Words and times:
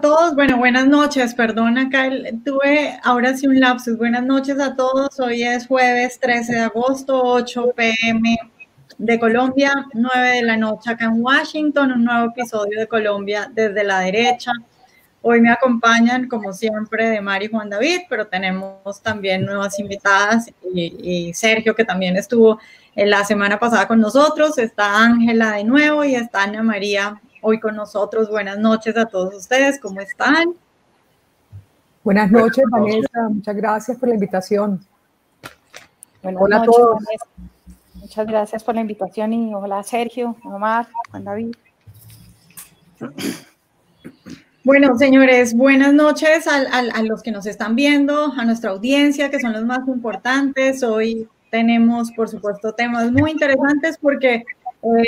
todos. 0.00 0.34
Bueno, 0.34 0.56
buenas 0.56 0.86
noches. 0.86 1.34
Perdón, 1.34 1.78
acá 1.78 2.08
tuve 2.44 2.98
ahora 3.02 3.36
sí 3.36 3.46
un 3.46 3.60
lapsus. 3.60 3.96
Buenas 3.96 4.24
noches 4.24 4.58
a 4.58 4.74
todos. 4.74 5.20
Hoy 5.20 5.42
es 5.42 5.66
jueves 5.66 6.18
13 6.20 6.54
de 6.54 6.60
agosto, 6.60 7.20
8 7.22 7.72
pm 7.76 8.36
de 8.98 9.18
Colombia, 9.18 9.86
9 9.92 10.30
de 10.30 10.42
la 10.42 10.56
noche 10.56 10.90
acá 10.90 11.06
en 11.06 11.22
Washington. 11.22 11.92
Un 11.92 12.04
nuevo 12.04 12.30
episodio 12.30 12.80
de 12.80 12.86
Colombia 12.86 13.50
desde 13.52 13.84
la 13.84 14.00
derecha. 14.00 14.52
Hoy 15.22 15.40
me 15.40 15.50
acompañan, 15.50 16.28
como 16.28 16.52
siempre, 16.52 17.10
de 17.10 17.20
Mari 17.20 17.46
y 17.46 17.48
Juan 17.48 17.70
David, 17.70 18.00
pero 18.08 18.26
tenemos 18.26 19.00
también 19.02 19.44
nuevas 19.44 19.78
invitadas 19.78 20.50
y, 20.74 21.28
y 21.28 21.34
Sergio, 21.34 21.74
que 21.74 21.84
también 21.84 22.16
estuvo 22.16 22.58
la 22.96 23.24
semana 23.24 23.58
pasada 23.58 23.86
con 23.86 24.00
nosotros. 24.00 24.58
Está 24.58 25.02
Ángela 25.02 25.52
de 25.52 25.64
nuevo 25.64 26.04
y 26.04 26.14
está 26.14 26.42
Ana 26.42 26.62
María 26.62 27.20
hoy 27.44 27.60
con 27.60 27.76
nosotros. 27.76 28.30
Buenas 28.30 28.58
noches 28.58 28.96
a 28.96 29.04
todos 29.04 29.34
ustedes, 29.34 29.78
¿cómo 29.78 30.00
están? 30.00 30.54
Buenas 32.02 32.30
noches, 32.30 32.64
Vanessa, 32.70 33.28
muchas 33.28 33.54
gracias 33.54 33.98
por 33.98 34.08
la 34.08 34.14
invitación. 34.14 34.80
Buenas 36.22 36.42
hola 36.42 36.58
noches, 36.58 36.74
a 36.74 36.78
todos. 36.78 37.02
Muchas 37.94 38.26
gracias 38.26 38.64
por 38.64 38.74
la 38.74 38.80
invitación 38.80 39.32
y 39.34 39.54
hola 39.54 39.82
Sergio, 39.82 40.36
Omar, 40.44 40.88
Juan 41.10 41.24
David. 41.24 41.54
Bueno, 44.64 44.96
señores, 44.96 45.54
buenas 45.54 45.92
noches 45.92 46.46
a, 46.46 46.56
a, 46.56 47.02
los 47.02 47.22
que 47.22 47.30
nos 47.30 47.44
están 47.44 47.76
viendo, 47.76 48.32
a 48.32 48.44
nuestra 48.46 48.70
audiencia, 48.70 49.30
que 49.30 49.38
son 49.38 49.52
los 49.52 49.64
más 49.66 49.86
importantes. 49.86 50.82
Hoy 50.82 51.28
tenemos, 51.50 52.10
por 52.12 52.30
supuesto, 52.30 52.72
temas 52.72 53.12
muy 53.12 53.30
interesantes 53.30 53.98
porque 53.98 54.44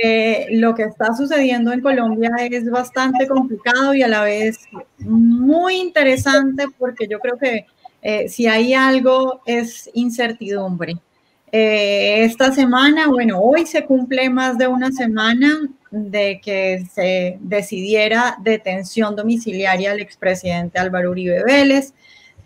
eh, 0.03 0.47
lo 0.53 0.75
que 0.75 0.85
está 0.85 1.15
sucediendo 1.15 1.73
en 1.73 1.81
Colombia 1.81 2.31
es 2.51 2.71
bastante 2.71 3.27
complicado 3.27 3.95
y 3.95 4.03
a 4.03 4.09
la 4.09 4.23
vez 4.23 4.59
muy 4.99 5.77
interesante 5.77 6.67
porque 6.79 7.07
yo 7.07 7.21
creo 7.21 7.37
que 7.37 7.67
eh, 8.01 8.29
si 8.29 8.47
hay 8.47 8.73
algo 8.73 9.43
es 9.47 9.91
incertidumbre. 9.93 10.97
Eh, 11.53 12.25
esta 12.25 12.53
semana, 12.53 13.09
bueno, 13.09 13.41
hoy 13.41 13.67
se 13.67 13.85
cumple 13.85 14.31
más 14.31 14.59
de 14.59 14.67
una 14.67 14.91
semana 14.93 15.69
de 15.91 16.41
que 16.43 16.85
se 16.93 17.39
decidiera 17.41 18.37
detención 18.43 19.15
domiciliaria 19.15 19.93
al 19.93 20.01
expresidente 20.01 20.79
Álvaro 20.79 21.11
Uribe 21.11 21.45
Vélez. 21.45 21.95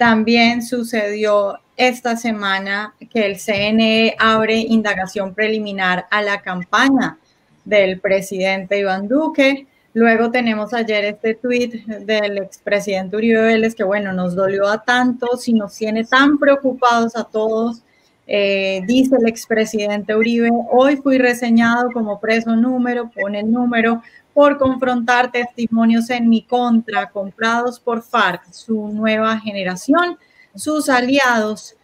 También 0.00 0.62
sucedió 0.62 1.58
esta 1.76 2.16
semana 2.16 2.94
que 3.10 3.26
el 3.26 3.36
CNE 3.38 4.16
abre 4.18 4.56
indagación 4.56 5.34
preliminar 5.34 6.06
a 6.11 6.22
la 6.22 6.40
campaña 6.40 7.18
del 7.66 8.00
presidente 8.00 8.78
Iván 8.78 9.08
Duque. 9.08 9.66
Luego 9.92 10.30
tenemos 10.30 10.72
ayer 10.72 11.05
este 11.05 11.34
tuit 11.34 11.84
del 11.84 12.39
expresidente 12.39 13.14
Uribe 13.14 13.42
Vélez 13.42 13.74
que, 13.74 13.84
bueno, 13.84 14.14
nos 14.14 14.34
dolió 14.34 14.68
a 14.68 14.83
tantos 14.83 15.46
y 15.48 15.52
nos 15.52 15.77
tiene 15.77 16.05
tan 16.05 16.39
preocupados 16.39 17.14
a 17.14 17.24
todos. 17.24 17.83
Eh, 18.27 18.80
dice 18.86 19.16
el 19.16 19.28
expresidente 19.28 20.16
Uribe, 20.16 20.48
hoy 20.70 20.96
fui 20.96 21.18
reseñado 21.18 21.90
como 21.92 22.20
preso 22.20 22.56
número, 22.56 23.10
pone 23.10 23.40
el 23.40 23.52
número, 23.52 24.02
por 24.35 24.58
confrontar 24.58 25.33
testimonios 25.33 26.11
en 26.11 26.29
mi 26.29 26.42
contra, 26.42 27.11
comprados 27.11 27.80
por 27.80 28.02
FARC, 28.02 28.52
su 28.52 28.89
nueva 28.89 29.39
generación, 29.39 30.18
sus 30.55 30.89
aliados 30.89 31.77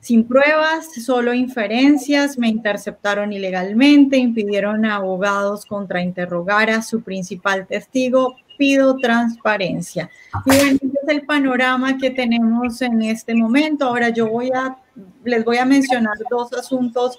sin 0.00 0.26
pruebas, 0.26 0.88
solo 1.04 1.34
inferencias, 1.34 2.38
me 2.38 2.48
interceptaron 2.48 3.32
ilegalmente, 3.32 4.16
impidieron 4.16 4.86
a 4.86 4.96
abogados 4.96 5.66
contrainterrogar 5.66 6.70
a 6.70 6.82
su 6.82 7.02
principal 7.02 7.66
testigo, 7.66 8.36
pido 8.56 8.96
transparencia. 8.96 10.10
Y 10.46 10.56
bueno, 10.56 10.78
este 10.82 10.86
es 10.86 11.08
el 11.08 11.26
panorama 11.26 11.98
que 11.98 12.10
tenemos 12.10 12.80
en 12.80 13.02
este 13.02 13.34
momento. 13.34 13.86
Ahora 13.86 14.08
yo 14.08 14.28
voy 14.28 14.50
a, 14.54 14.76
les 15.24 15.44
voy 15.44 15.58
a 15.58 15.64
mencionar 15.64 16.16
dos 16.30 16.52
asuntos 16.52 17.18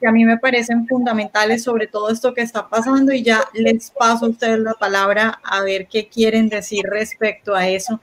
que 0.00 0.06
a 0.06 0.12
mí 0.12 0.24
me 0.24 0.38
parecen 0.38 0.86
fundamentales 0.86 1.62
sobre 1.62 1.86
todo 1.86 2.10
esto 2.10 2.34
que 2.34 2.42
está 2.42 2.68
pasando 2.68 3.12
y 3.12 3.22
ya 3.22 3.44
les 3.54 3.90
paso 3.90 4.26
a 4.26 4.30
ustedes 4.30 4.58
la 4.58 4.74
palabra 4.74 5.40
a 5.44 5.62
ver 5.62 5.86
qué 5.86 6.08
quieren 6.08 6.48
decir 6.48 6.84
respecto 6.84 7.54
a 7.54 7.68
eso, 7.68 8.00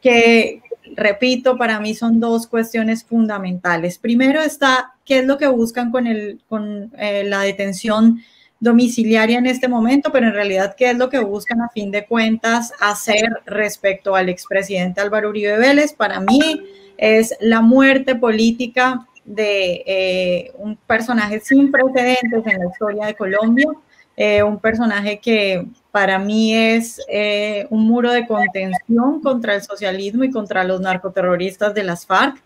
que, 0.00 0.62
repito, 0.94 1.56
para 1.56 1.80
mí 1.80 1.94
son 1.94 2.20
dos 2.20 2.46
cuestiones 2.46 3.04
fundamentales. 3.04 3.98
Primero 3.98 4.42
está 4.42 4.94
qué 5.04 5.20
es 5.20 5.26
lo 5.26 5.38
que 5.38 5.46
buscan 5.46 5.90
con, 5.90 6.06
el, 6.06 6.40
con 6.48 6.92
eh, 6.98 7.24
la 7.24 7.40
detención 7.40 8.20
domiciliaria 8.60 9.38
en 9.38 9.46
este 9.46 9.68
momento, 9.68 10.10
pero 10.12 10.26
en 10.26 10.34
realidad 10.34 10.74
qué 10.76 10.90
es 10.90 10.98
lo 10.98 11.08
que 11.08 11.20
buscan 11.20 11.60
a 11.60 11.68
fin 11.68 11.90
de 11.90 12.06
cuentas 12.06 12.72
hacer 12.80 13.28
respecto 13.46 14.16
al 14.16 14.28
expresidente 14.28 15.00
Álvaro 15.00 15.28
Uribe 15.28 15.58
Vélez. 15.58 15.92
Para 15.92 16.20
mí 16.20 16.62
es 16.98 17.34
la 17.40 17.62
muerte 17.62 18.16
política 18.16 19.06
de 19.24 19.84
eh, 19.86 20.52
un 20.58 20.76
personaje 20.76 21.40
sin 21.40 21.70
precedentes 21.70 22.44
en 22.44 22.58
la 22.58 22.66
historia 22.70 23.06
de 23.06 23.14
Colombia, 23.14 23.68
eh, 24.16 24.42
un 24.42 24.58
personaje 24.58 25.20
que 25.20 25.64
para 25.92 26.18
mí 26.18 26.54
es 26.54 27.00
eh, 27.08 27.66
un 27.70 27.86
muro 27.86 28.10
de 28.10 28.26
contención 28.26 29.20
contra 29.22 29.54
el 29.54 29.62
socialismo 29.62 30.24
y 30.24 30.30
contra 30.30 30.64
los 30.64 30.80
narcoterroristas 30.80 31.72
de 31.72 31.84
las 31.84 32.04
FARC. 32.04 32.42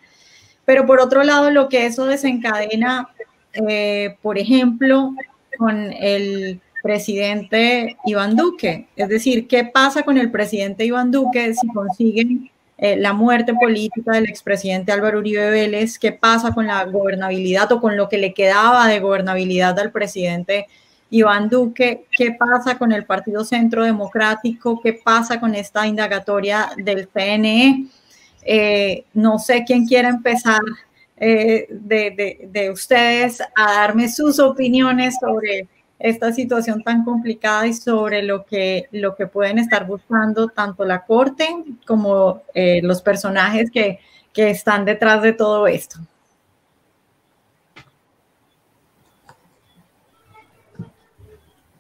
Pero 0.67 0.87
por 0.87 1.01
otro 1.01 1.25
lado, 1.25 1.51
lo 1.51 1.69
que 1.69 1.87
eso 1.87 2.05
desencadena, 2.05 3.09
por 4.23 4.39
ejemplo, 4.39 5.13
con 5.59 5.93
el 5.93 6.61
presidente 6.83 7.97
Iván 8.05 8.37
Duque. 8.37 8.87
Es 8.95 9.09
decir, 9.09 9.49
¿qué 9.49 9.65
pasa 9.65 10.03
con 10.03 10.19
el 10.19 10.31
presidente 10.31 10.85
Iván 10.85 11.11
Duque 11.11 11.53
si 11.55 11.67
consiguen 11.69 12.52
la 12.99 13.13
muerte 13.13 13.55
política 13.55 14.13
del 14.13 14.29
expresidente 14.29 14.91
Álvaro 14.91 15.21
Uribe 15.21 15.51
Vélez? 15.51 15.99
¿Qué 15.99 16.13
pasa 16.13 16.53
con 16.53 16.67
la 16.67 16.85
gobernabilidad 16.85 17.71
o 17.73 17.81
con 17.81 17.97
lo 17.97 18.09
que 18.09 18.19
le 18.19 18.35
quedaba 18.35 18.89
de 18.89 18.99
gobernabilidad 18.99 19.79
al 19.79 19.93
presidente 19.93 20.67
Iván 21.13 21.51
Duque, 21.51 22.07
qué 22.11 22.33
pasa 22.33 22.79
con 22.79 22.91
el 22.91 23.05
Partido 23.05 23.45
Centro 23.45 23.85
Democrático, 23.85 24.81
qué 24.81 24.95
pasa 24.95 25.39
con 25.39 25.55
esta 25.55 25.87
indagatoria 25.87 26.71
del 26.79 27.07
CNE. 27.07 27.87
Eh, 28.43 29.05
no 29.13 29.39
sé 29.39 29.63
quién 29.67 29.87
quiere 29.87 30.09
empezar 30.09 30.63
eh, 31.19 31.69
de, 31.71 32.71
ustedes 32.73 33.43
a 33.43 33.75
darme 33.75 34.09
sus 34.09 34.39
opiniones 34.39 35.17
sobre 35.21 35.69
esta 36.03 36.33
situación 36.33 36.83
tan 36.83 37.05
complicada 37.05 37.65
y 37.69 37.75
sobre 37.75 38.25
lo 38.25 38.45
que, 38.45 38.89
lo 38.91 39.15
que 39.15 39.29
pueden 39.29 39.61
estar 39.61 39.87
buscando 39.87 40.49
tanto 40.49 40.85
la 40.85 41.05
Corte 41.05 41.47
como 41.87 42.43
eh, 42.55 42.81
los 42.83 43.01
personajes 43.01 43.71
que, 43.71 44.01
que 44.33 44.51
están 44.51 44.85
detrás 44.85 45.23
de 45.23 45.33
todo 45.33 45.69
esto. 45.69 46.01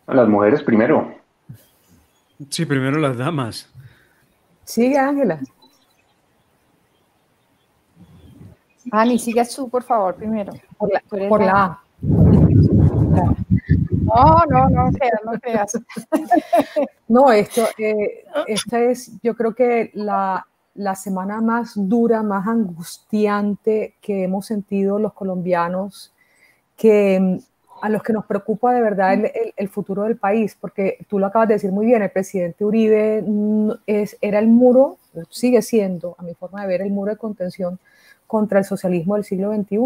Las 0.06 0.28
mujeres 0.28 0.62
primero. 0.62 1.16
Sí, 2.48 2.64
primero 2.64 2.98
las 2.98 3.16
damas. 3.16 3.68
Sigue, 4.64 4.98
Ángela. 4.98 5.40
Ani, 8.92 9.18
sigue 9.18 9.42
tú, 9.46 9.68
por 9.68 9.82
favor, 9.82 10.14
primero. 10.14 10.52
Por 10.78 11.42
la, 11.42 11.80
No, 14.14 14.44
no, 14.48 14.68
no 14.68 14.90
no 15.24 15.40
creas. 15.40 15.72
no, 17.08 17.32
esto, 17.32 17.66
eh, 17.78 18.24
esta 18.46 18.80
es, 18.80 19.12
yo 19.22 19.34
creo 19.34 19.54
que 19.54 19.90
la, 19.94 20.46
la 20.74 20.94
semana 20.94 21.40
más 21.40 21.72
dura, 21.76 22.22
más 22.22 22.46
angustiante 22.46 23.94
que 24.00 24.24
hemos 24.24 24.46
sentido 24.46 24.98
los 24.98 25.12
colombianos, 25.12 26.12
que 26.76 27.40
a 27.82 27.88
los 27.88 28.02
que 28.02 28.12
nos 28.12 28.26
preocupa 28.26 28.72
de 28.72 28.80
verdad 28.80 29.18
el, 29.56 29.68
futuro 29.68 30.04
del 30.04 30.16
país, 30.16 30.56
porque 30.60 30.98
tú 31.08 31.18
lo 31.18 31.26
acabas 31.26 31.48
de 31.48 31.54
decir 31.54 31.72
muy 31.72 31.84
bien, 31.84 32.00
el 32.00 32.10
presidente 32.10 32.64
Uribe 32.64 33.24
es, 33.86 34.16
era 34.20 34.38
el 34.38 34.46
muro, 34.46 34.98
sigue 35.30 35.62
siendo, 35.62 36.14
a 36.16 36.22
mi 36.22 36.32
forma 36.34 36.62
de 36.62 36.68
ver, 36.68 36.82
el 36.82 36.90
muro 36.90 37.10
de 37.10 37.18
contención 37.18 37.80
contra 38.28 38.60
el 38.60 38.64
socialismo 38.64 39.16
del 39.16 39.24
siglo 39.24 39.52
XXI. 39.52 39.78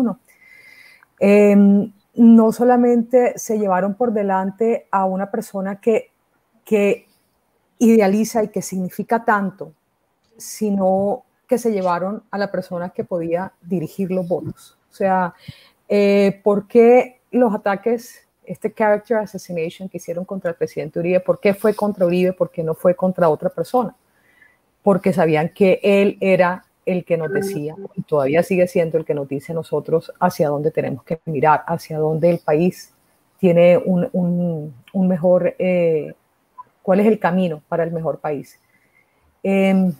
No 2.17 2.53
solamente 2.53 3.39
se 3.39 3.59
llevaron 3.59 3.95
por 3.95 4.13
delante 4.13 4.87
a 4.91 5.05
una 5.05 5.31
persona 5.31 5.81
que, 5.81 6.11
que 6.65 7.07
idealiza 7.79 8.43
y 8.43 8.49
que 8.49 8.63
significa 8.63 9.25
tanto, 9.25 9.73
sino 10.37 11.25
que 11.47 11.59
se 11.59 11.73
llevaron 11.73 12.25
a 12.31 12.39
la 12.39 12.51
persona 12.51 12.91
que 12.91 13.05
podía 13.05 13.53
dirigir 13.63 14.11
los 14.11 14.27
votos. 14.27 14.79
O 14.91 14.95
sea, 14.95 15.35
eh, 15.89 16.41
¿por 16.43 16.67
qué 16.67 17.21
los 17.31 17.55
ataques, 17.55 18.27
este 18.45 18.73
character 18.73 19.19
assassination 19.19 19.89
que 19.89 19.99
hicieron 19.99 20.25
contra 20.25 20.51
el 20.51 20.57
presidente 20.57 20.99
Uribe, 20.99 21.21
¿por 21.21 21.41
qué 21.41 21.55
fue 21.55 21.75
contra 21.75 22.07
Uribe? 22.07 22.33
¿Por 22.33 22.51
qué 22.51 22.63
no 22.63 22.75
fue 22.75 22.95
contra 22.95 23.29
otra 23.29 23.51
persona? 23.51 23.95
Porque 24.83 25.13
sabían 25.13 25.51
que 25.51 25.81
él 25.83 26.17
era 26.21 26.66
el 26.87 27.05
que 27.05 27.17
nos 27.17 27.33
decía, 27.33 27.75
y 27.97 28.03
todavía 28.03 28.45
sigue 28.45 28.69
siendo 28.69 28.97
el 28.97 29.05
que 29.05 29.13
nos 29.13 29.29
dice 29.29 29.53
nosotros 29.53 30.13
hacia 30.21 30.49
dónde 30.49 30.71
tenemos 30.71 31.03
que 31.03 31.21
mirar, 31.25 31.65
hacia 31.67 31.99
dónde 31.99 32.31
el 32.31 32.39
país 32.39 32.95
tiene 33.39 33.77
un, 33.77 34.73
mejor, 34.95 35.57
eh, 35.59 36.15
cuál 36.83 37.01
es 37.01 37.07
el 37.07 37.19
camino 37.19 37.61
para 37.69 37.83
el 37.83 37.91
mejor 37.91 38.21
país. 38.21 38.59
Em, 39.43 39.93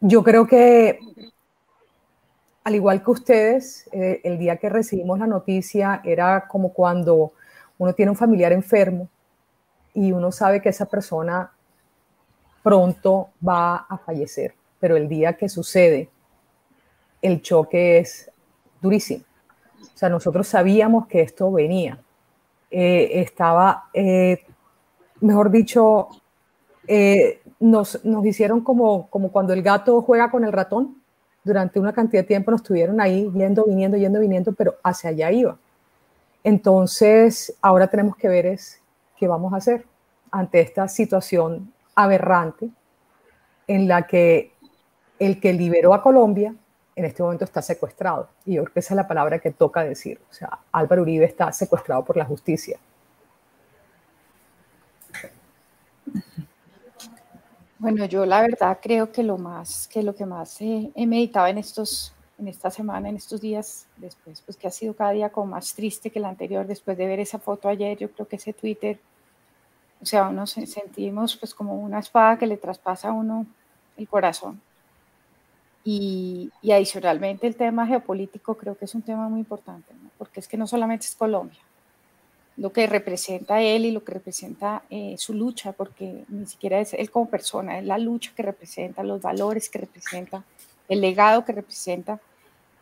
yo 0.00 0.22
creo 0.22 0.46
que, 0.46 1.00
al 2.62 2.74
igual 2.76 3.02
que 3.02 3.10
ustedes, 3.10 3.88
eh, 3.92 4.20
el 4.22 4.38
día 4.38 4.56
que 4.56 4.68
recibimos 4.68 5.18
la 5.18 5.26
noticia 5.26 6.00
era 6.04 6.46
como 6.46 6.72
cuando 6.72 7.32
uno 7.76 7.92
tiene 7.92 8.10
un 8.10 8.16
familiar 8.16 8.52
enfermo 8.52 9.08
y 9.94 10.12
uno 10.12 10.30
sabe 10.30 10.62
que 10.62 10.68
esa 10.68 10.86
persona 10.86 11.50
pronto 12.68 13.30
va 13.40 13.76
a 13.76 13.96
fallecer, 13.96 14.54
pero 14.78 14.94
el 14.98 15.08
día 15.08 15.38
que 15.38 15.48
sucede, 15.48 16.10
el 17.22 17.40
choque 17.40 17.96
es 17.96 18.30
durísimo. 18.82 19.24
O 19.80 19.96
sea, 19.96 20.10
nosotros 20.10 20.46
sabíamos 20.46 21.06
que 21.06 21.22
esto 21.22 21.50
venía. 21.50 21.98
Eh, 22.70 23.22
estaba, 23.22 23.88
eh, 23.94 24.44
mejor 25.22 25.50
dicho, 25.50 26.08
eh, 26.86 27.40
nos, 27.58 28.04
nos, 28.04 28.26
hicieron 28.26 28.60
como, 28.60 29.08
como 29.08 29.32
cuando 29.32 29.54
el 29.54 29.62
gato 29.62 30.02
juega 30.02 30.30
con 30.30 30.44
el 30.44 30.52
ratón. 30.52 31.02
Durante 31.42 31.80
una 31.80 31.94
cantidad 31.94 32.20
de 32.22 32.28
tiempo 32.28 32.50
nos 32.50 32.60
estuvieron 32.60 33.00
ahí 33.00 33.32
yendo, 33.32 33.64
viniendo, 33.64 33.96
yendo, 33.96 34.20
viniendo, 34.20 34.52
pero 34.52 34.74
hacia 34.84 35.08
allá 35.08 35.32
iba. 35.32 35.56
Entonces, 36.44 37.56
ahora 37.62 37.86
tenemos 37.86 38.14
que 38.14 38.28
ver 38.28 38.44
es 38.44 38.82
qué 39.16 39.26
vamos 39.26 39.54
a 39.54 39.56
hacer 39.56 39.86
ante 40.30 40.60
esta 40.60 40.86
situación 40.86 41.72
aberrante 41.98 42.70
en 43.66 43.88
la 43.88 44.06
que 44.06 44.52
el 45.18 45.40
que 45.40 45.52
liberó 45.52 45.94
a 45.94 46.00
Colombia 46.00 46.54
en 46.94 47.04
este 47.04 47.24
momento 47.24 47.44
está 47.44 47.60
secuestrado. 47.60 48.28
Y 48.44 48.54
yo 48.54 48.62
creo 48.62 48.74
que 48.74 48.80
esa 48.80 48.94
es 48.94 48.96
la 48.96 49.08
palabra 49.08 49.40
que 49.40 49.50
toca 49.50 49.82
decir. 49.82 50.20
O 50.30 50.32
sea, 50.32 50.60
Álvaro 50.70 51.02
Uribe 51.02 51.24
está 51.24 51.50
secuestrado 51.52 52.04
por 52.04 52.16
la 52.16 52.24
justicia. 52.24 52.78
Bueno, 57.80 58.04
yo 58.06 58.24
la 58.26 58.42
verdad 58.42 58.78
creo 58.80 59.10
que 59.10 59.24
lo 59.24 59.36
más, 59.36 59.88
que 59.88 60.02
lo 60.02 60.14
que 60.14 60.26
más 60.26 60.60
he, 60.60 60.92
meditado 61.06 61.48
en 61.48 61.58
estos, 61.58 62.12
en 62.38 62.46
esta 62.46 62.70
semana, 62.70 63.08
en 63.08 63.16
estos 63.16 63.40
días, 63.40 63.86
después, 63.96 64.40
pues 64.42 64.56
que 64.56 64.68
ha 64.68 64.70
sido 64.72 64.94
cada 64.94 65.10
día 65.10 65.30
como 65.30 65.48
más 65.48 65.74
triste 65.74 66.10
que 66.10 66.18
el 66.20 66.24
anterior, 66.24 66.66
después 66.66 66.96
de 66.96 67.06
ver 67.06 67.20
esa 67.20 67.38
foto 67.38 67.68
ayer, 67.68 67.96
yo 67.98 68.10
creo 68.10 68.26
que 68.26 68.36
ese 68.36 68.52
Twitter, 68.52 68.98
o 70.00 70.06
sea, 70.06 70.30
nos 70.30 70.50
sentimos 70.50 71.36
pues 71.36 71.54
como 71.54 71.74
una 71.74 71.98
espada 71.98 72.38
que 72.38 72.46
le 72.46 72.56
traspasa 72.56 73.08
a 73.08 73.12
uno 73.12 73.46
el 73.96 74.08
corazón. 74.08 74.60
Y, 75.84 76.50
adicionalmente 76.70 77.46
el 77.46 77.56
tema 77.56 77.86
geopolítico 77.86 78.56
creo 78.56 78.76
que 78.76 78.84
es 78.84 78.94
un 78.94 79.02
tema 79.02 79.28
muy 79.28 79.40
importante, 79.40 79.92
porque 80.18 80.40
es 80.40 80.48
que 80.48 80.56
no 80.56 80.66
solamente 80.66 81.06
es 81.06 81.14
Colombia, 81.14 81.58
lo 82.56 82.72
que 82.72 82.86
representa 82.86 83.62
él 83.62 83.86
y 83.86 83.92
lo 83.92 84.04
que 84.04 84.12
representa 84.12 84.82
eh, 84.90 85.14
su 85.16 85.32
lucha, 85.32 85.72
porque 85.72 86.24
ni 86.28 86.46
siquiera 86.46 86.78
es 86.80 86.92
él 86.92 87.10
como 87.10 87.30
persona, 87.30 87.78
es 87.78 87.86
la 87.86 87.98
lucha 87.98 88.32
que 88.36 88.42
representa, 88.42 89.02
los 89.02 89.22
valores 89.22 89.70
que 89.70 89.78
representa, 89.78 90.44
el 90.88 91.00
legado 91.00 91.44
que 91.44 91.52
representa, 91.52 92.20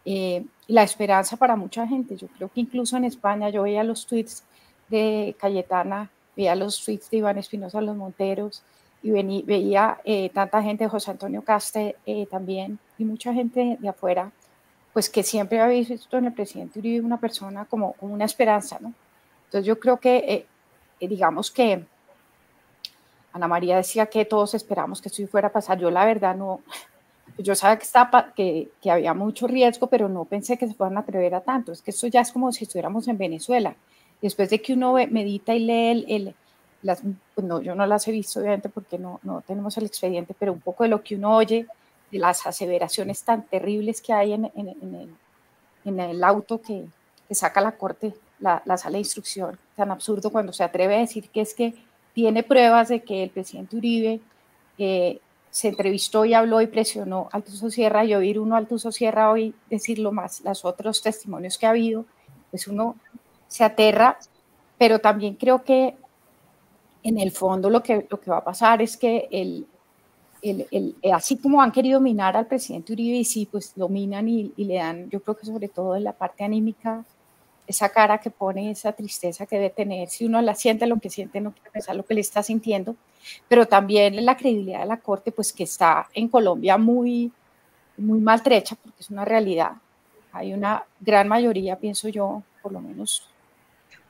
eh, 0.04 0.44
la 0.66 0.82
esperanza 0.82 1.36
para 1.36 1.56
mucha 1.56 1.86
gente. 1.86 2.16
Yo 2.16 2.28
creo 2.28 2.48
que 2.48 2.60
incluso 2.60 2.96
en 2.96 3.04
España 3.04 3.50
yo 3.50 3.62
veía 3.62 3.84
los 3.84 4.06
tweets 4.06 4.44
de 4.88 5.36
Cayetana, 5.38 6.10
veía 6.36 6.54
los 6.54 6.84
tweets 6.84 7.10
de 7.10 7.18
Iván 7.18 7.38
Espinosa 7.38 7.80
Los 7.80 7.96
Monteros, 7.96 8.62
y 9.02 9.42
veía 9.42 9.98
eh, 10.04 10.30
tanta 10.30 10.62
gente, 10.62 10.88
José 10.88 11.12
Antonio 11.12 11.42
Caste 11.42 11.96
eh, 12.06 12.26
también, 12.26 12.78
y 12.98 13.04
mucha 13.04 13.32
gente 13.32 13.76
de 13.78 13.88
afuera, 13.88 14.32
pues 14.92 15.08
que 15.08 15.22
siempre 15.22 15.60
habéis 15.60 15.88
visto 15.88 16.16
en 16.18 16.26
el 16.26 16.32
presidente 16.32 16.78
Uribe 16.78 17.04
una 17.04 17.18
persona 17.18 17.66
como, 17.66 17.92
como 17.94 18.14
una 18.14 18.24
esperanza, 18.24 18.78
¿no? 18.80 18.92
Entonces 19.44 19.66
yo 19.66 19.78
creo 19.78 19.98
que, 19.98 20.46
eh, 21.00 21.06
digamos 21.06 21.50
que 21.50 21.84
Ana 23.32 23.46
María 23.46 23.76
decía 23.76 24.06
que 24.06 24.24
todos 24.24 24.54
esperamos 24.54 25.00
que 25.00 25.08
esto 25.08 25.24
fuera 25.28 25.48
a 25.48 25.52
pasar, 25.52 25.78
yo 25.78 25.90
la 25.90 26.04
verdad 26.04 26.34
no, 26.34 26.60
yo 27.38 27.54
sabía 27.54 27.76
que, 27.78 27.84
estaba, 27.84 28.32
que, 28.34 28.70
que 28.80 28.90
había 28.90 29.14
mucho 29.14 29.46
riesgo, 29.46 29.86
pero 29.86 30.08
no 30.08 30.24
pensé 30.24 30.56
que 30.56 30.66
se 30.66 30.74
fueran 30.74 30.96
a 30.96 31.00
atrever 31.00 31.34
a 31.34 31.42
tanto, 31.42 31.70
es 31.70 31.82
que 31.82 31.90
esto 31.90 32.06
ya 32.06 32.22
es 32.22 32.32
como 32.32 32.50
si 32.50 32.64
estuviéramos 32.64 33.06
en 33.06 33.18
Venezuela, 33.18 33.76
después 34.26 34.50
de 34.50 34.60
que 34.60 34.72
uno 34.72 34.94
medita 35.10 35.54
y 35.54 35.60
lee 35.60 35.90
el, 35.90 36.04
el 36.08 36.34
pues 37.34 37.46
no, 37.46 37.60
yo 37.60 37.74
no 37.74 37.86
las 37.86 38.06
he 38.06 38.12
visto 38.12 38.40
obviamente 38.40 38.68
porque 38.68 38.98
no, 38.98 39.20
no 39.22 39.40
tenemos 39.46 39.76
el 39.76 39.86
expediente, 39.86 40.34
pero 40.38 40.52
un 40.52 40.60
poco 40.60 40.82
de 40.82 40.90
lo 40.90 41.02
que 41.02 41.14
uno 41.14 41.36
oye, 41.36 41.66
de 42.10 42.18
las 42.18 42.46
aseveraciones 42.46 43.22
tan 43.22 43.46
terribles 43.46 44.00
que 44.00 44.12
hay 44.12 44.32
en, 44.32 44.50
en, 44.54 44.68
el, 44.68 45.14
en 45.84 46.00
el, 46.00 46.24
auto 46.24 46.60
que, 46.60 46.86
saca 47.30 47.60
la 47.60 47.72
corte, 47.72 48.14
la, 48.38 48.62
la, 48.64 48.76
sala 48.76 48.94
de 48.94 49.00
instrucción, 49.00 49.58
tan 49.74 49.90
absurdo 49.90 50.30
cuando 50.30 50.52
se 50.52 50.64
atreve 50.64 50.96
a 50.96 51.00
decir 51.00 51.28
que 51.30 51.40
es 51.40 51.54
que 51.54 51.74
tiene 52.12 52.42
pruebas 52.42 52.88
de 52.88 53.02
que 53.02 53.22
el 53.22 53.30
presidente 53.30 53.76
Uribe 53.76 54.20
eh, 54.78 55.20
se 55.50 55.68
entrevistó 55.68 56.24
y 56.24 56.34
habló 56.34 56.60
y 56.60 56.66
presionó 56.66 57.28
al 57.32 57.42
Altuso 57.42 57.70
Sierra 57.70 58.04
y 58.04 58.14
oír 58.14 58.38
uno 58.38 58.56
al 58.56 58.64
Altuso 58.64 58.92
Sierra 58.92 59.30
hoy 59.30 59.54
decirlo 59.70 60.12
más, 60.12 60.40
los 60.42 60.64
otros 60.64 61.00
testimonios 61.02 61.58
que 61.58 61.66
ha 61.66 61.70
habido, 61.70 62.04
pues 62.50 62.68
uno 62.68 62.96
se 63.48 63.64
aterra, 63.64 64.18
pero 64.78 64.98
también 64.98 65.34
creo 65.34 65.62
que 65.64 65.94
en 67.02 67.18
el 67.18 67.30
fondo 67.30 67.70
lo 67.70 67.82
que, 67.82 68.06
lo 68.08 68.20
que 68.20 68.30
va 68.30 68.38
a 68.38 68.44
pasar 68.44 68.82
es 68.82 68.96
que 68.96 69.28
el, 69.30 69.66
eh, 70.42 70.94
así 71.12 71.38
como 71.38 71.62
han 71.62 71.72
querido 71.72 72.00
minar 72.00 72.36
al 72.36 72.46
presidente 72.46 72.92
Uribe, 72.92 73.18
y 73.18 73.24
sí, 73.24 73.48
pues 73.50 73.72
lo 73.76 73.88
minan 73.88 74.28
y, 74.28 74.52
y, 74.56 74.64
le 74.64 74.76
dan, 74.76 75.10
yo 75.10 75.20
creo 75.20 75.36
que 75.36 75.46
sobre 75.46 75.68
todo 75.68 75.96
en 75.96 76.04
la 76.04 76.12
parte 76.12 76.44
anímica, 76.44 77.04
esa 77.66 77.88
cara 77.88 78.18
que 78.18 78.30
pone, 78.30 78.70
esa 78.70 78.92
tristeza 78.92 79.46
que 79.46 79.56
debe 79.56 79.70
tener, 79.70 80.08
si 80.08 80.26
uno 80.26 80.40
la 80.42 80.54
siente, 80.54 80.86
lo 80.86 80.98
que 80.98 81.10
siente, 81.10 81.40
no 81.40 81.52
quiere 81.52 81.70
pensar 81.70 81.96
lo 81.96 82.04
que 82.04 82.14
le 82.14 82.20
está 82.20 82.42
sintiendo, 82.42 82.94
pero 83.48 83.66
también 83.66 84.24
la 84.24 84.36
credibilidad 84.36 84.80
de 84.80 84.86
la 84.86 84.98
Corte, 84.98 85.32
pues 85.32 85.52
que 85.52 85.64
está 85.64 86.08
en 86.14 86.28
Colombia 86.28 86.76
muy, 86.78 87.32
muy 87.96 88.20
maltrecha, 88.20 88.76
porque 88.76 89.00
es 89.00 89.10
una 89.10 89.24
realidad. 89.24 89.72
Hay 90.32 90.52
una 90.52 90.84
gran 91.00 91.28
mayoría, 91.28 91.78
pienso 91.78 92.08
yo, 92.08 92.42
por 92.62 92.72
lo 92.72 92.80
menos 92.80 93.28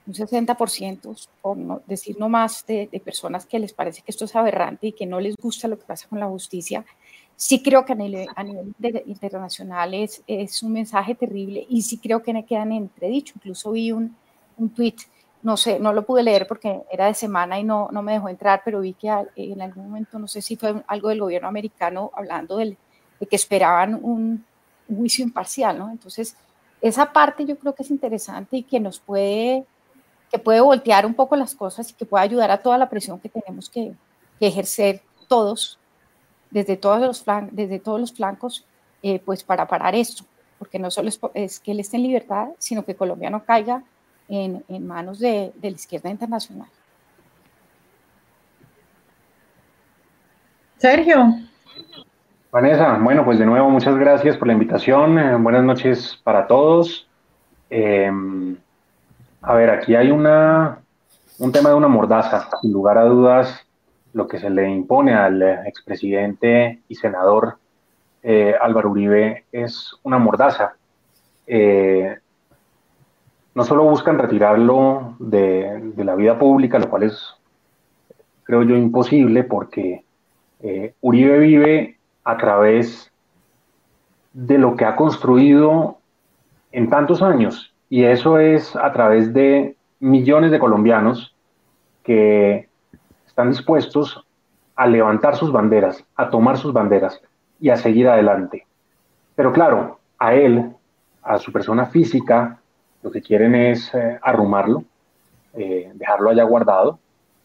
un 0.07 0.15
60%, 0.15 1.29
por 1.43 1.57
no 1.57 1.83
decir 1.87 2.17
no 2.19 2.29
más, 2.29 2.65
de, 2.67 2.89
personas 3.05 3.47
que 3.47 3.59
les 3.59 3.73
parece 3.73 4.03
que 4.03 4.11
esto 4.11 4.25
es 4.25 4.37
aberrante 4.37 4.89
y 4.89 4.93
que 4.93 5.07
no 5.07 5.21
les 5.21 5.37
gusta 5.37 5.69
lo 5.69 5.79
que 5.79 5.85
pasa 5.85 6.09
con 6.09 6.21
la 6.21 6.27
justicia, 6.27 6.85
sí 7.35 7.63
creo 7.63 7.85
que 7.85 7.93
a 7.93 7.97
nivel, 7.97 8.29
a 8.35 8.43
nivel 8.43 8.75
internacional 9.07 9.95
es, 9.95 10.23
es, 10.27 10.63
un 10.63 10.73
mensaje 10.73 11.15
terrible 11.15 11.67
y 11.69 11.83
sí 11.83 11.99
creo 11.99 12.23
que 12.23 12.33
me 12.33 12.45
quedan 12.45 12.73
entredicho. 12.73 13.35
Incluso 13.37 13.73
vi 13.73 13.93
un, 13.93 14.17
un 14.57 14.71
tweet, 14.71 14.97
no 15.43 15.57
sé, 15.57 15.79
no 15.79 15.93
lo 15.93 16.07
pude 16.07 16.23
leer 16.23 16.47
porque 16.47 16.83
era 16.91 17.07
de 17.07 17.15
semana 17.15 17.59
y 17.59 17.65
no, 17.65 17.89
no 17.93 18.03
me 18.03 18.13
dejó 18.13 18.29
entrar, 18.29 18.63
pero 18.65 18.81
vi 18.81 18.95
que 18.95 19.09
en 19.37 19.61
algún 19.61 19.89
momento, 19.89 20.19
no 20.19 20.29
sé 20.29 20.41
si 20.41 20.57
fue 20.57 20.83
algo 20.87 21.09
del 21.09 21.21
gobierno 21.21 21.49
americano 21.49 22.11
hablando 22.15 22.57
del, 22.57 22.77
de 23.21 23.27
que 23.27 23.37
esperaban 23.37 23.99
un, 24.03 24.45
un 24.89 24.97
juicio 24.97 25.25
imparcial, 25.25 25.79
¿no? 25.79 25.91
Entonces, 25.91 26.37
esa 26.81 27.13
parte 27.13 27.45
yo 27.45 27.59
creo 27.59 27.75
que 27.75 27.83
es 27.83 27.91
interesante 27.91 28.59
y 28.59 28.63
que 28.63 28.81
nos 28.81 28.99
puede 28.99 29.65
que 30.31 30.39
puede 30.39 30.61
voltear 30.61 31.07
un 31.07 31.15
poco 31.15 31.37
las 31.37 31.55
cosas 31.55 31.91
y 31.91 31.95
que 31.95 32.05
puede 32.05 32.25
ayudar 32.25 32.51
a 32.51 32.59
toda 32.59 32.79
la 32.79 32.89
presión 32.89 33.19
que 33.21 33.29
tenemos 33.29 33.71
que, 33.71 33.93
ejercer 34.39 35.01
todos, 35.29 35.79
desde 36.51 36.77
todos 36.77 37.01
los, 37.01 37.25
desde 37.53 37.79
todos 37.79 37.99
los 37.99 38.13
flancos, 38.13 38.67
eh, 39.03 39.19
pues 39.25 39.43
para 39.43 39.67
parar 39.67 39.95
esto, 39.95 40.25
porque 40.59 40.79
no 40.79 40.91
solo 40.91 41.09
es, 41.35 41.61
que 41.61 41.73
él 41.73 41.81
esté 41.81 41.97
en 41.97 42.03
libertad, 42.03 42.49
sino 42.59 42.85
que 42.85 42.95
Colombia 42.95 43.31
no 43.31 43.45
caiga 43.45 43.83
en, 44.29 44.63
en 44.69 44.87
manos 44.87 45.19
de, 45.19 45.53
de 45.57 45.71
la 45.71 45.77
izquierda 45.77 46.11
internacional. 46.11 46.69
Sergio. 50.77 51.35
Vanessa, 52.53 52.99
bueno, 52.99 53.25
pues 53.25 53.39
de 53.39 53.47
nuevo 53.47 53.71
muchas 53.71 53.97
gracias 53.97 54.37
por 54.37 54.49
la 54.49 54.55
invitación. 54.55 55.19
Eh, 55.19 55.37
buenas 55.37 55.65
noches 55.65 56.21
para 56.23 56.47
todos. 56.47 57.09
Eh, 57.71 58.11
a 59.43 59.55
ver, 59.55 59.71
aquí 59.71 59.95
hay 59.95 60.11
una, 60.11 60.79
un 61.39 61.53
tema 61.53 61.71
de 61.71 61.77
una 61.77 61.89
mordaza. 61.89 62.49
Sin 62.61 62.73
lugar 62.73 62.99
a 62.99 63.05
dudas, 63.05 63.67
lo 64.13 64.27
que 64.27 64.39
se 64.39 64.51
le 64.51 64.69
impone 64.69 65.15
al 65.15 65.43
expresidente 65.67 66.81
y 66.89 66.95
senador 66.95 67.59
eh, 68.23 68.55
Álvaro 68.61 68.91
Uribe 68.91 69.45
es 69.53 69.95
una 70.03 70.19
mordaza. 70.19 70.75
Eh, 71.47 72.17
no 73.55 73.65
solo 73.65 73.85
buscan 73.85 74.19
retirarlo 74.19 75.15
de, 75.19 75.93
la 75.97 76.15
vida 76.15 76.39
pública, 76.39 76.79
lo 76.79 76.91
cual 76.91 77.05
es, 77.05 77.37
creo 78.43 78.65
yo, 78.65 78.75
imposible 78.75 79.45
porque 79.45 80.05
eh, 80.61 80.95
Uribe 81.01 81.39
vive 81.39 81.99
a 82.25 82.37
través 82.37 83.13
de 84.33 84.59
lo 84.59 84.77
que 84.77 84.85
ha 84.85 84.97
construido 84.97 85.99
en 86.73 86.91
tantos 86.91 87.23
años 87.23 87.73
y 87.89 88.05
eso 88.05 88.39
es 88.39 88.75
a 88.77 88.93
través 88.93 89.33
de 89.33 89.77
millones 90.01 90.51
de 90.51 90.59
colombianos 90.59 91.35
que 92.03 92.69
están 93.27 93.51
dispuestos 93.51 94.25
a 94.75 94.87
levantar 94.87 95.37
sus 95.37 95.53
banderas, 95.53 96.05
a 96.17 96.29
tomar 96.31 96.59
sus 96.59 96.73
banderas 96.73 97.21
y 97.61 97.71
a 97.71 97.77
seguir 97.77 98.09
adelante. 98.09 98.67
Pero 99.35 99.53
claro, 99.53 99.99
a 100.19 100.35
él, 100.35 100.73
a 101.23 101.39
su 101.39 101.53
persona 101.53 101.87
física, 101.87 102.61
lo 103.03 103.11
que 103.11 103.23
quieren 103.23 103.55
es 103.55 103.93
eh, 103.95 104.19
arrumarlo, 104.23 104.85
eh, 105.55 105.91
dejarlo 105.95 106.31
allá 106.31 106.45
guardado, 106.45 106.99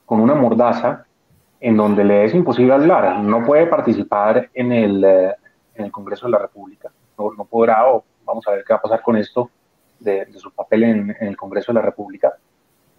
con 0.05 0.19
una 0.19 0.35
mordaza 0.35 1.05
en 1.59 1.77
donde 1.77 2.03
le 2.03 2.25
es 2.25 2.33
imposible 2.33 2.73
hablar. 2.73 3.19
No 3.19 3.45
puede 3.45 3.67
participar 3.67 4.49
en 4.53 4.71
el, 4.71 5.03
eh, 5.03 5.35
en 5.75 5.85
el 5.85 5.91
Congreso 5.91 6.25
de 6.25 6.31
la 6.31 6.39
República. 6.39 6.89
No, 7.17 7.31
no, 7.33 7.45
podrá, 7.45 7.87
o 7.87 8.03
vamos 8.25 8.45
a 8.47 8.51
ver 8.51 8.63
qué 8.65 8.73
va 8.73 8.79
a 8.79 8.81
pasar 8.81 9.01
con 9.01 9.15
esto 9.15 9.49
de, 10.01 10.27
su 10.33 10.51
papel 10.51 10.83
en, 10.83 11.15
el 11.19 11.37
Congreso 11.37 11.71
de 11.71 11.79
la 11.79 11.85
República. 11.85 12.33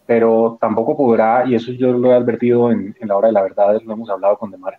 Pero 0.06 0.58
tampoco 0.60 0.96
podrá, 0.96 1.44
y 1.46 1.54
eso 1.54 1.72
yo 1.72 1.92
lo 1.92 2.10
he 2.10 2.14
advertido 2.14 2.70
en, 2.70 2.94
la 3.00 3.16
hora 3.16 3.28
de 3.28 3.32
la 3.32 3.42
verdad, 3.42 3.80
lo 3.84 3.92
hemos 3.92 4.10
hablado 4.10 4.38
con 4.38 4.50
Demar, 4.50 4.78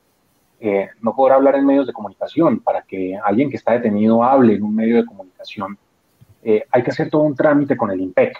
eh, 0.60 0.90
no 1.02 1.16
podrá 1.16 1.36
hablar 1.36 1.56
en 1.56 1.66
medios 1.66 1.88
de 1.88 1.94
comunicación. 1.94 2.60
Para 2.60 2.82
que 2.84 3.18
alguien 3.24 3.50
que 3.50 3.58
está 3.58 3.74
detenido 3.74 4.24
hable 4.24 4.56
en 4.56 4.64
un 4.64 4.76
medio 4.76 4.98
de 4.98 5.06
comunicación, 5.06 5.78
eh, 6.42 6.64
hay 6.72 6.84
que 6.84 6.92
hacer 6.92 7.10
todo 7.10 7.24
un 7.24 7.36
trámite 7.36 7.78
con 7.78 7.92
el 7.92 8.02
IMPEC, 8.02 8.38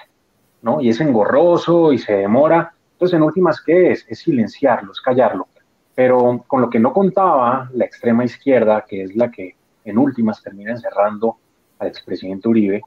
¿no? 0.62 0.82
Y 0.82 0.90
es 0.90 1.00
engorroso 1.00 1.94
y 1.94 1.98
se 1.98 2.14
demora. 2.14 2.74
Entonces, 2.94 3.18
en 3.18 3.24
últimas, 3.24 3.62
¿qué 3.62 3.92
es? 3.92 4.06
Es 4.08 4.20
silenciarlo, 4.20 4.92
es 4.92 5.02
callarlo. 5.02 5.48
Pero 5.96 6.44
con 6.48 6.62
lo 6.62 6.70
que 6.70 6.80
no 6.80 6.92
contaba 6.92 7.70
la 7.74 7.86
extrema 7.86 8.26
izquierda, 8.26 8.86
que 8.88 9.04
es 9.04 9.16
la 9.16 9.30
que 9.30 9.56
en 9.86 9.98
últimas 9.98 10.42
termina 10.42 10.72
encerrando 10.72 11.38
al 11.80 11.88
expresidente 11.88 12.48
Uribe, 12.48 12.82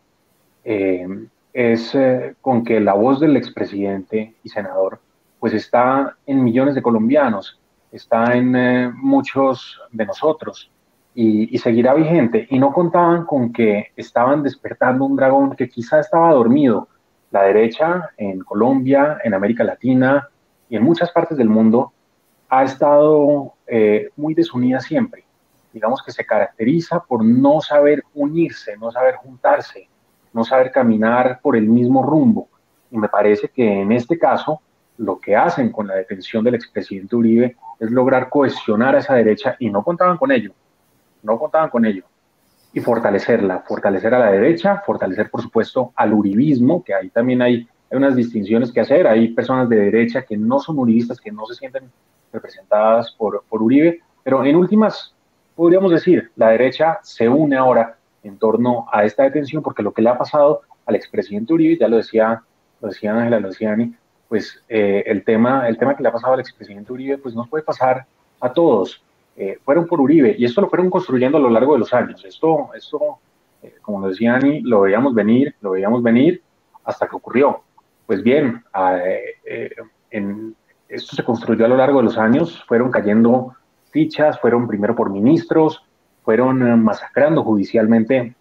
eh, 0.68 1.06
es 1.52 1.94
eh, 1.94 2.34
con 2.40 2.64
que 2.64 2.80
la 2.80 2.94
voz 2.94 3.20
del 3.20 3.36
expresidente 3.36 4.34
y 4.42 4.48
senador 4.48 4.98
pues 5.38 5.54
está 5.54 6.16
en 6.26 6.42
millones 6.42 6.74
de 6.74 6.82
colombianos, 6.82 7.60
está 7.92 8.36
en 8.36 8.56
eh, 8.56 8.90
muchos 8.92 9.80
de 9.92 10.06
nosotros 10.06 10.72
y, 11.14 11.54
y, 11.54 11.58
seguirá 11.58 11.94
vigente. 11.94 12.48
Y 12.50 12.58
no 12.58 12.72
contaban 12.72 13.26
con 13.26 13.52
que 13.52 13.92
estaban 13.94 14.42
despertando 14.42 15.04
un 15.04 15.14
dragón 15.14 15.54
que 15.54 15.68
quizá 15.68 16.00
estaba 16.00 16.32
dormido, 16.32 16.88
la 17.30 17.44
derecha 17.44 18.10
en 18.16 18.40
Colombia, 18.40 19.18
en 19.22 19.34
América 19.34 19.62
Latina 19.62 20.28
y 20.68 20.74
en 20.74 20.82
muchas 20.82 21.12
partes 21.12 21.38
del 21.38 21.48
mundo 21.48 21.92
ha 22.48 22.64
estado 22.64 23.54
muy 24.16 24.34
desunida 24.34 24.80
siempre. 24.80 25.24
Digamos 25.72 26.02
que 26.02 26.10
se 26.10 26.24
caracteriza 26.24 27.00
por 27.00 27.24
no 27.24 27.60
saber 27.60 28.02
unirse, 28.14 28.76
no 28.76 28.90
saber 28.90 29.16
juntarse, 29.16 29.88
no 30.36 30.44
saber 30.44 30.70
caminar 30.70 31.40
por 31.40 31.56
el 31.56 31.66
mismo 31.66 32.02
rumbo. 32.02 32.48
Y 32.90 32.98
me 32.98 33.08
parece 33.08 33.48
que 33.48 33.80
en 33.80 33.90
este 33.90 34.18
caso 34.18 34.60
lo 34.98 35.18
que 35.18 35.34
hacen 35.34 35.72
con 35.72 35.86
la 35.86 35.94
detención 35.94 36.44
del 36.44 36.54
expresidente 36.54 37.16
Uribe 37.16 37.56
es 37.80 37.90
lograr 37.90 38.28
cohesionar 38.28 38.94
a 38.94 38.98
esa 38.98 39.14
derecha 39.14 39.56
y 39.58 39.70
no 39.70 39.82
contaban 39.82 40.18
con 40.18 40.30
ello, 40.30 40.52
no 41.22 41.38
contaban 41.38 41.70
con 41.70 41.86
ello. 41.86 42.04
Y 42.74 42.80
fortalecerla, 42.80 43.60
fortalecer 43.66 44.14
a 44.14 44.18
la 44.18 44.30
derecha, 44.30 44.82
fortalecer 44.84 45.30
por 45.30 45.40
supuesto 45.40 45.92
al 45.96 46.12
uribismo, 46.12 46.84
que 46.84 46.92
ahí 46.92 47.08
también 47.08 47.40
hay, 47.40 47.66
hay 47.90 47.96
unas 47.96 48.14
distinciones 48.14 48.70
que 48.70 48.80
hacer, 48.80 49.06
hay 49.06 49.28
personas 49.28 49.70
de 49.70 49.76
derecha 49.76 50.20
que 50.20 50.36
no 50.36 50.60
son 50.60 50.78
uribistas, 50.78 51.18
que 51.18 51.32
no 51.32 51.46
se 51.46 51.54
sienten 51.54 51.84
representadas 52.30 53.10
por, 53.12 53.42
por 53.48 53.62
Uribe, 53.62 54.00
pero 54.22 54.44
en 54.44 54.54
últimas, 54.54 55.14
podríamos 55.54 55.90
decir, 55.90 56.30
la 56.36 56.50
derecha 56.50 56.98
se 57.02 57.26
une 57.26 57.56
ahora 57.56 57.96
en 58.26 58.38
torno 58.38 58.86
a 58.92 59.04
esta 59.04 59.22
detención, 59.22 59.62
porque 59.62 59.82
lo 59.82 59.92
que 59.92 60.02
le 60.02 60.10
ha 60.10 60.18
pasado 60.18 60.62
al 60.84 60.94
expresidente 60.94 61.52
Uribe, 61.52 61.76
ya 61.78 61.88
lo 61.88 61.96
decía, 61.96 62.42
lo 62.80 62.88
decía 62.88 63.14
Ángela 63.14 63.40
Luciani, 63.40 63.94
pues 64.28 64.62
eh, 64.68 65.04
el, 65.06 65.24
tema, 65.24 65.68
el 65.68 65.78
tema 65.78 65.96
que 65.96 66.02
le 66.02 66.08
ha 66.08 66.12
pasado 66.12 66.34
al 66.34 66.40
expresidente 66.40 66.92
Uribe, 66.92 67.18
pues 67.18 67.34
nos 67.34 67.48
puede 67.48 67.64
pasar 67.64 68.06
a 68.40 68.52
todos. 68.52 69.02
Eh, 69.36 69.58
fueron 69.64 69.86
por 69.86 70.00
Uribe 70.00 70.34
y 70.38 70.44
esto 70.44 70.60
lo 70.62 70.68
fueron 70.68 70.88
construyendo 70.88 71.38
a 71.38 71.40
lo 71.40 71.50
largo 71.50 71.74
de 71.74 71.80
los 71.80 71.92
años. 71.92 72.24
Esto, 72.24 72.70
esto 72.74 73.18
eh, 73.62 73.74
como 73.82 74.00
lo 74.00 74.08
decía 74.08 74.34
Ani, 74.34 74.60
lo 74.62 74.82
veíamos 74.82 75.14
venir, 75.14 75.54
lo 75.60 75.72
veíamos 75.72 76.02
venir 76.02 76.42
hasta 76.84 77.06
que 77.06 77.16
ocurrió. 77.16 77.62
Pues 78.06 78.22
bien, 78.22 78.64
eh, 79.44 79.70
en, 80.10 80.54
esto 80.88 81.16
se 81.16 81.24
construyó 81.24 81.64
a 81.64 81.68
lo 81.68 81.76
largo 81.76 81.98
de 81.98 82.04
los 82.04 82.18
años, 82.18 82.62
fueron 82.66 82.90
cayendo 82.90 83.54
fichas, 83.90 84.40
fueron 84.40 84.68
primero 84.68 84.94
por 84.94 85.10
ministros, 85.10 85.84
fueron 86.26 86.82
masacrando 86.82 87.42
judicialmente 87.42 88.34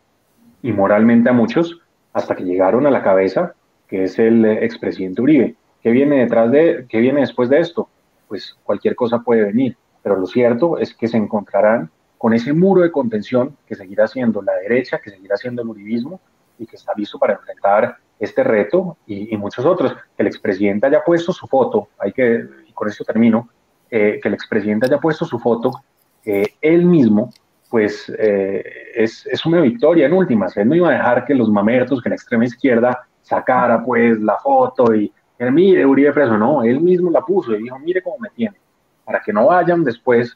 y 0.62 0.74
moralmente 0.74 1.30
a 1.30 1.34
muchos, 1.34 1.80
hasta 2.12 2.36
que 2.36 2.44
llegaron 2.44 2.86
a 2.86 2.92
la 2.92 3.02
cabeza, 3.02 3.54
que 3.88 4.04
es 4.04 4.20
el 4.20 4.44
expresidente 4.44 5.22
Uribe. 5.22 5.56
¿Qué 5.82 5.92
viene 5.92 6.18
detrás 6.18 6.52
de, 6.52 6.86
qué 6.90 7.00
viene 7.00 7.22
después 7.22 7.48
de 7.48 7.62
esto? 7.62 7.88
Pues 8.28 8.58
cualquier 8.66 8.96
cosa 8.96 9.20
puede 9.20 9.46
venir 9.46 9.78
pero 10.06 10.18
lo 10.18 10.28
cierto 10.28 10.78
es 10.78 10.94
que 10.94 11.08
se 11.08 11.18
encontrarán 11.18 11.90
con 12.20 12.36
ese 12.36 12.54
muro 12.54 12.84
de 12.84 12.92
contención 12.92 13.58
que 13.66 13.74
seguirá 13.74 14.06
siendo 14.08 14.40
la 14.44 14.54
derecha, 14.54 15.00
que 15.00 15.10
seguirá 15.10 15.36
siendo 15.36 15.64
el 15.64 15.70
uribismo 15.70 16.22
y 16.60 16.68
que 16.68 16.76
está 16.76 16.94
listo 16.96 17.18
para 17.18 17.34
enfrentar 17.34 17.98
este 18.20 18.44
reto 18.44 18.98
y, 19.08 19.36
muchos 19.36 19.66
otros. 19.66 19.96
Que 20.16 20.22
el 20.22 20.28
expresidente 20.28 20.86
haya 20.86 21.04
puesto 21.04 21.34
su 21.34 21.48
foto, 21.48 21.88
hay 21.98 22.12
que, 22.12 22.46
y 22.68 22.72
con 22.74 22.88
esto 22.88 23.04
termino, 23.04 23.50
eh, 23.90 24.20
que 24.22 24.28
el 24.28 24.36
expresidente 24.36 24.86
haya 24.86 25.00
puesto 25.00 25.26
su 25.26 25.40
foto, 25.40 25.72
eh, 26.24 26.54
él 26.62 26.86
mismo, 26.86 27.32
pues 27.70 28.12
eh, 28.18 28.64
es, 28.96 29.26
es, 29.26 29.46
una 29.46 29.62
victoria 29.62 30.06
en 30.06 30.14
últimas. 30.14 30.56
Él 30.58 30.70
no 30.70 30.76
iba 30.76 30.90
a 30.90 30.94
dejar 30.94 31.26
que 31.26 31.34
los 31.34 31.50
mamertos, 31.50 32.02
que 32.02 32.10
la 32.10 32.16
extrema 32.16 32.46
izquierda 32.46 33.08
sacara 33.22 33.84
pues 33.84 34.20
la 34.20 34.38
foto 34.38 34.94
y, 34.94 35.12
mire, 35.40 35.86
Uribe 35.86 36.14
preso, 36.14 36.38
no, 36.38 36.64
él 36.64 36.80
mismo 36.80 37.10
la 37.10 37.22
puso 37.22 37.54
y 37.54 37.64
dijo, 37.64 37.80
mire 37.80 38.02
cómo 38.02 38.18
me 38.20 38.30
tiene 38.30 38.56
para 39.06 39.22
que 39.22 39.32
no 39.32 39.46
vayan 39.46 39.84
después 39.84 40.36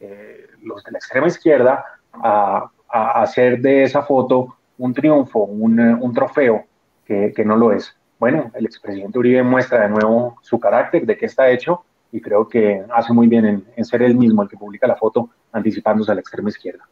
eh, 0.00 0.46
los 0.62 0.82
de 0.84 0.92
la 0.92 0.98
extrema 0.98 1.26
izquierda 1.26 1.84
a, 2.12 2.70
hacer 2.88 3.60
de 3.60 3.82
esa 3.82 4.02
foto 4.02 4.56
un 4.78 4.94
triunfo, 4.94 5.40
un, 5.40 6.14
trofeo, 6.14 6.64
que, 7.04 7.32
no 7.44 7.56
lo 7.56 7.72
es. 7.72 7.92
Bueno, 8.20 8.52
el 8.54 8.66
expresidente 8.66 9.18
Uribe 9.18 9.42
muestra 9.42 9.82
de 9.82 9.88
nuevo 9.88 10.36
su 10.42 10.60
carácter, 10.60 11.04
de 11.04 11.16
qué 11.16 11.26
está 11.26 11.50
hecho, 11.50 11.82
y 12.12 12.20
creo 12.20 12.48
que 12.48 12.84
hace 12.94 13.12
muy 13.12 13.26
bien 13.26 13.64
en, 13.76 13.84
ser 13.84 14.02
él 14.02 14.16
mismo 14.16 14.44
el 14.44 14.48
que 14.48 14.56
publica 14.56 14.86
la 14.86 14.94
foto 14.94 15.28
anticipándose 15.54 16.10
a 16.10 16.14
la 16.14 16.20
extrema 16.20 16.50
izquierda. 16.50 16.86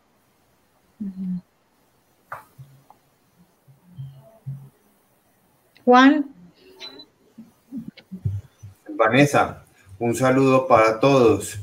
Juan. 5.84 6.26
Vanessa, 8.88 9.64
un 9.98 10.14
saludo 10.14 10.68
para 10.68 11.00
todos. 11.00 11.58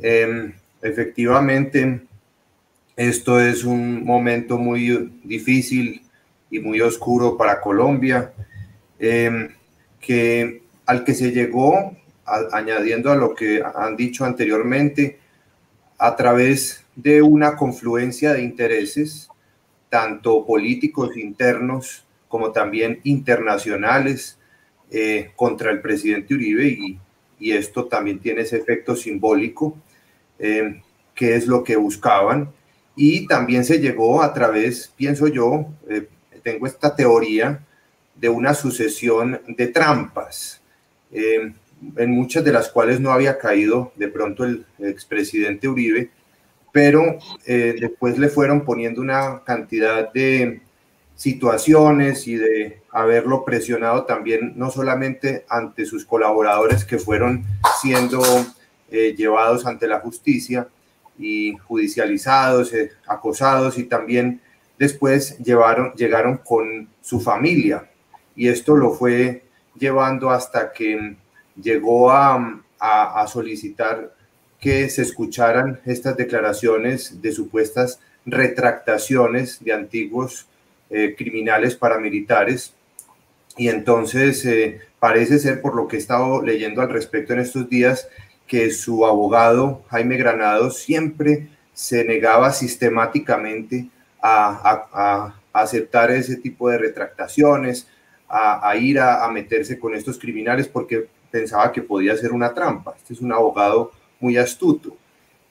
Em, 0.00 0.54
efectivamente, 0.80 2.00
esto 2.96 3.38
es 3.38 3.64
un 3.64 4.04
momento 4.04 4.56
muy 4.56 5.20
difícil 5.22 6.02
y 6.50 6.60
muy 6.60 6.80
oscuro 6.80 7.36
para 7.36 7.60
Colombia, 7.60 8.32
em, 8.98 9.50
que 10.00 10.62
al 10.86 11.04
que 11.04 11.14
se 11.14 11.30
llegó, 11.30 11.94
añadiendo 12.24 13.12
a 13.12 13.16
lo 13.16 13.34
que 13.34 13.62
han 13.62 13.96
dicho 13.96 14.24
anteriormente, 14.24 15.18
a 15.98 16.16
través 16.16 16.84
de 16.96 17.22
una 17.22 17.56
confluencia 17.56 18.32
de 18.32 18.42
intereses, 18.42 19.28
tanto 19.88 20.46
políticos 20.46 21.16
internos 21.16 22.04
como 22.28 22.52
también 22.52 23.00
internacionales, 23.04 24.38
eh, 24.90 25.32
contra 25.36 25.70
el 25.70 25.80
presidente 25.80 26.34
Uribe 26.34 26.66
y 26.68 26.98
y 27.42 27.52
esto 27.52 27.86
también 27.86 28.20
tiene 28.20 28.42
ese 28.42 28.56
efecto 28.56 28.94
simbólico, 28.94 29.76
eh, 30.38 30.80
que 31.12 31.34
es 31.34 31.48
lo 31.48 31.64
que 31.64 31.74
buscaban. 31.74 32.52
Y 32.94 33.26
también 33.26 33.64
se 33.64 33.80
llegó 33.80 34.22
a 34.22 34.32
través, 34.32 34.92
pienso 34.96 35.26
yo, 35.26 35.66
eh, 35.88 36.08
tengo 36.44 36.68
esta 36.68 36.94
teoría 36.94 37.64
de 38.14 38.28
una 38.28 38.54
sucesión 38.54 39.40
de 39.48 39.66
trampas, 39.66 40.62
eh, 41.10 41.52
en 41.96 42.10
muchas 42.10 42.44
de 42.44 42.52
las 42.52 42.68
cuales 42.68 43.00
no 43.00 43.12
había 43.12 43.38
caído 43.38 43.92
de 43.96 44.08
pronto 44.08 44.44
el 44.44 44.66
expresidente 44.78 45.68
Uribe, 45.68 46.10
pero 46.72 47.18
después 47.46 48.18
le 48.18 48.28
fueron 48.28 48.64
poniendo 48.64 49.02
una 49.02 49.42
cantidad 49.44 50.10
de 50.12 50.62
situaciones 51.22 52.26
y 52.26 52.36
de 52.36 52.82
haberlo 52.90 53.44
presionado 53.44 54.04
también 54.04 54.54
no 54.56 54.70
solamente 54.70 55.44
ante 55.48 55.86
sus 55.86 56.04
colaboradores 56.04 56.84
que 56.84 56.98
fueron 56.98 57.44
siendo 57.80 58.22
eh, 58.90 59.14
llevados 59.16 59.64
ante 59.64 59.86
la 59.86 60.00
justicia 60.00 60.68
y 61.18 61.56
judicializados, 61.56 62.72
eh, 62.72 62.90
acosados 63.06 63.78
y 63.78 63.84
también 63.84 64.40
después 64.78 65.38
llevaron, 65.38 65.92
llegaron 65.94 66.38
con 66.38 66.88
su 67.00 67.20
familia. 67.20 67.88
Y 68.34 68.48
esto 68.48 68.74
lo 68.76 68.92
fue 68.92 69.44
llevando 69.78 70.30
hasta 70.30 70.72
que 70.72 71.16
llegó 71.60 72.10
a, 72.10 72.60
a 72.78 73.26
solicitar 73.28 74.12
que 74.60 74.88
se 74.88 75.02
escucharan 75.02 75.80
estas 75.84 76.16
declaraciones 76.16 77.20
de 77.20 77.32
supuestas 77.32 78.00
retractaciones 78.24 79.62
de 79.62 79.72
antiguos 79.72 80.46
eh, 80.90 81.14
criminales 81.16 81.74
paramilitares. 81.74 82.74
Y 83.56 83.68
entonces 83.68 84.44
eh, 84.44 84.80
parece 84.98 85.38
ser, 85.38 85.60
por 85.62 85.74
lo 85.74 85.88
que 85.88 85.96
he 85.96 85.98
estado 85.98 86.42
leyendo 86.42 86.82
al 86.82 86.90
respecto 86.90 87.32
en 87.32 87.40
estos 87.40 87.68
días, 87.68 88.08
que 88.46 88.70
su 88.70 89.06
abogado, 89.06 89.82
Jaime 89.88 90.16
Granado, 90.16 90.70
siempre 90.70 91.48
se 91.72 92.04
negaba 92.04 92.52
sistemáticamente 92.52 93.88
a, 94.22 95.34
aceptar 95.54 96.10
ese 96.10 96.36
tipo 96.36 96.68
de 96.68 96.78
retractaciones, 96.78 97.88
a, 98.28 98.74
ir 98.76 99.00
a, 99.00 99.26
meterse 99.30 99.78
con 99.78 99.94
estos 99.94 100.18
criminales, 100.18 100.68
porque 100.68 101.08
pensaba 101.32 101.72
que 101.72 101.82
podía 101.82 102.16
ser 102.16 102.30
una 102.30 102.54
trampa. 102.54 102.94
Este 102.96 103.14
es 103.14 103.20
un 103.20 103.32
abogado 103.32 103.90
muy 104.20 104.36
astuto. 104.36 104.96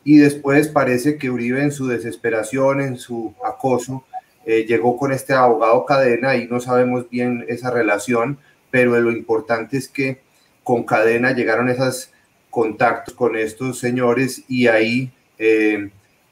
Y 0.04 0.18
después 0.18 0.68
parece 0.70 1.18
que 1.18 1.30
Uribe 1.30 1.62
en 1.62 1.72
su 1.72 1.88
desesperación, 1.88 2.80
en 2.80 2.98
su 2.98 3.34
acoso, 3.44 4.06
eh, 4.46 4.66
llegó 4.66 4.96
con 4.98 5.12
este 5.12 5.34
abogado 5.34 5.86
cadena 5.86 6.36
y 6.36 6.48
no 6.48 6.60
sabemos 6.60 7.10
bien 7.10 7.46
esa 7.50 7.70
relación, 7.70 8.38
pero 8.70 9.00
lo 9.00 9.12
importante 9.12 9.78
es 9.78 9.88
que 9.88 10.22
con 10.64 10.84
cadena 10.84 11.34
llegaron 11.34 11.70
esos 11.70 12.12
contactos 12.50 13.14
con 13.14 13.36
estos 13.36 13.80
señores 13.80 14.44
y 14.48 14.68
ahí 14.68 15.12
eh, 15.38 15.90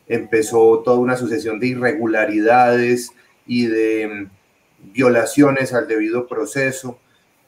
empezó 0.07 0.79
toda 0.79 0.97
una 0.97 1.17
sucesión 1.17 1.59
de 1.59 1.67
irregularidades 1.67 3.11
y 3.45 3.67
de 3.67 4.07
mm, 4.07 4.91
violaciones 4.93 5.73
al 5.73 5.87
debido 5.87 6.27
proceso 6.27 6.99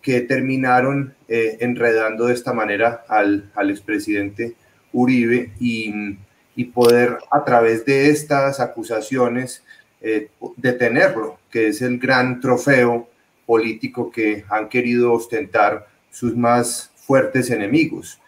que 0.02 0.22
terminaron 0.22 1.14
eh, 1.28 1.58
enredando 1.60 2.28
de 2.28 2.34
esta 2.34 2.54
manera 2.54 3.04
al, 3.08 3.52
al 3.56 3.70
expresidente 3.70 4.56
Uribe 4.94 5.52
y, 5.60 6.18
y, 6.56 6.66
poder 6.66 7.18
a 7.32 7.46
través 7.46 7.86
de 7.86 8.10
estas 8.10 8.60
acusaciones 8.60 9.64
eh, 10.02 10.30
detenerlo, 10.58 11.38
que 11.50 11.68
es 11.68 11.82
el 11.82 12.00
gran 12.00 12.42
trofeo 12.42 13.08
político 13.46 14.12
que 14.12 14.44
han 14.50 14.68
querido 14.68 15.14
ostentar 15.14 15.88
sus 16.10 16.36
más 16.36 16.92
fuertes 16.96 17.50
enemigos. 17.50 18.20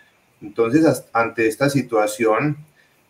Entonces, 0.42 1.06
ante 1.14 1.48
esta 1.48 1.70
situación, 1.70 2.58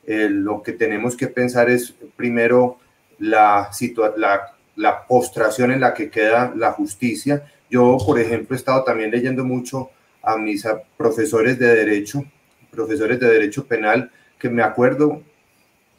eh, 0.06 0.28
lo 0.30 0.62
que 0.62 0.74
tenemos 0.74 1.16
que 1.16 1.28
pensar 1.28 1.70
es 1.70 1.94
primero 2.16 2.78
la, 3.20 3.70
la, 4.18 4.54
la 4.76 5.08
postración 5.08 5.72
en 5.72 5.80
la 5.80 5.94
que 5.94 6.10
queda 6.10 6.54
la 6.56 6.72
justicia. 6.72 7.46
Yo, 7.70 7.98
por 8.06 8.20
ejemplo, 8.20 8.56
he 8.56 8.60
estado 8.60 8.84
también 8.84 9.12
leyendo 9.12 9.44
mucho 9.44 9.90
a 10.22 10.38
mis 10.38 10.66
profesores 10.98 11.60
de 11.60 11.68
derecho, 11.68 12.24
profesores 12.72 13.20
de 13.20 13.28
derecho 13.28 13.66
penal, 13.66 14.12
que 14.40 14.50
me 14.50 14.64
acuerdo 14.64 15.22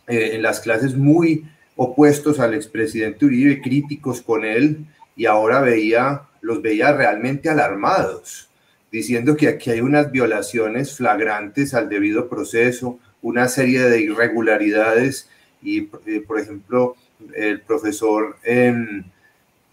eh, 0.07 0.31
en 0.35 0.43
las 0.43 0.61
clases 0.61 0.95
muy 0.95 1.45
opuestos 1.77 2.41
al 2.41 2.55
expresidente 2.55 3.25
Uribe, 3.25 3.61
críticos 3.61 4.23
con 4.23 4.45
él, 4.45 4.87
y 5.17 5.27
ahora 5.27 5.61
veía, 5.61 6.23
los 6.41 6.63
veía 6.63 6.93
realmente 6.93 7.49
alarmados, 7.49 8.49
diciendo 8.91 9.37
que 9.37 9.49
aquí 9.49 9.71
hay 9.71 9.81
unas 9.81 10.11
violaciones 10.11 10.97
flagrantes 10.97 11.75
al 11.75 11.89
debido 11.89 12.29
proceso, 12.29 12.99
una 13.23 13.49
serie 13.49 13.81
de 13.81 14.03
irregularidades 14.03 15.29
y, 15.63 15.89
eh, 16.07 16.23
por 16.27 16.39
ejemplo, 16.39 16.97
el 17.35 17.61
profesor, 17.63 18.37
em, 18.45 19.05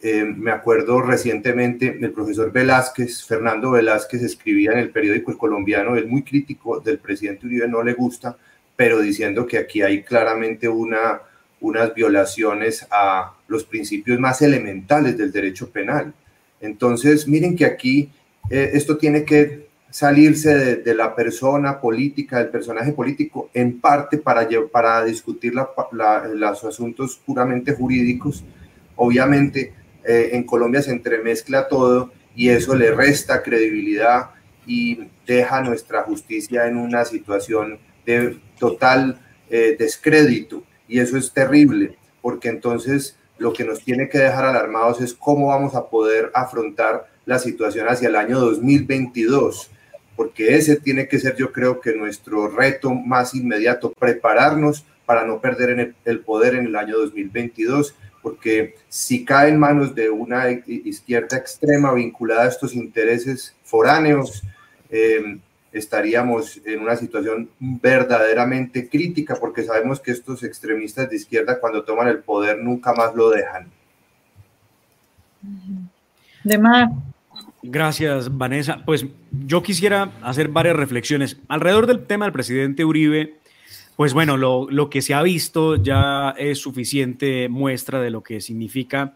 em, 0.02 0.38
me 0.38 0.52
acuerdo 0.52 1.02
recientemente, 1.02 1.98
el 2.02 2.12
profesor 2.12 2.52
Velázquez, 2.52 3.24
Fernando 3.24 3.72
Velázquez, 3.72 4.22
escribía 4.24 4.72
en 4.72 4.80
el 4.80 4.90
periódico 4.90 5.32
El 5.32 5.38
Colombiano, 5.38 5.96
él 5.96 6.08
muy 6.08 6.24
crítico 6.24 6.80
del 6.80 7.00
presidente 7.00 7.46
Uribe, 7.46 7.68
no 7.68 7.84
le 7.84 7.94
gusta, 7.94 8.38
pero 8.76 9.00
diciendo 9.00 9.46
que 9.46 9.58
aquí 9.58 9.82
hay 9.82 10.04
claramente 10.04 10.68
una, 10.68 11.22
unas 11.60 11.94
violaciones 11.94 12.88
a 12.92 13.34
los 13.48 13.64
principios 13.64 14.20
más 14.20 14.42
elementales 14.42 15.18
del 15.18 15.32
derecho 15.32 15.70
penal. 15.70 16.14
Entonces, 16.60 17.28
miren 17.28 17.56
que 17.56 17.66
aquí 17.66 18.10
eh, 18.50 18.72
esto 18.74 18.98
tiene 18.98 19.24
que 19.24 19.70
salirse 19.90 20.78
de, 20.78 20.96
la 20.96 21.14
persona 21.16 21.80
política, 21.80 22.40
del 22.40 22.50
personaje 22.50 22.94
político, 22.94 23.50
en 23.54 23.80
parte 23.80 24.18
para, 24.18 24.48
para 24.72 25.04
discutir 25.04 25.54
los 25.54 26.64
asuntos 26.64 27.22
puramente 27.26 27.74
jurídicos. 27.74 28.44
Obviamente, 28.96 29.74
eh, 30.06 30.30
en 30.34 30.44
Colombia 30.44 30.82
se 30.82 30.92
entremezcla 30.92 31.68
todo 31.68 32.12
y 32.36 32.50
eso 32.50 32.76
le 32.76 32.92
resta 32.92 33.44
credibilidad 33.44 34.32
y 34.66 35.00
deja 35.26 35.62
nuestra 35.62 36.04
justicia 36.04 36.68
en 36.68 36.78
una 36.78 37.06
situación 37.06 37.80
de 38.06 38.40
total 38.60 39.20
eh, 39.50 39.76
descrédito. 39.78 40.64
Y 40.88 41.00
eso 41.00 41.18
es 41.18 41.32
terrible, 41.32 41.98
porque 42.22 42.50
entonces 42.50 43.18
lo 43.38 43.54
que 43.54 43.64
nos 43.64 43.84
tiene 43.84 44.10
que 44.10 44.20
dejar 44.20 44.46
alarmados 44.46 45.02
es 45.02 45.14
cómo 45.14 45.48
vamos 45.48 45.76
a 45.76 45.88
poder 45.88 46.32
afrontar 46.34 47.08
la 47.26 47.40
situación 47.40 47.88
hacia 47.88 48.10
el 48.10 48.16
año 48.16 48.40
2022 48.40 49.72
porque 50.22 50.56
ese 50.56 50.76
tiene 50.76 51.08
que 51.08 51.18
ser 51.18 51.36
yo 51.36 51.52
creo 51.52 51.82
que 51.82 51.96
nuestro 51.96 52.48
reto 52.48 52.94
más 52.94 53.34
inmediato, 53.34 53.92
prepararnos 53.92 54.86
para 55.04 55.26
no 55.26 55.42
perder 55.42 55.96
el, 56.06 56.20
poder 56.20 56.54
en 56.54 56.68
el 56.68 56.76
año 56.76 56.96
2022, 56.96 57.96
porque 58.22 58.76
si 58.90 59.26
cae 59.26 59.50
en 59.50 59.60
manos 59.60 59.96
de 59.96 60.10
una 60.10 60.50
izquierda 60.50 61.38
extrema 61.38 61.94
vinculada 61.94 62.44
a 62.44 62.48
estos 62.50 62.76
intereses 62.76 63.56
foráneos, 63.64 64.44
em, 64.90 65.40
estaríamos 65.72 66.60
en 66.66 66.82
una 66.82 66.96
situación 66.96 67.50
verdaderamente 67.60 68.90
crítica, 68.90 69.36
porque 69.40 69.64
sabemos 69.64 70.00
que 70.00 70.12
estos 70.12 70.44
extremistas 70.44 71.10
de 71.10 71.16
izquierda 71.16 71.60
cuando 71.60 71.84
toman 71.84 72.08
el 72.08 72.20
poder 72.20 72.60
nunca 72.60 72.94
más 72.94 73.16
lo 73.16 73.30
dejan. 73.30 73.68
De 76.44 76.58
más. 76.58 76.92
Gracias, 77.64 78.36
Vanessa. 78.36 78.84
Pues 78.86 79.06
yo 79.32 79.62
quisiera 79.62 80.12
hacer 80.22 80.48
varias 80.48 80.76
reflexiones 80.76 81.38
alrededor 81.48 81.88
del 81.88 82.06
tema 82.06 82.26
del 82.26 82.34
presidente 82.34 82.84
Uribe. 82.84 83.36
Pues 83.96 84.14
bueno, 84.14 84.38
lo, 84.38 84.90
que 84.90 85.02
se 85.02 85.14
ha 85.14 85.22
visto 85.22 85.76
ya 85.76 86.34
es 86.38 86.60
suficiente 86.60 87.50
muestra 87.50 88.02
de 88.02 88.10
lo 88.10 88.24
que 88.24 88.42
significa 88.42 89.14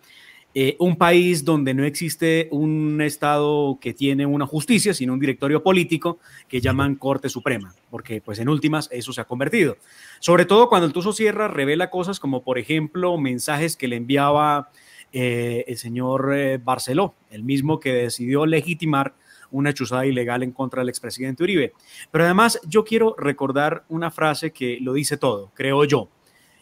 eh, 0.54 0.76
un 0.80 0.96
país 0.98 1.44
donde 1.44 1.74
no 1.74 1.84
existe 1.84 2.48
un 2.52 3.02
Estado 3.02 3.78
que 3.82 3.94
tiene 3.94 4.26
una 4.26 4.46
justicia, 4.46 4.94
sino 4.94 5.14
un 5.14 5.20
directorio 5.20 5.64
político 5.64 6.20
que 6.48 6.62
llaman 6.62 6.96
Corte 6.96 7.30
Suprema, 7.30 7.74
porque 7.90 8.22
pues 8.22 8.40
en 8.40 8.48
últimas 8.48 8.88
eso 8.92 9.12
se 9.12 9.22
ha 9.22 9.26
convertido. 9.26 9.78
Sobre 10.20 10.46
todo 10.46 10.70
cuando 10.70 10.88
el 10.88 10.94
Tuso 10.94 11.14
Sierra 11.14 11.48
revela 11.48 11.90
cosas 11.90 12.20
como, 12.20 12.44
por 12.44 12.58
ejemplo, 12.58 13.18
mensajes 13.18 13.76
que 13.76 13.88
le 13.88 13.98
enviaba 13.98 14.70
eh, 15.12 15.64
el 15.68 15.78
señor 15.78 16.34
eh, 16.36 16.58
Barceló, 16.58 17.16
el 17.32 17.44
mismo 17.44 17.80
que 17.80 17.94
decidió 17.94 18.46
legitimar 18.46 19.14
una 19.56 19.74
chuzada 19.74 20.06
ilegal 20.06 20.44
en 20.44 20.52
contra 20.52 20.82
del 20.82 20.90
expresidente 20.90 21.44
Uribe. 21.44 21.74
Pero 22.12 22.26
además 22.26 22.60
yo 22.68 22.84
quiero 22.84 23.16
recordar 23.18 23.86
una 23.90 24.12
frase 24.12 24.52
que 24.52 24.80
lo 24.82 24.94
dice 24.94 25.18
todo, 25.18 25.52
creo 25.54 25.86
yo. 25.86 26.10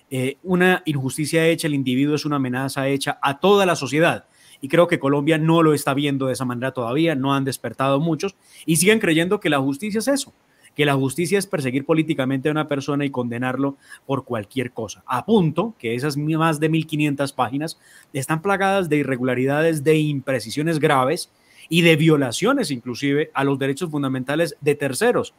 Eh, 0.09 0.37
una 0.43 0.83
injusticia 0.85 1.47
hecha, 1.47 1.67
el 1.67 1.73
individuo 1.73 2.15
es 2.15 2.25
una 2.25 2.35
amenaza 2.35 2.87
hecha 2.87 3.17
a 3.21 3.39
toda 3.39 3.65
la 3.65 3.75
sociedad. 3.75 4.25
Y 4.61 4.67
creo 4.67 4.87
que 4.87 4.99
Colombia 4.99 5.37
no 5.37 5.63
lo 5.63 5.73
está 5.73 5.93
viendo 5.93 6.27
de 6.27 6.33
esa 6.33 6.45
manera 6.45 6.71
todavía, 6.71 7.15
no 7.15 7.33
han 7.33 7.43
despertado 7.43 7.99
muchos 7.99 8.35
y 8.65 8.77
siguen 8.77 8.99
creyendo 8.99 9.39
que 9.39 9.49
la 9.49 9.59
justicia 9.59 9.99
es 9.99 10.07
eso, 10.07 10.33
que 10.75 10.85
la 10.85 10.93
justicia 10.93 11.39
es 11.39 11.47
perseguir 11.47 11.85
políticamente 11.85 12.47
a 12.47 12.51
una 12.51 12.67
persona 12.67 13.03
y 13.05 13.09
condenarlo 13.09 13.75
por 14.05 14.23
cualquier 14.23 14.71
cosa. 14.71 15.03
A 15.05 15.25
punto 15.25 15.73
que 15.79 15.95
esas 15.95 16.15
más 16.15 16.59
de 16.59 16.69
1.500 16.69 17.33
páginas 17.33 17.79
están 18.13 18.41
plagadas 18.41 18.87
de 18.87 18.97
irregularidades, 18.97 19.83
de 19.83 19.97
imprecisiones 19.97 20.79
graves 20.79 21.29
y 21.73 21.81
de 21.81 21.95
violaciones 21.95 22.69
inclusive 22.69 23.31
a 23.33 23.43
los 23.43 23.57
derechos 23.57 23.89
fundamentales 23.89 24.55
de 24.61 24.75
terceros. 24.75 25.33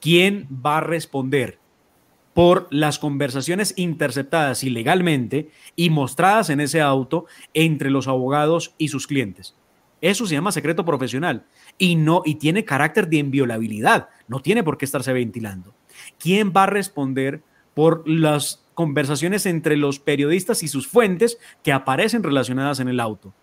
¿Quién 0.00 0.48
va 0.64 0.78
a 0.78 0.80
responder 0.80 1.58
por 2.32 2.68
las 2.70 2.98
conversaciones 2.98 3.74
interceptadas 3.76 4.64
ilegalmente 4.64 5.50
y 5.76 5.90
mostradas 5.90 6.48
en 6.48 6.60
ese 6.60 6.80
auto 6.80 7.26
entre 7.52 7.90
los 7.90 8.08
abogados 8.08 8.74
y 8.78 8.88
sus 8.88 9.06
clientes? 9.06 9.56
Eso 10.00 10.24
se 10.24 10.32
llama 10.32 10.52
secreto 10.52 10.86
profesional 10.86 11.44
y 11.76 11.96
no 11.96 12.22
y 12.24 12.36
tiene 12.36 12.64
carácter 12.64 13.06
de 13.08 13.18
inviolabilidad, 13.18 14.08
no 14.26 14.40
tiene 14.40 14.62
por 14.62 14.78
qué 14.78 14.86
estarse 14.86 15.12
ventilando. 15.12 15.74
¿Quién 16.18 16.54
va 16.56 16.62
a 16.62 16.68
responder 16.68 17.42
por 17.74 18.08
las 18.08 18.64
conversaciones 18.72 19.44
entre 19.44 19.76
los 19.76 20.00
periodistas 20.00 20.62
y 20.62 20.68
sus 20.68 20.88
fuentes 20.88 21.36
que 21.62 21.72
aparecen 21.72 22.22
relacionadas 22.22 22.80
en 22.80 22.88
el 22.88 23.00
auto? 23.00 23.34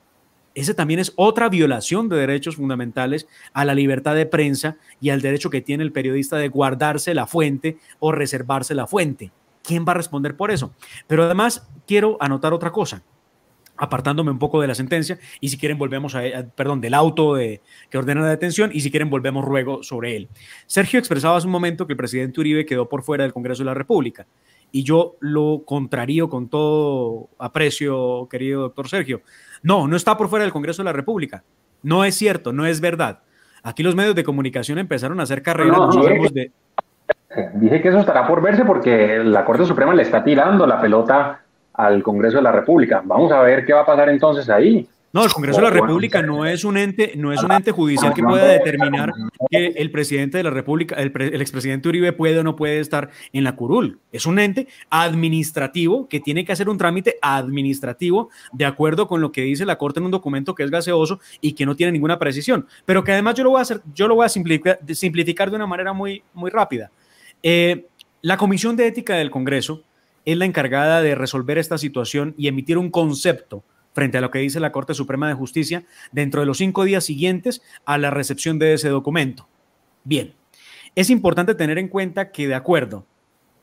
Ese 0.53 0.73
también 0.73 0.99
es 0.99 1.13
otra 1.15 1.49
violación 1.49 2.09
de 2.09 2.17
derechos 2.17 2.57
fundamentales 2.57 3.27
a 3.53 3.63
la 3.65 3.73
libertad 3.73 4.15
de 4.15 4.25
prensa 4.25 4.77
y 4.99 5.09
al 5.09 5.21
derecho 5.21 5.49
que 5.49 5.61
tiene 5.61 5.83
el 5.83 5.91
periodista 5.91 6.37
de 6.37 6.49
guardarse 6.49 7.13
la 7.13 7.27
fuente 7.27 7.77
o 7.99 8.11
reservarse 8.11 8.75
la 8.75 8.87
fuente. 8.87 9.31
¿Quién 9.63 9.85
va 9.87 9.91
a 9.91 9.95
responder 9.95 10.35
por 10.35 10.51
eso? 10.51 10.73
Pero 11.07 11.23
además 11.23 11.67
quiero 11.87 12.17
anotar 12.19 12.53
otra 12.53 12.71
cosa 12.71 13.03
apartándome 13.81 14.29
un 14.29 14.37
poco 14.37 14.61
de 14.61 14.67
la 14.67 14.75
sentencia, 14.75 15.17
y 15.39 15.49
si 15.49 15.57
quieren 15.57 15.79
volvemos 15.79 16.13
a, 16.13 16.21
perdón, 16.55 16.81
del 16.81 16.93
auto 16.93 17.33
de, 17.33 17.61
que 17.89 17.97
ordena 17.97 18.21
la 18.21 18.29
detención, 18.29 18.69
y 18.71 18.81
si 18.81 18.91
quieren 18.91 19.09
volvemos 19.09 19.43
luego 19.43 19.81
sobre 19.81 20.15
él. 20.15 20.29
Sergio 20.67 20.99
expresaba 20.99 21.35
hace 21.35 21.47
un 21.47 21.51
momento 21.51 21.87
que 21.87 21.93
el 21.93 21.97
presidente 21.97 22.39
Uribe 22.39 22.63
quedó 22.63 22.87
por 22.87 23.01
fuera 23.01 23.23
del 23.23 23.33
Congreso 23.33 23.63
de 23.63 23.65
la 23.65 23.73
República, 23.73 24.27
y 24.71 24.83
yo 24.83 25.15
lo 25.19 25.63
contrario 25.65 26.29
con 26.29 26.49
todo 26.49 27.29
aprecio, 27.37 28.27
querido 28.29 28.61
doctor 28.61 28.87
Sergio. 28.87 29.21
No, 29.63 29.87
no 29.87 29.95
está 29.95 30.17
por 30.17 30.29
fuera 30.29 30.43
del 30.43 30.53
Congreso 30.53 30.81
de 30.81 30.85
la 30.85 30.93
República. 30.93 31.43
No 31.83 32.05
es 32.05 32.15
cierto, 32.15 32.53
no 32.53 32.65
es 32.65 32.81
verdad. 32.81 33.19
Aquí 33.63 33.83
los 33.83 33.95
medios 33.95 34.15
de 34.15 34.23
comunicación 34.23 34.79
empezaron 34.79 35.19
a 35.19 35.23
hacer 35.23 35.41
carreras. 35.41 35.79
de... 36.33 36.51
Dije 37.55 37.81
que 37.81 37.89
eso 37.89 37.99
estará 37.99 38.27
por 38.27 38.41
verse 38.41 38.65
porque 38.65 39.21
la 39.23 39.45
Corte 39.45 39.65
Suprema 39.65 39.93
le 39.93 40.03
está 40.03 40.23
tirando 40.23 40.65
la 40.65 40.81
pelota 40.81 41.41
al 41.73 42.03
Congreso 42.03 42.37
de 42.37 42.43
la 42.43 42.51
República. 42.51 43.01
Vamos 43.05 43.31
a 43.31 43.41
ver 43.41 43.65
qué 43.65 43.73
va 43.73 43.81
a 43.81 43.85
pasar 43.85 44.09
entonces 44.09 44.49
ahí. 44.49 44.87
No, 45.13 45.25
el 45.25 45.31
Congreso 45.31 45.57
de 45.59 45.63
la 45.65 45.69
República 45.71 46.21
no 46.21 46.45
es 46.45 46.63
un 46.63 46.77
ente, 46.77 47.13
no 47.17 47.33
es 47.33 47.43
un 47.43 47.51
ente 47.51 47.71
judicial 47.71 48.13
que 48.13 48.23
pueda 48.23 48.45
determinar 48.45 49.11
que 49.49 49.67
el 49.75 49.91
presidente 49.91 50.37
de 50.37 50.43
la 50.43 50.51
República, 50.51 50.95
el, 50.95 51.11
el, 51.15 51.41
expresidente 51.41 51.89
Uribe 51.89 52.13
puede 52.13 52.39
o 52.39 52.43
no 52.43 52.55
puede 52.55 52.79
estar 52.79 53.09
en 53.33 53.43
la 53.43 53.55
curul. 53.55 53.99
Es 54.13 54.25
un 54.25 54.39
ente 54.39 54.67
administrativo 54.89 56.07
que 56.07 56.21
tiene 56.21 56.45
que 56.45 56.53
hacer 56.53 56.69
un 56.69 56.77
trámite 56.77 57.17
administrativo 57.21 58.29
de 58.53 58.65
acuerdo 58.65 59.07
con 59.07 59.19
lo 59.19 59.33
que 59.33 59.41
dice 59.41 59.65
la 59.65 59.77
Corte 59.77 59.99
en 59.99 60.05
un 60.05 60.11
documento 60.11 60.55
que 60.55 60.63
es 60.63 60.71
gaseoso 60.71 61.19
y 61.41 61.53
que 61.53 61.65
no 61.65 61.75
tiene 61.75 61.91
ninguna 61.91 62.17
precisión. 62.17 62.65
Pero 62.85 63.03
que 63.03 63.11
además 63.11 63.35
yo 63.35 63.43
lo 63.43 63.49
voy 63.49 63.59
a 63.59 63.63
hacer, 63.63 63.81
yo 63.93 64.07
lo 64.07 64.15
voy 64.15 64.25
a 64.25 64.29
simplificar, 64.29 64.79
simplificar 64.93 65.49
de 65.49 65.57
una 65.57 65.67
manera 65.67 65.91
muy, 65.91 66.23
muy 66.33 66.49
rápida. 66.49 66.89
Eh, 67.43 67.87
la 68.21 68.37
Comisión 68.37 68.77
de 68.77 68.87
Ética 68.87 69.15
del 69.15 69.29
Congreso 69.29 69.83
es 70.23 70.37
la 70.37 70.45
encargada 70.45 71.01
de 71.01 71.15
resolver 71.15 71.57
esta 71.57 71.77
situación 71.77 72.33
y 72.37 72.47
emitir 72.47 72.77
un 72.77 72.91
concepto 72.91 73.63
frente 73.93 74.17
a 74.17 74.21
lo 74.21 74.31
que 74.31 74.39
dice 74.39 74.59
la 74.59 74.71
Corte 74.71 74.93
Suprema 74.93 75.27
de 75.27 75.33
Justicia 75.33 75.83
dentro 76.11 76.41
de 76.41 76.47
los 76.47 76.57
cinco 76.57 76.83
días 76.83 77.03
siguientes 77.03 77.61
a 77.85 77.97
la 77.97 78.09
recepción 78.09 78.59
de 78.59 78.73
ese 78.73 78.89
documento. 78.89 79.47
Bien, 80.03 80.33
es 80.95 81.09
importante 81.09 81.55
tener 81.55 81.77
en 81.77 81.87
cuenta 81.87 82.31
que 82.31 82.47
de 82.47 82.55
acuerdo 82.55 83.05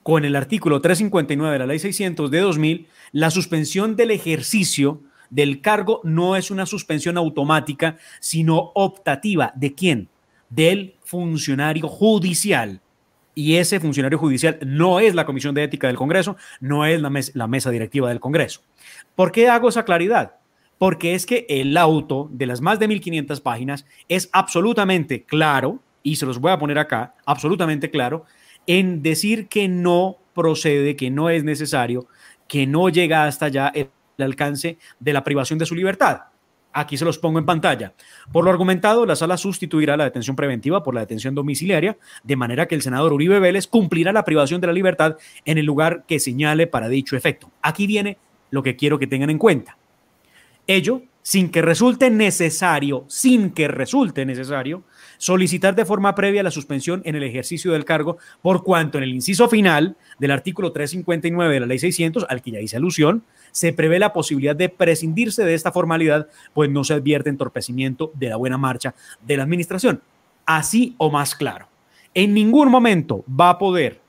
con 0.02 0.24
el 0.24 0.36
artículo 0.36 0.80
359 0.80 1.52
de 1.52 1.58
la 1.58 1.66
Ley 1.66 1.78
600 1.78 2.30
de 2.30 2.40
2000, 2.40 2.88
la 3.12 3.30
suspensión 3.30 3.96
del 3.96 4.10
ejercicio 4.10 5.02
del 5.30 5.60
cargo 5.60 6.00
no 6.04 6.36
es 6.36 6.50
una 6.50 6.64
suspensión 6.64 7.18
automática, 7.18 7.98
sino 8.20 8.72
optativa. 8.74 9.52
¿De 9.54 9.74
quién? 9.74 10.08
Del 10.48 10.96
funcionario 11.02 11.88
judicial. 11.88 12.80
Y 13.34 13.56
ese 13.56 13.78
funcionario 13.78 14.18
judicial 14.18 14.58
no 14.66 14.98
es 14.98 15.14
la 15.14 15.26
Comisión 15.26 15.54
de 15.54 15.62
Ética 15.62 15.86
del 15.86 15.96
Congreso, 15.96 16.36
no 16.60 16.86
es 16.86 17.00
la, 17.00 17.12
la 17.34 17.46
mesa 17.46 17.70
directiva 17.70 18.08
del 18.08 18.18
Congreso. 18.18 18.62
¿Por 19.18 19.32
qué 19.32 19.48
hago 19.48 19.68
esa 19.68 19.84
claridad? 19.84 20.36
Porque 20.78 21.16
es 21.16 21.26
que 21.26 21.44
el 21.48 21.76
auto 21.76 22.28
de 22.30 22.46
las 22.46 22.60
más 22.60 22.78
de 22.78 22.86
1500 22.86 23.40
páginas 23.40 23.84
es 24.08 24.30
absolutamente 24.32 25.24
claro, 25.24 25.82
y 26.04 26.14
se 26.14 26.24
los 26.24 26.38
voy 26.38 26.52
a 26.52 26.58
poner 26.60 26.78
acá, 26.78 27.16
absolutamente 27.26 27.90
claro, 27.90 28.26
en 28.68 29.02
decir 29.02 29.48
que 29.48 29.66
no 29.66 30.18
procede, 30.36 30.94
que 30.94 31.10
no 31.10 31.30
es 31.30 31.42
necesario, 31.42 32.06
que 32.46 32.68
no 32.68 32.90
llega 32.90 33.24
hasta 33.24 33.46
allá 33.46 33.72
el 33.74 33.90
alcance 34.20 34.78
de 35.00 35.12
la 35.12 35.24
privación 35.24 35.58
de 35.58 35.66
su 35.66 35.74
libertad. 35.74 36.20
Aquí 36.72 36.96
se 36.96 37.04
los 37.04 37.18
pongo 37.18 37.40
en 37.40 37.46
pantalla. 37.46 37.94
Por 38.30 38.44
lo 38.44 38.50
argumentado, 38.50 39.04
la 39.04 39.16
sala 39.16 39.36
sustituirá 39.36 39.96
la 39.96 40.04
detención 40.04 40.36
preventiva 40.36 40.84
por 40.84 40.94
la 40.94 41.00
detención 41.00 41.34
domiciliaria, 41.34 41.98
de 42.22 42.36
manera 42.36 42.68
que 42.68 42.76
el 42.76 42.82
senador 42.82 43.12
Uribe 43.12 43.40
Vélez 43.40 43.66
cumplirá 43.66 44.12
la 44.12 44.24
privación 44.24 44.60
de 44.60 44.68
la 44.68 44.72
libertad 44.72 45.16
en 45.44 45.58
el 45.58 45.66
lugar 45.66 46.04
que 46.06 46.20
señale 46.20 46.68
para 46.68 46.88
dicho 46.88 47.16
efecto. 47.16 47.50
Aquí 47.62 47.88
viene 47.88 48.18
lo 48.50 48.62
que 48.62 48.76
quiero 48.76 48.98
que 48.98 49.06
tengan 49.06 49.30
en 49.30 49.38
cuenta. 49.38 49.76
Ello, 50.66 51.02
sin 51.22 51.50
que 51.50 51.62
resulte 51.62 52.10
necesario, 52.10 53.04
sin 53.08 53.50
que 53.50 53.68
resulte 53.68 54.24
necesario, 54.24 54.84
solicitar 55.18 55.74
de 55.74 55.84
forma 55.84 56.14
previa 56.14 56.42
la 56.42 56.50
suspensión 56.50 57.02
en 57.04 57.16
el 57.16 57.22
ejercicio 57.22 57.72
del 57.72 57.84
cargo, 57.84 58.18
por 58.40 58.62
cuanto 58.62 58.98
en 58.98 59.04
el 59.04 59.14
inciso 59.14 59.48
final 59.48 59.96
del 60.18 60.30
artículo 60.30 60.72
359 60.72 61.52
de 61.52 61.60
la 61.60 61.66
ley 61.66 61.78
600, 61.78 62.26
al 62.28 62.40
que 62.40 62.52
ya 62.52 62.60
hice 62.60 62.76
alusión, 62.76 63.24
se 63.50 63.72
prevé 63.72 63.98
la 63.98 64.12
posibilidad 64.12 64.56
de 64.56 64.68
prescindirse 64.68 65.44
de 65.44 65.54
esta 65.54 65.72
formalidad, 65.72 66.28
pues 66.54 66.70
no 66.70 66.84
se 66.84 66.94
advierte 66.94 67.30
entorpecimiento 67.30 68.12
de 68.14 68.28
la 68.28 68.36
buena 68.36 68.56
marcha 68.56 68.94
de 69.26 69.36
la 69.36 69.42
administración. 69.42 70.00
Así 70.46 70.94
o 70.98 71.10
más 71.10 71.34
claro. 71.34 71.68
En 72.14 72.32
ningún 72.32 72.70
momento 72.70 73.24
va 73.28 73.50
a 73.50 73.58
poder 73.58 74.00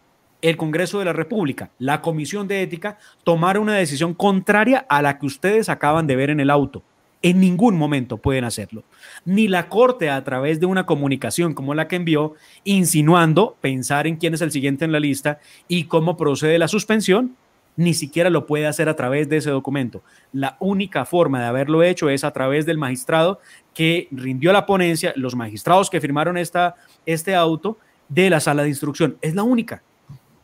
el 0.41 0.57
Congreso 0.57 0.99
de 0.99 1.05
la 1.05 1.13
República, 1.13 1.71
la 1.79 2.01
Comisión 2.01 2.47
de 2.47 2.61
Ética, 2.61 2.97
tomar 3.23 3.59
una 3.59 3.75
decisión 3.75 4.13
contraria 4.13 4.85
a 4.89 5.01
la 5.01 5.19
que 5.19 5.25
ustedes 5.25 5.69
acaban 5.69 6.07
de 6.07 6.15
ver 6.15 6.29
en 6.29 6.39
el 6.39 6.49
auto. 6.49 6.83
En 7.21 7.41
ningún 7.41 7.77
momento 7.77 8.17
pueden 8.17 8.45
hacerlo. 8.45 8.83
Ni 9.25 9.49
la 9.49 9.67
Corte 9.67 10.09
a 10.09 10.23
través 10.23 10.61
de 10.61 10.65
una 10.65 10.85
comunicación 10.85 11.53
como 11.53 11.73
la 11.73 11.89
que 11.89 11.97
envió, 11.97 12.35
insinuando 12.63 13.57
pensar 13.59 14.07
en 14.07 14.15
quién 14.15 14.33
es 14.33 14.41
el 14.41 14.51
siguiente 14.51 14.85
en 14.85 14.93
la 14.93 15.01
lista 15.01 15.39
y 15.67 15.85
cómo 15.85 16.15
procede 16.15 16.57
la 16.57 16.69
suspensión, 16.69 17.35
ni 17.75 17.93
siquiera 17.93 18.29
lo 18.29 18.45
puede 18.45 18.67
hacer 18.67 18.87
a 18.87 18.95
través 18.95 19.27
de 19.27 19.37
ese 19.37 19.49
documento. 19.49 20.01
La 20.31 20.55
única 20.59 21.05
forma 21.05 21.39
de 21.41 21.47
haberlo 21.47 21.83
hecho 21.83 22.09
es 22.09 22.23
a 22.23 22.31
través 22.31 22.65
del 22.65 22.77
magistrado 22.77 23.39
que 23.73 24.07
rindió 24.11 24.53
la 24.53 24.65
ponencia, 24.65 25.13
los 25.15 25.35
magistrados 25.35 25.89
que 25.89 26.01
firmaron 26.01 26.37
esta, 26.37 26.75
este 27.05 27.35
auto 27.35 27.77
de 28.07 28.29
la 28.29 28.39
sala 28.39 28.63
de 28.63 28.69
instrucción. 28.69 29.17
Es 29.21 29.35
la 29.35 29.43
única. 29.43 29.83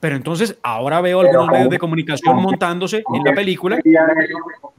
Pero 0.06 0.18
entonces 0.18 0.56
ahora 0.62 1.02
veo 1.02 1.22
algunos 1.22 1.48
medios 1.48 1.70
de 1.72 1.80
comunicación 1.80 2.36
montándose 2.36 2.98
en 2.98 3.24
la 3.24 3.34
película. 3.34 3.80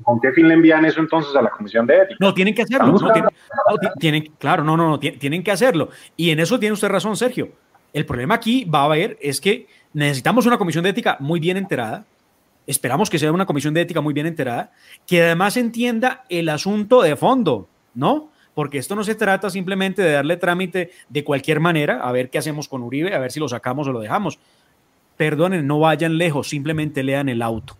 ¿Con 0.05 0.21
qué 0.21 0.31
fin 0.31 0.47
le 0.47 0.55
envían 0.55 0.85
eso 0.85 1.01
entonces 1.01 1.35
a 1.35 1.43
la 1.43 1.51
Comisión 1.51 1.85
de 1.85 1.97
Ética? 1.97 2.17
No, 2.21 2.33
tienen 2.33 2.55
que 2.55 2.63
hacerlo. 2.63 2.93
No, 2.93 3.91
tienen, 3.99 4.31
claro, 4.39 4.63
no, 4.63 4.77
no, 4.77 4.89
no, 4.89 5.01
tienen 5.01 5.43
que 5.43 5.51
hacerlo. 5.51 5.89
Y 6.17 6.31
en 6.31 6.39
eso 6.39 6.61
tiene 6.61 6.75
usted 6.75 6.87
razón, 6.87 7.17
Sergio. 7.17 7.49
El 7.93 8.07
problema 8.07 8.37
aquí 8.37 8.67
va 8.67 8.83
a 8.83 8.85
haber 8.85 9.19
es 9.21 9.41
que 9.41 9.67
necesitamos 9.95 10.47
una 10.47 10.59
Comisión 10.59 10.85
de 10.85 10.91
Ética 10.91 11.17
muy 11.19 11.41
bien 11.41 11.57
enterada. 11.57 12.05
Esperamos 12.65 13.11
que 13.11 13.19
sea 13.19 13.33
una 13.33 13.47
Comisión 13.47 13.75
de 13.75 13.81
Ética 13.81 14.01
muy 14.01 14.15
bien 14.15 14.29
enterada, 14.29 14.71
que 15.09 15.25
además 15.25 15.57
entienda 15.57 16.23
el 16.29 16.49
asunto 16.49 17.03
de 17.03 17.17
fondo, 17.17 17.67
¿no? 17.95 18.31
porque 18.55 18.79
esto 18.79 18.97
no 18.97 19.05
se 19.05 19.15
trata 19.15 19.51
simplemente 19.51 20.01
de 20.01 20.13
darle 20.13 20.39
trámite 20.39 20.91
de 21.11 21.25
cualquier 21.25 21.61
manera, 21.61 22.01
a 22.01 22.11
ver 22.11 22.31
qué 22.31 22.39
hacemos 22.39 22.69
con 22.69 22.83
Uribe, 22.83 23.15
a 23.15 23.19
ver 23.19 23.31
si 23.31 23.39
lo 23.39 23.51
sacamos 23.51 23.87
o 23.87 23.93
lo 23.93 24.01
dejamos 24.01 24.39
perdonen, 25.17 25.67
no 25.67 25.81
vayan 25.81 26.19
lejos, 26.19 26.49
simplemente 26.49 27.03
lean 27.03 27.29
el 27.29 27.43
auto. 27.43 27.77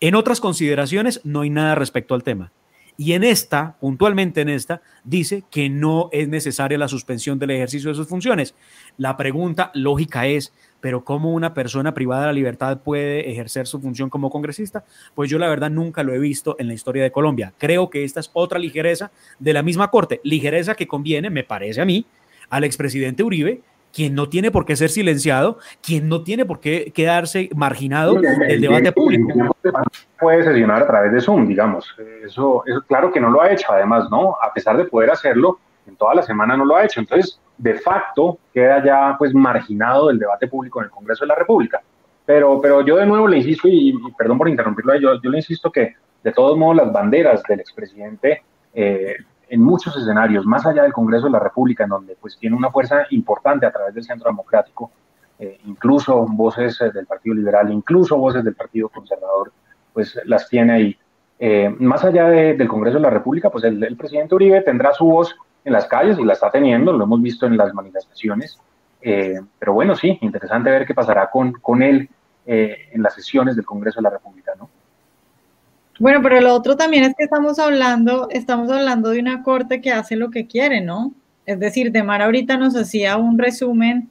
En 0.00 0.14
otras 0.14 0.40
consideraciones 0.40 1.20
no 1.24 1.42
hay 1.42 1.50
nada 1.50 1.74
respecto 1.74 2.14
al 2.14 2.24
tema. 2.24 2.50
Y 2.98 3.14
en 3.14 3.24
esta, 3.24 3.76
puntualmente 3.80 4.42
en 4.42 4.48
esta, 4.48 4.82
dice 5.02 5.44
que 5.50 5.70
no 5.70 6.08
es 6.12 6.28
necesaria 6.28 6.76
la 6.76 6.88
suspensión 6.88 7.38
del 7.38 7.50
ejercicio 7.50 7.90
de 7.90 7.96
sus 7.96 8.06
funciones. 8.06 8.54
La 8.98 9.16
pregunta 9.16 9.70
lógica 9.74 10.26
es, 10.26 10.52
pero 10.80 11.04
¿cómo 11.04 11.32
una 11.32 11.54
persona 11.54 11.94
privada 11.94 12.22
de 12.22 12.26
la 12.26 12.32
libertad 12.34 12.80
puede 12.80 13.30
ejercer 13.30 13.66
su 13.66 13.80
función 13.80 14.10
como 14.10 14.30
congresista? 14.30 14.84
Pues 15.14 15.30
yo 15.30 15.38
la 15.38 15.48
verdad 15.48 15.70
nunca 15.70 16.02
lo 16.02 16.12
he 16.12 16.18
visto 16.18 16.56
en 16.58 16.68
la 16.68 16.74
historia 16.74 17.02
de 17.02 17.12
Colombia. 17.12 17.54
Creo 17.56 17.88
que 17.88 18.04
esta 18.04 18.20
es 18.20 18.30
otra 18.34 18.58
ligereza 18.58 19.10
de 19.38 19.52
la 19.52 19.62
misma 19.62 19.90
Corte, 19.90 20.20
ligereza 20.22 20.74
que 20.74 20.86
conviene, 20.86 21.30
me 21.30 21.44
parece 21.44 21.80
a 21.80 21.84
mí, 21.84 22.04
al 22.50 22.64
expresidente 22.64 23.22
Uribe, 23.22 23.62
quien 23.92 24.14
no 24.14 24.28
tiene 24.28 24.50
por 24.50 24.64
qué 24.64 24.76
ser 24.76 24.90
silenciado, 24.90 25.58
quien 25.82 26.08
no 26.08 26.22
tiene 26.22 26.44
por 26.44 26.60
qué 26.60 26.92
quedarse 26.94 27.50
marginado 27.54 28.14
del 28.14 28.60
debate 28.60 28.92
público. 28.92 29.56
Puede 30.18 30.44
sesionar 30.44 30.82
a 30.82 30.86
través 30.86 31.12
de 31.12 31.20
Zoom, 31.20 31.46
digamos. 31.46 31.86
Eso, 32.24 32.62
eso 32.66 32.82
claro 32.86 33.12
que 33.12 33.20
no 33.20 33.30
lo 33.30 33.42
ha 33.42 33.50
hecho, 33.52 33.66
además, 33.70 34.08
¿no? 34.10 34.36
A 34.42 34.52
pesar 34.52 34.76
de 34.76 34.84
poder 34.84 35.10
hacerlo, 35.10 35.58
en 35.86 35.96
toda 35.96 36.14
la 36.14 36.22
semana 36.22 36.56
no 36.56 36.64
lo 36.64 36.76
ha 36.76 36.84
hecho. 36.84 37.00
Entonces, 37.00 37.40
de 37.58 37.74
facto, 37.74 38.38
queda 38.52 38.84
ya 38.84 39.16
pues 39.18 39.34
marginado 39.34 40.08
del 40.08 40.18
debate 40.18 40.48
público 40.48 40.80
en 40.80 40.86
el 40.86 40.90
Congreso 40.90 41.24
de 41.24 41.28
la 41.28 41.34
República. 41.34 41.82
Pero, 42.24 42.60
pero 42.60 42.84
yo 42.84 42.96
de 42.96 43.06
nuevo 43.06 43.26
le 43.26 43.38
insisto, 43.38 43.68
y, 43.68 43.94
perdón 44.16 44.38
por 44.38 44.48
interrumpirlo, 44.48 44.94
yo, 44.96 45.20
yo 45.20 45.30
le 45.30 45.38
insisto 45.38 45.70
que 45.70 45.94
de 46.22 46.32
todos 46.32 46.56
modos 46.56 46.76
las 46.76 46.92
banderas 46.92 47.42
del 47.42 47.60
expresidente 47.60 48.42
eh, 48.74 49.16
en 49.52 49.60
muchos 49.60 49.94
escenarios, 49.98 50.46
más 50.46 50.64
allá 50.64 50.82
del 50.82 50.94
Congreso 50.94 51.26
de 51.26 51.32
la 51.32 51.38
República, 51.38 51.84
en 51.84 51.90
donde 51.90 52.16
pues 52.18 52.38
tiene 52.38 52.56
una 52.56 52.70
fuerza 52.70 53.04
importante 53.10 53.66
a 53.66 53.70
través 53.70 53.94
del 53.94 54.02
Centro 54.02 54.30
Democrático, 54.30 54.90
eh, 55.38 55.60
incluso 55.66 56.26
voces 56.26 56.80
eh, 56.80 56.90
del 56.90 57.04
Partido 57.04 57.34
Liberal, 57.34 57.70
incluso 57.70 58.16
voces 58.16 58.42
del 58.44 58.54
Partido 58.54 58.88
Conservador, 58.88 59.52
pues 59.92 60.18
las 60.24 60.48
tiene 60.48 60.72
ahí. 60.72 60.96
Eh, 61.38 61.68
más 61.80 62.02
allá 62.02 62.28
del 62.28 62.66
Congreso 62.66 62.96
de 62.96 63.02
la 63.02 63.10
República, 63.10 63.50
pues 63.50 63.64
el, 63.64 63.94
presidente 63.94 64.34
Uribe 64.34 64.62
tendrá 64.62 64.94
su 64.94 65.04
voz 65.04 65.36
en 65.66 65.74
las 65.74 65.84
calles 65.84 66.18
y 66.18 66.24
la 66.24 66.32
está 66.32 66.50
teniendo, 66.50 66.90
lo 66.90 67.04
hemos 67.04 67.20
visto 67.20 67.44
en 67.44 67.58
las 67.58 67.74
manifestaciones. 67.74 68.58
pero 69.02 69.74
bueno, 69.74 69.94
sí, 69.96 70.16
interesante 70.22 70.70
ver 70.70 70.86
qué 70.86 70.94
pasará 70.94 71.28
con, 71.28 71.52
con 71.52 71.82
él 71.82 72.08
en 72.46 73.02
las 73.02 73.14
sesiones 73.14 73.54
del 73.54 73.66
Congreso 73.66 74.00
de 74.00 74.04
la 74.04 74.10
República, 74.10 74.52
¿no? 74.58 74.70
Bueno, 76.02 76.20
pero 76.20 76.40
lo 76.40 76.52
otro 76.52 76.76
también 76.76 77.04
es 77.04 77.14
que 77.16 77.22
estamos 77.22 77.60
hablando, 77.60 78.26
estamos 78.30 78.68
hablando 78.72 79.10
de 79.10 79.20
una 79.20 79.44
corte 79.44 79.80
que 79.80 79.92
hace 79.92 80.16
lo 80.16 80.32
que 80.32 80.48
quiere, 80.48 80.80
¿no? 80.80 81.14
Es 81.46 81.60
decir, 81.60 81.92
Demar 81.92 82.22
ahorita 82.22 82.56
nos 82.56 82.74
hacía 82.74 83.16
un 83.16 83.38
resumen 83.38 84.10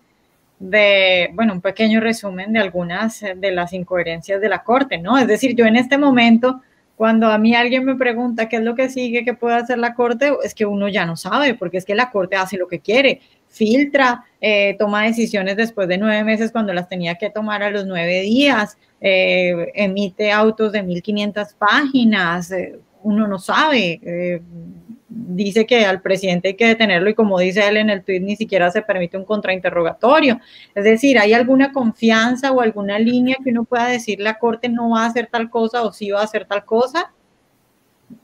de, 0.57 1.31
bueno, 1.33 1.51
un 1.51 1.59
pequeño 1.59 1.99
resumen 1.99 2.53
de 2.53 2.59
algunas 2.59 3.19
de 3.19 3.51
las 3.51 3.73
incoherencias 3.73 4.39
de 4.39 4.47
la 4.47 4.63
corte, 4.63 4.99
¿no? 4.99 5.17
Es 5.17 5.27
decir, 5.27 5.53
yo 5.53 5.65
en 5.65 5.75
este 5.75 5.97
momento, 5.97 6.61
cuando 6.95 7.27
a 7.27 7.37
mí 7.37 7.55
alguien 7.55 7.83
me 7.83 7.95
pregunta 7.95 8.47
qué 8.47 8.55
es 8.55 8.63
lo 8.63 8.73
que 8.73 8.89
sigue, 8.89 9.25
qué 9.25 9.33
puede 9.33 9.57
hacer 9.57 9.77
la 9.77 9.93
corte, 9.93 10.31
es 10.45 10.55
que 10.55 10.65
uno 10.65 10.87
ya 10.87 11.05
no 11.05 11.17
sabe, 11.17 11.55
porque 11.55 11.75
es 11.75 11.83
que 11.83 11.93
la 11.93 12.09
corte 12.09 12.37
hace 12.37 12.55
lo 12.55 12.69
que 12.69 12.79
quiere, 12.79 13.19
filtra, 13.51 14.23
eh, 14.39 14.75
toma 14.79 15.03
decisiones 15.03 15.55
después 15.57 15.87
de 15.87 15.97
nueve 15.97 16.23
meses 16.23 16.51
cuando 16.51 16.73
las 16.73 16.87
tenía 16.89 17.15
que 17.15 17.29
tomar 17.29 17.61
a 17.61 17.69
los 17.69 17.85
nueve 17.85 18.21
días, 18.21 18.77
eh, 18.99 19.71
emite 19.75 20.31
autos 20.31 20.71
de 20.71 20.81
1500 20.81 21.53
páginas, 21.53 22.51
eh, 22.51 22.79
uno 23.03 23.27
no 23.27 23.37
sabe. 23.39 24.41
Dice 25.09 25.65
que 25.65 25.85
al 25.85 26.01
presidente 26.01 26.49
hay 26.49 26.53
que 26.55 26.67
detenerlo 26.67 27.09
y 27.09 27.13
como 27.13 27.37
dice 27.37 27.67
él 27.67 27.77
en 27.77 27.89
el 27.89 28.03
tweet 28.03 28.21
ni 28.21 28.35
siquiera 28.35 28.71
se 28.71 28.81
permite 28.81 29.17
un 29.17 29.25
contrainterrogatorio. 29.25 30.39
Es 30.73 30.83
decir, 30.83 31.19
¿hay 31.19 31.33
alguna 31.33 31.71
confianza 31.71 32.51
o 32.51 32.61
alguna 32.61 32.97
línea 32.97 33.37
que 33.43 33.51
uno 33.51 33.65
pueda 33.65 33.87
decir 33.87 34.19
la 34.21 34.39
Corte 34.39 34.69
no 34.69 34.91
va 34.91 35.03
a 35.03 35.07
hacer 35.07 35.27
tal 35.27 35.49
cosa 35.49 35.83
o 35.83 35.91
sí 35.91 36.11
va 36.11 36.21
a 36.21 36.23
hacer 36.23 36.45
tal 36.45 36.63
cosa? 36.63 37.11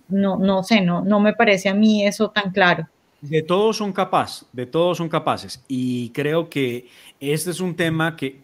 no, 0.10 0.38
no 0.38 0.64
sé, 0.64 0.82
no, 0.82 1.02
no 1.02 1.20
me 1.20 1.34
parece 1.34 1.70
a 1.70 1.74
mí 1.74 2.06
eso 2.06 2.30
tan 2.30 2.52
claro. 2.52 2.88
De 3.22 3.42
todos 3.42 3.78
son 3.78 3.94
capaces, 3.94 4.48
de 4.54 4.68
todos 4.68 4.98
son 4.98 5.10
capaces. 5.10 5.64
Y 5.68 6.10
creo 6.12 6.50
que 6.50 6.88
este 7.20 7.50
es 7.50 7.60
un 7.60 7.76
tema 7.76 8.16
que 8.16 8.42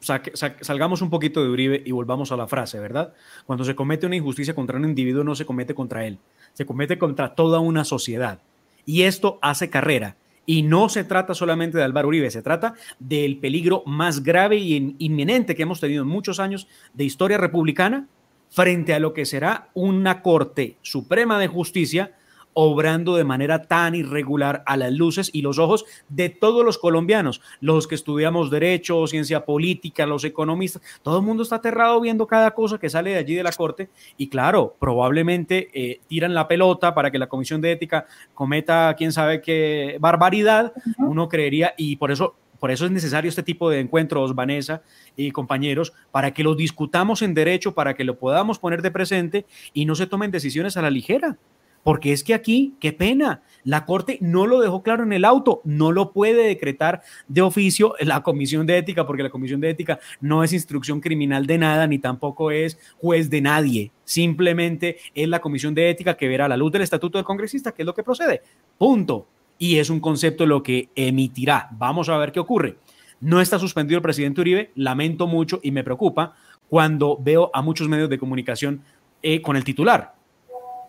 salgamos 0.62 1.04
un 1.04 1.12
poquito 1.12 1.44
de 1.44 1.50
Uribe 1.50 1.84
y 1.86 1.92
volvamos 1.92 2.32
a 2.32 2.38
la 2.38 2.48
frase, 2.48 2.80
¿verdad? 2.80 3.14
Cuando 3.46 3.64
se 3.66 3.76
comete 3.76 4.08
una 4.08 4.16
injusticia 4.16 4.56
contra 4.56 4.78
un 4.78 4.86
individuo, 4.86 5.24
no 5.24 5.36
se 5.36 5.46
comete 5.46 5.76
contra 5.76 6.08
él, 6.08 6.18
se 6.54 6.66
comete 6.66 6.98
contra 6.98 7.36
toda 7.36 7.60
una 7.60 7.86
sociedad. 7.86 8.40
Y 8.86 9.04
esto 9.04 9.38
hace 9.42 9.70
carrera. 9.70 10.18
Y 10.46 10.64
no 10.64 10.90
se 10.90 11.04
trata 11.04 11.34
solamente 11.36 11.78
de 11.78 11.84
Álvaro 11.84 12.10
Uribe, 12.10 12.30
se 12.32 12.42
trata 12.42 12.74
del 13.00 13.38
peligro 13.38 13.84
más 13.86 14.24
grave 14.24 14.58
y 14.58 14.96
inminente 14.98 15.56
que 15.56 15.64
hemos 15.64 15.80
tenido 15.80 16.02
en 16.02 16.10
muchos 16.10 16.40
años 16.40 16.68
de 16.94 17.06
historia 17.06 17.38
republicana 17.38 18.08
frente 18.50 18.94
a 18.94 19.00
lo 19.00 19.14
que 19.14 19.26
será 19.26 19.70
una 19.74 20.22
Corte 20.22 20.78
Suprema 20.82 21.40
de 21.40 21.48
Justicia 21.48 22.14
obrando 22.54 23.16
de 23.16 23.24
manera 23.24 23.64
tan 23.64 23.96
irregular 23.96 24.64
a 24.66 24.78
las 24.78 24.92
luces 24.92 25.30
y 25.34 25.42
los 25.42 25.60
ojos 25.60 25.86
de 26.10 26.30
todos 26.30 26.64
los 26.66 26.78
colombianos, 26.78 27.42
los 27.60 27.88
que 27.88 27.96
estudiamos 27.96 28.50
derecho, 28.50 29.06
ciencia 29.08 29.46
política, 29.46 30.06
los 30.06 30.24
economistas, 30.24 30.82
todo 31.02 31.18
el 31.18 31.26
mundo 31.26 31.44
está 31.44 31.58
aterrado 31.58 32.00
viendo 32.02 32.28
cada 32.28 32.52
cosa 32.52 32.78
que 32.78 32.90
sale 32.90 33.12
de 33.12 33.18
allí 33.18 33.36
de 33.36 33.44
la 33.44 33.52
Corte 33.52 33.90
y 34.18 34.28
claro, 34.28 34.76
probablemente 34.80 35.70
eh, 35.74 36.02
tiran 36.08 36.34
la 36.34 36.48
pelota 36.48 36.94
para 36.94 37.12
que 37.12 37.20
la 37.20 37.28
Comisión 37.28 37.62
de 37.62 37.72
Ética 37.72 38.06
cometa 38.34 38.94
quién 38.98 39.12
sabe 39.12 39.42
qué 39.42 39.98
barbaridad, 40.00 40.74
uno 40.98 41.30
creería 41.30 41.74
y 41.78 41.96
por 41.96 42.12
eso... 42.12 42.36
Por 42.60 42.72
eso 42.72 42.86
es 42.86 42.92
necesario 42.92 43.28
este 43.28 43.44
tipo 43.44 43.70
de 43.70 43.82
encuentros, 43.82 44.36
Vanessa 44.36 44.84
y 45.18 45.32
compañeros, 45.32 45.92
para 46.12 46.34
que 46.34 46.44
los 46.44 46.56
discutamos 46.56 47.22
en 47.22 47.34
derecho, 47.34 47.74
para 47.74 47.94
que 47.94 48.06
lo 48.06 48.18
podamos 48.18 48.58
poner 48.58 48.82
de 48.82 48.90
presente 48.90 49.46
y 49.74 49.84
no 49.84 49.96
se 49.96 50.08
tomen 50.08 50.32
decisiones 50.32 50.78
a 50.78 50.82
la 50.82 50.90
ligera. 50.90 51.38
Porque 51.84 52.14
es 52.14 52.24
que 52.24 52.34
aquí, 52.34 52.76
qué 52.80 52.94
pena, 52.94 53.42
la 53.64 53.86
Corte 53.86 54.18
no 54.22 54.48
lo 54.48 54.60
dejó 54.62 54.84
claro 54.84 55.04
en 55.04 55.14
el 55.14 55.26
auto, 55.26 55.62
no 55.64 55.92
lo 55.92 56.12
puede 56.12 56.48
decretar 56.48 57.02
de 57.28 57.42
oficio 57.42 57.96
la 58.00 58.24
Comisión 58.24 58.66
de 58.66 58.78
Ética, 58.78 59.06
porque 59.06 59.24
la 59.24 59.30
Comisión 59.30 59.60
de 59.62 59.70
Ética 59.70 60.00
no 60.22 60.44
es 60.44 60.54
instrucción 60.54 61.00
criminal 61.00 61.46
de 61.46 61.58
nada, 61.58 61.88
ni 61.88 62.00
tampoco 62.00 62.52
es 62.52 62.78
juez 62.98 63.30
de 63.30 63.42
nadie. 63.42 63.92
Simplemente 64.04 64.98
es 65.14 65.28
la 65.28 65.40
Comisión 65.40 65.74
de 65.74 65.90
Ética 65.90 66.16
que 66.16 66.28
verá 66.28 66.48
la 66.48 66.58
luz 66.58 66.72
del 66.72 66.82
Estatuto 66.82 67.18
del 67.18 67.26
Congresista, 67.26 67.74
que 67.74 67.82
es 67.82 67.86
lo 67.86 67.94
que 67.94 68.04
procede. 68.04 68.42
Punto. 68.78 69.28
Y 69.60 69.78
es 69.78 69.90
un 69.90 70.00
concepto 70.00 70.46
lo 70.46 70.64
que 70.64 70.90
emitirá. 70.96 71.70
Vamos 71.72 72.10
a 72.10 72.18
ver 72.18 72.32
qué 72.32 72.40
ocurre. 72.40 72.78
No 73.22 73.40
está 73.40 73.60
suspendido 73.60 73.98
el 73.98 74.02
presidente 74.02 74.42
Uribe, 74.42 74.72
lamento 74.76 75.28
mucho 75.28 75.60
y 75.64 75.72
me 75.72 75.84
preocupa 75.84 76.36
cuando 76.68 77.18
veo 77.22 77.52
a 77.54 77.62
muchos 77.62 77.88
medios 77.88 78.10
de 78.10 78.18
comunicación 78.18 78.82
eh, 79.22 79.42
con 79.42 79.56
el 79.56 79.64
titular 79.64 80.16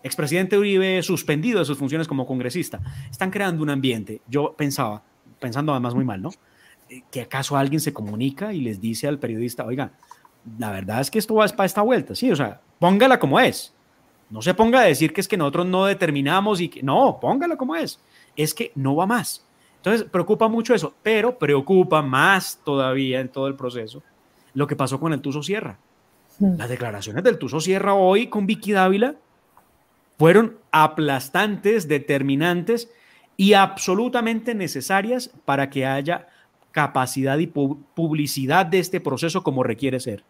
expresidente 0.05 0.55
Uribe 0.55 1.01
suspendido 1.01 1.59
de 1.59 1.65
sus 1.65 1.79
funciones 1.79 2.07
como 2.07 2.27
congresista. 2.27 2.79
Están 3.09 3.31
creando 3.31 3.63
un 3.63 3.71
ambiente. 3.71 4.21
Yo 4.27 4.53
pensaba, 4.55 5.03
pensando 5.39 5.71
además 5.71 5.95
muy 5.95 6.05
mal, 6.05 6.21
¿no? 6.21 6.29
Eh, 6.89 7.01
que 7.11 7.21
acaso 7.21 7.57
alguien 7.57 7.79
se 7.79 7.91
comunica 7.91 8.53
y 8.53 8.61
les 8.61 8.79
dice 8.79 9.07
al 9.07 9.17
periodista, 9.17 9.65
oiga, 9.65 9.91
la 10.59 10.71
verdad 10.71 11.01
es 11.01 11.09
que 11.09 11.17
esto 11.17 11.33
va 11.33 11.47
para 11.47 11.65
esta 11.65 11.81
vuelta, 11.81 12.13
sí, 12.13 12.31
o 12.31 12.35
sea, 12.35 12.61
póngala 12.77 13.19
como 13.19 13.39
es. 13.39 13.73
No 14.29 14.43
se 14.43 14.53
ponga 14.53 14.81
a 14.81 14.83
decir 14.83 15.11
que 15.11 15.21
es 15.21 15.27
que 15.27 15.37
nosotros 15.37 15.65
no 15.65 15.85
determinamos 15.85 16.61
y 16.61 16.69
que 16.69 16.83
no, 16.83 17.19
póngala 17.19 17.57
como 17.57 17.75
es. 17.75 17.99
Es 18.35 18.53
que 18.53 18.71
no 18.75 18.95
va 18.95 19.07
más. 19.07 19.43
Entonces, 19.77 20.07
preocupa 20.07 20.47
mucho 20.47 20.75
eso, 20.75 20.93
pero 21.01 21.37
preocupa 21.37 22.03
más 22.03 22.59
todavía 22.63 23.19
en 23.21 23.29
todo 23.29 23.47
el 23.47 23.55
proceso 23.55 24.03
lo 24.53 24.67
que 24.67 24.75
pasó 24.75 24.99
con 24.99 25.13
el 25.13 25.21
Tuso 25.21 25.43
Sierra. 25.43 25.77
Las 26.39 26.69
declaraciones 26.69 27.23
del 27.23 27.37
Tuso 27.37 27.59
Sierra 27.59 27.93
hoy 27.93 28.27
con 28.27 28.45
Vicky 28.45 28.71
Dávila 28.71 29.15
fueron 30.17 30.57
aplastantes, 30.71 31.87
determinantes 31.87 32.89
y 33.37 33.53
absolutamente 33.53 34.55
necesarias 34.55 35.31
para 35.45 35.69
que 35.69 35.85
haya 35.85 36.27
capacidad 36.71 37.37
y 37.37 37.47
publicidad 37.47 38.65
de 38.65 38.79
este 38.79 38.99
proceso 38.99 39.43
como 39.43 39.63
requiere 39.63 39.99
ser. 39.99 40.23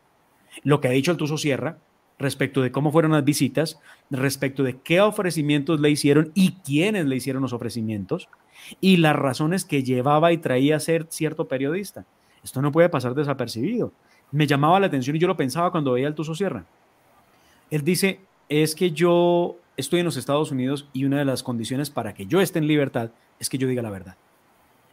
Lo 0.64 0.80
que 0.80 0.88
ha 0.88 0.92
dicho 0.92 1.12
el 1.12 1.18
Tuso 1.18 1.38
Sierra 1.38 1.78
respecto 2.18 2.62
de 2.62 2.72
cómo 2.72 2.92
fueron 2.92 3.12
las 3.12 3.26
visitas, 3.26 3.80
respecto 4.10 4.64
de 4.64 4.78
qué 4.78 5.02
ofrecimientos 5.02 5.82
le 5.82 5.90
hicieron 5.90 6.32
y 6.34 6.54
quiénes 6.64 7.06
le 7.06 7.16
hicieron 7.16 7.42
los 7.42 7.54
ofrecimientos 7.54 8.30
y 8.80 8.98
las 8.98 9.16
razones 9.16 9.66
que 9.66 9.84
llevaba 9.84 10.32
y 10.32 10.38
traía 10.38 10.78
a 10.78 10.80
ser 10.80 11.08
cierto 11.10 11.48
periodista. 11.48 12.06
Esto 12.44 12.62
no 12.62 12.72
puede 12.72 12.90
pasar 12.90 13.16
desapercibido. 13.16 13.92
Me 14.32 14.48
llamaba 14.48 14.80
la 14.80 14.88
atención 14.88 15.16
y 15.16 15.20
yo 15.20 15.28
lo 15.28 15.38
pensaba 15.38 15.72
cuando 15.72 15.94
veía 15.94 16.08
al 16.08 16.16
Tuso 16.16 16.36
Sierra. 16.36 16.66
Él 17.70 17.84
dice, 17.84 18.22
es 18.48 18.76
que 18.76 18.92
yo 18.92 19.58
estoy 19.78 20.00
en 20.00 20.06
los 20.06 20.18
Estados 20.18 20.52
Unidos 20.52 20.88
y 20.94 21.06
una 21.06 21.20
de 21.20 21.26
las 21.26 21.44
condiciones 21.44 21.90
para 21.90 22.14
que 22.14 22.26
yo 22.26 22.42
esté 22.42 22.60
en 22.60 22.68
libertad 22.68 23.12
es 23.40 23.50
que 23.50 23.58
yo 23.58 23.68
diga 23.68 23.82
la 23.82 23.90
verdad. 23.90 24.16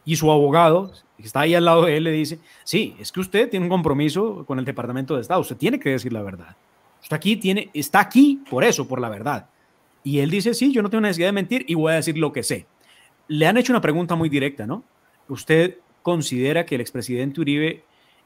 Y 0.05 0.17
su 0.17 0.31
abogado, 0.31 0.91
que 1.17 1.23
está 1.23 1.41
ahí 1.41 1.55
al 1.55 1.65
lado 1.65 1.85
de 1.85 1.97
él, 1.97 2.03
le 2.03 2.11
dice, 2.11 2.39
sí, 2.63 2.95
es 2.99 3.11
que 3.11 3.21
usted 3.21 3.49
tiene 3.49 3.65
un 3.65 3.69
compromiso 3.69 4.45
con 4.45 4.59
el 4.59 4.65
Departamento 4.65 5.15
de 5.15 5.21
Estado, 5.21 5.39
usted 5.39 5.55
tiene 5.55 5.79
que 5.79 5.91
decir 5.91 6.11
la 6.11 6.21
verdad. 6.21 6.55
Usted 7.01 7.15
aquí 7.15 7.37
tiene, 7.37 7.69
está 7.73 8.01
aquí 8.01 8.41
por 8.49 8.63
eso, 8.63 8.87
por 8.87 8.99
la 8.99 9.09
verdad. 9.09 9.47
Y 10.03 10.19
él 10.19 10.29
dice, 10.29 10.53
sí, 10.53 10.71
yo 10.73 10.81
no 10.81 10.89
tengo 10.89 11.01
necesidad 11.01 11.29
de 11.29 11.33
mentir 11.33 11.65
y 11.67 11.75
voy 11.75 11.93
a 11.93 11.95
decir 11.95 12.17
lo 12.17 12.33
que 12.33 12.43
sé. 12.43 12.65
Le 13.27 13.47
han 13.47 13.57
hecho 13.57 13.71
una 13.71 13.81
pregunta 13.81 14.15
muy 14.15 14.27
directa, 14.27 14.67
¿no? 14.67 14.83
¿Usted 15.29 15.77
considera 16.01 16.65
que 16.65 16.75
el 16.75 16.81
expresidente 16.81 17.39
Uribe 17.39 17.83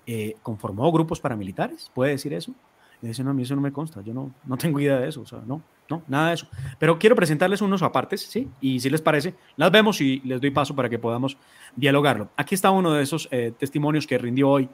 eh, 0.08 0.36
conformó 0.42 0.92
grupos 0.92 1.20
paramilitares? 1.20 1.92
¿Puede 1.94 2.12
decir 2.12 2.34
eso? 2.34 2.54
Le 3.02 3.10
dice, 3.10 3.24
no, 3.24 3.32
a 3.32 3.34
mí 3.34 3.44
eso 3.44 3.56
no 3.56 3.62
me 3.62 3.72
consta, 3.72 4.02
yo 4.02 4.14
no, 4.14 4.34
no 4.46 4.58
tengo 4.58 4.80
idea 4.80 5.00
de 5.00 5.10
eso, 5.10 5.22
o 5.22 5.26
sea, 5.26 5.40
no. 5.46 5.62
No, 5.90 6.04
nada 6.08 6.30
de 6.30 6.34
eso. 6.34 6.48
Pero 6.80 7.00
quiero 7.00 7.16
presentarles 7.16 7.62
unos 7.62 7.82
apartes, 7.82 8.22
¿sí? 8.22 8.50
Y 8.60 8.80
si 8.82 8.90
les 8.90 9.02
parece, 9.02 9.36
las 9.56 9.72
vemos 9.72 10.02
y 10.02 10.20
les 10.26 10.42
doy 10.42 10.52
paso 10.52 10.76
para 10.76 10.90
que 10.90 11.00
podamos 11.00 11.38
dialogarlo. 11.78 12.30
Aquí 12.36 12.56
está 12.56 12.72
uno 12.72 12.92
de 12.94 13.04
esos 13.04 13.30
eh, 13.32 13.54
testimonios 13.58 14.06
que 14.06 14.18
rindió 14.18 14.50
hoy 14.50 14.70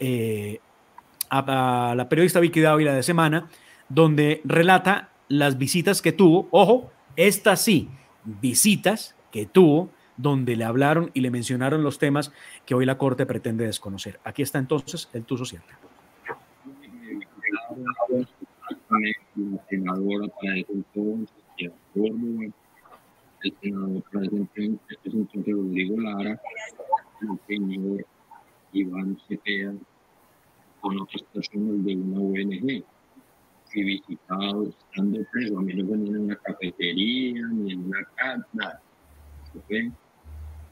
eh, 0.00 0.60
a, 1.28 1.94
la 1.96 2.08
periodista 2.08 2.40
Vicky 2.40 2.60
Dávila 2.60 2.94
de 2.94 3.02
Semana, 3.02 3.48
donde 3.88 4.40
relata 4.44 5.10
las 5.28 5.58
visitas 5.58 6.00
que 6.00 6.12
tuvo, 6.12 6.48
ojo, 6.52 6.90
estas 7.16 7.60
sí, 7.60 7.90
visitas 8.24 9.14
que 9.30 9.46
tuvo, 9.46 9.90
donde 10.16 10.56
le 10.56 10.64
hablaron 10.64 11.10
y 11.12 11.20
le 11.20 11.30
mencionaron 11.30 11.82
los 11.82 11.98
temas 11.98 12.32
que 12.64 12.74
hoy 12.74 12.86
la 12.86 12.96
Corte 12.96 13.26
pretende 13.26 13.66
desconocer. 13.66 14.20
Aquí 14.24 14.40
está 14.40 14.58
entonces 14.58 15.10
el 15.12 15.24
tu 15.24 15.36
social 18.08 18.36
la 19.36 19.64
senadora 19.68 20.28
para 20.40 20.54
el 20.54 20.66
entonces, 20.68 21.36
el 23.42 23.54
senador 23.60 24.02
Rodrigo 25.52 26.00
Lara, 26.00 26.40
el 27.22 27.38
señor 27.46 28.06
Iván 28.72 29.18
Cepeda, 29.28 29.74
con 30.80 31.00
otras 31.00 31.22
personas 31.22 31.84
de 31.84 31.96
una 31.96 32.20
ONG. 32.20 32.84
Fui 33.72 33.82
visitado 33.82 34.68
estando 34.68 35.24
preso, 35.32 35.58
a 35.58 35.62
mí 35.62 35.74
no 35.74 35.86
venía 35.86 36.16
en 36.16 36.24
una 36.24 36.36
cafetería 36.36 37.46
ni 37.48 37.72
en 37.72 37.84
una 37.86 38.04
casa, 38.14 38.46
nada. 38.52 38.82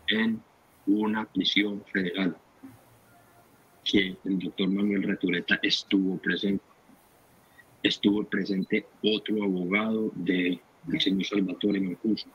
en 0.08 0.40
una 0.86 1.24
prisión 1.24 1.82
federal 1.92 2.36
que 3.84 4.16
el 4.24 4.38
doctor 4.38 4.68
Manuel 4.68 5.02
Retureta 5.02 5.58
estuvo 5.62 6.16
presente 6.18 6.64
estuvo 7.84 8.24
presente 8.24 8.86
otro 9.02 9.44
abogado 9.44 10.10
de, 10.14 10.58
del 10.84 11.00
señor 11.00 11.24
Salvatore 11.24 11.80
Mancuso. 11.80 12.28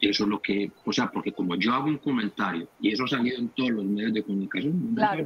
Eso 0.00 0.24
es 0.24 0.28
lo 0.28 0.42
que, 0.42 0.70
o 0.84 0.92
sea, 0.92 1.10
porque 1.10 1.32
como 1.32 1.54
yo 1.54 1.72
hago 1.72 1.86
un 1.86 1.98
comentario 1.98 2.68
y 2.80 2.92
eso 2.92 3.04
ha 3.04 3.08
salido 3.08 3.38
en 3.38 3.48
todos 3.50 3.70
los 3.70 3.84
medios 3.84 4.12
de 4.12 4.22
comunicación. 4.22 4.92
Claro. 4.94 5.24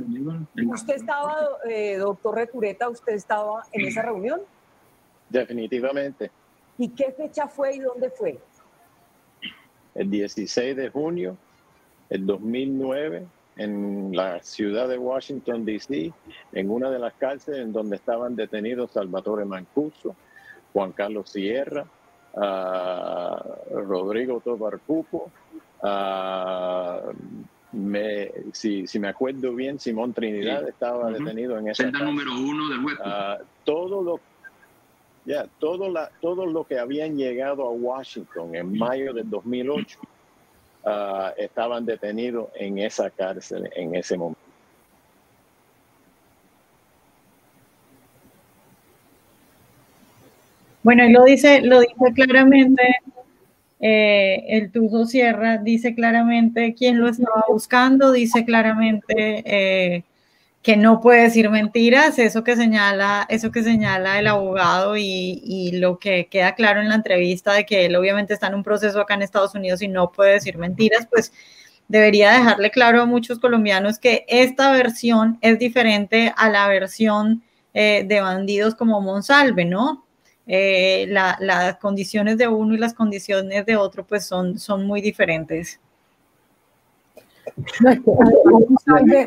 ¿Usted 0.67 0.95
estaba, 0.95 1.35
eh, 1.69 1.97
doctor 1.97 2.37
Retureta, 2.37 2.89
usted 2.89 3.15
estaba 3.15 3.65
en 3.73 3.87
esa 3.87 4.03
reunión? 4.03 4.41
Definitivamente. 5.29 6.31
¿Y 6.77 6.91
qué 6.91 7.11
fecha 7.13 7.49
fue 7.49 7.77
y 7.77 7.81
dónde 7.81 8.11
fue? 8.11 8.39
El 9.95 10.11
16 10.11 10.77
de 10.77 10.91
junio 10.91 11.37
del 12.11 12.27
2009 12.27 13.27
en 13.59 14.15
la 14.15 14.41
ciudad 14.43 14.89
de 14.89 14.97
Washington, 14.97 15.65
D.C., 15.65 16.13
en 16.53 16.71
una 16.71 16.91
de 16.91 16.99
las 16.99 17.13
cárceles 17.15 17.61
en 17.61 17.73
donde 17.73 17.97
estaban 17.97 18.37
detenidos 18.37 18.93
Salvatore 18.93 19.45
Mancuso, 19.45 20.15
Juan 20.73 20.93
Carlos 20.93 21.29
Sierra, 21.31 21.85
Rodrigo 23.71 24.41
Tobar 24.41 24.79
Cupo, 24.79 25.31
me, 27.73 28.31
si, 28.53 28.87
me 28.99 29.09
acuerdo 29.09 29.55
bien, 29.55 29.79
Simón 29.79 30.13
Trinidad 30.15 30.67
estaba 30.69 31.11
detenido 31.11 31.59
en 31.59 31.69
esa. 31.69 31.83
Celda 31.83 32.01
número 32.01 32.33
uno 32.33 32.69
del 32.71 32.85
web. 32.85 32.97
todo 33.65 34.03
lo 34.03 34.21
ya 35.27 35.47
todo, 35.59 35.91
la, 35.91 36.11
todo 36.23 36.47
lo 36.47 36.65
que 36.65 36.79
habían 36.79 37.17
llegado 37.17 37.65
a 37.65 37.71
Washington 37.71 38.55
en 38.55 38.79
mayo 38.79 39.13
del 39.13 39.29
2008 39.29 39.99
Ah, 40.91 41.35
estaban 41.37 41.85
detenidos 41.85 42.49
en 42.55 42.79
esa 42.79 43.11
cárcel 43.11 43.69
en 43.77 43.95
ese 43.95 44.17
momento. 44.17 44.41
Bueno, 50.83 51.07
lo 51.11 51.25
dice, 51.25 51.61
lo 51.61 51.81
dice 51.81 52.15
claramente 52.15 52.83
eh, 53.81 54.45
el 54.49 54.73
Tuzo 54.73 55.05
Sierra, 55.05 55.59
dice 55.59 55.95
claramente 55.95 56.75
quién 56.75 56.99
lo 56.99 57.09
estaba 57.09 57.45
buscando, 57.49 58.11
dice 58.11 58.47
claramente 58.47 59.43
eh, 59.45 60.05
que 60.63 60.77
no 60.77 61.01
puede 61.01 61.23
decir 61.23 61.49
mentiras, 61.51 62.19
eso 62.19 62.45
que 62.45 62.57
señala, 62.57 63.27
eso 63.31 63.51
que 63.51 63.63
señala 63.63 64.19
el 64.19 64.27
abogado 64.27 64.97
y, 64.97 65.41
y, 65.45 65.73
lo 65.79 65.99
que 65.99 66.29
queda 66.29 66.55
claro 66.55 66.81
en 66.81 66.89
la 66.89 66.97
entrevista 66.97 67.53
de 67.55 67.65
que 67.65 67.87
él 67.87 67.97
obviamente 67.97 68.35
está 68.35 68.49
en 68.49 68.57
un 68.57 68.63
proceso 68.65 69.01
acá 69.01 69.15
en 69.15 69.23
Estados 69.23 69.55
Unidos 69.55 69.83
y 69.83 69.89
no 69.89 70.11
puede 70.11 70.33
decir 70.35 70.59
mentiras, 70.59 71.07
pues 71.11 71.33
debería 71.89 72.33
dejarle 72.33 72.71
claro 72.71 73.03
a 73.03 73.07
muchos 73.07 73.39
colombianos 73.39 73.99
que 73.99 74.25
esta 74.29 74.73
versión 74.73 75.39
es 75.41 75.59
diferente 75.59 76.33
a 76.37 76.51
la 76.51 76.69
versión 76.69 77.43
eh, 77.75 78.05
de 78.07 78.21
bandidos 78.21 78.75
como 78.75 79.01
Monsalve, 79.01 79.65
¿no? 79.65 80.05
Eh, 80.47 81.07
las 81.09 81.77
condiciones 81.77 82.39
de 82.39 82.49
uno 82.49 82.75
y 82.75 82.79
las 82.79 82.95
condiciones 82.95 83.67
de 83.67 83.77
otro 83.77 84.07
pues 84.07 84.27
son, 84.27 84.59
son 84.59 84.87
muy 84.87 85.01
diferentes. 85.01 85.81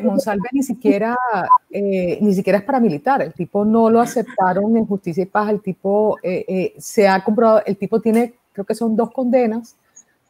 Monsalve, 0.02 0.48
ni 0.52 0.62
siquiera 0.62 1.16
eh, 1.70 2.18
ni 2.20 2.34
siquiera 2.34 2.58
es 2.58 2.64
paramilitar, 2.64 3.22
el 3.22 3.32
tipo 3.32 3.64
no 3.64 3.90
lo 3.90 4.00
aceptaron 4.00 4.76
en 4.76 4.86
justicia 4.86 5.22
y 5.22 5.26
paz, 5.26 5.50
el 5.50 5.60
tipo 5.60 6.18
se 6.78 7.08
ha 7.08 7.22
comprobado, 7.24 7.62
el 7.66 7.76
tipo 7.76 8.00
tiene, 8.00 8.34
creo 8.52 8.64
que 8.64 8.74
son 8.74 8.96
dos 8.96 9.10
condenas 9.12 9.76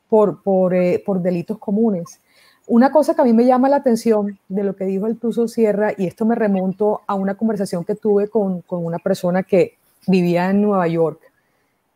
por, 0.09 0.43
por, 0.43 0.75
por 1.05 1.23
delitos 1.23 1.59
comunes. 1.59 2.21
Una 2.67 2.93
cosa 2.93 3.15
que 3.15 3.23
a 3.23 3.25
mí 3.25 3.33
me 3.33 3.45
llama 3.45 3.69
la 3.69 3.77
atención 3.77 4.39
de 4.49 4.63
lo 4.63 4.77
que 4.77 4.85
dijo 4.85 5.07
el 5.07 5.19
Tuso 5.19 5.49
Sierra, 5.49 5.93
y 5.97 6.07
esto 6.07 6.25
me 6.25 6.37
remonto 6.37 7.03
a 7.07 7.15
una 7.15 7.35
conversación 7.35 7.85
que 7.85 7.97
tuve 7.97 8.29
con, 8.29 8.61
con 8.63 8.85
una 8.85 8.99
persona 8.99 9.43
que 9.43 9.77
vivía 10.07 10.51
en 10.51 10.63
Nueva 10.63 10.87
York 10.87 11.21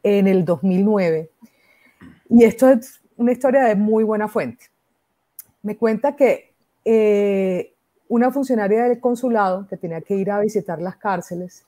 en 0.03 0.27
el 0.27 0.45
2009. 0.45 1.31
Y 2.31 2.45
esto 2.45 2.69
es 2.69 3.01
una 3.17 3.33
historia 3.33 3.63
de 3.63 3.77
muy 3.77 4.03
buena 4.03 4.29
fuente. 4.29 4.67
Me 5.67 5.77
cuenta 5.77 6.15
que 6.15 6.55
eh, 6.85 7.75
una 8.09 8.31
funcionaria 8.31 8.85
del 8.85 9.01
consulado 9.01 9.67
que 9.69 9.77
tenía 9.77 10.01
que 10.01 10.15
ir 10.15 10.31
a 10.31 10.39
visitar 10.39 10.81
las 10.81 10.97
cárceles 10.97 11.65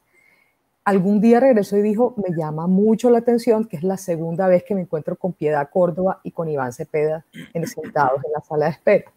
algún 0.85 1.21
día 1.21 1.41
regresó 1.41 1.77
y 1.77 1.83
dijo, 1.83 2.15
me 2.17 2.35
llama 2.35 2.67
mucho 2.69 3.11
la 3.11 3.19
atención 3.19 3.65
que 3.67 3.77
es 3.77 3.83
la 3.83 3.97
segunda 3.97 4.47
vez 4.47 4.63
que 4.63 4.75
me 4.77 4.83
encuentro 4.83 5.17
con 5.17 5.33
Piedad 5.33 5.69
Córdoba 5.71 6.21
y 6.23 6.31
con 6.31 6.49
Iván 6.49 6.73
Cepeda 6.73 7.27
en, 7.53 7.67
sentados 7.67 8.25
en 8.25 8.33
la 8.33 8.41
sala 8.41 8.67
de 8.67 8.71
espera. 8.71 9.13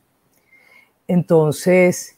Entonces, 1.07 2.17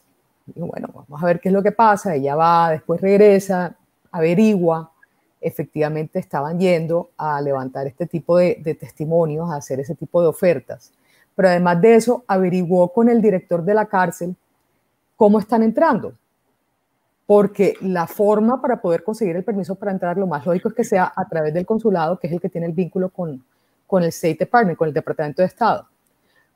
bueno, 0.56 0.88
vamos 0.92 1.22
a 1.22 1.26
ver 1.26 1.38
qué 1.38 1.50
es 1.50 1.52
lo 1.52 1.62
que 1.62 1.70
pasa. 1.70 2.14
Ella 2.14 2.34
va, 2.34 2.70
después 2.70 2.98
regresa, 3.00 3.76
averigua. 4.10 4.90
Efectivamente 5.38 6.18
estaban 6.18 6.58
yendo 6.58 7.10
a 7.16 7.40
levantar 7.40 7.86
este 7.86 8.06
tipo 8.06 8.38
de, 8.38 8.58
de 8.60 8.74
testimonios, 8.74 9.50
a 9.50 9.56
hacer 9.56 9.78
ese 9.78 9.94
tipo 9.94 10.20
de 10.20 10.28
ofertas. 10.28 10.90
Pero 11.34 11.48
además 11.48 11.80
de 11.80 11.96
eso, 11.96 12.24
averiguó 12.26 12.92
con 12.92 13.08
el 13.08 13.20
director 13.20 13.64
de 13.64 13.74
la 13.74 13.86
cárcel 13.86 14.36
cómo 15.16 15.38
están 15.38 15.62
entrando 15.62 16.14
porque 17.26 17.74
la 17.80 18.06
forma 18.06 18.60
para 18.60 18.80
poder 18.80 19.02
conseguir 19.02 19.36
el 19.36 19.44
permiso 19.44 19.74
para 19.74 19.92
entrar, 19.92 20.16
lo 20.16 20.26
más 20.26 20.44
lógico 20.44 20.68
es 20.68 20.74
que 20.74 20.84
sea 20.84 21.12
a 21.14 21.28
través 21.28 21.54
del 21.54 21.64
consulado, 21.64 22.18
que 22.18 22.26
es 22.26 22.32
el 22.32 22.40
que 22.40 22.48
tiene 22.48 22.66
el 22.66 22.72
vínculo 22.72 23.08
con, 23.08 23.42
con 23.86 24.02
el 24.02 24.10
State 24.10 24.36
Department, 24.40 24.76
con 24.76 24.88
el 24.88 24.94
Departamento 24.94 25.42
de 25.42 25.46
Estado. 25.46 25.88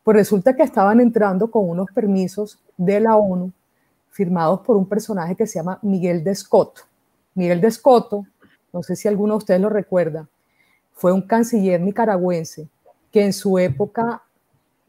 Pues 0.05 0.17
resulta 0.17 0.55
que 0.55 0.63
estaban 0.63 1.01
entrando 1.01 1.51
con 1.51 1.69
unos 1.69 1.91
permisos 1.95 2.59
de 2.77 3.01
la 3.01 3.17
ONU 3.17 3.53
firmados 4.11 4.61
por 4.61 4.77
un 4.77 4.87
personaje 4.87 5.37
que 5.37 5.47
se 5.47 5.59
llama 5.59 5.79
Miguel 5.83 6.23
de 6.23 6.33
Escoto. 6.33 6.83
Miguel 7.35 7.61
de 7.61 7.69
Escoto, 7.69 8.27
no 8.73 8.83
sé 8.83 8.97
si 8.97 9.09
alguno 9.09 9.35
de 9.35 9.39
ustedes 9.39 9.61
lo 9.61 9.71
recuerda, 9.71 10.29
fue 10.93 11.13
un 11.13 11.23
canciller 11.23 11.81
nicaragüense 11.81 12.69
que 13.11 13.25
en 13.25 13.33
su 13.33 13.59
época, 13.59 14.23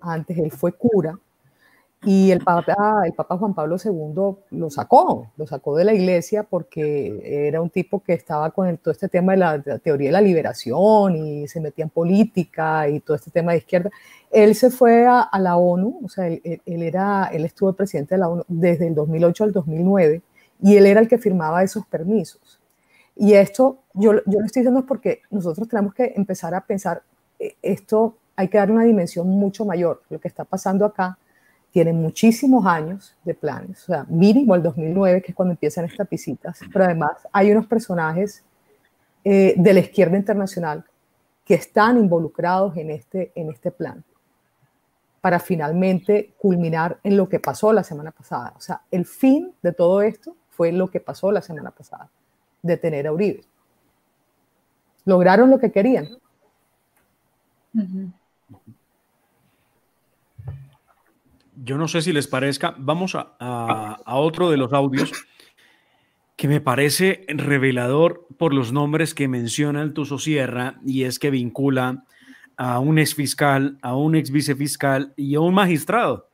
antes 0.02 0.38
él 0.38 0.52
fue 0.52 0.74
cura, 0.74 1.18
y 2.06 2.32
el 2.32 2.40
Papa, 2.40 3.02
el 3.06 3.12
Papa 3.12 3.38
Juan 3.38 3.54
Pablo 3.54 3.76
II 3.84 4.58
lo 4.58 4.70
sacó, 4.70 5.28
lo 5.36 5.46
sacó 5.46 5.76
de 5.76 5.84
la 5.84 5.94
iglesia 5.94 6.44
porque 6.44 7.46
era 7.46 7.62
un 7.62 7.70
tipo 7.70 8.02
que 8.02 8.14
estaba 8.14 8.52
con 8.52 8.78
todo 8.78 8.94
este 8.94 9.10
tema 9.10 9.34
de 9.34 9.38
la, 9.38 9.62
teoría 9.80 10.08
de 10.08 10.14
la 10.14 10.22
liberación 10.22 11.18
y 11.18 11.48
se 11.50 11.60
metía 11.60 11.84
en 11.84 11.90
política 11.90 12.88
y 12.88 13.02
todo 13.02 13.18
este 13.18 13.32
tema 13.32 13.52
de 13.52 13.58
izquierda. 13.58 13.90
Él 14.32 14.56
se 14.56 14.70
fue 14.70 15.08
a, 15.08 15.30
la 15.40 15.58
ONU, 15.58 16.00
o 16.06 16.08
sea, 16.08 16.28
él, 16.28 16.62
era, 16.66 17.30
él 17.34 17.44
estuvo 17.44 17.74
presidente 17.74 18.16
de 18.16 18.20
la 18.20 18.30
ONU 18.30 18.46
desde 18.48 18.88
el 18.88 18.96
2008 18.96 19.44
al 19.44 19.52
2009 19.52 20.22
y 20.62 20.78
él 20.78 20.86
era 20.86 21.02
el 21.02 21.10
que 21.10 21.18
firmaba 21.18 21.64
esos 21.64 21.86
permisos. 21.86 22.62
Y 23.18 23.34
esto, 23.34 23.80
yo, 23.94 24.14
yo 24.26 24.40
lo 24.40 24.46
estoy 24.46 24.62
diciendo 24.62 24.86
porque 24.86 25.24
nosotros 25.32 25.68
tenemos 25.68 25.94
que 25.94 26.14
empezar 26.16 26.56
a 26.56 26.62
pensar, 26.62 27.04
eh, 27.40 27.56
esto 27.62 28.16
hay 28.39 28.47
que 28.47 28.58
dar 28.58 28.71
una 28.71 28.86
dimensión 28.86 29.28
mucho 29.28 29.65
mayor. 29.65 30.02
Lo 30.10 30.17
que 30.17 30.30
está 30.30 30.45
pasando 30.45 30.86
acá 30.86 31.17
tiene 31.71 31.91
muchísimos 31.91 32.65
años 32.65 33.13
de 33.25 33.34
planes, 33.34 33.84
o 33.84 33.88
sea, 33.88 34.06
mínimo 34.08 34.56
el 34.56 34.63
2009, 34.63 35.21
que 35.21 35.32
es 35.32 35.36
cuando 35.36 35.52
empiezan 35.52 35.84
estas 35.84 36.10
visitas, 36.10 36.58
pero 36.71 36.86
además 36.86 37.28
hay 37.34 37.52
unos 37.52 37.67
personajes 37.67 38.45
eh, 39.25 39.56
de 39.58 39.73
la 39.73 39.82
izquierda 39.82 40.15
internacional 40.15 40.86
que 41.43 41.56
están 41.56 41.97
involucrados 41.97 42.78
en 42.78 42.91
este, 42.91 43.34
en 43.36 43.49
este 43.52 43.71
plan 43.71 44.06
para 45.19 45.39
finalmente 45.39 46.34
culminar 46.38 46.97
en 47.04 47.17
lo 47.17 47.28
que 47.28 47.41
pasó 47.41 47.73
la 47.73 47.84
semana 47.84 48.12
pasada. 48.12 48.54
O 48.56 48.62
sea, 48.62 48.84
el 48.89 49.06
fin 49.06 49.54
de 49.62 49.73
todo 49.73 50.02
esto 50.02 50.34
fue 50.49 50.71
lo 50.71 50.89
que 50.89 51.02
pasó 51.02 51.30
la 51.30 51.41
semana 51.41 51.71
pasada, 51.71 52.10
detener 52.62 53.06
a 53.06 53.12
Uribe. 53.12 53.43
Lograron 55.04 55.49
lo 55.49 55.60
que 55.60 55.73
querían. 55.73 56.08
Yo 61.64 61.78
no 61.78 61.88
sé 61.88 62.02
si 62.02 62.14
les 62.14 62.28
parezca, 62.28 62.76
vamos 62.78 63.16
a, 63.16 63.98
otro 64.06 64.50
de 64.50 64.58
los 64.58 64.74
audios 64.74 65.12
que 66.36 66.48
me 66.48 66.62
parece 66.62 67.26
revelador 67.28 68.28
por 68.38 68.54
los 68.54 68.72
nombres 68.72 69.14
que 69.14 69.28
menciona 69.28 69.82
el 69.82 69.94
Tuso 69.94 70.18
Sierra 70.18 70.80
y 70.86 71.04
es 71.04 71.20
que 71.20 71.30
vincula 71.30 72.06
a 72.56 72.80
un 72.80 72.98
ex 72.98 73.14
fiscal, 73.14 73.78
a 73.82 73.96
un 73.96 74.16
ex 74.16 74.32
vicefiscal 74.32 75.14
y 75.18 75.36
a 75.36 75.42
un 75.42 75.54
magistrado. 75.54 76.30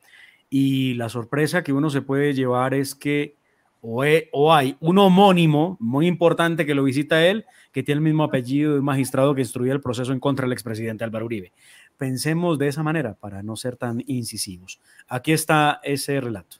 Y 0.48 0.94
la 0.94 1.08
sorpresa 1.08 1.64
que 1.64 1.72
uno 1.72 1.90
se 1.90 2.02
puede 2.02 2.32
llevar 2.32 2.74
es 2.74 2.94
que 2.94 3.36
o, 3.80 4.52
hay 4.52 4.76
un 4.80 4.98
homónimo 4.98 5.76
muy 5.80 6.06
importante 6.06 6.66
que 6.66 6.74
lo 6.74 6.84
visita 6.84 7.24
él, 7.26 7.44
que 7.72 7.82
tiene 7.82 7.98
el 7.98 8.04
mismo 8.04 8.24
apellido 8.24 8.72
de 8.72 8.78
un 8.80 8.84
magistrado 8.84 9.34
que 9.34 9.42
instruyó 9.42 9.72
el 9.72 9.80
proceso 9.80 10.12
en 10.12 10.20
contra 10.20 10.44
del 10.44 10.52
expresidente 10.52 11.04
Álvaro 11.04 11.26
Uribe 11.26 11.52
pensemos 11.96 12.58
de 12.58 12.68
esa 12.68 12.82
manera 12.82 13.14
para 13.14 13.42
no 13.42 13.56
ser 13.56 13.76
tan 13.76 14.02
incisivos. 14.06 14.80
Aquí 15.08 15.32
está 15.32 15.80
ese 15.82 16.20
relato. 16.20 16.58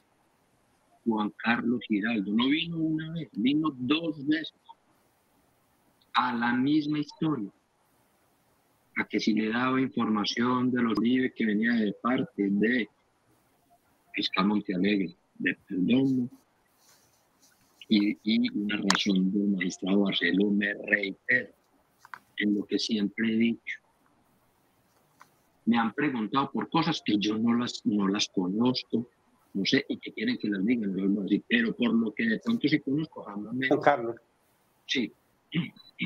Juan 1.05 1.31
Carlos 1.37 1.79
Giraldo 1.87 2.31
no 2.33 2.49
vino 2.49 2.77
una 2.77 3.13
vez, 3.13 3.29
vino 3.33 3.69
dos 3.77 4.25
veces 4.27 4.53
a 6.13 6.33
la 6.33 6.53
misma 6.53 6.99
historia. 6.99 7.49
A 8.97 9.05
que 9.05 9.19
si 9.19 9.33
le 9.33 9.49
daba 9.49 9.79
información 9.79 10.71
de 10.71 10.81
los 10.81 10.97
libros 10.99 11.31
que 11.35 11.45
venía 11.45 11.73
de 11.73 11.93
parte 12.01 12.49
de 12.49 12.89
fiscal 14.13 14.47
Montealegre, 14.47 15.15
de 15.37 15.57
perdón 15.67 16.29
y, 17.87 18.17
y 18.23 18.49
una 18.57 18.77
razón 18.77 19.31
del 19.31 19.49
magistrado 19.49 20.01
Barceló 20.01 20.49
me 20.49 20.73
reitero 20.73 21.53
en 22.37 22.55
lo 22.55 22.65
que 22.65 22.79
siempre 22.79 23.31
he 23.31 23.37
dicho 23.37 23.86
me 25.67 25.77
han 25.77 25.93
preguntado 25.93 26.49
por 26.51 26.69
cosas 26.69 27.01
que 27.05 27.17
yo 27.19 27.37
no 27.37 27.53
las, 27.53 27.85
no 27.85 28.07
las 28.07 28.29
conozco, 28.29 29.05
no 29.53 29.65
sé, 29.65 29.85
y 29.89 29.97
que 29.97 30.13
quieren 30.13 30.37
que 30.37 30.47
las 30.47 30.65
digan, 30.65 30.95
pero 31.47 31.75
por 31.75 31.93
lo 31.93 32.13
que 32.13 32.23
de 32.25 32.39
pronto 32.39 32.67
sí 32.67 32.79
conozco, 32.79 33.23
Juan 33.23 33.81
Carlos. 33.83 34.15
Sí. 34.85 35.11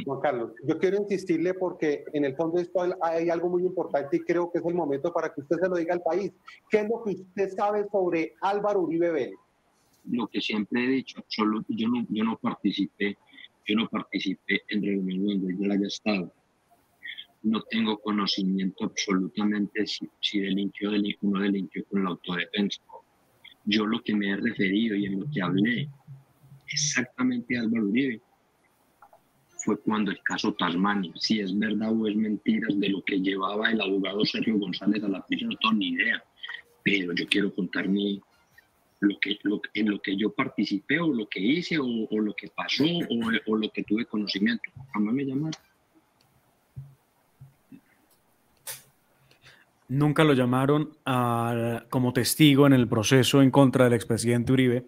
Juan 0.05 0.19
Carlos, 0.19 0.51
yo 0.63 0.79
quiero 0.79 0.97
insistirle 0.97 1.53
porque 1.53 2.05
en 2.13 2.25
el 2.25 2.35
fondo 2.35 2.59
esto 2.59 2.81
hay 3.01 3.29
algo 3.29 3.49
muy 3.49 3.63
importante 3.63 4.17
y 4.17 4.21
creo 4.21 4.51
que 4.51 4.59
es 4.59 4.65
el 4.65 4.73
momento 4.73 5.13
para 5.13 5.31
que 5.31 5.41
usted 5.41 5.57
se 5.57 5.69
lo 5.69 5.75
diga 5.75 5.93
al 5.93 6.01
país. 6.01 6.31
¿Qué 6.69 6.79
es 6.79 6.89
lo 6.89 7.03
que 7.03 7.11
usted 7.11 7.49
sabe 7.49 7.87
sobre 7.91 8.33
Álvaro 8.41 8.81
Uribe 8.81 9.11
Vélez? 9.11 9.39
Lo 10.09 10.27
que 10.27 10.41
siempre 10.41 10.85
he 10.85 10.87
dicho, 10.87 11.23
solo, 11.27 11.63
yo, 11.67 11.87
no, 11.87 12.03
yo 12.09 12.23
no 12.23 12.35
participé, 12.37 13.15
yo 13.67 13.75
no 13.75 13.87
participé 13.89 14.61
en 14.69 14.81
reuniones 14.81 15.41
donde 15.41 15.67
yo 15.67 15.71
haya 15.71 15.87
estado 15.87 16.33
no 17.43 17.61
tengo 17.63 17.97
conocimiento 17.99 18.85
absolutamente 18.85 19.85
si, 19.87 20.07
si 20.19 20.39
delinquió 20.39 20.91
o 20.91 20.93
uno 21.21 21.41
delinquió 21.41 21.83
con 21.85 22.03
la 22.03 22.11
autodefensa. 22.11 22.81
Yo 23.65 23.85
lo 23.85 24.01
que 24.01 24.15
me 24.15 24.31
he 24.31 24.35
referido 24.37 24.95
y 24.95 25.05
en 25.05 25.19
lo 25.19 25.29
que 25.29 25.41
hablé 25.41 25.89
exactamente 26.67 27.57
a 27.57 27.61
Álvaro 27.61 27.87
Uribe 27.87 28.21
fue 29.57 29.79
cuando 29.79 30.11
el 30.11 30.19
caso 30.23 30.53
Tasmania, 30.53 31.11
si 31.17 31.39
es 31.39 31.57
verdad 31.57 31.91
o 31.91 32.07
es 32.07 32.15
mentira 32.15 32.67
de 32.73 32.89
lo 32.89 33.03
que 33.03 33.19
llevaba 33.19 33.71
el 33.71 33.81
abogado 33.81 34.25
Sergio 34.25 34.57
González 34.57 35.03
a 35.03 35.07
la 35.07 35.25
prisión, 35.25 35.51
no 35.51 35.57
tengo 35.57 35.75
ni 35.75 35.89
idea, 35.89 36.23
pero 36.83 37.13
yo 37.13 37.27
quiero 37.27 37.53
contar 37.53 37.87
mi, 37.87 38.19
lo 39.01 39.19
que, 39.19 39.37
lo, 39.43 39.61
en 39.73 39.89
lo 39.89 40.01
que 40.01 40.15
yo 40.15 40.31
participé 40.33 40.99
o 40.99 41.11
lo 41.13 41.27
que 41.27 41.39
hice 41.39 41.77
o, 41.79 42.07
lo 42.11 42.33
que 42.35 42.47
pasó 42.49 42.85
o, 43.47 43.55
lo 43.55 43.69
que 43.71 43.83
tuve 43.83 44.05
conocimiento. 44.05 44.63
Jamás 44.93 45.13
me 45.13 45.25
nunca 49.91 50.23
lo 50.23 50.33
llamaron 50.33 50.97
como 51.89 52.13
testigo 52.13 52.65
en 52.65 52.71
el 52.71 52.87
proceso 52.87 53.41
en 53.41 53.51
contra 53.51 53.83
del 53.83 53.93
expresidente 53.93 54.53
Uribe, 54.53 54.87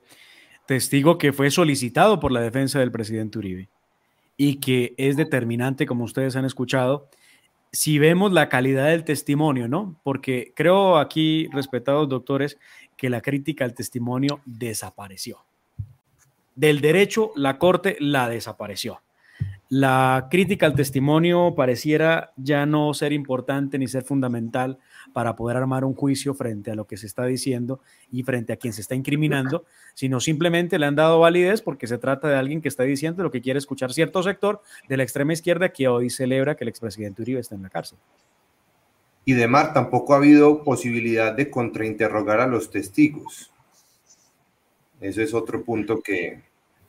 testigo 0.66 1.18
que 1.18 1.34
fue 1.34 1.52
solicitado 1.52 2.22
por 2.22 2.32
la 2.32 2.40
defensa 2.40 2.80
del 2.80 2.92
presidente 2.92 3.38
Uribe 3.38 3.70
y 4.38 4.62
que 4.62 4.96
es 4.98 5.18
determinante, 5.18 5.86
como 5.86 6.06
ustedes 6.06 6.38
han 6.38 6.46
escuchado, 6.46 7.10
si 7.74 8.00
vemos 8.00 8.32
la 8.32 8.48
calidad 8.48 8.88
del 8.88 9.04
testimonio, 9.04 9.68
¿no? 9.68 10.00
Porque 10.04 10.54
creo 10.56 10.98
aquí, 10.98 11.50
respetados 11.52 12.08
doctores, 12.08 12.58
que 12.96 13.10
la 13.10 13.20
crítica 13.20 13.66
al 13.66 13.74
testimonio 13.74 14.40
desapareció. 14.46 15.40
Del 16.56 16.80
derecho, 16.80 17.32
la 17.36 17.58
Corte 17.58 17.98
la 18.00 18.30
desapareció. 18.30 19.02
La 19.70 20.28
crítica 20.30 20.66
al 20.66 20.76
testimonio 20.76 21.56
pareciera 21.56 22.32
ya 22.38 22.66
no 22.66 22.94
ser 22.94 23.12
importante 23.12 23.80
ni 23.80 23.88
ser 23.88 24.04
fundamental 24.04 24.78
para 25.14 25.36
poder 25.36 25.58
armar 25.58 25.84
un 25.84 25.96
juicio 25.96 26.34
frente 26.34 26.70
a 26.70 26.76
lo 26.76 26.86
que 26.86 26.98
se 26.98 27.08
está 27.08 27.26
diciendo 27.26 27.80
y 28.12 28.24
frente 28.24 28.54
a 28.54 28.58
quien 28.58 28.74
se 28.74 28.82
está 28.82 28.94
incriminando, 28.94 29.66
sino 29.94 30.20
simplemente 30.20 30.78
le 30.78 30.86
han 30.86 30.96
dado 30.96 31.20
validez 31.20 31.62
porque 31.62 31.88
se 31.88 31.98
trata 31.98 32.28
de 32.28 32.36
alguien 32.36 32.62
que 32.62 32.68
está 32.68 32.84
diciendo 32.84 33.24
lo 33.24 33.32
que 33.32 33.42
quiere 33.42 33.58
escuchar 33.58 33.94
cierto 33.94 34.22
sector 34.22 34.62
de 34.90 34.98
la 34.98 35.04
extrema 35.04 35.34
izquierda 35.34 35.70
que 35.70 35.88
hoy 35.88 36.10
celebra 36.10 36.56
que 36.56 36.66
el 36.66 36.70
expresidente 36.70 37.22
Uribe 37.22 37.40
está 37.40 37.56
en 37.56 37.64
la 37.64 37.70
cárcel. 37.70 37.98
Y 39.26 39.34
de 39.34 39.48
Mar 39.48 39.74
tampoco 39.74 40.14
ha 40.14 40.18
habido 40.18 40.64
posibilidad 40.64 41.34
de 41.34 41.50
contrainterrogar 41.50 42.42
a 42.42 42.48
los 42.48 42.70
testigos. 42.70 43.52
Ese 45.00 45.24
es 45.24 45.34
otro 45.34 45.64
punto 45.64 46.02
que, 46.02 46.42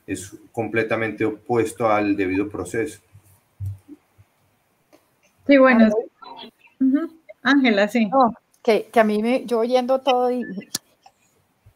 es 0.07 0.35
completamente 0.51 1.25
opuesto 1.25 1.89
al 1.89 2.15
debido 2.15 2.49
proceso. 2.49 2.99
Sí, 5.47 5.57
bueno. 5.57 5.89
Ángela, 7.41 7.87
sí. 7.87 8.09
que, 8.63 8.89
a 8.95 9.03
mí 9.03 9.21
me, 9.21 9.45
yo 9.45 9.59
oyendo 9.59 10.01
todo 10.01 10.31
y 10.31 10.43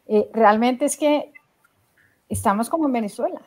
eh, 0.07 0.29
realmente 0.33 0.85
es 0.85 0.97
que 0.97 1.31
estamos 2.27 2.69
como 2.69 2.87
en 2.87 2.93
Venezuela. 2.93 3.41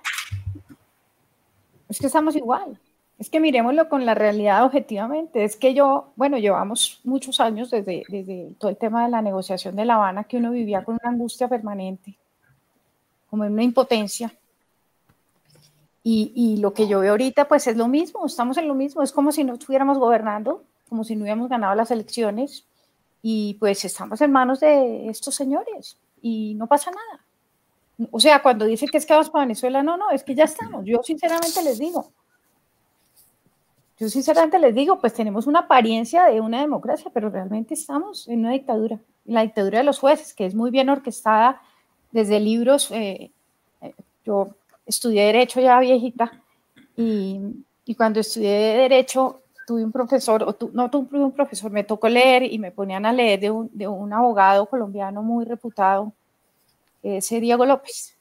Es 1.88 1.98
que 1.98 2.06
estamos 2.06 2.36
igual. 2.36 2.78
Es 3.18 3.28
que 3.30 3.40
miremoslo 3.40 3.88
con 3.88 4.06
la 4.06 4.14
realidad 4.14 4.64
objetivamente. 4.64 5.44
Es 5.44 5.56
que 5.56 5.74
yo, 5.74 6.12
bueno, 6.16 6.38
llevamos 6.38 7.00
muchos 7.04 7.38
años 7.40 7.70
desde, 7.70 8.04
desde 8.08 8.54
todo 8.58 8.70
el 8.70 8.76
tema 8.76 9.04
de 9.04 9.10
la 9.10 9.22
negociación 9.22 9.76
de 9.76 9.84
La 9.84 9.94
Habana, 9.94 10.24
que 10.24 10.38
uno 10.38 10.50
vivía 10.52 10.84
con 10.84 10.98
una 11.00 11.12
angustia 11.12 11.48
permanente, 11.48 12.16
como 13.28 13.44
en 13.44 13.52
una 13.52 13.62
impotencia 13.62 14.32
y, 16.02 16.32
y, 16.34 16.56
lo 16.58 16.72
que 16.72 16.88
yo 16.88 17.00
veo 17.00 17.12
ahorita, 17.12 17.46
pues 17.46 17.66
es 17.66 17.76
lo 17.76 17.86
mismo, 17.88 18.26
estamos 18.26 18.56
en 18.56 18.66
lo 18.66 18.74
mismo, 18.74 19.02
es 19.02 19.12
como 19.12 19.30
si 19.30 19.44
no 19.44 19.54
estuviéramos 19.54 19.98
gobernando, 19.98 20.64
como 20.88 21.04
si 21.04 21.14
no 21.14 21.22
hubiéramos 21.22 21.48
ganado 21.48 21.74
las 21.74 21.90
elecciones 21.90 22.66
y 23.22 23.54
pues 23.54 23.84
estamos 23.84 24.20
en 24.20 24.32
manos 24.32 24.60
de 24.60 25.08
estos 25.08 25.34
señores 25.34 25.96
y 26.20 26.54
no 26.54 26.66
pasa 26.66 26.90
nada. 26.90 27.24
O 28.10 28.18
sea, 28.18 28.42
cuando 28.42 28.64
dicen 28.64 28.88
que 28.88 28.98
es 28.98 29.06
que 29.06 29.12
vamos 29.12 29.30
para 29.30 29.44
Venezuela, 29.44 29.82
no, 29.82 29.96
no, 29.96 30.10
es 30.10 30.24
que 30.24 30.34
ya 30.34 30.44
estamos. 30.44 30.84
Yo 30.84 31.02
sinceramente 31.02 31.62
les 31.62 31.78
digo, 31.78 32.10
yo 33.98 34.08
sinceramente 34.08 34.58
les 34.58 34.74
digo, 34.74 34.98
pues 34.98 35.14
tenemos 35.14 35.46
una 35.46 35.60
apariencia 35.60 36.24
de 36.24 36.40
una 36.40 36.60
democracia, 36.60 37.10
pero 37.14 37.30
realmente 37.30 37.74
estamos 37.74 38.26
en 38.26 38.40
una 38.40 38.50
dictadura, 38.50 38.98
la 39.24 39.42
dictadura 39.42 39.78
de 39.78 39.84
los 39.84 40.00
jueces, 40.00 40.34
que 40.34 40.44
es 40.44 40.54
muy 40.54 40.72
bien 40.72 40.88
orquestada 40.88 41.62
desde 42.10 42.40
libros. 42.40 42.90
Eh, 42.90 43.30
eh, 43.80 43.94
yo 44.24 44.56
estudié 44.86 45.26
Derecho 45.26 45.60
ya 45.60 45.78
viejita 45.80 46.42
y, 46.96 47.40
y 47.84 47.94
cuando 47.94 48.20
estudié 48.20 48.50
Derecho 48.50 49.42
tuve 49.66 49.84
un 49.84 49.92
profesor, 49.92 50.42
o 50.42 50.56
no 50.72 50.90
tuve 50.90 51.18
un 51.18 51.32
profesor, 51.32 51.70
me 51.70 51.84
tocó 51.84 52.08
leer 52.08 52.42
y 52.42 52.58
me 52.58 52.72
ponían 52.72 53.06
a 53.06 53.12
leer 53.12 53.40
de 53.40 53.50
un, 53.50 53.70
de 53.72 53.88
un 53.88 54.12
abogado 54.12 54.66
colombiano 54.66 55.22
muy 55.22 55.44
reputado, 55.44 56.12
ese 57.02 57.40
Diego 57.40 57.64
López. 57.64 58.16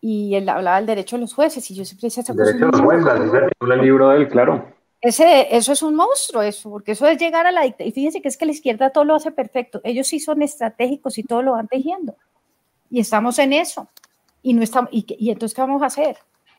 Y 0.00 0.34
él 0.34 0.48
hablaba 0.48 0.76
del 0.76 0.86
derecho 0.86 1.16
de 1.16 1.22
los 1.22 1.34
jueces 1.34 1.68
y 1.70 1.74
yo 1.74 1.84
siempre 1.84 2.06
decía... 2.06 2.22
Derecho 2.22 2.66
de 2.66 2.72
los 2.72 2.80
jueces, 2.80 3.50
el 3.60 3.80
libro 3.80 4.10
de 4.10 4.18
él, 4.18 4.28
claro. 4.28 4.72
Ese, 5.00 5.54
eso 5.54 5.72
es 5.72 5.82
un 5.82 5.94
monstruo, 5.94 6.42
eso, 6.42 6.70
porque 6.70 6.92
eso 6.92 7.06
es 7.06 7.18
llegar 7.18 7.46
a 7.46 7.52
la 7.52 7.62
dictadura. 7.62 7.88
Y 7.88 7.92
fíjense 7.92 8.22
que 8.22 8.28
es 8.28 8.36
que 8.36 8.46
la 8.46 8.52
izquierda 8.52 8.90
todo 8.90 9.04
lo 9.04 9.14
hace 9.14 9.30
perfecto. 9.30 9.80
Ellos 9.84 10.06
sí 10.06 10.20
son 10.20 10.42
estratégicos 10.42 11.18
y 11.18 11.22
todo 11.22 11.42
lo 11.42 11.52
van 11.52 11.68
tejiendo. 11.68 12.14
Y 12.90 13.00
estamos 13.00 13.38
en 13.38 13.52
eso 13.52 13.88
y 14.46 14.54
no 14.54 14.62
estamos, 14.62 14.90
y, 14.92 15.04
y, 15.18 15.30
entonces, 15.32 15.56
¿qué 15.56 15.60
vamos 15.60 15.82
a 15.82 15.86
hacer? 15.86 16.18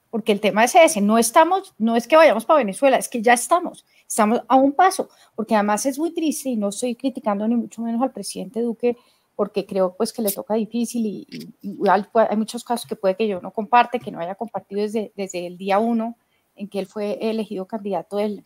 Porque 0.09 0.33
el 0.33 0.41
tema 0.41 0.65
es 0.65 0.75
ese, 0.75 0.99
no 0.99 1.17
estamos, 1.17 1.73
no 1.77 1.95
es 1.95 2.05
que 2.05 2.17
vayamos 2.17 2.43
para 2.43 2.57
Venezuela, 2.57 2.97
es 2.97 3.07
que 3.07 3.21
ya 3.21 3.31
estamos, 3.31 3.85
estamos 4.05 4.41
a 4.49 4.57
un 4.57 4.73
paso, 4.73 5.07
porque 5.37 5.55
además 5.55 5.85
es 5.85 5.97
muy 5.97 6.13
triste 6.13 6.49
y 6.49 6.57
no 6.57 6.67
estoy 6.67 6.95
criticando 6.95 7.47
ni 7.47 7.55
mucho 7.55 7.81
menos 7.81 8.01
al 8.01 8.11
presidente 8.11 8.59
Duque, 8.59 8.97
porque 9.37 9.65
creo 9.65 9.95
pues 9.95 10.11
que 10.11 10.21
le 10.21 10.33
toca 10.33 10.55
difícil 10.55 11.05
y, 11.05 11.27
y, 11.61 11.77
hay 11.87 12.35
muchos 12.35 12.65
casos 12.65 12.85
que 12.89 12.97
puede 12.97 13.15
que 13.15 13.25
yo 13.25 13.39
no 13.39 13.51
comparte, 13.51 14.01
que 14.01 14.11
no 14.11 14.19
haya 14.19 14.35
compartido 14.35 14.81
desde, 14.81 15.13
desde 15.15 15.47
el 15.47 15.57
día 15.57 15.79
uno 15.79 16.17
en 16.57 16.67
que 16.67 16.79
él 16.79 16.87
fue 16.87 17.17
elegido 17.21 17.67
candidato 17.67 18.17
del, 18.17 18.43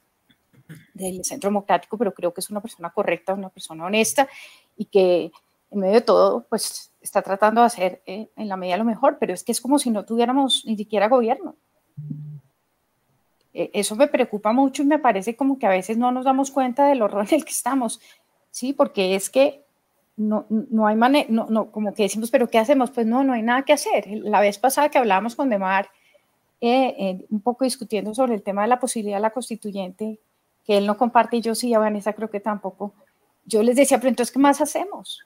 del 0.94 1.26
Centro 1.26 1.48
Democrático, 1.48 1.98
pero 1.98 2.14
creo 2.14 2.32
que 2.32 2.42
es 2.42 2.50
una 2.52 2.62
persona 2.62 2.92
correcta, 2.92 3.34
una 3.34 3.50
persona 3.50 3.86
honesta 3.86 4.30
y 4.78 4.86
que 4.86 5.32
en 5.72 5.80
medio 5.80 5.96
de 5.96 6.02
todo, 6.02 6.46
pues 6.48 6.91
está 7.02 7.22
tratando 7.22 7.62
de 7.62 7.68
hacer 7.68 8.02
eh, 8.06 8.30
en 8.36 8.48
la 8.48 8.58
medida 8.58 8.78
lo 8.78 8.86
mejor, 8.86 9.18
pero 9.20 9.34
es 9.34 9.44
que 9.44 9.52
es 9.52 9.62
como 9.62 9.80
si 9.80 9.90
no 9.90 10.06
tuviéramos 10.06 10.64
ni 10.66 10.78
siquiera 10.78 11.08
gobierno. 11.08 11.56
Eh, 13.54 13.72
eso 13.74 13.96
me 13.96 14.08
preocupa 14.08 14.54
mucho 14.54 14.84
y 14.84 14.86
me 14.86 15.00
parece 15.00 15.36
como 15.36 15.60
que 15.60 15.66
a 15.66 15.70
veces 15.70 15.98
no 15.98 16.12
nos 16.12 16.26
damos 16.26 16.52
cuenta 16.52 16.88
del 16.88 17.02
horror 17.02 17.26
en 17.30 17.40
el 17.40 17.46
que 17.46 17.52
estamos, 17.52 18.00
¿sí? 18.50 18.74
Porque 18.74 19.16
es 19.16 19.30
que 19.30 19.64
no, 20.16 20.46
no 20.50 20.88
hay 20.88 20.96
manera, 20.96 21.28
no, 21.30 21.48
no, 21.50 21.72
como 21.72 21.94
que 21.94 22.04
decimos, 22.04 22.30
pero 22.30 22.50
¿qué 22.50 22.60
hacemos? 22.60 22.92
Pues 22.92 23.08
no, 23.08 23.24
no 23.24 23.34
hay 23.34 23.42
nada 23.42 23.64
que 23.64 23.74
hacer. 23.74 24.08
La 24.08 24.40
vez 24.40 24.60
pasada 24.60 24.90
que 24.90 24.98
hablábamos 24.98 25.36
con 25.36 25.50
Demar, 25.50 25.90
eh, 26.62 27.26
un 27.30 27.42
poco 27.42 27.66
discutiendo 27.66 28.14
sobre 28.14 28.36
el 28.36 28.44
tema 28.44 28.62
de 28.62 28.68
la 28.68 28.80
posibilidad 28.80 29.18
de 29.18 29.24
la 29.24 29.32
constituyente, 29.32 30.20
que 30.64 30.78
él 30.78 30.86
no 30.86 30.96
comparte 30.96 31.38
y 31.38 31.42
yo 31.42 31.56
sí, 31.56 31.74
a 31.74 31.80
Vanessa 31.80 32.14
creo 32.14 32.30
que 32.30 32.40
tampoco, 32.40 32.94
yo 33.46 33.64
les 33.64 33.76
decía, 33.76 33.98
pero 33.98 34.10
entonces, 34.10 34.32
¿qué 34.32 34.40
más 34.40 34.62
hacemos? 34.62 35.26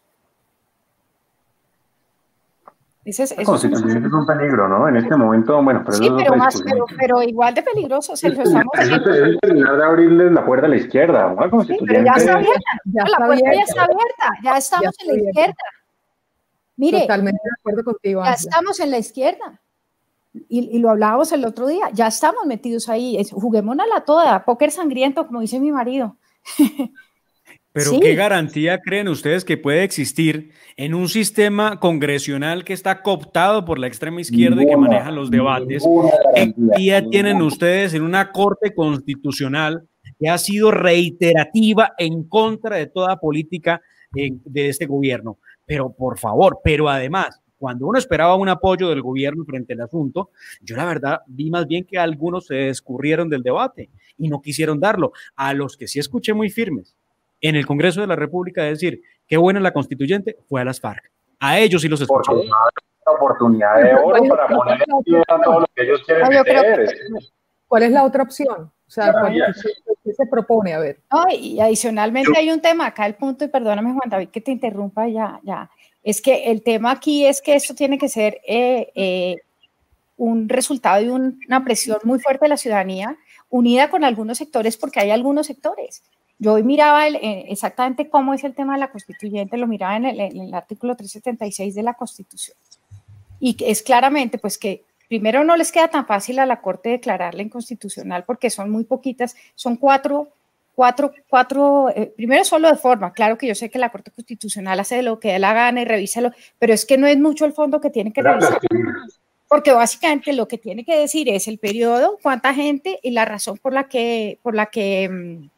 Ese 3.06 3.22
es, 3.22 3.32
es, 3.38 3.48
un 3.48 4.26
peligro, 4.26 4.68
¿no? 4.68 4.90
En 4.90 4.98
este 4.98 5.16
momento, 5.16 5.62
bueno, 5.62 5.84
pero, 5.86 5.96
sí, 5.96 6.10
pero, 6.18 6.36
más, 6.36 6.60
pero, 6.64 6.86
pero, 6.98 7.22
igual 7.22 7.54
de 7.54 7.62
peligroso. 7.62 8.16
Sergio, 8.16 8.42
estamos 8.42 8.66
es 8.80 9.40
terminar 9.42 9.78
de 9.78 9.86
abrirles 9.86 10.32
la 10.32 10.44
puerta 10.44 10.66
a 10.66 10.70
la 10.70 10.78
izquierda. 10.78 11.36
¿no? 11.36 11.64
Sí, 11.66 11.78
pero 11.86 12.04
ya 12.04 12.14
está 12.14 12.34
abierta, 12.34 12.72
ya 12.86 13.04
la 13.04 13.18
puerta 13.18 13.26
abierta. 13.26 13.54
ya 13.54 13.64
está 13.64 13.84
abierta, 13.84 14.30
ya 14.44 14.58
estamos 14.58 14.98
ya 14.98 15.06
en 15.06 15.08
la 15.08 15.30
izquierda. 15.30 15.56
Mire, 16.78 17.02
totalmente 17.02 17.42
de 17.44 17.52
acuerdo 17.60 17.84
contigo. 17.84 18.24
Ya 18.24 18.34
estamos 18.34 18.80
en 18.80 18.90
la 18.90 18.98
izquierda. 18.98 19.62
Y, 20.50 20.76
y, 20.76 20.80
lo 20.80 20.90
hablábamos 20.90 21.32
el 21.32 21.46
otro 21.46 21.68
día, 21.68 21.92
ya 21.94 22.08
estamos 22.08 22.46
metidos 22.46 22.90
ahí, 22.90 23.18
es, 23.18 23.32
la 23.32 24.02
toda, 24.04 24.44
póker 24.44 24.72
sangriento, 24.72 25.28
como 25.28 25.42
dice 25.42 25.60
mi 25.60 25.72
marido. 25.72 26.18
Pero 27.76 28.00
¿qué 28.00 28.16
garantía 28.16 28.80
creen 28.80 29.10
ustedes 29.10 29.44
que 29.44 29.58
puede 29.58 29.84
existir 29.84 30.52
en 30.78 30.94
un 30.94 31.10
sistema 31.10 31.78
congresional 31.82 32.64
que 32.64 32.72
está 32.72 33.02
cooptado 33.02 33.66
por 33.66 33.80
la 33.80 33.88
extrema 33.88 34.22
izquierda 34.22 34.64
y 34.64 34.66
que 34.66 34.78
maneja 34.78 35.12
los 35.12 35.30
debates? 35.30 35.84
¿Qué 35.84 36.46
garantía 36.46 37.06
tienen 37.10 37.42
ustedes 37.42 37.94
en 37.94 38.04
una 38.04 38.32
corte 38.32 38.74
constitucional 38.74 39.90
que 40.18 40.30
ha 40.30 40.38
sido 40.38 40.72
reiterativa 40.72 41.92
en 41.98 42.24
contra 42.24 42.78
de 42.78 42.88
toda 42.88 43.20
política 43.20 43.82
de 44.14 44.70
este 44.70 44.86
gobierno? 44.86 45.40
Pero 45.66 45.92
por 45.92 46.18
favor, 46.18 46.60
pero 46.64 46.88
además, 46.88 47.42
cuando 47.58 47.88
uno 47.88 48.00
esperaba 48.00 48.38
un 48.38 48.48
apoyo 48.48 48.88
del 48.88 49.02
gobierno 49.02 49.44
frente 49.44 49.74
al 49.74 49.82
asunto, 49.82 50.30
yo 50.62 50.78
la 50.78 50.86
verdad 50.86 51.20
vi 51.28 51.50
más 51.50 51.68
bien 51.68 51.84
que 51.84 51.98
algunos 51.98 52.46
se 52.46 52.70
escurrieron 52.70 53.28
del 53.28 53.44
debate 53.44 53.90
y 54.18 54.30
no 54.30 54.42
quisieron 54.42 54.80
darlo. 54.80 55.12
A 55.36 55.54
los 55.54 55.76
que 55.76 55.90
sí 55.90 56.00
escuché 56.00 56.34
muy 56.34 56.50
firmes, 56.50 56.96
en 57.48 57.56
el 57.56 57.66
Congreso 57.66 58.02
de 58.02 58.08
la 58.08 58.16
República 58.16 58.64
de 58.64 58.70
decir 58.70 59.02
qué 59.28 59.38
buena 59.38 59.60
la 59.60 59.72
constituyente 59.72 60.38
fue 60.48 60.62
a 60.62 60.66
las 60.66 60.80
FARC. 60.80 61.12
A 61.40 61.60
ellos 61.60 61.82
sí 61.82 61.88
los 61.88 62.02
escuché. 62.02 62.32
Una 62.32 63.18
oportunidad 63.18 63.84
de 63.84 63.94
oro 63.94 64.24
para 64.24 64.48
poner 64.48 64.84
en 64.88 65.04
pie 65.04 65.22
a 65.28 65.42
todo 65.42 65.60
lo 65.60 65.68
que 65.76 65.84
ellos 65.84 66.02
quieren 66.06 66.28
meter. 66.28 66.90
¿Cuál 67.68 67.84
es 67.84 67.92
la 67.92 68.04
otra 68.04 68.24
opción? 68.24 68.72
O 68.88 68.90
sea, 68.90 69.14
¿qué 70.04 70.14
se 70.14 70.26
propone? 70.28 70.74
A 70.74 70.80
ver. 70.80 71.00
y 71.32 71.60
adicionalmente 71.60 72.32
hay 72.38 72.52
un 72.52 72.62
tema 72.62 72.88
acá, 72.88 73.06
el 73.06 73.16
punto, 73.16 73.44
y 73.44 73.48
perdóname 73.48 73.94
Juan 73.94 74.10
David 74.10 74.30
que 74.30 74.42
te 74.42 74.52
interrumpa 74.52 75.08
ya, 75.08 75.40
ya, 75.44 75.70
es 76.04 76.22
que 76.22 76.52
el 76.52 76.62
tema 76.62 76.92
aquí 76.92 77.26
es 77.26 77.42
que 77.42 77.56
esto 77.56 77.74
tiene 77.74 77.98
que 77.98 78.10
ser 78.10 78.40
eh, 78.48 78.92
eh, 78.94 79.38
un 80.18 80.48
resultado 80.48 81.04
de 81.04 81.12
una 81.12 81.64
presión 81.64 81.98
muy 82.04 82.20
fuerte 82.20 82.46
de 82.46 82.50
la 82.50 82.58
ciudadanía, 82.58 83.18
unida 83.50 83.90
con 83.90 84.04
algunos 84.04 84.38
sectores, 84.38 84.78
porque 84.78 85.00
hay 85.00 85.10
algunos 85.10 85.48
sectores 85.48 86.04
yo 86.38 86.54
hoy 86.54 86.64
miraba 86.64 87.08
eh, 87.08 87.46
exactamente 87.50 88.10
cómo 88.10 88.34
es 88.34 88.44
el 88.44 88.54
tema 88.54 88.74
de 88.74 88.80
la 88.80 88.92
constituyente, 88.92 89.58
lo 89.58 89.68
miraba 89.68 89.96
en 89.96 90.06
el, 90.06 90.54
artículo 90.54 90.96
376 90.96 91.76
de 91.76 91.84
la 91.84 91.94
Constitución. 91.94 92.58
Y 93.40 93.56
es 93.64 93.82
claramente, 93.82 94.38
pues 94.38 94.58
que 94.58 94.84
primero 95.08 95.44
no 95.44 95.56
les 95.56 95.72
queda 95.72 95.88
tan 95.88 96.06
fácil 96.06 96.40
a 96.40 96.46
la 96.46 96.62
Corte 96.62 96.90
declararla 96.90 97.42
inconstitucional 97.42 98.24
porque 98.26 98.50
son 98.50 98.70
muy 98.70 98.84
poquitas, 98.84 99.36
son 99.56 99.76
cuatro 99.78 100.30
cuatro, 100.76 101.14
cuatro 101.28 101.90
eh, 101.90 102.14
primero 102.16 102.44
solo 102.44 102.70
de 102.70 102.76
forma, 102.76 103.14
claro 103.14 103.38
que 103.38 103.48
yo 103.48 103.56
sé 103.56 103.70
que 103.70 103.80
la 103.80 103.90
Corte 103.90 104.12
Constitucional 104.12 104.80
hace 104.80 105.02
lo 105.02 105.20
que 105.20 105.32
dé 105.32 105.40
la 105.40 105.54
gana 105.54 105.82
y 105.82 105.86
revísalo, 105.86 106.32
pero 106.60 106.74
es 106.74 106.86
que 106.86 106.98
no 106.98 107.08
es 107.08 107.18
mucho 107.18 107.46
el 107.46 107.54
fondo 107.54 107.80
que 107.80 107.90
tiene 107.90 108.12
que 108.12 108.22
revisar. 108.22 108.60
Porque 109.48 109.72
básicamente 109.72 110.34
lo 110.34 110.48
que 110.48 110.58
tiene 110.58 110.84
que 110.84 110.98
decir 110.98 111.30
es 111.30 111.48
el 111.48 111.60
periodo, 111.60 112.18
cuánta 112.22 112.54
gente 112.54 113.00
y 113.02 113.12
la 113.12 113.26
razón 113.26 113.58
por 113.58 113.74
la 113.74 113.88
que, 113.88 114.40
por 114.44 114.56
la 114.56 114.66
que, 114.66 115.08
mm, 115.10 115.50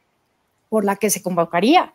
por 0.69 0.85
la 0.85 0.95
que 0.95 1.09
se 1.09 1.21
convocaría. 1.21 1.93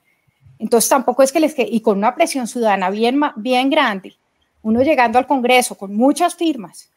Entonces 0.58 0.88
tampoco 0.88 1.22
es 1.22 1.32
que 1.32 1.40
les 1.40 1.54
quede, 1.54 1.68
y 1.70 1.80
con 1.80 1.98
una 1.98 2.14
presión 2.14 2.46
ciudadana 2.46 2.90
bien, 2.90 3.20
bien 3.36 3.70
grande, 3.70 4.16
uno 4.62 4.82
llegando 4.82 5.18
al 5.18 5.26
Congreso 5.26 5.76
con 5.76 5.94
muchas 5.94 6.34
firmas. 6.36 6.88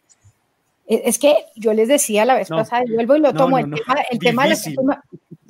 E, 0.87 1.01
es 1.05 1.17
que 1.17 1.35
yo 1.55 1.73
les 1.73 1.87
decía 1.87 2.25
la 2.25 2.35
vez 2.35 2.49
pasada, 2.49 2.83
vuelvo 2.93 3.15
y 3.15 3.19
lo 3.19 3.33
tomo, 3.33 3.57
el, 3.57 3.65
tema, 3.65 3.95
el 4.11 4.19
tema 4.19 4.43
de 4.43 4.49
la, 4.49 5.03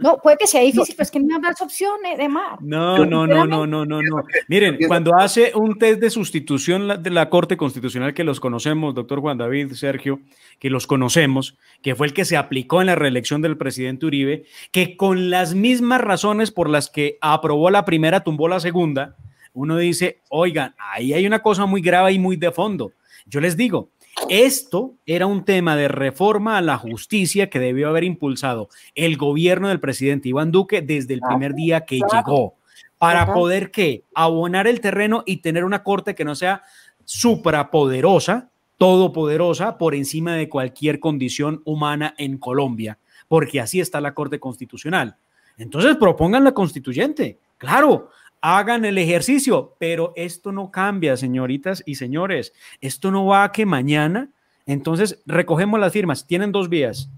no, 0.05 0.19
puede 0.19 0.37
que 0.37 0.45
sea 0.45 0.61
difícil, 0.61 0.93
pero 0.95 1.03
es 1.03 1.09
que 1.09 1.19
no 1.19 1.35
hay 1.35 1.41
más 1.41 1.59
opciones 1.61 2.15
de 2.15 2.29
más. 2.29 2.61
No, 2.61 3.03
no, 3.05 3.25
no, 3.25 3.47
no, 3.47 3.65
no, 3.65 3.85
no, 3.85 4.01
no. 4.03 4.23
Miren, 4.47 4.77
cuando 4.87 5.15
hace 5.15 5.51
un 5.55 5.79
test 5.79 5.99
de 5.99 6.11
sustitución 6.11 7.01
de 7.01 7.09
la 7.09 7.27
Corte 7.31 7.57
Constitucional 7.57 8.13
que 8.13 8.23
los 8.23 8.39
conocemos, 8.39 8.93
doctor 8.93 9.19
Juan 9.19 9.39
David, 9.39 9.73
Sergio, 9.73 10.19
que 10.59 10.69
los 10.69 10.85
conocemos, 10.85 11.57
que 11.81 11.95
fue 11.95 12.05
el 12.05 12.13
que 12.13 12.23
se 12.23 12.37
aplicó 12.37 12.81
en 12.81 12.87
la 12.87 12.95
reelección 12.95 13.41
del 13.41 13.57
presidente 13.57 14.05
Uribe, 14.05 14.45
que 14.71 14.95
con 14.95 15.31
las 15.31 15.55
mismas 15.55 16.01
razones 16.01 16.51
por 16.51 16.69
las 16.69 16.91
que 16.91 17.17
aprobó 17.19 17.71
la 17.71 17.83
primera, 17.83 18.23
tumbó 18.23 18.47
la 18.47 18.59
segunda, 18.59 19.15
uno 19.53 19.75
dice, 19.77 20.19
oigan, 20.29 20.75
ahí 20.77 21.13
hay 21.13 21.25
una 21.25 21.41
cosa 21.41 21.65
muy 21.65 21.81
grave 21.81 22.11
y 22.11 22.19
muy 22.19 22.35
de 22.35 22.51
fondo. 22.51 22.91
Yo 23.25 23.41
les 23.41 23.57
digo, 23.57 23.89
esto 24.29 24.93
era 25.05 25.25
un 25.25 25.45
tema 25.45 25.75
de 25.75 25.87
reforma 25.87 26.57
a 26.57 26.61
la 26.61 26.77
justicia 26.77 27.49
que 27.49 27.59
debió 27.59 27.89
haber 27.89 28.03
impulsado 28.03 28.69
el 28.95 29.17
gobierno 29.17 29.69
del 29.69 29.79
presidente 29.79 30.29
Iván 30.29 30.51
Duque 30.51 30.81
desde 30.81 31.13
el 31.13 31.21
primer 31.21 31.53
día 31.53 31.81
que 31.81 31.99
llegó, 32.11 32.55
para 32.97 33.33
poder 33.33 33.71
que 33.71 34.03
abonar 34.13 34.67
el 34.67 34.81
terreno 34.81 35.23
y 35.25 35.37
tener 35.37 35.63
una 35.63 35.83
corte 35.83 36.15
que 36.15 36.25
no 36.25 36.35
sea 36.35 36.63
suprapoderosa, 37.03 38.49
todopoderosa, 38.77 39.77
por 39.77 39.95
encima 39.95 40.33
de 40.33 40.49
cualquier 40.49 40.99
condición 40.99 41.61
humana 41.65 42.13
en 42.17 42.37
Colombia, 42.37 42.97
porque 43.27 43.59
así 43.59 43.79
está 43.79 44.01
la 44.01 44.13
Corte 44.13 44.39
Constitucional. 44.39 45.17
Entonces 45.57 45.95
propongan 45.97 46.43
la 46.43 46.53
constituyente, 46.53 47.39
claro, 47.57 48.09
hagan 48.41 48.85
el 48.85 48.97
ejercicio, 48.97 49.75
pero 49.79 50.13
esto 50.15 50.51
no 50.51 50.71
cambia, 50.71 51.17
señoritas 51.17 51.83
y 51.85 51.95
señores. 51.95 52.53
Esto 52.81 53.11
no 53.11 53.25
va 53.25 53.43
a 53.43 53.51
que 53.51 53.65
mañana, 53.65 54.29
entonces 54.65 55.21
recogemos 55.25 55.79
las 55.79 55.93
firmas, 55.93 56.27
tienen 56.27 56.51
dos 56.51 56.69
vías. 56.69 57.09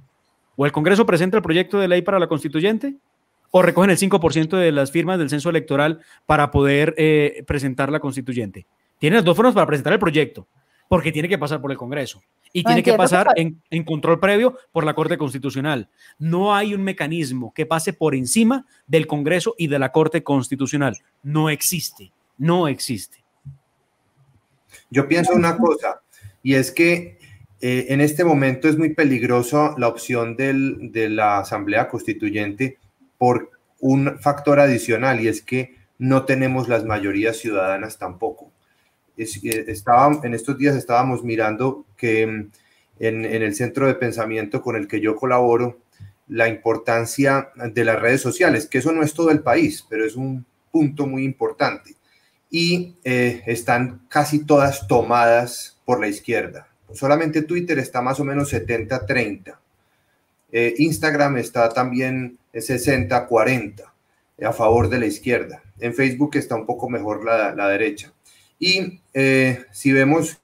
O 0.56 0.66
el 0.66 0.72
Congreso 0.72 1.06
presenta 1.06 1.38
el 1.38 1.44
proyecto 1.44 1.80
de 1.80 1.88
ley 1.88 2.02
para 2.02 2.20
la 2.20 2.28
constituyente, 2.28 2.96
o 3.52 3.62
recogen 3.62 3.92
el 3.92 3.98
5% 3.98 4.58
de 4.58 4.72
las 4.72 4.92
firmas 4.92 5.20
del 5.20 5.30
censo 5.30 5.50
electoral 5.50 6.02
para 6.26 6.52
poder 6.52 6.94
eh, 6.98 7.44
presentar 7.48 7.92
la 7.92 8.00
constituyente. 8.00 8.66
Tienen 9.00 9.18
las 9.18 9.26
dos 9.26 9.36
formas 9.36 9.54
para 9.54 9.68
presentar 9.68 9.94
el 9.94 10.00
proyecto, 10.00 10.48
porque 10.90 11.12
tiene 11.12 11.30
que 11.30 11.38
pasar 11.38 11.62
por 11.62 11.72
el 11.72 11.78
Congreso 11.78 12.22
y 12.60 12.64
tiene 12.64 12.82
que 12.82 12.94
pasar 12.94 13.28
en, 13.36 13.62
en, 13.70 13.84
control 13.84 14.20
previo 14.20 14.58
por 14.72 14.84
la 14.84 14.96
Corte 14.96 15.18
Constitucional. 15.18 15.90
No 16.18 16.56
hay 16.56 16.74
un 16.74 16.82
mecanismo 16.84 17.54
que 17.54 17.68
pase 17.68 17.94
por 17.94 18.16
encima 18.16 18.66
del 18.88 19.06
Congreso 19.06 19.54
y 19.60 19.68
de 19.68 19.78
la 19.78 19.92
Corte 19.92 20.24
Constitucional. 20.24 20.98
No 21.22 21.52
existe, 21.52 22.12
no 22.38 22.68
existe. 22.68 23.24
Yo 24.90 25.08
pienso 25.08 25.34
una 25.34 25.56
cosa, 25.56 26.02
y 26.42 26.56
es 26.56 26.72
que 26.72 27.20
eh, 27.62 27.86
en 27.90 28.02
este 28.02 28.24
momento 28.24 28.68
es 28.68 28.78
muy 28.78 28.96
peligroso 28.96 29.76
la 29.78 29.88
opción 29.88 30.36
del, 30.36 30.92
de 30.92 31.10
la 31.10 31.40
Asamblea 31.40 31.90
Constituyente 31.90 32.80
por 33.20 33.52
un 33.80 34.18
factor 34.20 34.60
adicional, 34.60 35.22
y 35.22 35.28
es 35.28 35.44
que 35.44 35.76
no 36.00 36.26
tenemos 36.26 36.68
las 36.68 36.86
mayorías 36.86 37.38
ciudadanas 37.38 38.00
tampoco. 38.00 38.52
Eh, 39.18 39.66
estaba, 39.68 40.20
en 40.24 40.34
estos 40.34 40.58
días 40.58 40.76
estábamos 40.76 41.24
mirando 41.24 41.86
que 41.98 42.28
mm, 42.28 42.52
en, 43.00 43.26
en, 43.26 43.44
el 43.44 43.56
centro 43.56 43.88
de 43.88 43.96
pensamiento 43.96 44.62
con 44.62 44.76
el 44.76 44.88
que 44.88 45.02
yo 45.02 45.16
colaboro, 45.16 45.80
la 46.28 46.48
importancia 46.48 47.50
de 47.56 47.86
las 47.86 48.00
redes 48.00 48.22
sociales, 48.22 48.68
que 48.68 48.80
eso 48.80 48.92
no 48.92 49.04
es 49.04 49.14
todo 49.14 49.32
el 49.32 49.42
país, 49.42 49.86
pero 49.90 50.06
es 50.06 50.16
un 50.16 50.46
punto 50.72 51.08
muy 51.08 51.24
importante. 51.24 51.96
Y 52.50 52.96
eh, 53.04 53.44
están 53.46 54.02
casi 54.10 54.46
todas 54.46 54.88
tomadas 54.88 55.80
por 55.86 56.00
la 56.00 56.08
izquierda. 56.08 56.68
Solamente 56.94 57.42
Twitter 57.42 57.80
está 57.80 58.02
más 58.02 58.20
o 58.20 58.24
menos 58.24 58.54
70-30. 58.54 59.58
Eh, 60.52 60.74
Instagram 60.78 61.38
está 61.38 61.70
también 61.70 62.38
60-40 62.54 63.84
a 64.46 64.54
favor 64.54 64.90
de 64.90 65.00
la 65.00 65.06
izquierda. 65.08 65.62
En 65.80 65.94
Facebook 65.94 66.36
está 66.36 66.56
un 66.56 66.66
poco 66.66 66.90
mejor 66.90 67.26
la, 67.26 67.54
la 67.54 67.70
derecha. 67.70 68.14
Y 68.60 69.02
eh, 69.14 69.66
si 69.72 69.92
vemos, 69.92 70.40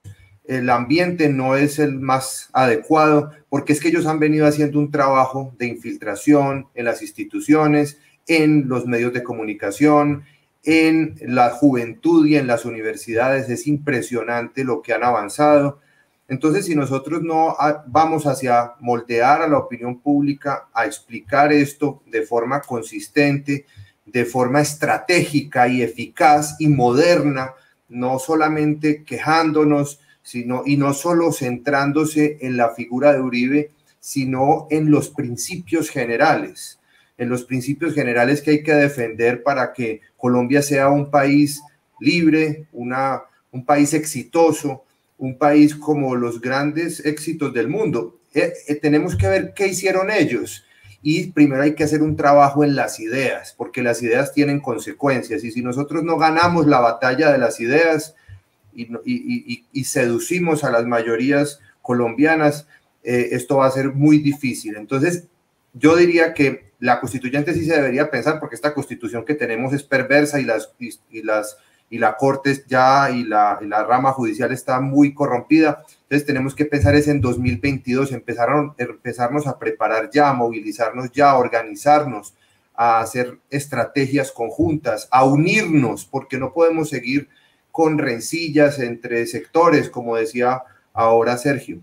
el 0.46 0.70
ambiente 0.70 1.30
no 1.30 1.56
es 1.56 1.80
el 1.80 2.00
más 2.00 2.50
adecuado, 2.54 3.32
porque 3.50 3.74
es 3.74 3.80
que 3.80 3.90
ellos 3.90 4.06
han 4.06 4.20
venido 4.20 4.46
haciendo 4.46 4.80
un 4.80 4.92
trabajo 4.92 5.54
de 5.58 5.68
infiltración 5.68 6.68
en 6.76 6.86
las 6.86 7.02
instituciones, 7.02 7.98
en 8.28 8.68
los 8.68 8.86
medios 8.86 9.14
de 9.14 9.24
comunicación, 9.24 10.24
en 10.64 11.16
la 11.22 11.50
juventud 11.50 12.26
y 12.26 12.36
en 12.36 12.48
las 12.48 12.66
universidades. 12.66 13.50
Es 13.50 13.68
impresionante 13.68 14.64
lo 14.64 14.82
que 14.82 14.94
han 14.94 15.04
avanzado. 15.04 15.80
Entonces, 16.28 16.66
si 16.66 16.76
nosotros 16.76 17.22
no 17.22 17.56
vamos 17.88 18.26
hacia 18.26 18.74
moldear 18.80 19.42
a 19.42 19.48
la 19.48 19.58
opinión 19.58 20.00
pública, 20.00 20.68
a 20.74 20.86
explicar 20.86 21.52
esto 21.52 22.02
de 22.08 22.24
forma 22.24 22.62
consistente, 22.62 23.66
de 24.06 24.26
forma 24.26 24.62
estratégica 24.62 25.68
y 25.68 25.82
eficaz 25.82 26.56
y 26.60 26.68
moderna, 26.68 27.54
no 27.90 28.20
solamente 28.20 29.04
quejándonos, 29.04 30.00
sino 30.22 30.64
y 30.66 30.78
no 30.78 30.94
solo 30.94 31.32
centrándose 31.32 32.38
en 32.42 32.58
la 32.58 32.70
figura 32.70 33.14
de 33.14 33.22
Uribe, 33.22 33.72
sino 34.00 34.68
en 34.70 34.90
los 34.90 35.10
principios 35.10 35.90
generales, 35.90 36.80
en 37.18 37.30
los 37.30 37.44
principios 37.44 37.94
generales 37.94 38.42
que 38.42 38.52
hay 38.52 38.64
que 38.64 38.74
defender 38.74 39.44
para 39.44 39.74
que 39.74 40.02
Colombia 40.18 40.62
sea 40.62 40.90
un 40.90 41.10
país 41.12 41.62
libre, 42.00 42.68
una, 42.72 43.22
un 43.52 43.66
país 43.66 43.94
exitoso, 43.94 44.84
un 45.18 45.38
país 45.38 45.76
como 45.76 46.16
los 46.16 46.42
grandes 46.42 47.06
éxitos 47.06 47.54
del 47.54 47.70
mundo. 47.70 48.20
Eh, 48.34 48.54
eh, 48.68 48.76
tenemos 48.76 49.16
que 49.16 49.28
ver 49.28 49.54
qué 49.54 49.68
hicieron 49.68 50.10
ellos 50.10 50.66
y 51.06 51.32
primero 51.32 51.62
hay 51.62 51.76
que 51.76 51.84
hacer 51.84 52.02
un 52.02 52.16
trabajo 52.16 52.64
en 52.64 52.78
las 52.78 53.02
ideas, 53.02 53.54
porque 53.58 53.84
las 53.84 54.02
ideas 54.02 54.34
tienen 54.34 54.62
consecuencias 54.62 55.44
y 55.44 55.52
si 55.52 55.62
nosotros 55.62 56.02
no 56.04 56.18
ganamos 56.18 56.66
la 56.66 56.80
batalla 56.80 57.30
de 57.30 57.38
las 57.38 57.60
ideas 57.60 58.16
y, 58.74 59.84
seducimos 59.84 60.64
a 60.64 60.72
las 60.72 60.86
mayorías 60.86 61.60
colombianas, 61.82 62.68
eh, 63.04 63.30
esto 63.34 63.58
va 63.58 63.68
a 63.68 63.72
ser 63.72 63.92
muy 63.92 64.20
difícil. 64.20 64.78
Entonces, 64.78 65.26
yo 65.74 65.98
diría 65.98 66.34
que 66.34 66.72
la 66.80 67.02
constituyente 67.02 67.54
sí 67.54 67.66
se 67.66 67.76
debería 67.76 68.10
pensar, 68.10 68.40
porque 68.40 68.56
esta 68.56 68.74
constitución 68.74 69.26
que 69.26 69.36
tenemos 69.36 69.74
es 69.74 69.84
perversa 69.84 70.40
y 70.40 70.46
las, 70.46 70.74
y 70.80 71.22
las 71.22 71.58
y 71.90 72.00
la 72.00 72.18
Corte 72.18 72.64
ya 72.68 73.12
y 73.12 73.24
la, 73.24 73.60
la, 73.62 73.84
rama 73.84 74.12
judicial 74.14 74.52
está 74.52 74.80
muy 74.80 75.14
corrompida. 75.14 75.84
Entonces 76.04 76.26
tenemos 76.26 76.56
que 76.56 76.66
pensar 76.66 76.96
es 76.96 77.08
en 77.08 77.22
2022, 77.22 78.12
empezaron, 78.12 78.74
empezarnos 78.78 79.46
a 79.46 79.60
preparar 79.60 80.10
ya, 80.12 80.30
a 80.30 80.34
movilizarnos 80.34 81.12
ya, 81.12 81.32
a 81.32 81.38
organizarnos, 81.38 82.34
a 82.76 83.00
hacer 83.00 83.38
estrategias 83.50 84.32
conjuntas, 84.32 85.08
a 85.12 85.24
unirnos, 85.24 86.06
porque 86.06 86.40
no 86.40 86.52
podemos 86.54 86.90
seguir 86.90 87.30
con 87.72 87.98
rencillas 87.98 88.80
entre 88.80 89.26
sectores, 89.28 89.90
como 89.90 90.16
decía 90.16 90.64
ahora 90.94 91.38
Sergio. 91.38 91.82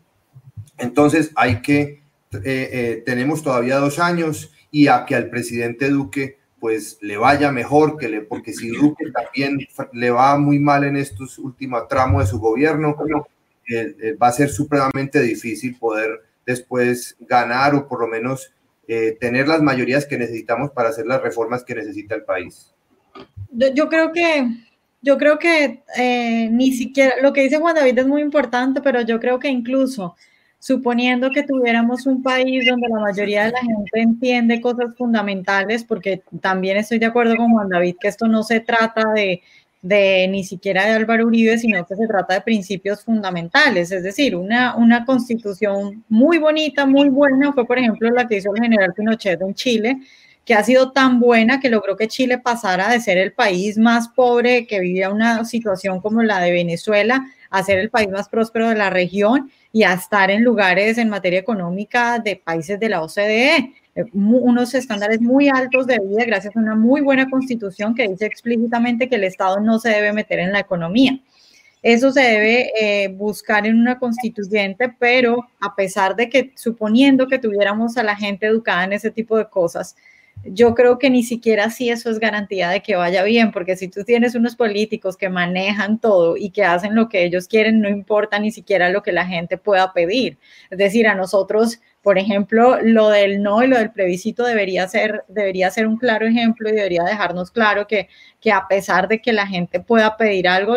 Entonces 0.78 1.30
hay 1.36 1.62
que, 1.62 2.02
eh, 2.32 2.42
eh, 2.44 3.02
tenemos 3.06 3.42
todavía 3.42 3.76
dos 3.76 3.98
años 3.98 4.52
y 4.70 4.88
a 4.88 5.04
que 5.04 5.14
al 5.14 5.30
presidente 5.30 5.88
Duque 5.88 6.39
pues 6.60 6.98
le 7.00 7.16
vaya 7.16 7.50
mejor, 7.50 7.96
que 7.96 8.08
le, 8.08 8.20
porque 8.20 8.52
si 8.52 8.68
Duque 8.68 9.10
también 9.10 9.58
le 9.92 10.10
va 10.10 10.38
muy 10.38 10.58
mal 10.58 10.84
en 10.84 10.96
estos 10.96 11.38
últimos 11.38 11.88
tramos 11.88 12.22
de 12.22 12.30
su 12.30 12.38
gobierno, 12.38 12.94
eh, 13.68 13.96
eh, 14.00 14.12
va 14.12 14.28
a 14.28 14.32
ser 14.32 14.50
supremamente 14.50 15.20
difícil 15.20 15.76
poder 15.76 16.22
después 16.44 17.16
ganar 17.20 17.74
o 17.74 17.88
por 17.88 18.00
lo 18.00 18.06
menos 18.06 18.52
eh, 18.86 19.16
tener 19.18 19.48
las 19.48 19.62
mayorías 19.62 20.04
que 20.04 20.18
necesitamos 20.18 20.70
para 20.70 20.90
hacer 20.90 21.06
las 21.06 21.22
reformas 21.22 21.64
que 21.64 21.74
necesita 21.74 22.14
el 22.14 22.24
país. 22.24 22.74
Yo, 23.50 23.88
creo 23.88 24.12
que, 24.12 24.46
yo 25.00 25.16
creo 25.16 25.38
que 25.38 25.82
ni 26.52 26.72
siquiera, 26.72 27.14
lo 27.22 27.32
que 27.32 27.42
dice 27.42 27.58
Juan 27.58 27.74
David 27.74 27.98
es 27.98 28.06
muy 28.06 28.20
importante, 28.20 28.82
pero 28.82 29.00
yo 29.00 29.18
creo 29.18 29.38
que 29.38 29.48
incluso 29.48 30.14
suponiendo 30.60 31.30
que 31.30 31.42
tuviéramos 31.42 32.06
un 32.06 32.22
país 32.22 32.64
donde 32.68 32.86
la 32.88 33.00
mayoría 33.00 33.46
de 33.46 33.52
la 33.52 33.60
gente 33.60 34.00
entiende 34.00 34.60
cosas 34.60 34.94
fundamentales, 34.96 35.84
porque 35.84 36.22
también 36.40 36.76
estoy 36.76 36.98
de 36.98 37.06
acuerdo 37.06 37.34
con 37.34 37.50
Juan 37.50 37.70
David 37.70 37.96
que 37.98 38.08
esto 38.08 38.28
no 38.28 38.42
se 38.42 38.60
trata 38.60 39.10
de, 39.14 39.40
de 39.80 40.28
ni 40.28 40.44
siquiera 40.44 40.84
de 40.84 40.92
Álvaro 40.92 41.26
Uribe, 41.26 41.56
sino 41.56 41.84
que 41.86 41.96
se 41.96 42.06
trata 42.06 42.34
de 42.34 42.40
principios 42.42 43.02
fundamentales, 43.02 43.90
es 43.90 44.02
decir, 44.02 44.36
una, 44.36 44.76
una 44.76 45.06
constitución 45.06 46.04
muy 46.10 46.36
bonita, 46.36 46.84
muy 46.84 47.08
buena, 47.08 47.54
fue 47.54 47.66
por 47.66 47.78
ejemplo 47.78 48.10
la 48.10 48.28
que 48.28 48.36
hizo 48.36 48.54
el 48.54 48.62
general 48.62 48.92
Pinochet 48.94 49.40
en 49.40 49.54
Chile, 49.54 49.96
que 50.44 50.52
ha 50.52 50.62
sido 50.62 50.92
tan 50.92 51.20
buena 51.20 51.58
que 51.58 51.70
logró 51.70 51.96
que 51.96 52.08
Chile 52.08 52.36
pasara 52.36 52.90
de 52.90 53.00
ser 53.00 53.16
el 53.16 53.32
país 53.32 53.78
más 53.78 54.08
pobre 54.08 54.66
que 54.66 54.80
vivía 54.80 55.08
una 55.08 55.46
situación 55.46 56.00
como 56.00 56.22
la 56.22 56.40
de 56.40 56.50
Venezuela 56.52 57.24
a 57.50 57.62
ser 57.62 57.78
el 57.78 57.90
país 57.90 58.08
más 58.08 58.28
próspero 58.28 58.68
de 58.68 58.76
la 58.76 58.90
región 58.90 59.50
y 59.72 59.82
a 59.82 59.92
estar 59.92 60.30
en 60.30 60.42
lugares 60.42 60.98
en 60.98 61.08
materia 61.08 61.38
económica 61.38 62.18
de 62.18 62.36
países 62.36 62.80
de 62.80 62.88
la 62.88 63.02
OCDE 63.02 63.74
eh, 63.94 64.04
unos 64.12 64.74
estándares 64.74 65.20
muy 65.20 65.48
altos 65.48 65.86
de 65.86 65.98
vida 65.98 66.24
gracias 66.24 66.56
a 66.56 66.60
una 66.60 66.76
muy 66.76 67.00
buena 67.00 67.28
constitución 67.28 67.94
que 67.94 68.06
dice 68.06 68.26
explícitamente 68.26 69.08
que 69.08 69.16
el 69.16 69.24
Estado 69.24 69.60
no 69.60 69.78
se 69.78 69.90
debe 69.90 70.12
meter 70.12 70.38
en 70.38 70.52
la 70.52 70.60
economía. 70.60 71.18
Eso 71.82 72.12
se 72.12 72.20
debe 72.20 72.72
eh, 72.78 73.08
buscar 73.08 73.66
en 73.66 73.80
una 73.80 73.98
constituyente, 73.98 74.94
pero 74.98 75.48
a 75.60 75.74
pesar 75.74 76.14
de 76.14 76.28
que, 76.28 76.52
suponiendo 76.54 77.26
que 77.26 77.38
tuviéramos 77.38 77.96
a 77.96 78.02
la 78.02 78.14
gente 78.16 78.46
educada 78.46 78.84
en 78.84 78.92
ese 78.92 79.10
tipo 79.10 79.38
de 79.38 79.48
cosas, 79.48 79.96
yo 80.44 80.74
creo 80.74 80.98
que 80.98 81.10
ni 81.10 81.22
siquiera 81.22 81.64
así 81.64 81.90
eso 81.90 82.10
es 82.10 82.18
garantía 82.18 82.70
de 82.70 82.82
que 82.82 82.96
vaya 82.96 83.22
bien, 83.22 83.52
porque 83.52 83.76
si 83.76 83.88
tú 83.88 84.04
tienes 84.04 84.34
unos 84.34 84.56
políticos 84.56 85.16
que 85.16 85.28
manejan 85.28 85.98
todo 85.98 86.36
y 86.36 86.50
que 86.50 86.64
hacen 86.64 86.94
lo 86.94 87.08
que 87.08 87.24
ellos 87.24 87.46
quieren, 87.46 87.80
no 87.80 87.88
importa 87.88 88.38
ni 88.38 88.50
siquiera 88.50 88.88
lo 88.90 89.02
que 89.02 89.12
la 89.12 89.26
gente 89.26 89.58
pueda 89.58 89.92
pedir. 89.92 90.38
Es 90.70 90.78
decir, 90.78 91.06
a 91.08 91.14
nosotros, 91.14 91.80
por 92.02 92.18
ejemplo, 92.18 92.78
lo 92.82 93.10
del 93.10 93.42
no 93.42 93.62
y 93.62 93.66
lo 93.66 93.78
del 93.78 93.90
plebiscito 93.90 94.44
debería 94.44 94.88
ser, 94.88 95.24
debería 95.28 95.70
ser 95.70 95.86
un 95.86 95.98
claro 95.98 96.26
ejemplo 96.26 96.68
y 96.68 96.72
debería 96.72 97.04
dejarnos 97.04 97.50
claro 97.50 97.86
que, 97.86 98.08
que 98.40 98.52
a 98.52 98.66
pesar 98.68 99.08
de 99.08 99.20
que 99.20 99.32
la 99.32 99.46
gente 99.46 99.80
pueda 99.80 100.16
pedir 100.16 100.48
algo, 100.48 100.76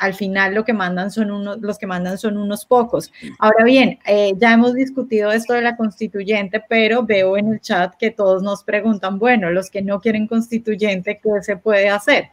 al 0.00 0.14
final 0.14 0.54
lo 0.54 0.64
que 0.64 0.72
mandan 0.72 1.10
son 1.10 1.30
unos, 1.30 1.60
los 1.60 1.78
que 1.78 1.86
mandan 1.86 2.16
son 2.16 2.38
unos 2.38 2.64
pocos. 2.64 3.12
Ahora 3.38 3.64
bien, 3.64 3.98
eh, 4.06 4.32
ya 4.38 4.54
hemos 4.54 4.72
discutido 4.74 5.30
esto 5.30 5.52
de 5.52 5.60
la 5.60 5.76
constituyente, 5.76 6.64
pero 6.68 7.04
veo 7.04 7.36
en 7.36 7.52
el 7.52 7.60
chat 7.60 7.94
que 7.96 8.10
todos 8.10 8.42
nos 8.42 8.64
preguntan, 8.64 9.18
bueno, 9.18 9.50
los 9.50 9.70
que 9.70 9.82
no 9.82 10.00
quieren 10.00 10.26
constituyente, 10.26 11.20
¿qué 11.22 11.42
se 11.42 11.58
puede 11.58 11.90
hacer? 11.90 12.30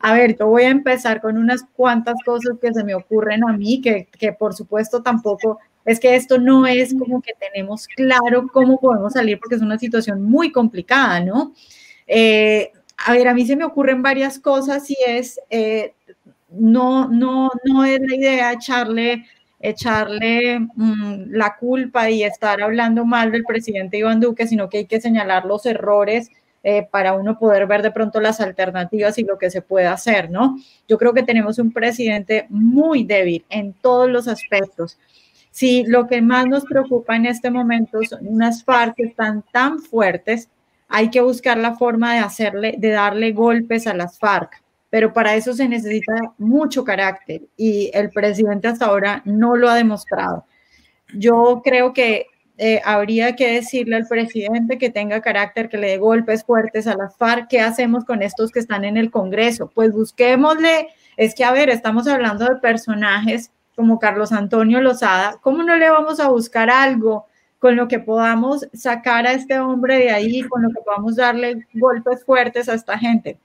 A 0.00 0.14
ver, 0.14 0.36
yo 0.38 0.46
voy 0.46 0.62
a 0.62 0.70
empezar 0.70 1.20
con 1.20 1.36
unas 1.36 1.64
cuantas 1.76 2.16
cosas 2.24 2.56
que 2.60 2.72
se 2.72 2.82
me 2.82 2.94
ocurren 2.94 3.44
a 3.48 3.52
mí, 3.52 3.80
que, 3.82 4.08
que 4.18 4.32
por 4.32 4.54
supuesto 4.54 5.02
tampoco 5.02 5.58
es 5.84 6.00
que 6.00 6.16
esto 6.16 6.38
no 6.38 6.66
es 6.66 6.94
como 6.94 7.20
que 7.20 7.34
tenemos 7.34 7.86
claro 7.88 8.46
cómo 8.52 8.80
podemos 8.80 9.12
salir 9.12 9.38
porque 9.38 9.56
es 9.56 9.62
una 9.62 9.78
situación 9.78 10.22
muy 10.22 10.50
complicada, 10.50 11.20
¿no? 11.20 11.52
Eh, 12.06 12.72
a 13.04 13.12
ver, 13.12 13.28
a 13.28 13.34
mí 13.34 13.46
se 13.46 13.56
me 13.56 13.64
ocurren 13.64 14.02
varias 14.02 14.38
cosas 14.38 14.88
y 14.90 14.96
es 15.06 15.40
eh, 15.50 15.94
no, 16.54 17.08
no, 17.08 17.50
no 17.64 17.84
es 17.84 18.00
la 18.00 18.16
idea 18.16 18.52
echarle, 18.52 19.26
echarle 19.60 20.60
mm, 20.60 21.30
la 21.30 21.56
culpa 21.56 22.10
y 22.10 22.22
estar 22.22 22.62
hablando 22.62 23.04
mal 23.04 23.32
del 23.32 23.44
presidente 23.44 23.98
Iván 23.98 24.20
Duque, 24.20 24.46
sino 24.46 24.68
que 24.68 24.78
hay 24.78 24.86
que 24.86 25.00
señalar 25.00 25.44
los 25.44 25.66
errores 25.66 26.30
eh, 26.64 26.86
para 26.90 27.14
uno 27.14 27.38
poder 27.38 27.66
ver 27.66 27.82
de 27.82 27.90
pronto 27.90 28.20
las 28.20 28.40
alternativas 28.40 29.18
y 29.18 29.24
lo 29.24 29.38
que 29.38 29.50
se 29.50 29.62
puede 29.62 29.86
hacer, 29.86 30.30
¿no? 30.30 30.56
Yo 30.86 30.96
creo 30.96 31.12
que 31.12 31.24
tenemos 31.24 31.58
un 31.58 31.72
presidente 31.72 32.46
muy 32.50 33.04
débil 33.04 33.44
en 33.50 33.72
todos 33.72 34.08
los 34.08 34.28
aspectos. 34.28 34.98
Si 35.50 35.84
lo 35.84 36.06
que 36.06 36.22
más 36.22 36.46
nos 36.46 36.64
preocupa 36.64 37.16
en 37.16 37.26
este 37.26 37.50
momento 37.50 37.98
son 38.08 38.26
unas 38.26 38.64
FARC 38.64 38.94
que 38.96 39.02
están 39.04 39.44
tan 39.52 39.80
fuertes, 39.80 40.48
hay 40.88 41.10
que 41.10 41.20
buscar 41.20 41.58
la 41.58 41.74
forma 41.74 42.14
de 42.14 42.20
hacerle, 42.20 42.76
de 42.78 42.90
darle 42.90 43.32
golpes 43.32 43.86
a 43.86 43.94
las 43.94 44.18
FARC 44.18 44.62
pero 44.92 45.14
para 45.14 45.34
eso 45.36 45.54
se 45.54 45.66
necesita 45.70 46.12
mucho 46.36 46.84
carácter 46.84 47.40
y 47.56 47.90
el 47.94 48.10
presidente 48.10 48.68
hasta 48.68 48.84
ahora 48.84 49.22
no 49.24 49.56
lo 49.56 49.70
ha 49.70 49.74
demostrado. 49.74 50.44
Yo 51.14 51.62
creo 51.64 51.94
que 51.94 52.26
eh, 52.58 52.82
habría 52.84 53.34
que 53.34 53.54
decirle 53.54 53.96
al 53.96 54.06
presidente 54.06 54.76
que 54.76 54.90
tenga 54.90 55.22
carácter, 55.22 55.70
que 55.70 55.78
le 55.78 55.88
dé 55.88 55.96
golpes 55.96 56.44
fuertes 56.44 56.86
a 56.86 56.94
las 56.94 57.16
FARC. 57.16 57.48
¿Qué 57.48 57.62
hacemos 57.62 58.04
con 58.04 58.20
estos 58.20 58.50
que 58.50 58.58
están 58.58 58.84
en 58.84 58.98
el 58.98 59.10
Congreso? 59.10 59.70
Pues 59.74 59.94
busquémosle, 59.94 60.88
es 61.16 61.34
que 61.34 61.44
a 61.44 61.52
ver, 61.52 61.70
estamos 61.70 62.06
hablando 62.06 62.44
de 62.44 62.56
personajes 62.56 63.50
como 63.74 63.98
Carlos 63.98 64.30
Antonio 64.30 64.82
Lozada, 64.82 65.38
¿cómo 65.40 65.62
no 65.62 65.74
le 65.74 65.88
vamos 65.88 66.20
a 66.20 66.28
buscar 66.28 66.68
algo 66.68 67.24
con 67.60 67.76
lo 67.76 67.88
que 67.88 67.98
podamos 67.98 68.68
sacar 68.74 69.26
a 69.26 69.32
este 69.32 69.58
hombre 69.58 69.96
de 69.96 70.10
ahí, 70.10 70.42
con 70.42 70.60
lo 70.62 70.68
que 70.68 70.82
podamos 70.84 71.16
darle 71.16 71.66
golpes 71.72 72.26
fuertes 72.26 72.68
a 72.68 72.74
esta 72.74 72.98
gente? 72.98 73.38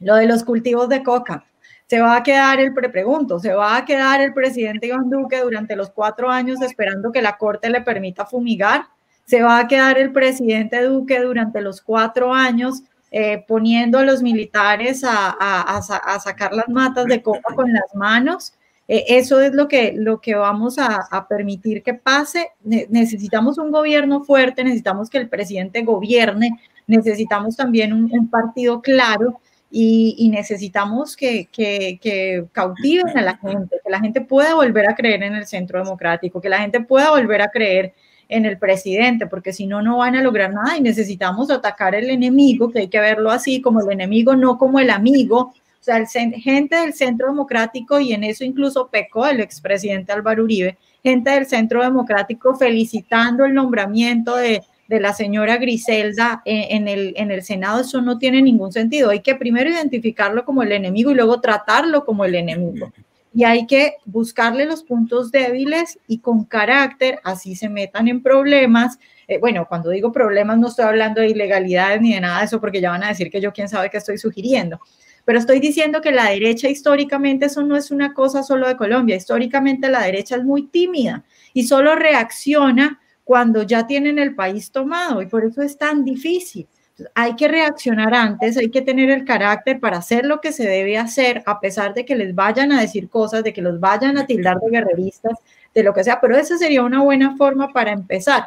Lo 0.00 0.16
de 0.16 0.26
los 0.26 0.44
cultivos 0.44 0.88
de 0.88 1.02
coca. 1.02 1.44
Se 1.86 2.00
va 2.00 2.16
a 2.16 2.22
quedar 2.22 2.58
el 2.58 2.74
prepregunto, 2.74 3.38
se 3.38 3.52
va 3.52 3.76
a 3.76 3.84
quedar 3.84 4.20
el 4.20 4.34
presidente 4.34 4.88
Iván 4.88 5.08
Duque 5.08 5.40
durante 5.40 5.76
los 5.76 5.90
cuatro 5.90 6.28
años 6.28 6.60
esperando 6.60 7.12
que 7.12 7.22
la 7.22 7.36
Corte 7.38 7.70
le 7.70 7.80
permita 7.80 8.26
fumigar. 8.26 8.86
Se 9.24 9.40
va 9.42 9.60
a 9.60 9.68
quedar 9.68 9.96
el 9.96 10.12
presidente 10.12 10.82
Duque 10.82 11.20
durante 11.20 11.60
los 11.60 11.80
cuatro 11.80 12.34
años 12.34 12.82
eh, 13.12 13.44
poniendo 13.46 13.98
a 13.98 14.04
los 14.04 14.20
militares 14.20 15.04
a, 15.04 15.80
sacar 16.20 16.52
las 16.52 16.68
matas 16.68 17.06
de 17.06 17.22
coca 17.22 17.54
con 17.54 17.72
las 17.72 17.94
manos. 17.94 18.52
Eh, 18.88 19.04
eso 19.08 19.40
es 19.40 19.54
lo 19.54 19.68
que, 19.68 19.92
lo 19.96 20.20
que 20.20 20.34
vamos 20.34 20.78
a, 20.78 21.26
permitir 21.28 21.84
que 21.84 21.94
pase. 21.94 22.50
necesitamos 22.64 23.58
un 23.58 23.70
gobierno 23.70 24.24
fuerte, 24.24 24.64
necesitamos 24.64 25.08
que 25.08 25.18
el 25.18 25.28
presidente 25.28 25.82
gobierne, 25.82 26.60
necesitamos 26.88 27.54
también 27.56 27.92
un 27.92 28.28
partido 28.28 28.82
claro 28.82 29.40
y, 29.70 30.28
necesitamos 30.30 31.16
que, 31.16 31.48
que, 31.50 32.44
cautiven 32.52 33.18
a 33.18 33.22
la 33.22 33.36
gente, 33.36 33.76
que 33.84 33.90
la 33.90 34.00
gente 34.00 34.20
pueda 34.20 34.54
volver 34.54 34.88
a 34.88 34.94
creer 34.94 35.22
en 35.22 35.34
el 35.34 35.46
centro 35.46 35.82
democrático, 35.82 36.40
que 36.40 36.48
la 36.48 36.60
gente 36.60 36.80
pueda 36.80 37.10
volver 37.10 37.42
a 37.42 37.50
creer 37.50 37.92
en 38.28 38.44
el 38.44 38.58
presidente, 38.58 39.26
porque 39.26 39.52
si 39.52 39.66
no, 39.66 39.82
no 39.82 39.98
van 39.98 40.16
a 40.16 40.22
lograr 40.22 40.52
nada 40.52 40.76
y 40.76 40.80
necesitamos 40.80 41.50
atacar 41.50 41.94
el 41.94 42.10
enemigo, 42.10 42.70
que 42.70 42.80
hay 42.80 42.88
que 42.88 43.00
verlo 43.00 43.30
así, 43.30 43.60
como 43.60 43.80
el 43.80 43.92
enemigo, 43.92 44.34
no 44.34 44.58
como 44.58 44.80
el 44.80 44.90
amigo. 44.90 45.52
O 45.80 45.84
sea, 45.86 46.04
gente 46.06 46.76
del 46.76 46.92
centro 46.92 47.28
democrático, 47.28 48.00
y 48.00 48.12
en 48.12 48.24
eso 48.24 48.44
incluso 48.44 48.88
pecó 48.88 49.26
el 49.26 49.40
expresidente 49.40 50.12
Álvaro 50.12 50.44
Uribe, 50.44 50.76
gente 51.02 51.30
del 51.30 51.46
centro 51.46 51.82
democrático 51.82 52.56
felicitando 52.56 53.44
el 53.44 53.54
nombramiento 53.54 54.36
de, 54.36 54.62
de 54.88 55.00
la 55.00 55.12
señora 55.12 55.56
Griselda 55.56 56.42
en, 56.44 56.88
el, 56.88 57.14
en 57.16 57.30
el 57.30 57.42
Senado, 57.42 57.80
eso 57.80 58.00
no 58.00 58.18
tiene 58.18 58.42
ningún 58.42 58.72
sentido. 58.72 59.10
Hay 59.10 59.20
que 59.20 59.34
primero 59.34 59.68
identificarlo 59.70 60.44
como 60.44 60.62
el 60.62 60.72
enemigo 60.72 61.10
y 61.10 61.14
luego 61.14 61.40
tratarlo 61.40 62.04
como 62.04 62.24
el 62.24 62.34
enemigo. 62.34 62.92
Y 63.34 63.44
hay 63.44 63.66
que 63.66 63.96
buscarle 64.06 64.64
los 64.64 64.82
puntos 64.82 65.30
débiles 65.30 65.98
y 66.06 66.20
con 66.20 66.44
carácter, 66.44 67.20
así 67.22 67.54
se 67.54 67.68
metan 67.68 68.08
en 68.08 68.22
problemas. 68.22 68.98
Eh, 69.28 69.38
bueno, 69.38 69.66
cuando 69.68 69.90
digo 69.90 70.10
problemas 70.12 70.56
no 70.58 70.68
estoy 70.68 70.86
hablando 70.86 71.20
de 71.20 71.28
ilegalidades 71.28 72.00
ni 72.00 72.14
de 72.14 72.20
nada 72.20 72.38
de 72.38 72.46
eso, 72.46 72.60
porque 72.60 72.80
ya 72.80 72.90
van 72.90 73.04
a 73.04 73.08
decir 73.08 73.30
que 73.30 73.40
yo 73.40 73.52
quién 73.52 73.68
sabe 73.68 73.90
qué 73.90 73.98
estoy 73.98 74.16
sugiriendo. 74.16 74.80
Pero 75.26 75.40
estoy 75.40 75.58
diciendo 75.58 76.00
que 76.00 76.12
la 76.12 76.30
derecha 76.30 76.68
históricamente 76.68 77.46
eso 77.46 77.62
no 77.62 77.76
es 77.76 77.90
una 77.90 78.14
cosa 78.14 78.44
solo 78.44 78.68
de 78.68 78.76
Colombia. 78.76 79.16
Históricamente 79.16 79.90
la 79.90 80.02
derecha 80.02 80.36
es 80.36 80.44
muy 80.44 80.68
tímida 80.68 81.24
y 81.52 81.64
solo 81.64 81.96
reacciona 81.96 83.00
cuando 83.26 83.64
ya 83.64 83.88
tienen 83.88 84.20
el 84.20 84.36
país 84.36 84.70
tomado 84.70 85.20
y 85.20 85.26
por 85.26 85.44
eso 85.44 85.60
es 85.60 85.76
tan 85.76 86.04
difícil. 86.04 86.68
Hay 87.12 87.34
que 87.34 87.48
reaccionar 87.48 88.14
antes, 88.14 88.56
hay 88.56 88.70
que 88.70 88.82
tener 88.82 89.10
el 89.10 89.24
carácter 89.24 89.80
para 89.80 89.98
hacer 89.98 90.24
lo 90.24 90.40
que 90.40 90.52
se 90.52 90.62
debe 90.62 90.96
hacer, 90.96 91.42
a 91.44 91.58
pesar 91.58 91.92
de 91.92 92.04
que 92.04 92.14
les 92.14 92.36
vayan 92.36 92.70
a 92.70 92.80
decir 92.80 93.08
cosas, 93.08 93.42
de 93.42 93.52
que 93.52 93.62
los 93.62 93.80
vayan 93.80 94.16
a 94.16 94.26
tildar 94.26 94.60
de 94.60 94.70
guerreristas, 94.70 95.36
de 95.74 95.82
lo 95.82 95.92
que 95.92 96.04
sea, 96.04 96.20
pero 96.20 96.36
esa 96.36 96.56
sería 96.56 96.84
una 96.84 97.02
buena 97.02 97.36
forma 97.36 97.72
para 97.72 97.90
empezar. 97.90 98.44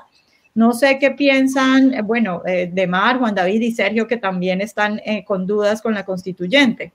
No 0.55 0.71
sé 0.71 0.97
qué 0.97 1.11
piensan, 1.11 1.93
eh, 1.93 2.01
bueno, 2.01 2.41
eh, 2.45 2.69
de 2.71 2.87
Mar, 2.87 3.19
Juan 3.19 3.35
David 3.35 3.59
y 3.59 3.73
Sergio, 3.73 4.07
que 4.07 4.15
también 4.15 4.61
están 4.61 5.01
eh, 5.03 5.25
con 5.25 5.45
dudas 5.45 5.81
con 5.81 5.93
la 5.93 6.05
constituyente. 6.05 6.93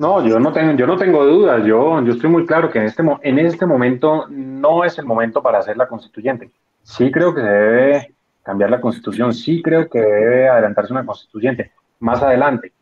No, 0.00 0.26
yo 0.26 0.40
no 0.40 0.50
tengo, 0.50 0.72
yo 0.72 0.86
no 0.86 0.96
tengo 0.96 1.26
dudas. 1.26 1.62
Yo, 1.66 2.02
yo 2.02 2.12
estoy 2.14 2.30
muy 2.30 2.46
claro 2.46 2.70
que 2.70 2.78
en 2.78 2.86
este, 2.86 3.02
en 3.20 3.38
este 3.38 3.66
momento 3.66 4.24
no 4.30 4.82
es 4.82 4.98
el 4.98 5.04
momento 5.04 5.42
para 5.42 5.58
hacer 5.58 5.76
la 5.76 5.86
constituyente. 5.86 6.50
Sí 6.82 7.10
creo 7.12 7.34
que 7.34 7.42
se 7.42 7.46
debe 7.46 8.14
cambiar 8.42 8.70
la 8.70 8.80
constitución, 8.80 9.34
sí 9.34 9.60
creo 9.60 9.90
que 9.90 10.00
debe 10.00 10.48
adelantarse 10.48 10.94
una 10.94 11.04
constituyente 11.04 11.72
más 11.98 12.22
adelante. 12.22 12.72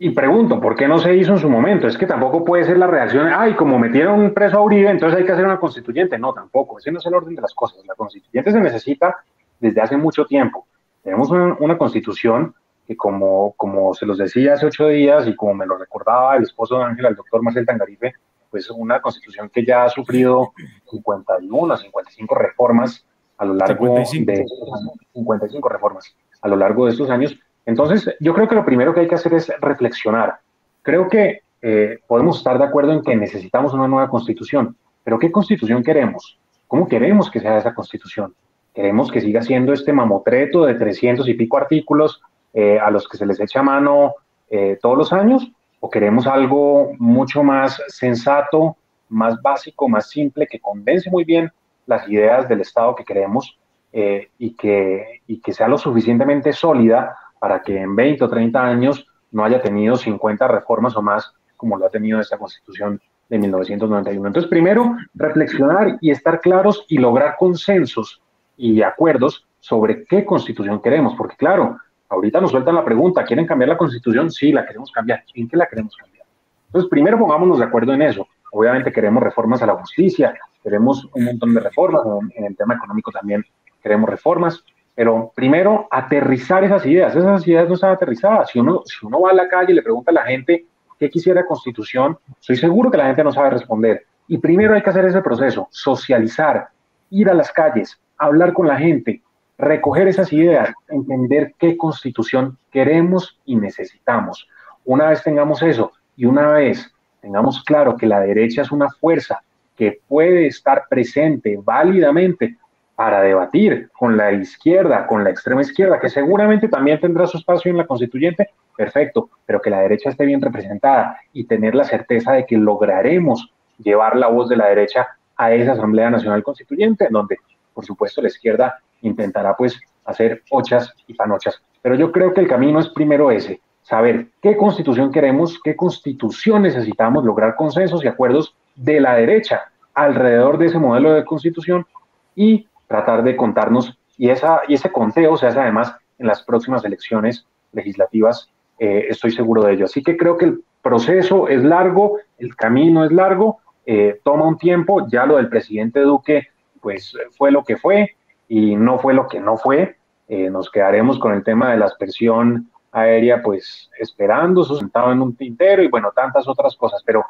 Y 0.00 0.10
pregunto, 0.10 0.60
¿por 0.60 0.74
qué 0.74 0.88
no 0.88 0.98
se 0.98 1.14
hizo 1.14 1.34
en 1.34 1.38
su 1.38 1.48
momento? 1.48 1.86
Es 1.86 1.96
que 1.96 2.08
tampoco 2.08 2.44
puede 2.44 2.64
ser 2.64 2.76
la 2.76 2.88
reacción, 2.88 3.28
ay, 3.32 3.54
como 3.54 3.78
metieron 3.78 4.34
preso 4.34 4.58
a 4.58 4.60
Uribe, 4.60 4.90
entonces 4.90 5.20
hay 5.20 5.24
que 5.24 5.30
hacer 5.30 5.44
una 5.44 5.60
constituyente. 5.60 6.18
No, 6.18 6.32
tampoco, 6.32 6.80
ese 6.80 6.90
no 6.90 6.98
es 6.98 7.06
el 7.06 7.14
orden 7.14 7.36
de 7.36 7.42
las 7.42 7.54
cosas. 7.54 7.78
La 7.86 7.94
constituyente 7.94 8.50
se 8.50 8.60
necesita 8.60 9.18
desde 9.60 9.80
hace 9.80 9.96
mucho 9.96 10.24
tiempo. 10.24 10.66
Tenemos 11.04 11.30
una 11.30 11.78
constitución 11.78 12.52
que 12.86 12.96
como, 12.96 13.52
como 13.56 13.94
se 13.94 14.06
los 14.06 14.18
decía 14.18 14.54
hace 14.54 14.66
ocho 14.66 14.88
días 14.88 15.26
y 15.26 15.34
como 15.34 15.54
me 15.54 15.66
lo 15.66 15.78
recordaba 15.78 16.36
el 16.36 16.42
esposo 16.42 16.78
de 16.78 16.84
Ángela, 16.84 17.08
el 17.08 17.16
doctor 17.16 17.42
Marcel 17.42 17.66
Tangarife, 17.66 18.14
pues 18.50 18.70
una 18.70 19.00
constitución 19.00 19.48
que 19.48 19.64
ya 19.64 19.84
ha 19.84 19.88
sufrido 19.88 20.52
51 20.90 21.76
55 21.76 22.34
reformas 22.34 23.04
a 23.38 23.44
lo 23.44 23.54
largo 23.54 23.94
de 23.96 24.04
55 24.04 25.68
reformas 25.68 26.14
a 26.40 26.48
lo 26.48 26.56
largo 26.56 26.84
de 26.84 26.92
estos 26.92 27.10
años. 27.10 27.38
Entonces, 27.66 28.14
yo 28.20 28.34
creo 28.34 28.46
que 28.46 28.54
lo 28.54 28.64
primero 28.64 28.92
que 28.92 29.00
hay 29.00 29.08
que 29.08 29.14
hacer 29.14 29.32
es 29.34 29.50
reflexionar. 29.60 30.38
Creo 30.82 31.08
que 31.08 31.40
eh, 31.62 31.98
podemos 32.06 32.38
estar 32.38 32.58
de 32.58 32.64
acuerdo 32.64 32.92
en 32.92 33.02
que 33.02 33.16
necesitamos 33.16 33.72
una 33.72 33.88
nueva 33.88 34.10
constitución, 34.10 34.76
pero 35.02 35.18
¿qué 35.18 35.32
constitución 35.32 35.82
queremos? 35.82 36.38
¿Cómo 36.68 36.86
queremos 36.86 37.30
que 37.30 37.40
sea 37.40 37.58
esa 37.58 37.74
constitución? 37.74 38.34
queremos 38.74 39.10
que 39.10 39.20
siga 39.20 39.40
siendo 39.40 39.72
este 39.72 39.92
mamotreto 39.92 40.66
de 40.66 40.74
300 40.74 41.28
y 41.28 41.34
pico 41.34 41.56
artículos 41.56 42.20
eh, 42.54 42.78
a 42.78 42.90
los 42.90 43.08
que 43.08 43.16
se 43.16 43.26
les 43.26 43.40
echa 43.40 43.62
mano 43.62 44.14
eh, 44.48 44.78
todos 44.80 44.96
los 44.96 45.12
años, 45.12 45.50
o 45.80 45.90
queremos 45.90 46.26
algo 46.26 46.92
mucho 46.98 47.42
más 47.42 47.82
sensato, 47.88 48.76
más 49.08 49.42
básico, 49.42 49.88
más 49.88 50.08
simple, 50.08 50.46
que 50.46 50.60
condense 50.60 51.10
muy 51.10 51.24
bien 51.24 51.52
las 51.86 52.08
ideas 52.08 52.48
del 52.48 52.60
Estado 52.60 52.94
que 52.94 53.04
queremos 53.04 53.58
eh, 53.92 54.28
y, 54.38 54.54
que, 54.54 55.20
y 55.26 55.40
que 55.40 55.52
sea 55.52 55.68
lo 55.68 55.76
suficientemente 55.76 56.52
sólida 56.52 57.16
para 57.38 57.60
que 57.60 57.76
en 57.76 57.94
20 57.94 58.24
o 58.24 58.28
30 58.28 58.64
años 58.64 59.06
no 59.32 59.44
haya 59.44 59.60
tenido 59.60 59.96
50 59.96 60.48
reformas 60.48 60.96
o 60.96 61.02
más 61.02 61.32
como 61.56 61.76
lo 61.76 61.86
ha 61.86 61.90
tenido 61.90 62.20
esta 62.20 62.38
constitución 62.38 63.00
de 63.28 63.38
1991. 63.38 64.26
Entonces, 64.26 64.48
primero, 64.48 64.96
reflexionar 65.14 65.98
y 66.00 66.10
estar 66.10 66.40
claros 66.40 66.84
y 66.88 66.98
lograr 66.98 67.36
consensos 67.36 68.22
y 68.56 68.82
acuerdos 68.82 69.46
sobre 69.60 70.04
qué 70.04 70.24
constitución 70.24 70.80
queremos, 70.80 71.14
porque 71.16 71.36
claro, 71.36 71.78
ahorita 72.08 72.40
nos 72.40 72.50
sueltan 72.50 72.74
la 72.74 72.84
pregunta, 72.84 73.24
¿quieren 73.24 73.46
cambiar 73.46 73.70
la 73.70 73.76
constitución? 73.76 74.30
Sí, 74.30 74.52
la 74.52 74.66
queremos 74.66 74.90
cambiar. 74.92 75.24
¿En 75.34 75.48
qué 75.48 75.56
la 75.56 75.66
queremos 75.66 75.96
cambiar? 75.96 76.26
Entonces, 76.66 76.90
primero 76.90 77.18
pongámonos 77.18 77.58
de 77.58 77.64
acuerdo 77.64 77.92
en 77.92 78.02
eso. 78.02 78.26
Obviamente 78.52 78.92
queremos 78.92 79.22
reformas 79.22 79.62
a 79.62 79.66
la 79.66 79.74
justicia, 79.74 80.34
queremos 80.62 81.08
un 81.12 81.24
montón 81.24 81.54
de 81.54 81.60
reformas, 81.60 82.02
en 82.36 82.44
el 82.44 82.56
tema 82.56 82.74
económico 82.74 83.10
también 83.10 83.44
queremos 83.82 84.08
reformas, 84.08 84.64
pero 84.94 85.32
primero 85.34 85.88
aterrizar 85.90 86.64
esas 86.64 86.86
ideas. 86.86 87.14
Esas 87.14 87.46
ideas 87.46 87.68
no 87.68 87.74
están 87.74 87.90
aterrizadas. 87.90 88.50
Si 88.50 88.60
uno, 88.60 88.82
si 88.84 89.04
uno 89.04 89.20
va 89.20 89.30
a 89.30 89.34
la 89.34 89.48
calle 89.48 89.72
y 89.72 89.74
le 89.74 89.82
pregunta 89.82 90.10
a 90.10 90.14
la 90.14 90.24
gente 90.24 90.66
qué 90.98 91.10
quisiera 91.10 91.44
constitución, 91.44 92.16
estoy 92.40 92.56
seguro 92.56 92.90
que 92.90 92.96
la 92.96 93.06
gente 93.06 93.24
no 93.24 93.32
sabe 93.32 93.50
responder. 93.50 94.06
Y 94.28 94.38
primero 94.38 94.74
hay 94.74 94.82
que 94.82 94.90
hacer 94.90 95.04
ese 95.04 95.20
proceso, 95.20 95.68
socializar, 95.70 96.68
ir 97.10 97.28
a 97.28 97.34
las 97.34 97.52
calles, 97.52 98.00
hablar 98.16 98.52
con 98.52 98.66
la 98.66 98.78
gente, 98.78 99.20
recoger 99.58 100.08
esas 100.08 100.32
ideas, 100.32 100.72
entender 100.88 101.54
qué 101.58 101.76
constitución 101.76 102.58
queremos 102.70 103.38
y 103.44 103.56
necesitamos. 103.56 104.48
Una 104.84 105.08
vez 105.08 105.22
tengamos 105.22 105.62
eso 105.62 105.92
y 106.16 106.24
una 106.24 106.48
vez 106.48 106.92
tengamos 107.20 107.62
claro 107.64 107.96
que 107.96 108.06
la 108.06 108.20
derecha 108.20 108.62
es 108.62 108.72
una 108.72 108.90
fuerza 108.90 109.42
que 109.76 110.00
puede 110.08 110.46
estar 110.46 110.84
presente 110.88 111.58
válidamente 111.62 112.56
para 112.94 113.22
debatir 113.22 113.90
con 113.92 114.16
la 114.16 114.32
izquierda, 114.32 115.06
con 115.06 115.24
la 115.24 115.30
extrema 115.30 115.62
izquierda, 115.62 115.98
que 115.98 116.08
seguramente 116.08 116.68
también 116.68 117.00
tendrá 117.00 117.26
su 117.26 117.38
espacio 117.38 117.70
en 117.70 117.78
la 117.78 117.86
constituyente, 117.86 118.50
perfecto, 118.76 119.30
pero 119.46 119.60
que 119.60 119.70
la 119.70 119.80
derecha 119.80 120.10
esté 120.10 120.24
bien 120.24 120.40
representada 120.40 121.18
y 121.32 121.44
tener 121.44 121.74
la 121.74 121.84
certeza 121.84 122.32
de 122.32 122.46
que 122.46 122.56
lograremos 122.56 123.52
llevar 123.78 124.16
la 124.16 124.28
voz 124.28 124.48
de 124.48 124.56
la 124.56 124.66
derecha 124.66 125.08
a 125.36 125.52
esa 125.52 125.72
Asamblea 125.72 126.10
Nacional 126.10 126.44
Constituyente, 126.44 127.06
en 127.06 127.12
donde, 127.12 127.38
por 127.72 127.84
supuesto, 127.84 128.22
la 128.22 128.28
izquierda 128.28 128.78
intentará 129.06 129.54
pues 129.56 129.80
hacer 130.04 130.42
ochas 130.50 130.92
y 131.06 131.14
panochas. 131.14 131.60
Pero 131.82 131.94
yo 131.94 132.12
creo 132.12 132.32
que 132.32 132.40
el 132.40 132.48
camino 132.48 132.80
es 132.80 132.88
primero 132.88 133.30
ese, 133.30 133.60
saber 133.82 134.28
qué 134.42 134.56
constitución 134.56 135.12
queremos, 135.12 135.60
qué 135.62 135.76
constitución 135.76 136.62
necesitamos, 136.62 137.24
lograr 137.24 137.54
consensos 137.56 138.04
y 138.04 138.08
acuerdos 138.08 138.56
de 138.74 139.00
la 139.00 139.14
derecha 139.14 139.62
alrededor 139.94 140.58
de 140.58 140.66
ese 140.66 140.78
modelo 140.78 141.12
de 141.12 141.24
constitución 141.24 141.86
y 142.34 142.66
tratar 142.88 143.22
de 143.22 143.36
contarnos, 143.36 143.96
y, 144.16 144.30
esa, 144.30 144.62
y 144.68 144.74
ese 144.74 144.90
conteo 144.90 145.36
se 145.36 145.46
hace 145.46 145.60
además 145.60 145.94
en 146.18 146.26
las 146.26 146.42
próximas 146.42 146.84
elecciones 146.84 147.46
legislativas, 147.72 148.50
eh, 148.78 149.06
estoy 149.08 149.32
seguro 149.32 149.62
de 149.62 149.74
ello. 149.74 149.84
Así 149.84 150.02
que 150.02 150.16
creo 150.16 150.36
que 150.36 150.46
el 150.46 150.64
proceso 150.82 151.48
es 151.48 151.62
largo, 151.62 152.18
el 152.38 152.54
camino 152.56 153.04
es 153.04 153.12
largo, 153.12 153.58
eh, 153.86 154.20
toma 154.22 154.46
un 154.46 154.58
tiempo, 154.58 155.06
ya 155.08 155.26
lo 155.26 155.36
del 155.36 155.48
presidente 155.48 156.00
Duque, 156.00 156.48
pues 156.80 157.16
fue 157.36 157.50
lo 157.50 157.64
que 157.64 157.76
fue 157.76 158.14
y 158.48 158.76
no 158.76 158.98
fue 158.98 159.14
lo 159.14 159.26
que 159.26 159.40
no 159.40 159.56
fue. 159.56 159.96
Eh, 160.28 160.50
nos 160.50 160.70
quedaremos 160.70 161.18
con 161.18 161.34
el 161.34 161.44
tema 161.44 161.70
de 161.70 161.78
la 161.78 161.86
aspersión 161.86 162.70
aérea, 162.92 163.42
pues 163.42 163.90
esperando, 163.98 164.64
sentado 164.64 165.12
en 165.12 165.20
un 165.20 165.34
tintero 165.34 165.82
y 165.82 165.88
bueno, 165.88 166.12
tantas 166.14 166.46
otras 166.46 166.76
cosas, 166.76 167.02
pero 167.04 167.24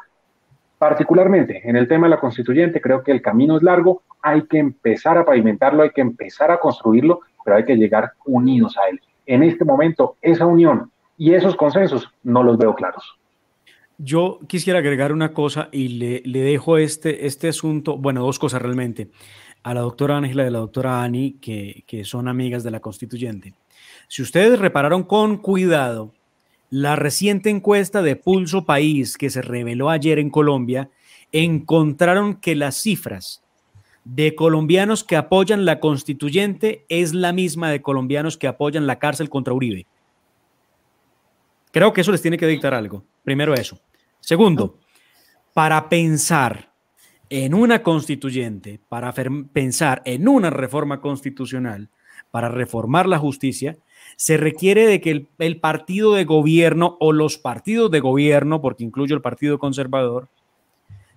particularmente 0.77 1.67
en 1.67 1.75
el 1.75 1.87
tema 1.87 2.07
de 2.07 2.11
la 2.11 2.19
constituyente, 2.19 2.81
creo 2.81 3.03
que 3.03 3.11
el 3.11 3.21
camino 3.21 3.57
es 3.57 3.63
largo, 3.63 4.03
hay 4.21 4.43
que 4.43 4.59
empezar 4.59 5.17
a 5.17 5.25
pavimentarlo, 5.25 5.83
hay 5.83 5.91
que 5.91 6.01
empezar 6.01 6.51
a 6.51 6.59
construirlo, 6.59 7.21
pero 7.43 7.57
hay 7.57 7.65
que 7.65 7.75
llegar 7.75 8.11
unidos 8.25 8.77
a 8.77 8.89
él. 8.89 8.99
En 9.25 9.43
este 9.43 9.65
momento, 9.65 10.17
esa 10.21 10.45
unión 10.45 10.91
y 11.17 11.33
esos 11.33 11.55
consensos 11.55 12.11
no 12.23 12.43
los 12.43 12.57
veo 12.57 12.75
claros. 12.75 13.17
Yo 13.97 14.39
quisiera 14.47 14.79
agregar 14.79 15.13
una 15.13 15.33
cosa 15.33 15.69
y 15.71 15.87
le, 16.23 16.41
dejo 16.41 16.77
este, 16.77 17.27
este 17.27 17.47
asunto, 17.47 17.97
bueno, 17.97 18.23
dos 18.23 18.39
cosas 18.39 18.61
realmente, 18.61 19.07
a 19.65 19.73
la 19.73 19.81
doctora 19.81 20.17
Ángela 20.17 20.43
y 20.43 20.47
a 20.47 20.51
la 20.51 20.59
doctora 20.59 21.01
Ani, 21.01 21.39
que, 21.41 21.83
que 21.87 22.05
son 22.05 22.27
amigas 22.27 22.63
de 22.63 22.69
la 22.69 22.81
constituyente. 22.81 23.55
Si 24.07 24.21
ustedes 24.21 24.59
repararon 24.59 25.01
con 25.01 25.37
cuidado, 25.37 26.13
la 26.69 26.95
reciente 26.95 27.49
encuesta 27.49 28.03
de 28.03 28.15
Pulso 28.15 28.63
País 28.63 29.17
que 29.17 29.31
se 29.31 29.41
reveló 29.41 29.89
ayer 29.89 30.19
en 30.19 30.29
Colombia, 30.29 30.91
encontraron 31.31 32.35
que 32.35 32.53
las 32.53 32.75
cifras 32.75 33.41
de 34.03 34.35
colombianos 34.35 35.03
que 35.03 35.15
apoyan 35.15 35.65
la 35.65 35.79
constituyente 35.79 36.85
es 36.87 37.15
la 37.15 37.33
misma 37.33 37.71
de 37.71 37.81
colombianos 37.81 38.37
que 38.37 38.45
apoyan 38.45 38.85
la 38.85 38.99
cárcel 38.99 39.29
contra 39.29 39.55
Uribe. 39.55 39.87
Creo 41.71 41.91
que 41.91 42.01
eso 42.01 42.11
les 42.11 42.21
tiene 42.21 42.37
que 42.37 42.45
dictar 42.45 42.75
algo. 42.75 43.03
Primero 43.23 43.55
eso. 43.55 43.79
Segundo, 44.19 44.77
para 45.55 45.89
pensar 45.89 46.74
en 47.29 47.53
una 47.53 47.81
constituyente, 47.81 48.79
para 48.89 49.13
pensar 49.53 50.01
en 50.05 50.27
una 50.27 50.49
reforma 50.49 51.01
constitucional, 51.01 51.89
para 52.31 52.49
reformar 52.49 53.07
la 53.07 53.17
justicia, 53.17 53.77
se 54.15 54.37
requiere 54.37 54.87
de 54.87 55.01
que 55.01 55.27
el, 55.37 55.59
partido 55.59 56.13
de 56.13 56.25
gobierno 56.25 56.97
o 56.99 57.11
los 57.11 57.37
partidos 57.37 57.91
de 57.91 57.99
gobierno, 57.99 58.61
porque 58.61 58.83
incluyo 58.83 59.15
el 59.15 59.21
Partido 59.21 59.59
Conservador, 59.59 60.27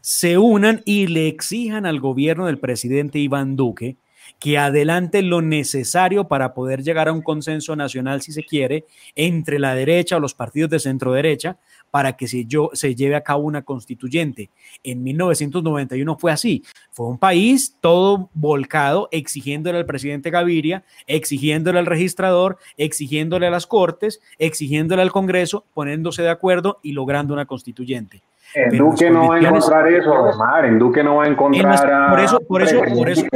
se 0.00 0.38
unan 0.38 0.82
y 0.84 1.06
le 1.08 1.28
exijan 1.28 1.86
al 1.86 2.00
gobierno 2.00 2.46
del 2.46 2.58
presidente 2.58 3.18
Iván 3.18 3.56
Duque 3.56 3.96
que 4.38 4.58
adelante 4.58 5.22
lo 5.22 5.42
necesario 5.42 6.28
para 6.28 6.54
poder 6.54 6.82
llegar 6.82 7.08
a 7.08 7.12
un 7.12 7.22
consenso 7.22 7.74
nacional, 7.76 8.22
si 8.22 8.32
se 8.32 8.44
quiere, 8.44 8.84
entre 9.16 9.58
la 9.58 9.74
derecha 9.74 10.16
o 10.16 10.20
los 10.20 10.34
partidos 10.34 10.70
de 10.70 10.78
centro 10.78 11.12
derecha, 11.12 11.56
para 11.90 12.14
que 12.14 12.28
se, 12.28 12.44
yo, 12.44 12.70
se 12.72 12.94
lleve 12.94 13.16
a 13.16 13.22
cabo 13.22 13.44
una 13.44 13.62
constituyente. 13.62 14.50
En 14.82 15.02
1991 15.02 16.16
fue 16.18 16.32
así. 16.32 16.62
Fue 16.90 17.06
un 17.06 17.18
país 17.18 17.76
todo 17.80 18.30
volcado, 18.34 19.08
exigiéndole 19.10 19.78
al 19.78 19.86
presidente 19.86 20.30
Gaviria, 20.30 20.84
exigiéndole 21.06 21.78
al 21.78 21.86
registrador, 21.86 22.58
exigiéndole 22.76 23.46
a 23.46 23.50
las 23.50 23.66
cortes, 23.66 24.20
exigiéndole 24.38 25.02
al 25.02 25.12
Congreso, 25.12 25.64
poniéndose 25.74 26.22
de 26.22 26.30
acuerdo 26.30 26.78
y 26.82 26.92
logrando 26.92 27.34
una 27.34 27.46
constituyente. 27.46 28.22
En 28.54 28.78
Duque 28.78 29.10
no 29.10 29.28
va 29.28 29.36
a 29.36 29.40
encontrar 29.40 29.88
eso, 29.88 30.10
Omar. 30.10 30.64
En 30.64 30.78
Duque 30.78 31.02
no 31.02 31.16
va 31.16 31.24
a 31.24 31.28
encontrar. 31.28 32.10
por 32.10 32.20
eso, 32.20 32.40
por 32.40 32.62
eso, 32.62 32.80
por 32.94 33.10
eso, 33.10 33.26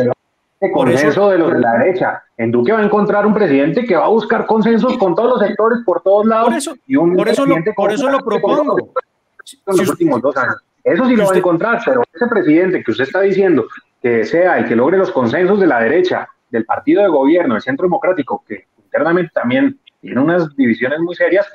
consenso 0.71 1.31
de 1.31 1.39
los 1.39 1.53
de 1.53 1.61
la 1.61 1.73
derecha. 1.79 2.23
En 2.37 2.51
Duque 2.51 2.73
va 2.73 2.81
a 2.81 2.85
encontrar 2.85 3.27
un 3.27 3.35
presidente 3.35 3.85
que 3.85 3.97
va 3.97 4.05
a 4.05 4.09
buscar 4.09 4.47
consensos 4.47 4.97
con 4.99 5.15
todos 5.15 5.31
los 5.31 5.49
sectores 5.49 5.81
por 5.85 6.03
todos 6.03 6.27
lados. 6.27 6.49
Por 6.49 6.57
eso, 6.57 6.77
y 6.87 6.97
un 6.97 7.17
por 7.17 7.29
eso, 7.29 7.47
lo, 7.47 7.57
por 7.75 7.93
eso 7.93 8.09
lo 8.09 8.19
propongo. 8.21 8.93
Los 9.67 9.89
últimos 9.89 10.23
dos 10.23 10.37
años. 10.37 10.57
Eso 10.85 11.07
sí 11.07 11.17
lo 11.17 11.27
va 11.27 11.33
a 11.33 11.39
encontrar, 11.39 11.81
pero 11.85 12.03
ese 12.13 12.27
presidente 12.27 12.83
que 12.83 12.91
usted 12.91 13.05
está 13.05 13.21
diciendo 13.21 13.67
que 14.01 14.25
sea 14.25 14.61
y 14.61 14.65
que 14.65 14.77
logre 14.77 14.99
los 14.99 15.11
consensos 15.11 15.61
de 15.61 15.67
la 15.67 15.81
derecha, 15.81 16.29
del 16.51 16.65
partido 16.65 17.03
de 17.03 17.09
gobierno, 17.09 17.55
del 17.55 17.63
centro 17.63 17.87
democrático, 17.87 18.45
que 18.47 18.67
internamente 18.85 19.31
también 19.33 19.79
tiene 20.01 20.21
unas 20.21 20.55
divisiones 20.57 21.01
muy 21.01 21.15
serias, 21.15 21.49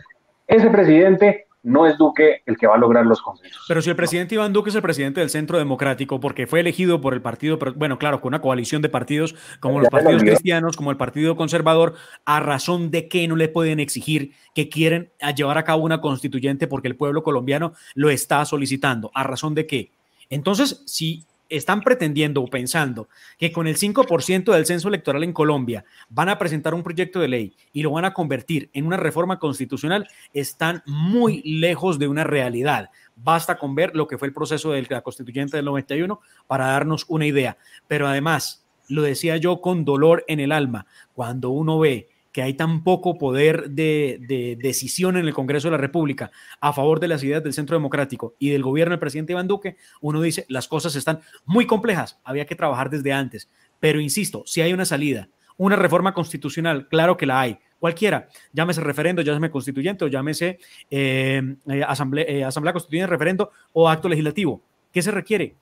ese 0.47 0.69
presidente 0.69 1.46
no 1.67 1.85
es 1.85 1.97
Duque 1.97 2.43
el 2.45 2.57
que 2.57 2.65
va 2.65 2.75
a 2.75 2.77
lograr 2.77 3.05
los 3.05 3.21
consensos. 3.21 3.65
Pero 3.67 3.81
si 3.81 3.89
el 3.89 3.95
presidente 3.97 4.35
Iván 4.35 4.53
Duque 4.53 4.69
es 4.69 4.75
el 4.75 4.81
presidente 4.81 5.19
del 5.19 5.29
Centro 5.29 5.57
Democrático, 5.57 6.21
porque 6.21 6.47
fue 6.47 6.61
elegido 6.61 7.01
por 7.01 7.13
el 7.13 7.21
partido, 7.21 7.59
bueno, 7.75 7.99
claro, 7.99 8.21
con 8.21 8.29
una 8.29 8.39
coalición 8.39 8.81
de 8.81 8.87
partidos 8.87 9.35
como 9.59 9.81
los 9.81 9.89
partidos 9.89 10.23
cristianos, 10.23 10.77
como 10.77 10.91
el 10.91 10.97
Partido 10.97 11.35
Conservador, 11.35 11.95
a 12.23 12.39
razón 12.39 12.89
de 12.89 13.09
que 13.09 13.27
no 13.27 13.35
le 13.35 13.49
pueden 13.49 13.81
exigir 13.81 14.31
que 14.55 14.69
quieren 14.69 15.11
llevar 15.35 15.57
a 15.57 15.65
cabo 15.65 15.83
una 15.83 15.99
constituyente 15.99 16.67
porque 16.67 16.87
el 16.87 16.95
pueblo 16.95 17.21
colombiano 17.21 17.73
lo 17.95 18.09
está 18.09 18.45
solicitando, 18.45 19.11
a 19.13 19.23
razón 19.23 19.53
de 19.53 19.67
qué. 19.67 19.91
Entonces, 20.29 20.83
si 20.85 21.25
están 21.49 21.81
pretendiendo 21.81 22.41
o 22.41 22.47
pensando 22.47 23.09
que 23.37 23.51
con 23.51 23.67
el 23.67 23.77
5% 23.77 24.53
del 24.53 24.65
censo 24.65 24.87
electoral 24.87 25.23
en 25.23 25.33
Colombia 25.33 25.85
van 26.09 26.29
a 26.29 26.37
presentar 26.37 26.73
un 26.73 26.83
proyecto 26.83 27.19
de 27.19 27.27
ley 27.27 27.55
y 27.73 27.81
lo 27.81 27.91
van 27.91 28.05
a 28.05 28.13
convertir 28.13 28.69
en 28.73 28.85
una 28.85 28.97
reforma 28.97 29.39
constitucional, 29.39 30.07
están 30.33 30.83
muy 30.85 31.41
lejos 31.43 31.99
de 31.99 32.07
una 32.07 32.23
realidad. 32.23 32.89
Basta 33.15 33.57
con 33.57 33.75
ver 33.75 33.95
lo 33.95 34.07
que 34.07 34.17
fue 34.17 34.27
el 34.27 34.33
proceso 34.33 34.71
de 34.71 34.85
la 34.89 35.01
constituyente 35.01 35.57
del 35.57 35.65
91 35.65 36.19
para 36.47 36.67
darnos 36.67 37.05
una 37.07 37.25
idea. 37.25 37.57
Pero 37.87 38.07
además, 38.07 38.67
lo 38.87 39.01
decía 39.01 39.37
yo 39.37 39.61
con 39.61 39.85
dolor 39.85 40.23
en 40.27 40.39
el 40.39 40.51
alma, 40.51 40.85
cuando 41.13 41.49
uno 41.49 41.79
ve 41.79 42.09
que 42.37 42.43
hay 42.43 42.53
tan 42.53 42.83
poco 42.83 43.17
poder 43.17 43.71
de, 43.71 44.59
decisión 44.61 45.17
en 45.17 45.25
el 45.25 45.33
Congreso 45.33 45.69
de 45.69 45.71
la 45.71 45.79
República 45.79 46.29
a 46.61 46.71
favor 46.71 46.99
de 46.99 47.07
las 47.07 47.23
ideas 47.23 47.43
del 47.43 47.51
Centro 47.51 47.75
Democrático 47.75 48.35
y 48.37 48.51
del 48.51 48.61
gobierno 48.61 48.91
del 48.91 48.99
presidente 48.99 49.33
Iván 49.33 49.47
Duque, 49.47 49.75
uno 50.01 50.21
dice, 50.21 50.45
las 50.47 50.67
cosas 50.67 50.95
están 50.95 51.21
muy 51.47 51.65
complejas, 51.65 52.19
había 52.23 52.45
que 52.45 52.53
trabajar 52.53 52.91
desde 52.91 53.11
antes, 53.11 53.49
Pero 53.79 53.99
insisto, 53.99 54.43
si 54.45 54.61
hay 54.61 54.71
una 54.71 54.85
salida, 54.85 55.29
una 55.57 55.77
reforma 55.77 56.13
constitucional, 56.13 56.87
claro 56.87 57.17
que 57.17 57.25
la 57.25 57.41
hay. 57.41 57.57
Cualquiera, 57.79 58.27
llámese 58.53 58.81
referendo, 58.81 59.23
llámese 59.23 59.49
constituyente 59.49 60.05
o 60.05 60.07
llámese 60.07 60.59
eh, 60.91 61.41
eh, 61.67 61.83
asamblea, 61.87 62.25
eh, 62.27 62.43
asamblea 62.43 62.73
constituyente, 62.73 63.09
referendo 63.09 63.49
o 63.73 63.89
acto 63.89 64.07
legislativo. 64.07 64.61
¿Qué 64.91 65.01
se 65.01 65.09
requiere? 65.09 65.55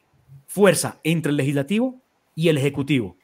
Fuerza 0.46 1.00
entre 1.06 1.30
el 1.30 1.38
legislativo 1.38 2.02
y 2.36 2.50
el 2.50 2.58
ejecutivo. 2.58 3.16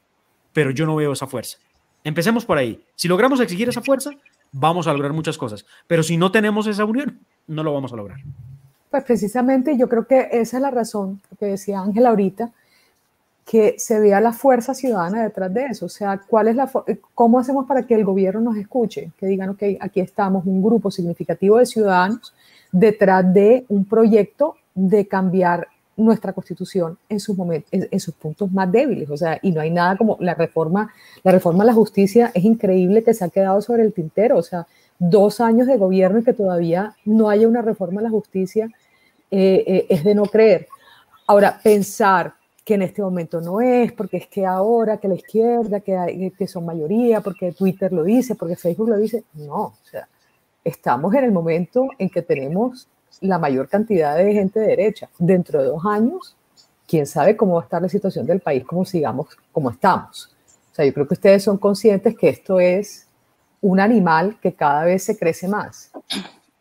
Pero 0.54 0.70
yo 0.70 0.86
no 0.86 0.96
veo 0.96 1.12
esa 1.12 1.26
fuerza. 1.26 1.58
Empecemos 2.04 2.44
por 2.44 2.58
ahí. 2.58 2.82
Si 2.94 3.08
logramos 3.08 3.40
exigir 3.40 3.68
esa 3.68 3.80
fuerza, 3.80 4.10
vamos 4.50 4.86
a 4.86 4.92
lograr 4.92 5.12
muchas 5.12 5.38
cosas. 5.38 5.64
Pero 5.86 6.02
si 6.02 6.16
no 6.16 6.32
tenemos 6.32 6.66
esa 6.66 6.84
unión, 6.84 7.18
no 7.46 7.62
lo 7.62 7.72
vamos 7.72 7.92
a 7.92 7.96
lograr. 7.96 8.18
Pues 8.90 9.04
precisamente 9.04 9.76
yo 9.78 9.88
creo 9.88 10.06
que 10.06 10.28
esa 10.32 10.58
es 10.58 10.62
la 10.62 10.70
razón, 10.70 11.20
que 11.38 11.46
decía 11.46 11.80
Ángel 11.80 12.06
ahorita, 12.06 12.50
que 13.44 13.74
se 13.78 13.98
vea 13.98 14.20
la 14.20 14.32
fuerza 14.32 14.74
ciudadana 14.74 15.22
detrás 15.22 15.52
de 15.52 15.66
eso. 15.66 15.86
O 15.86 15.88
sea, 15.88 16.20
¿cuál 16.28 16.48
es 16.48 16.56
la 16.56 16.70
¿cómo 17.14 17.38
hacemos 17.38 17.66
para 17.66 17.86
que 17.86 17.94
el 17.94 18.04
gobierno 18.04 18.40
nos 18.40 18.56
escuche? 18.56 19.10
Que 19.18 19.26
digan, 19.26 19.50
ok, 19.50 19.62
aquí 19.80 20.00
estamos, 20.00 20.44
un 20.46 20.62
grupo 20.62 20.90
significativo 20.90 21.58
de 21.58 21.66
ciudadanos 21.66 22.34
detrás 22.70 23.32
de 23.32 23.64
un 23.68 23.84
proyecto 23.84 24.56
de 24.74 25.06
cambiar 25.06 25.68
nuestra 26.04 26.32
constitución 26.32 26.98
en 27.08 27.20
sus 27.20 27.36
momentos, 27.36 27.68
en, 27.72 28.00
sus 28.00 28.14
puntos 28.14 28.50
más 28.52 28.70
débiles. 28.70 29.10
O 29.10 29.16
sea, 29.16 29.38
y 29.42 29.52
no 29.52 29.60
hay 29.60 29.70
nada 29.70 29.96
como 29.96 30.16
la 30.20 30.34
reforma, 30.34 30.92
la 31.22 31.32
reforma 31.32 31.64
a 31.64 31.66
la 31.66 31.74
justicia 31.74 32.30
es 32.34 32.44
increíble 32.44 33.02
que 33.02 33.14
se 33.14 33.24
ha 33.24 33.28
quedado 33.28 33.60
sobre 33.62 33.82
el 33.82 33.92
tintero. 33.92 34.38
O 34.38 34.42
sea, 34.42 34.66
dos 34.98 35.40
años 35.40 35.66
de 35.66 35.76
gobierno 35.76 36.18
y 36.18 36.24
que 36.24 36.32
todavía 36.32 36.94
no 37.04 37.28
haya 37.28 37.48
una 37.48 37.62
reforma 37.62 38.00
a 38.00 38.04
la 38.04 38.10
justicia 38.10 38.70
eh, 39.30 39.64
eh, 39.66 39.86
es 39.88 40.04
de 40.04 40.14
no 40.14 40.24
creer. 40.24 40.68
Ahora, 41.26 41.58
pensar 41.62 42.34
que 42.64 42.74
en 42.74 42.82
este 42.82 43.02
momento 43.02 43.40
no 43.40 43.60
es, 43.60 43.92
porque 43.92 44.18
es 44.18 44.26
que 44.28 44.46
ahora 44.46 44.98
que 44.98 45.08
la 45.08 45.14
izquierda, 45.14 45.80
que, 45.80 46.32
que 46.36 46.46
son 46.46 46.64
mayoría, 46.64 47.20
porque 47.20 47.52
Twitter 47.52 47.92
lo 47.92 48.04
dice, 48.04 48.34
porque 48.34 48.56
Facebook 48.56 48.88
lo 48.88 48.98
dice, 48.98 49.24
no, 49.34 49.54
o 49.54 49.78
sea, 49.82 50.08
estamos 50.64 51.12
en 51.14 51.24
el 51.24 51.32
momento 51.32 51.88
en 51.98 52.08
que 52.08 52.22
tenemos 52.22 52.88
la 53.22 53.38
mayor 53.38 53.68
cantidad 53.68 54.16
de 54.16 54.32
gente 54.32 54.60
de 54.60 54.66
derecha. 54.66 55.08
Dentro 55.18 55.62
de 55.62 55.68
dos 55.68 55.84
años, 55.86 56.36
quién 56.86 57.06
sabe 57.06 57.36
cómo 57.36 57.54
va 57.54 57.62
a 57.62 57.64
estar 57.64 57.80
la 57.80 57.88
situación 57.88 58.26
del 58.26 58.40
país, 58.40 58.64
como 58.64 58.84
sigamos 58.84 59.28
como 59.50 59.70
estamos. 59.70 60.34
O 60.72 60.74
sea, 60.74 60.84
yo 60.84 60.92
creo 60.92 61.06
que 61.06 61.14
ustedes 61.14 61.42
son 61.42 61.58
conscientes 61.58 62.16
que 62.16 62.28
esto 62.28 62.60
es 62.60 63.06
un 63.60 63.80
animal 63.80 64.38
que 64.40 64.54
cada 64.54 64.84
vez 64.84 65.04
se 65.04 65.16
crece 65.16 65.48
más. 65.48 65.90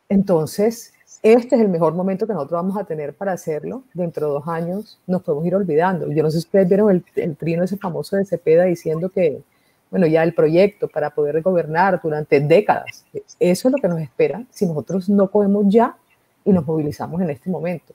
Entonces, 0.08 0.94
este 1.24 1.56
es 1.56 1.62
el 1.62 1.70
mejor 1.70 1.94
momento 1.94 2.26
que 2.26 2.34
nosotros 2.34 2.62
vamos 2.62 2.78
a 2.78 2.84
tener 2.84 3.14
para 3.14 3.34
hacerlo. 3.34 3.84
Dentro 3.94 4.28
de 4.28 4.34
dos 4.34 4.48
años 4.48 5.00
nos 5.08 5.22
podemos 5.22 5.46
ir 5.46 5.56
olvidando. 5.56 6.12
Yo 6.12 6.24
no 6.24 6.30
sé 6.30 6.40
si 6.40 6.46
ustedes 6.46 6.68
vieron 6.68 6.92
el, 6.92 7.04
el 7.16 7.36
trino 7.38 7.64
ese 7.64 7.78
famoso 7.78 8.16
de 8.16 8.26
Cepeda 8.26 8.66
diciendo 8.66 9.10
que, 9.10 9.42
bueno, 9.90 10.08
ya 10.08 10.24
el 10.24 10.34
proyecto 10.34 10.88
para 10.88 11.10
poder 11.10 11.42
gobernar 11.42 12.00
durante 12.02 12.40
décadas. 12.40 13.06
Eso 13.40 13.68
es 13.68 13.72
lo 13.72 13.78
que 13.78 13.88
nos 13.88 14.00
espera 14.00 14.44
si 14.50 14.66
nosotros 14.66 15.10
no 15.10 15.28
podemos 15.28 15.66
ya 15.68 15.96
y 16.46 16.52
nos 16.52 16.66
movilizamos 16.66 17.22
en 17.22 17.30
este 17.30 17.50
momento. 17.50 17.94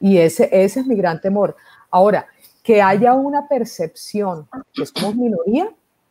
Y 0.00 0.18
ese, 0.18 0.48
ese 0.52 0.80
es 0.80 0.86
mi 0.86 0.96
gran 0.96 1.20
temor. 1.20 1.56
Ahora, 1.90 2.26
que 2.62 2.80
haya 2.80 3.14
una 3.14 3.48
percepción 3.48 4.48
que 4.72 4.86
somos 4.86 5.16
minoría, 5.16 5.70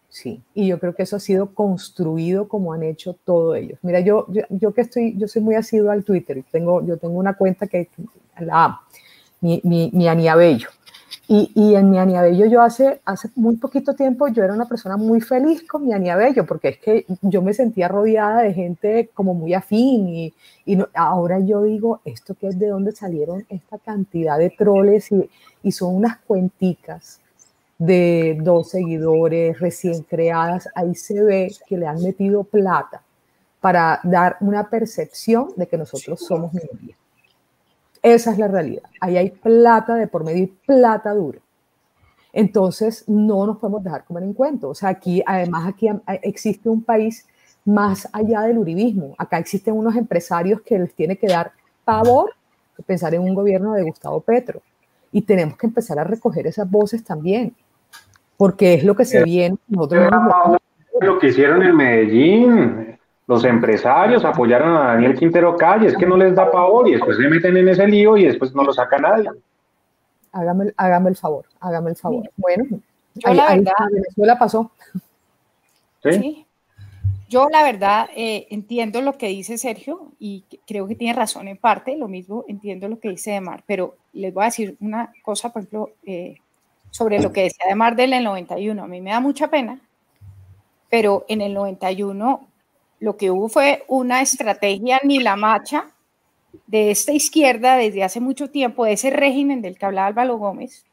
sí. 0.10 0.42
Y 0.54 0.68
yo 0.68 0.80
creo 0.80 0.94
que 0.94 1.04
eso 1.04 1.16
ha 1.16 1.20
sido 1.20 1.54
construido 1.54 2.48
como 2.48 2.74
han 2.74 2.84
hecho 2.84 3.16
todos 3.26 3.58
ellos. 3.58 3.80
Mira, 3.82 4.00
yo, 4.00 4.28
yo, 4.50 4.74
que 4.74 4.82
estoy, 4.82 5.16
yo 5.18 5.28
soy 5.28 5.42
muy 5.42 5.56
asiduo 5.56 5.92
al 5.92 6.04
Twitter. 6.04 6.44
Tengo, 6.52 6.86
yo 6.86 6.98
tengo 6.98 7.16
una 7.16 7.36
cuenta 7.36 7.68
que 7.68 7.90
la 8.40 8.82
mi, 9.42 9.60
mi, 9.64 9.90
mi 9.94 10.08
Bello. 10.08 10.70
Y, 11.34 11.76
en 11.76 11.90
mi 11.90 11.98
Aniabello 11.98 12.46
yo 12.48 12.62
hace, 12.62 13.00
hace 13.06 13.30
muy 13.36 13.56
poquito 13.56 13.94
tiempo 13.94 14.28
yo 14.28 14.44
era 14.44 14.54
una 14.54 14.68
persona 14.68 14.98
muy 14.98 15.22
feliz 15.22 15.66
con 15.66 15.86
mi 15.86 15.94
Aniabello 15.94 16.46
porque 16.46 16.68
es 16.68 16.78
que 16.80 17.06
yo 17.22 17.42
me 17.42 17.54
sentía 17.54 17.88
rodeada 17.88 18.42
de 18.42 18.54
gente 18.54 19.10
como 19.14 19.34
muy 19.34 19.54
afín 19.54 20.10
y, 20.10 20.34
ahora 20.94 21.40
yo 21.40 21.64
digo, 21.64 22.02
¿esto 22.04 22.36
qué 22.36 22.48
es 22.50 22.60
de 22.60 22.68
dónde 22.68 22.92
salieron 22.92 23.46
esta 23.48 23.78
cantidad 23.78 24.38
de 24.38 24.50
troles? 24.50 25.10
Y, 25.14 25.30
y 25.64 25.72
son 25.72 25.96
unas 25.96 26.18
cuenticas 26.18 27.22
de 27.78 28.38
dos 28.42 28.72
seguidores 28.72 29.58
recién 29.58 30.04
creadas, 30.04 30.68
ahí 30.76 30.96
se 30.96 31.24
ve 31.24 31.56
que 31.66 31.78
le 31.78 31.88
han 31.88 32.04
metido 32.04 32.44
plata 32.44 33.04
para 33.62 34.02
dar 34.04 34.36
una 34.42 34.70
percepción 34.70 35.54
de 35.56 35.66
que 35.66 35.78
nosotros 35.78 36.20
somos 36.20 36.54
minoría. 36.54 36.98
Esa 38.02 38.32
es 38.32 38.38
la 38.38 38.48
realidad. 38.48 38.84
Ahí 39.00 39.18
hay 39.18 39.30
plata 39.30 39.96
de 39.96 40.08
por 40.08 40.24
medio 40.24 40.44
y 40.44 40.48
plata 40.48 41.14
dura. 41.14 41.40
Entonces, 42.34 43.04
no 43.08 43.46
nos 43.46 43.58
podemos 43.58 43.84
dejar 43.84 44.06
comer 44.06 44.24
en 44.24 44.34
cuento. 44.34 44.70
O 44.70 44.76
sea, 44.76 44.90
aquí, 44.90 45.22
además, 45.26 45.68
aquí 45.68 45.90
existe 46.24 46.70
un 46.70 46.84
país 46.84 47.28
más 47.66 48.08
allá 48.14 48.42
del 48.42 48.58
uribismo. 48.58 49.16
Acá 49.18 49.38
existen 49.38 49.78
unos 49.78 49.96
empresarios 49.96 50.62
que 50.62 50.80
les 50.80 50.94
tiene 50.94 51.18
que 51.18 51.28
dar 51.28 51.52
pavor 51.84 52.34
pensar 52.82 53.14
en 53.14 53.22
un 53.22 53.34
gobierno 53.34 53.74
de 53.74 53.84
Gustavo 53.84 54.22
Petro. 54.22 54.62
Y 55.12 55.22
tenemos 55.22 55.58
que 55.58 55.68
empezar 55.68 56.00
a 56.00 56.04
recoger 56.04 56.48
esas 56.48 56.70
voces 56.70 57.04
también, 57.04 57.54
porque 58.38 58.76
es 58.76 58.84
lo 58.84 58.96
que 58.96 59.06
se 59.06 59.24
viene. 59.24 59.58
Nosotros 59.68 60.10
lo 61.02 61.20
que 61.20 61.28
hicieron 61.28 61.64
en 61.64 61.76
Medellín, 61.76 62.91
los 63.32 63.46
empresarios 63.46 64.26
apoyaron 64.26 64.76
a 64.76 64.88
Daniel 64.88 65.18
Quintero 65.18 65.56
Calle, 65.56 65.88
es 65.88 65.96
que 65.96 66.06
no 66.06 66.18
les 66.18 66.36
da 66.36 66.52
pavor 66.52 66.90
y 66.90 66.92
después 66.92 67.16
se 67.16 67.30
meten 67.30 67.56
en 67.56 67.70
ese 67.70 67.88
lío 67.88 68.18
y 68.18 68.26
después 68.26 68.54
no 68.54 68.62
lo 68.62 68.74
saca 68.74 68.98
nadie. 68.98 69.30
Hágame, 70.34 70.74
hágame 70.76 71.12
el 71.12 71.16
favor, 71.16 71.46
hágame 71.62 71.92
el 71.92 71.96
favor. 71.96 72.30
Bueno, 72.36 72.66
yo 73.16 73.34
la 73.34 73.56
verdad, 73.56 73.72
Venezuela 73.90 74.38
pasó. 74.38 74.70
¿Sí? 76.04 76.46
Yo 77.30 77.48
la 77.50 77.64
verdad 77.64 78.10
eh, 78.14 78.48
entiendo 78.50 79.02
lo 79.02 79.18
que 79.18 79.30
dice 79.30 79.58
Sergio 79.58 80.12
y 80.20 80.44
creo 80.68 80.86
que 80.86 80.96
tiene 80.96 81.18
razón 81.18 81.48
en 81.48 81.56
parte, 81.56 81.96
lo 81.96 82.10
mismo 82.10 82.44
entiendo 82.50 82.90
lo 82.90 83.00
que 83.00 83.08
dice 83.08 83.32
Demar, 83.32 83.64
pero 83.66 83.96
les 84.12 84.34
voy 84.34 84.42
a 84.44 84.48
decir 84.48 84.76
una 84.82 85.14
cosa, 85.24 85.54
por 85.54 85.62
ejemplo, 85.62 85.92
eh, 86.06 86.36
sobre 86.90 87.22
lo 87.22 87.32
que 87.32 87.44
decía 87.44 87.64
Demar 87.70 87.96
del 87.96 88.22
91. 88.22 88.84
A 88.84 88.88
mí 88.88 89.00
me 89.00 89.12
da 89.12 89.22
mucha 89.22 89.48
pena, 89.48 89.80
pero 90.90 91.24
en 91.30 91.40
el 91.40 91.54
91 91.54 92.51
lo 93.02 93.18
que 93.18 93.32
hubo 93.32 93.50
fue 93.50 93.84
una 93.88 94.22
estrategia 94.22 95.02
ni 95.04 95.20
la 95.20 95.36
macha 95.36 95.88
de 96.68 96.92
esta 96.92 97.12
izquierda 97.12 97.76
desde 97.76 98.04
hace 98.04 98.20
mucho 98.20 98.50
tiempo, 98.50 98.86
de 98.86 98.94
ese 98.94 99.10
régimen 99.10 99.62
del 99.62 99.78
que 99.78 99.86
hablaba 99.86 100.08
Álvaro 100.08 100.38
Gómez, 100.38 100.86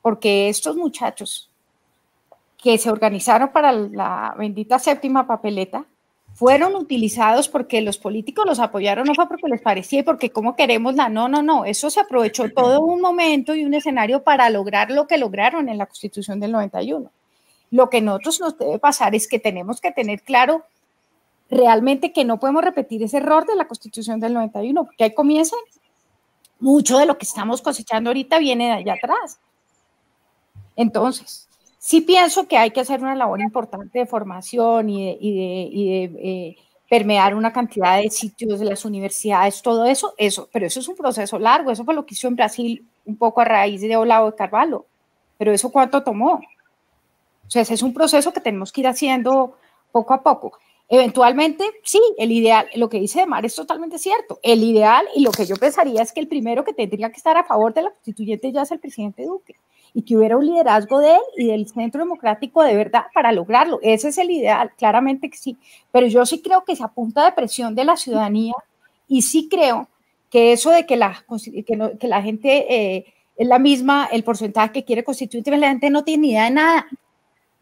porque 0.00 0.48
estos 0.48 0.76
muchachos 0.76 1.50
que 2.56 2.78
se 2.78 2.88
organizaron 2.88 3.48
para 3.48 3.72
la 3.72 4.34
bendita 4.38 4.78
séptima 4.78 5.26
papeleta 5.26 5.84
fueron 6.34 6.76
utilizados 6.76 7.48
porque 7.48 7.80
los 7.80 7.98
políticos 7.98 8.46
los 8.46 8.60
apoyaron, 8.60 9.04
no 9.04 9.14
fue 9.14 9.26
porque 9.26 9.48
les 9.48 9.60
parecía 9.60 10.00
y 10.00 10.02
porque 10.04 10.30
cómo 10.30 10.54
queremos 10.54 10.94
la, 10.94 11.08
no, 11.08 11.28
no, 11.28 11.42
no, 11.42 11.64
eso 11.64 11.90
se 11.90 11.98
aprovechó 11.98 12.48
todo 12.52 12.80
un 12.80 13.00
momento 13.00 13.56
y 13.56 13.64
un 13.64 13.74
escenario 13.74 14.22
para 14.22 14.48
lograr 14.50 14.92
lo 14.92 15.08
que 15.08 15.18
lograron 15.18 15.68
en 15.68 15.78
la 15.78 15.86
constitución 15.86 16.38
del 16.38 16.52
91. 16.52 17.10
Lo 17.72 17.90
que 17.90 18.00
nosotros 18.00 18.38
nos 18.40 18.56
debe 18.56 18.78
pasar 18.78 19.16
es 19.16 19.26
que 19.26 19.40
tenemos 19.40 19.80
que 19.80 19.90
tener 19.90 20.22
claro 20.22 20.64
realmente 21.50 22.12
que 22.12 22.24
no 22.24 22.40
podemos 22.40 22.64
repetir 22.64 23.02
ese 23.02 23.18
error 23.18 23.46
de 23.46 23.56
la 23.56 23.68
Constitución 23.68 24.20
del 24.20 24.34
91, 24.34 24.84
porque 24.84 25.04
ahí 25.04 25.14
comienza 25.14 25.56
mucho 26.58 26.98
de 26.98 27.06
lo 27.06 27.18
que 27.18 27.26
estamos 27.26 27.62
cosechando 27.62 28.10
ahorita 28.10 28.38
viene 28.38 28.66
de 28.66 28.72
allá 28.72 28.94
atrás. 28.94 29.38
Entonces, 30.74 31.48
sí 31.78 32.00
pienso 32.00 32.46
que 32.48 32.58
hay 32.58 32.70
que 32.70 32.80
hacer 32.80 33.00
una 33.00 33.14
labor 33.14 33.40
importante 33.40 33.98
de 33.98 34.06
formación 34.06 34.90
y 34.90 35.14
de, 35.20 36.04
eh, 36.04 36.56
permear 36.88 37.34
una 37.34 37.52
cantidad 37.52 38.00
de 38.00 38.10
sitios 38.10 38.60
de 38.60 38.66
las 38.66 38.84
universidades, 38.84 39.60
todo 39.60 39.84
eso, 39.86 40.14
eso, 40.16 40.48
pero 40.52 40.66
eso 40.66 40.78
es 40.78 40.86
un 40.86 40.94
proceso 40.94 41.38
largo, 41.38 41.72
eso 41.72 41.84
fue 41.84 41.94
lo 41.94 42.06
que 42.06 42.14
hizo 42.14 42.28
en 42.28 42.36
Brasil 42.36 42.86
un 43.04 43.16
poco 43.16 43.40
a 43.40 43.44
raíz 43.44 43.80
de 43.80 43.96
Olavo 43.96 44.30
de 44.30 44.36
Carvalho, 44.36 44.86
pero 45.36 45.52
eso 45.52 45.70
cuánto 45.70 46.02
tomó. 46.04 46.34
O 46.34 47.50
sea, 47.50 47.62
ese 47.62 47.74
es 47.74 47.82
un 47.82 47.92
proceso 47.92 48.32
que 48.32 48.40
tenemos 48.40 48.72
que 48.72 48.82
ir 48.82 48.86
haciendo 48.86 49.56
poco 49.90 50.14
a 50.14 50.22
poco. 50.22 50.58
Eventualmente, 50.88 51.64
sí, 51.82 52.00
el 52.16 52.30
ideal, 52.30 52.68
lo 52.76 52.88
que 52.88 53.00
dice 53.00 53.26
Mar 53.26 53.44
es 53.44 53.56
totalmente 53.56 53.98
cierto. 53.98 54.38
El 54.42 54.62
ideal 54.62 55.04
y 55.16 55.22
lo 55.22 55.32
que 55.32 55.44
yo 55.44 55.56
pensaría 55.56 56.00
es 56.02 56.12
que 56.12 56.20
el 56.20 56.28
primero 56.28 56.62
que 56.64 56.72
tendría 56.72 57.10
que 57.10 57.16
estar 57.16 57.36
a 57.36 57.44
favor 57.44 57.74
de 57.74 57.82
la 57.82 57.90
constituyente 57.90 58.52
ya 58.52 58.62
es 58.62 58.70
el 58.70 58.78
presidente 58.78 59.24
Duque 59.24 59.56
y 59.94 60.02
que 60.02 60.16
hubiera 60.16 60.36
un 60.36 60.46
liderazgo 60.46 61.00
de 61.00 61.14
él 61.14 61.22
y 61.38 61.46
del 61.48 61.66
centro 61.66 62.02
democrático 62.02 62.62
de 62.62 62.76
verdad 62.76 63.06
para 63.14 63.32
lograrlo. 63.32 63.80
Ese 63.82 64.08
es 64.08 64.18
el 64.18 64.30
ideal, 64.30 64.70
claramente 64.76 65.28
que 65.28 65.38
sí. 65.38 65.56
Pero 65.90 66.06
yo 66.06 66.24
sí 66.24 66.40
creo 66.40 66.64
que 66.64 66.76
se 66.76 66.84
apunta 66.84 67.24
de 67.24 67.32
presión 67.32 67.74
de 67.74 67.84
la 67.84 67.96
ciudadanía 67.96 68.54
y 69.08 69.22
sí 69.22 69.48
creo 69.50 69.88
que 70.30 70.52
eso 70.52 70.70
de 70.70 70.86
que 70.86 70.96
la, 70.96 71.24
que, 71.98 72.08
la 72.08 72.22
gente 72.22 72.66
eh, 72.68 73.06
es 73.36 73.48
la 73.48 73.58
misma, 73.58 74.08
el 74.12 74.22
porcentaje 74.22 74.72
que 74.72 74.84
quiere 74.84 75.02
constituyente, 75.02 75.56
la 75.56 75.68
gente 75.68 75.90
no 75.90 76.04
tiene 76.04 76.20
ni 76.20 76.30
idea 76.32 76.44
de 76.44 76.50
nada 76.50 76.86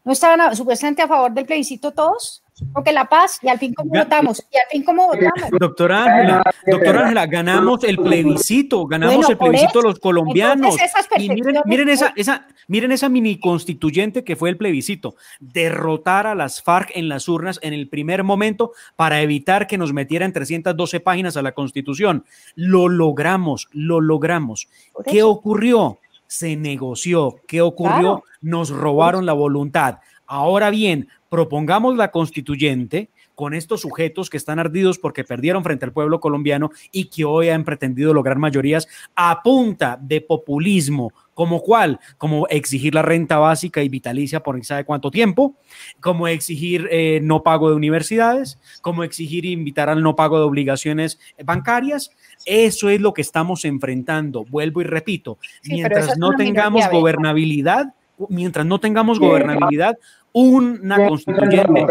¿No 0.05 0.11
estaban 0.11 0.55
supuestamente 0.55 1.01
a 1.01 1.07
favor 1.07 1.33
del 1.33 1.47
plebiscito 1.47 1.91
todos? 1.91 2.43
Porque 2.73 2.93
la 2.93 3.05
paz, 3.05 3.39
y 3.41 3.49
al 3.49 3.59
fin 3.59 3.73
cómo 3.73 3.89
votamos, 3.89 4.41
y 4.53 4.57
al 4.57 4.63
fin 4.71 4.83
cómo 4.83 5.07
votamos. 5.07 5.49
Doctora 5.59 6.05
Ángela, 6.05 6.43
doctora 6.67 7.01
Ángela, 7.01 7.25
ganamos 7.25 7.83
el 7.83 7.97
plebiscito, 7.97 8.85
ganamos 8.85 9.29
el 9.29 9.37
plebiscito 9.37 9.81
los 9.81 9.99
colombianos. 9.99 10.77
y 11.17 11.29
miren, 11.29 11.55
miren, 11.65 11.89
esa, 11.89 12.13
esa, 12.15 12.47
miren 12.67 12.93
esa 12.93 13.09
mini 13.09 13.39
constituyente 13.39 14.23
que 14.23 14.37
fue 14.37 14.51
el 14.51 14.57
plebiscito, 14.57 15.15
derrotar 15.39 16.27
a 16.27 16.35
las 16.35 16.61
FARC 16.61 16.91
en 16.95 17.09
las 17.09 17.27
urnas 17.27 17.59
en 17.61 17.73
el 17.73 17.89
primer 17.89 18.23
momento 18.23 18.71
para 18.95 19.21
evitar 19.21 19.67
que 19.67 19.77
nos 19.77 19.91
metieran 19.91 20.31
312 20.31 20.99
páginas 21.01 21.35
a 21.35 21.41
la 21.41 21.53
constitución. 21.53 22.25
Lo 22.53 22.87
logramos, 22.87 23.67
lo 23.73 23.99
logramos. 23.99 24.69
¿Qué 25.05 25.23
ocurrió? 25.23 25.99
Se 26.27 26.55
negoció. 26.55 27.35
¿Qué 27.47 27.61
ocurrió? 27.61 28.23
Nos 28.41 28.69
robaron 28.69 29.25
la 29.25 29.33
voluntad. 29.33 29.99
Ahora 30.27 30.69
bien, 30.69 31.07
propongamos 31.29 31.95
la 31.95 32.11
constituyente 32.11 33.09
con 33.35 33.53
estos 33.53 33.81
sujetos 33.81 34.29
que 34.29 34.37
están 34.37 34.59
ardidos 34.59 34.97
porque 34.97 35.23
perdieron 35.23 35.63
frente 35.63 35.85
al 35.85 35.93
pueblo 35.93 36.19
colombiano 36.19 36.71
y 36.91 37.05
que 37.05 37.25
hoy 37.25 37.49
han 37.49 37.63
pretendido 37.65 38.13
lograr 38.13 38.37
mayorías 38.37 38.87
a 39.15 39.43
punta 39.43 39.99
de 40.01 40.21
populismo, 40.21 41.11
como 41.35 41.61
cuál, 41.61 41.99
como 42.17 42.47
exigir 42.47 42.95
la 42.95 43.03
renta 43.03 43.37
básica 43.37 43.83
y 43.83 43.89
vitalicia 43.89 44.39
por 44.39 44.55
sabe 44.65 44.85
cuánto 44.85 45.11
tiempo, 45.11 45.55
como 45.99 46.27
exigir 46.27 46.87
eh, 46.89 47.19
no 47.21 47.43
pago 47.43 47.69
de 47.69 47.75
universidades, 47.75 48.57
como 48.81 49.03
exigir 49.03 49.45
invitar 49.45 49.89
al 49.89 50.01
no 50.01 50.15
pago 50.15 50.39
de 50.39 50.45
obligaciones 50.45 51.19
bancarias. 51.43 52.09
Eso 52.45 52.89
es 52.89 53.01
lo 53.01 53.13
que 53.13 53.21
estamos 53.21 53.65
enfrentando. 53.65 54.45
Vuelvo 54.45 54.81
y 54.81 54.85
repito, 54.85 55.37
mientras 55.63 56.17
no 56.17 56.31
tengamos 56.31 56.89
gobernabilidad, 56.89 57.93
mientras 58.29 58.65
no 58.65 58.79
tengamos 58.79 59.19
gobernabilidad, 59.19 59.97
una 60.31 61.07
constituyente 61.07 61.85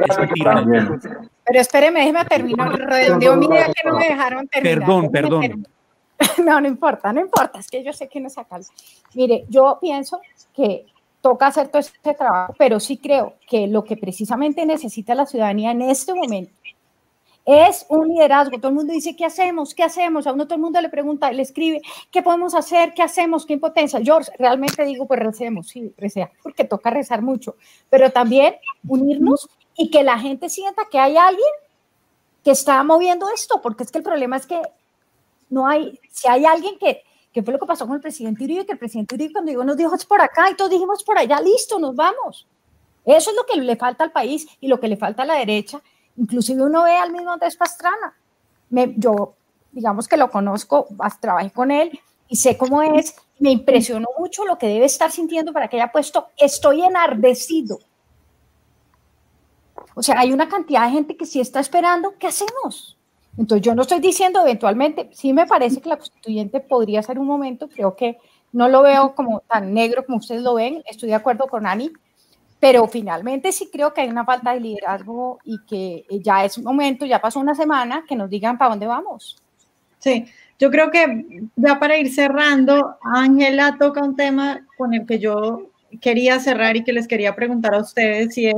Pero 1.44 1.60
espéreme, 1.60 2.00
déjeme 2.00 2.24
terminar. 2.24 2.72
Redondeo 2.72 3.36
mi 3.36 3.46
idea 3.46 3.66
que 3.66 3.88
no 3.88 3.98
me 3.98 4.08
dejaron 4.08 4.48
terminar. 4.48 4.78
Perdón, 4.78 5.10
perdón. 5.10 5.66
No, 6.44 6.60
no 6.60 6.68
importa, 6.68 7.12
no 7.12 7.20
importa, 7.20 7.58
es 7.58 7.68
que 7.68 7.82
yo 7.82 7.92
sé 7.92 8.08
que 8.08 8.20
no 8.20 8.30
saca. 8.30 8.60
Mire, 9.14 9.44
yo 9.48 9.78
pienso 9.80 10.20
que 10.54 10.86
toca 11.20 11.46
hacer 11.46 11.68
todo 11.68 11.80
este 11.80 12.14
trabajo, 12.14 12.54
pero 12.58 12.78
sí 12.80 12.98
creo 12.98 13.34
que 13.48 13.66
lo 13.66 13.84
que 13.84 13.96
precisamente 13.96 14.66
necesita 14.66 15.14
la 15.14 15.26
ciudadanía 15.26 15.70
en 15.70 15.82
este 15.82 16.12
momento 16.12 16.52
es 17.44 17.84
un 17.88 18.08
liderazgo. 18.08 18.58
Todo 18.58 18.68
el 18.68 18.74
mundo 18.74 18.92
dice, 18.92 19.14
¿qué 19.14 19.24
hacemos? 19.24 19.74
¿Qué 19.74 19.82
hacemos? 19.82 20.26
A 20.26 20.32
uno 20.32 20.46
todo 20.46 20.56
el 20.56 20.62
mundo 20.62 20.80
le 20.80 20.88
pregunta, 20.88 21.30
le 21.30 21.42
escribe, 21.42 21.82
¿qué 22.10 22.22
podemos 22.22 22.54
hacer? 22.54 22.94
¿Qué 22.94 23.02
hacemos? 23.02 23.44
¿Qué 23.44 23.54
impotencia? 23.54 24.00
Yo 24.00 24.18
realmente 24.38 24.84
digo, 24.84 25.06
pues 25.06 25.20
recemos, 25.20 25.68
sí, 25.68 25.92
recea, 25.96 26.30
porque 26.42 26.64
toca 26.64 26.90
rezar 26.90 27.22
mucho, 27.22 27.56
pero 27.90 28.10
también 28.10 28.54
unirnos 28.86 29.48
y 29.76 29.90
que 29.90 30.02
la 30.02 30.18
gente 30.18 30.48
sienta 30.48 30.82
que 30.90 30.98
hay 30.98 31.16
alguien 31.16 31.48
que 32.42 32.52
está 32.52 32.82
moviendo 32.82 33.26
esto, 33.34 33.60
porque 33.62 33.84
es 33.84 33.90
que 33.90 33.98
el 33.98 34.04
problema 34.04 34.36
es 34.36 34.46
que 34.46 34.60
no 35.50 35.66
hay, 35.66 35.98
si 36.10 36.28
hay 36.28 36.44
alguien 36.44 36.78
que, 36.78 37.02
que 37.34 37.42
fue 37.42 37.52
lo 37.52 37.58
que 37.58 37.66
pasó 37.66 37.86
con 37.86 37.96
el 37.96 38.00
presidente 38.00 38.44
Uribe, 38.44 38.64
que 38.64 38.72
el 38.72 38.78
presidente 38.78 39.16
Uribe 39.16 39.32
cuando 39.32 39.50
dijo, 39.50 39.64
nos 39.64 39.76
dijo, 39.76 39.94
es 39.94 40.06
por 40.06 40.22
acá, 40.22 40.48
y 40.50 40.54
todos 40.54 40.70
dijimos 40.70 41.02
por 41.02 41.18
allá, 41.18 41.40
listo, 41.40 41.78
nos 41.80 41.94
vamos. 41.94 42.46
Eso 43.04 43.30
es 43.30 43.36
lo 43.36 43.44
que 43.44 43.60
le 43.60 43.76
falta 43.76 44.04
al 44.04 44.12
país 44.12 44.46
y 44.60 44.68
lo 44.68 44.78
que 44.80 44.88
le 44.88 44.96
falta 44.96 45.24
a 45.24 45.26
la 45.26 45.34
derecha, 45.34 45.82
Inclusive 46.16 46.62
uno 46.62 46.84
ve 46.84 46.96
al 46.96 47.12
mismo 47.12 47.32
Andrés 47.32 47.56
Pastrana. 47.56 48.14
Me, 48.70 48.94
yo, 48.96 49.34
digamos 49.72 50.08
que 50.08 50.16
lo 50.16 50.30
conozco, 50.30 50.86
trabajé 51.20 51.50
con 51.50 51.70
él 51.70 51.98
y 52.28 52.36
sé 52.36 52.56
cómo 52.56 52.82
es. 52.82 53.16
Me 53.38 53.50
impresionó 53.50 54.06
mucho 54.18 54.44
lo 54.44 54.56
que 54.58 54.68
debe 54.68 54.86
estar 54.86 55.10
sintiendo 55.10 55.52
para 55.52 55.68
que 55.68 55.76
haya 55.76 55.90
puesto, 55.90 56.28
estoy 56.36 56.82
enardecido. 56.82 57.80
O 59.96 60.02
sea, 60.02 60.18
hay 60.20 60.32
una 60.32 60.48
cantidad 60.48 60.86
de 60.86 60.92
gente 60.92 61.16
que 61.16 61.26
sí 61.26 61.40
está 61.40 61.60
esperando, 61.60 62.14
¿qué 62.18 62.28
hacemos? 62.28 62.96
Entonces 63.36 63.64
yo 63.64 63.74
no 63.74 63.82
estoy 63.82 64.00
diciendo 64.00 64.40
eventualmente, 64.40 65.10
sí 65.12 65.32
me 65.32 65.46
parece 65.46 65.80
que 65.80 65.88
la 65.88 65.96
constituyente 65.96 66.60
podría 66.60 67.02
ser 67.02 67.18
un 67.18 67.26
momento, 67.26 67.68
creo 67.68 67.96
que 67.96 68.18
no 68.52 68.68
lo 68.68 68.82
veo 68.82 69.14
como 69.14 69.40
tan 69.40 69.74
negro 69.74 70.06
como 70.06 70.18
ustedes 70.18 70.42
lo 70.42 70.54
ven, 70.54 70.82
estoy 70.86 71.08
de 71.08 71.16
acuerdo 71.16 71.46
con 71.48 71.66
Ani, 71.66 71.90
pero 72.60 72.86
finalmente 72.86 73.50
sí 73.50 73.68
creo 73.72 73.92
que 73.92 74.02
hay 74.02 74.08
una 74.08 74.24
falta 74.24 74.54
de 74.54 74.60
liderazgo 74.60 75.38
y 75.44 75.58
que 75.66 76.04
ya 76.22 76.44
es 76.44 76.56
un 76.56 76.64
momento, 76.64 77.04
ya 77.04 77.20
pasó 77.20 77.40
una 77.40 77.54
semana, 77.54 78.04
que 78.08 78.16
nos 78.16 78.30
digan 78.30 78.56
para 78.56 78.70
dónde 78.70 78.86
vamos. 78.86 79.36
Sí, 79.98 80.26
yo 80.58 80.70
creo 80.70 80.90
que 80.90 81.42
ya 81.56 81.78
para 81.80 81.98
ir 81.98 82.12
cerrando, 82.12 82.96
Ángela 83.02 83.76
toca 83.78 84.02
un 84.02 84.14
tema 84.14 84.64
con 84.78 84.94
el 84.94 85.06
que 85.06 85.18
yo 85.18 85.70
quería 86.00 86.38
cerrar 86.40 86.76
y 86.76 86.84
que 86.84 86.92
les 86.92 87.08
quería 87.08 87.34
preguntar 87.34 87.74
a 87.74 87.80
ustedes 87.80 88.34
si 88.34 88.46
es, 88.46 88.56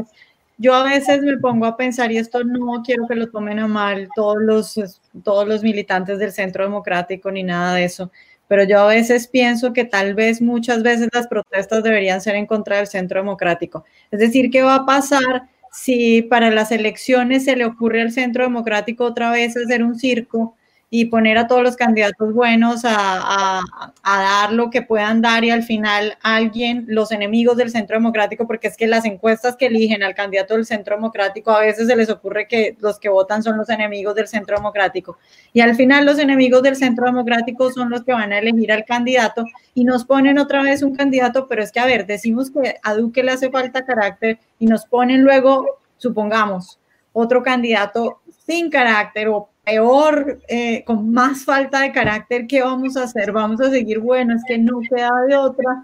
yo 0.59 0.75
a 0.75 0.85
veces 0.85 1.23
me 1.23 1.37
pongo 1.39 1.67
a 1.67 1.77
pensar, 1.77 2.11
y 2.13 2.19
esto 2.19 2.43
no 2.45 2.83
quiero 2.85 3.07
que 3.07 3.15
lo 3.15 3.31
tomen 3.31 3.59
a 3.59 3.69
mal 3.69 4.09
todos 4.15 4.39
los, 4.41 5.01
todos 5.23 5.47
los 5.47 5.63
militantes 5.63 6.19
del 6.19 6.33
Centro 6.33 6.65
Democrático 6.65 7.31
ni 7.31 7.43
nada 7.43 7.75
de 7.75 7.85
eso, 7.85 8.11
pero 8.49 8.65
yo 8.65 8.81
a 8.81 8.87
veces 8.87 9.29
pienso 9.29 9.73
que 9.73 9.85
tal 9.85 10.15
vez 10.15 10.41
muchas 10.41 10.83
veces 10.83 11.09
las 11.13 11.27
protestas 11.29 11.83
deberían 11.83 12.21
ser 12.21 12.37
en 12.37 12.47
contra 12.47 12.77
del 12.77 12.87
centro 12.87 13.21
democrático. 13.21 13.85
Es 14.11 14.21
decir, 14.21 14.51
¿qué 14.51 14.63
va 14.63 14.77
a 14.77 14.87
pasar 14.87 15.49
si 15.73 16.23
para 16.23 16.51
las 16.51 16.73
elecciones 16.73 17.45
se 17.45 17.57
le 17.57 17.67
ocurre 17.67 18.01
al 18.03 18.13
centro 18.13 18.45
democrático 18.45 19.05
otra 19.05 19.31
vez 19.31 19.57
hacer 19.57 19.83
un 19.83 19.99
circo 19.99 20.56
y 20.89 21.07
poner 21.07 21.37
a 21.37 21.49
todos 21.49 21.63
los 21.63 21.77
candidatos 21.77 22.33
buenos 22.33 22.83
a, 22.85 23.61
dar 24.05 24.53
lo 24.53 24.71
que 24.71 24.83
puedan 24.83 25.21
dar 25.21 25.45
y 25.45 25.51
al 25.51 25.63
final 25.63 26.17
alguien, 26.23 26.85
los 26.89 27.11
enemigos 27.11 27.57
del 27.57 27.71
centro 27.71 27.97
democrático, 27.97 28.47
porque 28.47 28.69
es 28.69 28.77
que 28.77 28.87
las 28.87 29.05
encuestas 29.05 29.57
que 29.57 29.67
eligen 29.67 30.03
al 30.03 30.15
candidato 30.15 30.55
del 30.55 30.65
centro 30.65 30.95
democrático 30.95 31.51
a 31.51 31.61
veces 31.61 31.89
se 31.89 31.97
les 31.97 32.09
ocurre 32.09 32.47
que 32.47 32.77
los 32.81 33.01
que 33.01 33.09
votan 33.09 33.43
son 33.43 33.57
los 33.57 33.69
enemigos 33.69 34.15
del 34.15 34.29
centro 34.29 34.57
democrático. 34.57 35.19
Y 35.53 35.61
al 35.61 35.75
final 35.75 36.07
los 36.07 36.19
enemigos 36.19 36.63
del 36.63 36.77
centro 36.77 37.07
democrático 37.07 37.71
son 37.73 37.91
los 37.91 38.05
que 38.05 38.13
van 38.13 38.33
a 38.33 38.39
elegir 38.39 38.71
al 38.73 38.85
candidato 38.85 39.45
y 39.75 39.85
nos 39.85 40.05
ponen 40.05 40.39
otra 40.39 40.63
vez 40.63 40.83
un 40.83 40.95
candidato, 40.95 41.49
pero 41.49 41.63
es 41.63 41.73
que 41.73 41.81
a 41.81 41.87
ver, 41.87 42.07
decimos 42.07 42.51
que 42.51 42.77
a 42.83 42.95
Duque 42.95 43.23
le 43.23 43.33
hace 43.33 43.51
falta 43.51 43.85
carácter 43.85 44.39
y 44.59 44.67
nos 44.67 44.87
ponen 44.87 45.23
luego, 45.23 45.81
supongamos, 45.97 46.79
otro 47.13 47.43
candidato 47.43 48.21
sin 48.47 48.71
carácter 48.71 49.29
o 49.29 49.49
peor, 49.67 50.39
eh, 50.47 50.85
con 50.85 51.11
más 51.11 51.45
falta 51.45 51.81
de 51.81 51.91
carácter, 51.91 52.47
¿qué 52.47 52.63
vamos 52.63 52.97
a 52.97 53.03
hacer? 53.03 53.33
Vamos 53.33 53.61
a 53.61 53.69
seguir, 53.69 53.99
bueno, 53.99 54.35
es 54.35 54.43
que 54.47 54.59
no 54.59 54.79
queda 54.81 55.11
de 55.29 55.37
otra. 55.37 55.83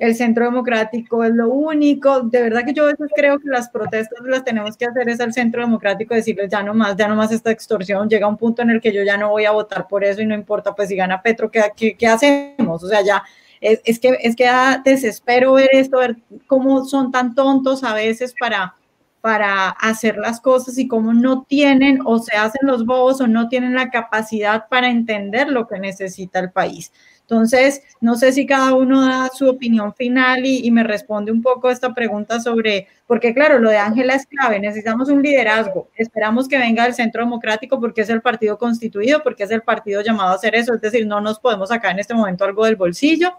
El 0.00 0.16
centro 0.16 0.46
democrático 0.46 1.22
es 1.22 1.32
lo 1.32 1.48
único. 1.48 2.22
De 2.22 2.42
verdad 2.42 2.64
que 2.64 2.72
yo 2.72 2.84
a 2.84 2.88
veces 2.88 3.08
creo 3.14 3.38
que 3.38 3.48
las 3.48 3.68
protestas 3.68 4.18
las 4.24 4.42
tenemos 4.42 4.76
que 4.76 4.86
hacer 4.86 5.08
es 5.08 5.20
al 5.20 5.32
centro 5.32 5.60
democrático 5.60 6.14
decirles 6.14 6.50
ya 6.50 6.62
no 6.62 6.74
más, 6.74 6.96
ya 6.96 7.06
no 7.06 7.14
más 7.14 7.30
esta 7.30 7.52
extorsión. 7.52 8.08
Llega 8.08 8.26
un 8.26 8.36
punto 8.36 8.62
en 8.62 8.70
el 8.70 8.80
que 8.80 8.92
yo 8.92 9.04
ya 9.04 9.16
no 9.16 9.28
voy 9.28 9.44
a 9.44 9.52
votar 9.52 9.86
por 9.86 10.02
eso 10.02 10.22
y 10.22 10.26
no 10.26 10.34
importa, 10.34 10.74
pues 10.74 10.88
si 10.88 10.96
gana 10.96 11.22
Petro, 11.22 11.50
¿qué, 11.50 12.06
hacemos? 12.08 12.82
O 12.82 12.88
sea, 12.88 13.02
ya 13.02 13.22
es, 13.60 13.80
es, 13.84 14.00
que, 14.00 14.18
es 14.22 14.34
que 14.34 14.46
da 14.46 14.82
desespero 14.84 15.52
ver 15.52 15.68
esto, 15.72 15.98
ver 15.98 16.16
cómo 16.48 16.84
son 16.84 17.12
tan 17.12 17.34
tontos 17.34 17.84
a 17.84 17.94
veces 17.94 18.34
para 18.40 18.74
para 19.20 19.70
hacer 19.70 20.16
las 20.16 20.40
cosas 20.40 20.78
y 20.78 20.88
cómo 20.88 21.12
no 21.12 21.44
tienen 21.44 22.00
o 22.04 22.18
se 22.18 22.36
hacen 22.36 22.66
los 22.66 22.86
bobos 22.86 23.20
o 23.20 23.26
no 23.26 23.48
tienen 23.48 23.74
la 23.74 23.90
capacidad 23.90 24.68
para 24.68 24.88
entender 24.88 25.48
lo 25.48 25.66
que 25.66 25.78
necesita 25.78 26.38
el 26.38 26.50
país. 26.50 26.92
Entonces, 27.30 27.82
no 28.00 28.16
sé 28.16 28.32
si 28.32 28.44
cada 28.44 28.74
uno 28.74 29.06
da 29.06 29.30
su 29.32 29.48
opinión 29.48 29.94
final 29.94 30.44
y, 30.44 30.68
me 30.72 30.82
responde 30.82 31.30
un 31.30 31.42
poco 31.42 31.70
esta 31.70 31.94
pregunta 31.94 32.40
sobre, 32.40 32.88
porque 33.06 33.32
claro, 33.32 33.60
lo 33.60 33.70
de 33.70 33.76
Ángela 33.76 34.14
es 34.14 34.26
clave, 34.26 34.58
necesitamos 34.58 35.08
un 35.10 35.22
liderazgo, 35.22 35.88
esperamos 35.94 36.48
que 36.48 36.58
venga 36.58 36.82
del 36.82 36.94
Centro 36.94 37.22
Democrático 37.22 37.78
porque 37.78 38.00
es 38.00 38.10
el 38.10 38.20
partido 38.20 38.58
constituido, 38.58 39.22
porque 39.22 39.44
es 39.44 39.52
el 39.52 39.62
partido 39.62 40.02
llamado 40.02 40.32
a 40.32 40.34
hacer 40.34 40.56
eso, 40.56 40.74
es 40.74 40.80
decir, 40.80 41.06
no 41.06 41.20
nos 41.20 41.38
podemos 41.38 41.68
sacar 41.68 41.92
en 41.92 42.00
este 42.00 42.14
momento 42.14 42.44
algo 42.44 42.64
del 42.64 42.74
bolsillo. 42.74 43.34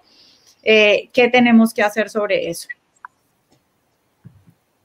Eh, 0.63 1.09
¿Qué 1.11 1.27
tenemos 1.27 1.73
que 1.73 1.83
hacer 1.83 2.09
sobre 2.09 2.49
eso? 2.49 2.69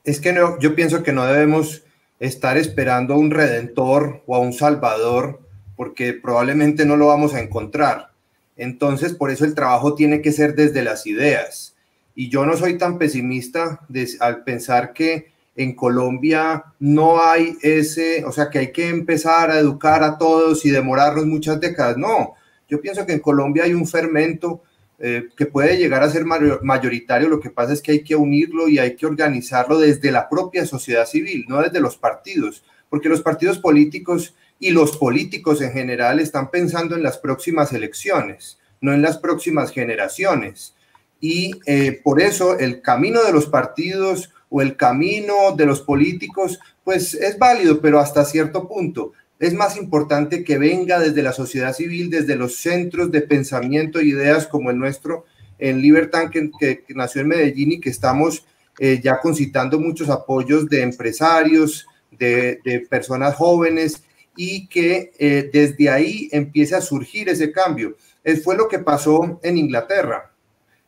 Es 0.07 0.21
que 0.21 0.33
no, 0.33 0.59
yo 0.61 0.75
pienso 0.75 1.03
que 1.03 1.13
no 1.13 1.27
debemos 1.27 1.83
estar 2.21 2.57
esperando 2.57 3.15
a 3.15 3.19
un 3.19 3.33
redentor 3.33 4.23
o 4.27 4.37
a 4.37 4.39
un 4.39 4.53
salvador, 4.53 5.41
porque 5.77 6.15
probablemente 6.15 6.87
no 6.87 6.97
lo 6.97 7.09
vamos 7.09 7.35
a 7.35 7.41
encontrar. 7.41 8.13
Entonces, 8.57 9.13
por 9.13 9.31
eso 9.31 9.45
el 9.45 9.55
trabajo 9.55 9.95
tiene 9.95 10.23
que 10.23 10.33
ser 10.33 10.55
desde 10.55 10.83
las 10.83 11.07
ideas. 11.07 11.75
Y 12.15 12.31
yo 12.31 12.47
no 12.47 12.57
soy 12.57 12.79
tan 12.79 12.99
pesimista 12.99 13.81
al 14.21 14.45
pensar 14.45 14.95
que 14.95 15.33
en 15.57 15.75
Colombia 15.75 16.65
no 16.79 17.21
hay 17.23 17.57
ese, 17.61 18.25
o 18.25 18.33
sea, 18.33 18.49
que 18.49 18.61
hay 18.61 18.73
que 18.73 18.89
empezar 18.89 19.51
a 19.51 19.59
educar 19.59 20.05
a 20.05 20.17
todos 20.17 20.65
y 20.65 20.71
demorarnos 20.71 21.27
muchas 21.27 21.61
décadas. 21.61 21.97
No, 21.97 22.35
yo 22.69 22.81
pienso 22.81 23.05
que 23.05 23.15
en 23.15 23.21
Colombia 23.21 23.65
hay 23.65 23.75
un 23.75 23.87
fermento 23.87 24.63
eh, 24.99 25.29
que 25.37 25.45
puede 25.45 25.77
llegar 25.77 26.03
a 26.03 26.11
ser 26.11 26.25
mayoritario, 26.25 27.29
lo 27.29 27.41
que 27.41 27.51
pasa 27.51 27.75
es 27.75 27.83
que 27.83 27.93
hay 27.93 28.03
que 28.03 28.17
unirlo 28.17 28.67
y 28.67 28.79
hay 28.79 28.97
que 28.97 29.05
organizarlo 29.05 29.79
desde 29.79 30.11
la 30.11 30.29
propia 30.29 30.65
sociedad 30.65 31.07
civil, 31.07 31.45
no 31.49 31.61
desde 31.61 31.81
los 31.81 31.99
partidos, 31.99 32.65
porque 32.89 33.11
los 33.11 33.21
partidos 33.21 33.59
políticos 33.59 34.35
y 34.59 34.71
los 34.71 34.97
políticos 34.97 35.61
en 35.61 35.73
general 35.73 36.19
están 36.19 36.51
pensando 36.51 36.97
en 36.97 37.03
las 37.03 37.19
próximas 37.19 37.75
elecciones, 37.75 38.59
no 38.81 38.95
en 38.95 39.03
las 39.03 39.19
próximas 39.19 39.71
generaciones. 39.71 40.75
Y 41.21 41.53
eh, 41.67 42.01
por 42.03 42.21
eso 42.21 42.59
el 42.59 42.81
camino 42.81 43.23
de 43.23 43.33
los 43.33 43.47
partidos 43.47 44.33
o 44.49 44.63
el 44.63 44.77
camino 44.77 45.55
de 45.57 45.67
los 45.67 45.83
políticos, 45.83 46.59
pues 46.85 47.15
es 47.15 47.39
válido, 47.39 47.81
pero 47.81 47.99
hasta 48.01 48.25
cierto 48.25 48.67
punto. 48.69 49.13
Es 49.39 49.53
más 49.53 49.76
importante 49.76 50.45
que 50.45 50.57
venga 50.57 50.99
desde 50.99 51.22
la 51.22 51.32
sociedad 51.32 51.74
civil, 51.74 52.09
desde 52.09 52.37
los 52.37 52.57
centros 52.57 53.11
de 53.11 53.20
pensamiento 53.20 53.99
e 53.99 54.07
ideas 54.07 54.47
como 54.47 54.70
el 54.70 54.78
nuestro 54.78 55.26
en 55.59 55.80
Libertad, 55.80 56.30
que, 56.30 56.84
nació 56.95 57.22
en 57.22 57.28
Medellín 57.28 57.72
y 57.72 57.80
que 57.80 57.91
estamos 57.91 58.47
eh, 58.78 59.01
ya 59.03 59.20
concitando 59.20 59.78
muchos 59.78 60.09
apoyos 60.09 60.68
de 60.68 60.82
empresarios, 60.82 61.87
de, 62.11 62.87
personas 62.89 63.34
jóvenes 63.34 64.03
y 64.37 64.66
que 64.68 65.12
eh, 65.18 65.51
desde 65.53 65.91
ahí 65.91 66.28
empiece 66.32 66.74
a 66.74 66.80
surgir 66.80 67.28
ese 67.28 67.53
cambio. 67.53 67.97
Es, 68.24 68.43
fue 68.43 68.57
lo 68.57 68.68
que 68.68 68.78
pasó 68.78 69.39
en 69.43 69.59
Inglaterra 69.59 70.30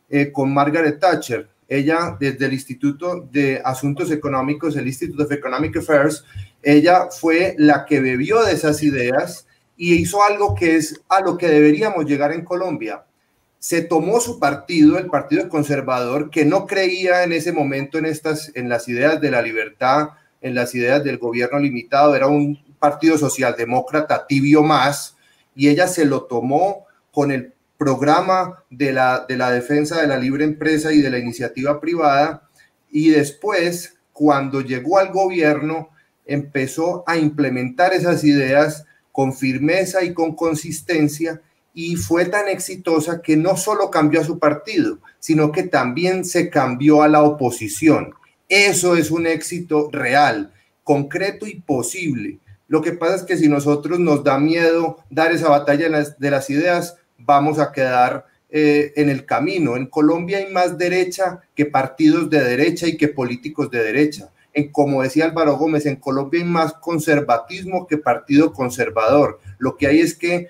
eh, 0.09 0.31
con 0.31 0.53
Margaret 0.53 0.99
Thatcher. 0.99 1.47
Ella, 1.69 2.17
desde 2.19 2.47
el 2.47 2.53
Instituto 2.53 3.27
de 3.31 3.61
Asuntos 3.63 4.11
Económicos, 4.11 4.75
el 4.75 4.87
Institute 4.87 5.23
of 5.23 5.31
Economic 5.31 5.77
Affairs, 5.77 6.25
ella 6.63 7.07
fue 7.11 7.55
la 7.57 7.85
que 7.85 8.01
bebió 8.01 8.43
de 8.43 8.53
esas 8.53 8.83
ideas 8.83 9.47
y 9.77 9.93
hizo 9.93 10.23
algo 10.23 10.55
que 10.55 10.75
es 10.75 10.99
a 11.07 11.21
lo 11.21 11.37
que 11.37 11.47
deberíamos 11.47 12.05
llegar 12.05 12.33
en 12.33 12.43
Colombia, 12.43 13.05
se 13.59 13.81
tomó 13.81 14.21
su 14.21 14.39
partido, 14.39 14.97
el 14.97 15.07
Partido 15.07 15.47
Conservador, 15.49 16.29
que 16.29 16.45
no 16.45 16.65
creía 16.65 17.23
en 17.23 17.33
ese 17.33 17.51
momento 17.51 17.97
en, 17.97 18.05
estas, 18.05 18.51
en 18.55 18.69
las 18.69 18.87
ideas 18.87 19.19
de 19.19 19.31
la 19.31 19.41
libertad, 19.41 20.09
en 20.41 20.55
las 20.55 20.73
ideas 20.73 21.03
del 21.03 21.17
gobierno 21.17 21.59
limitado, 21.59 22.15
era 22.15 22.27
un 22.27 22.57
partido 22.79 23.17
socialdemócrata 23.17 24.25
tibio 24.27 24.63
más, 24.63 25.17
y 25.55 25.67
ella 25.67 25.87
se 25.87 26.05
lo 26.05 26.23
tomó 26.23 26.85
con 27.11 27.31
el 27.31 27.53
programa 27.79 28.65
de 28.69 28.91
la, 28.91 29.25
de 29.27 29.37
la 29.37 29.51
defensa 29.51 30.01
de 30.01 30.07
la 30.07 30.17
libre 30.17 30.43
empresa 30.43 30.91
y 30.91 31.01
de 31.01 31.09
la 31.09 31.17
iniciativa 31.17 31.79
privada, 31.79 32.43
y 32.91 33.09
después, 33.09 33.95
cuando 34.11 34.59
llegó 34.59 34.99
al 34.99 35.13
gobierno, 35.13 35.89
empezó 36.25 37.05
a 37.07 37.17
implementar 37.17 37.93
esas 37.93 38.25
ideas 38.25 38.85
con 39.13 39.33
firmeza 39.33 40.03
y 40.03 40.13
con 40.13 40.35
consistencia, 40.35 41.41
y 41.73 41.95
fue 41.95 42.25
tan 42.25 42.49
exitosa 42.49 43.21
que 43.21 43.37
no 43.37 43.55
solo 43.55 43.89
cambió 43.89 44.19
a 44.19 44.25
su 44.25 44.39
partido, 44.39 44.99
sino 45.19 45.53
que 45.53 45.63
también 45.63 46.25
se 46.25 46.49
cambió 46.49 47.01
a 47.01 47.07
la 47.07 47.23
oposición. 47.23 48.13
Eso 48.49 48.97
es 48.97 49.09
un 49.09 49.25
éxito 49.25 49.89
real, 49.89 50.51
concreto 50.83 51.47
y 51.47 51.61
posible. 51.61 52.39
Lo 52.67 52.81
que 52.81 52.91
pasa 52.91 53.15
es 53.15 53.23
que 53.23 53.37
si 53.37 53.47
nosotros 53.47 53.99
nos 53.99 54.23
da 54.25 54.37
miedo 54.37 54.97
dar 55.09 55.31
esa 55.31 55.47
batalla 55.47 55.89
de 55.89 56.31
las 56.31 56.49
ideas, 56.49 56.97
vamos 57.19 57.59
a 57.59 57.71
quedar 57.71 58.25
eh, 58.51 58.93
en 58.95 59.09
el 59.09 59.25
camino. 59.25 59.75
En 59.75 59.85
Colombia 59.85 60.39
hay 60.39 60.51
más 60.51 60.75
derecha 60.77 61.41
que 61.53 61.65
partidos 61.65 62.29
de 62.31 62.41
derecha 62.41 62.87
y 62.87 62.97
que 62.97 63.07
políticos 63.07 63.69
de 63.69 63.83
derecha. 63.83 64.31
En, 64.53 64.71
como 64.71 65.03
decía 65.03 65.25
Álvaro 65.25 65.55
Gómez, 65.55 65.85
en 65.85 65.97
Colombia 65.97 66.41
hay 66.41 66.47
más 66.47 66.73
conservatismo 66.73 67.85
que 67.85 67.97
partido 67.97 68.51
conservador. 68.51 69.39
Lo 69.59 69.77
que 69.77 69.85
hay 69.85 69.99
es 69.99 70.15
que 70.15 70.49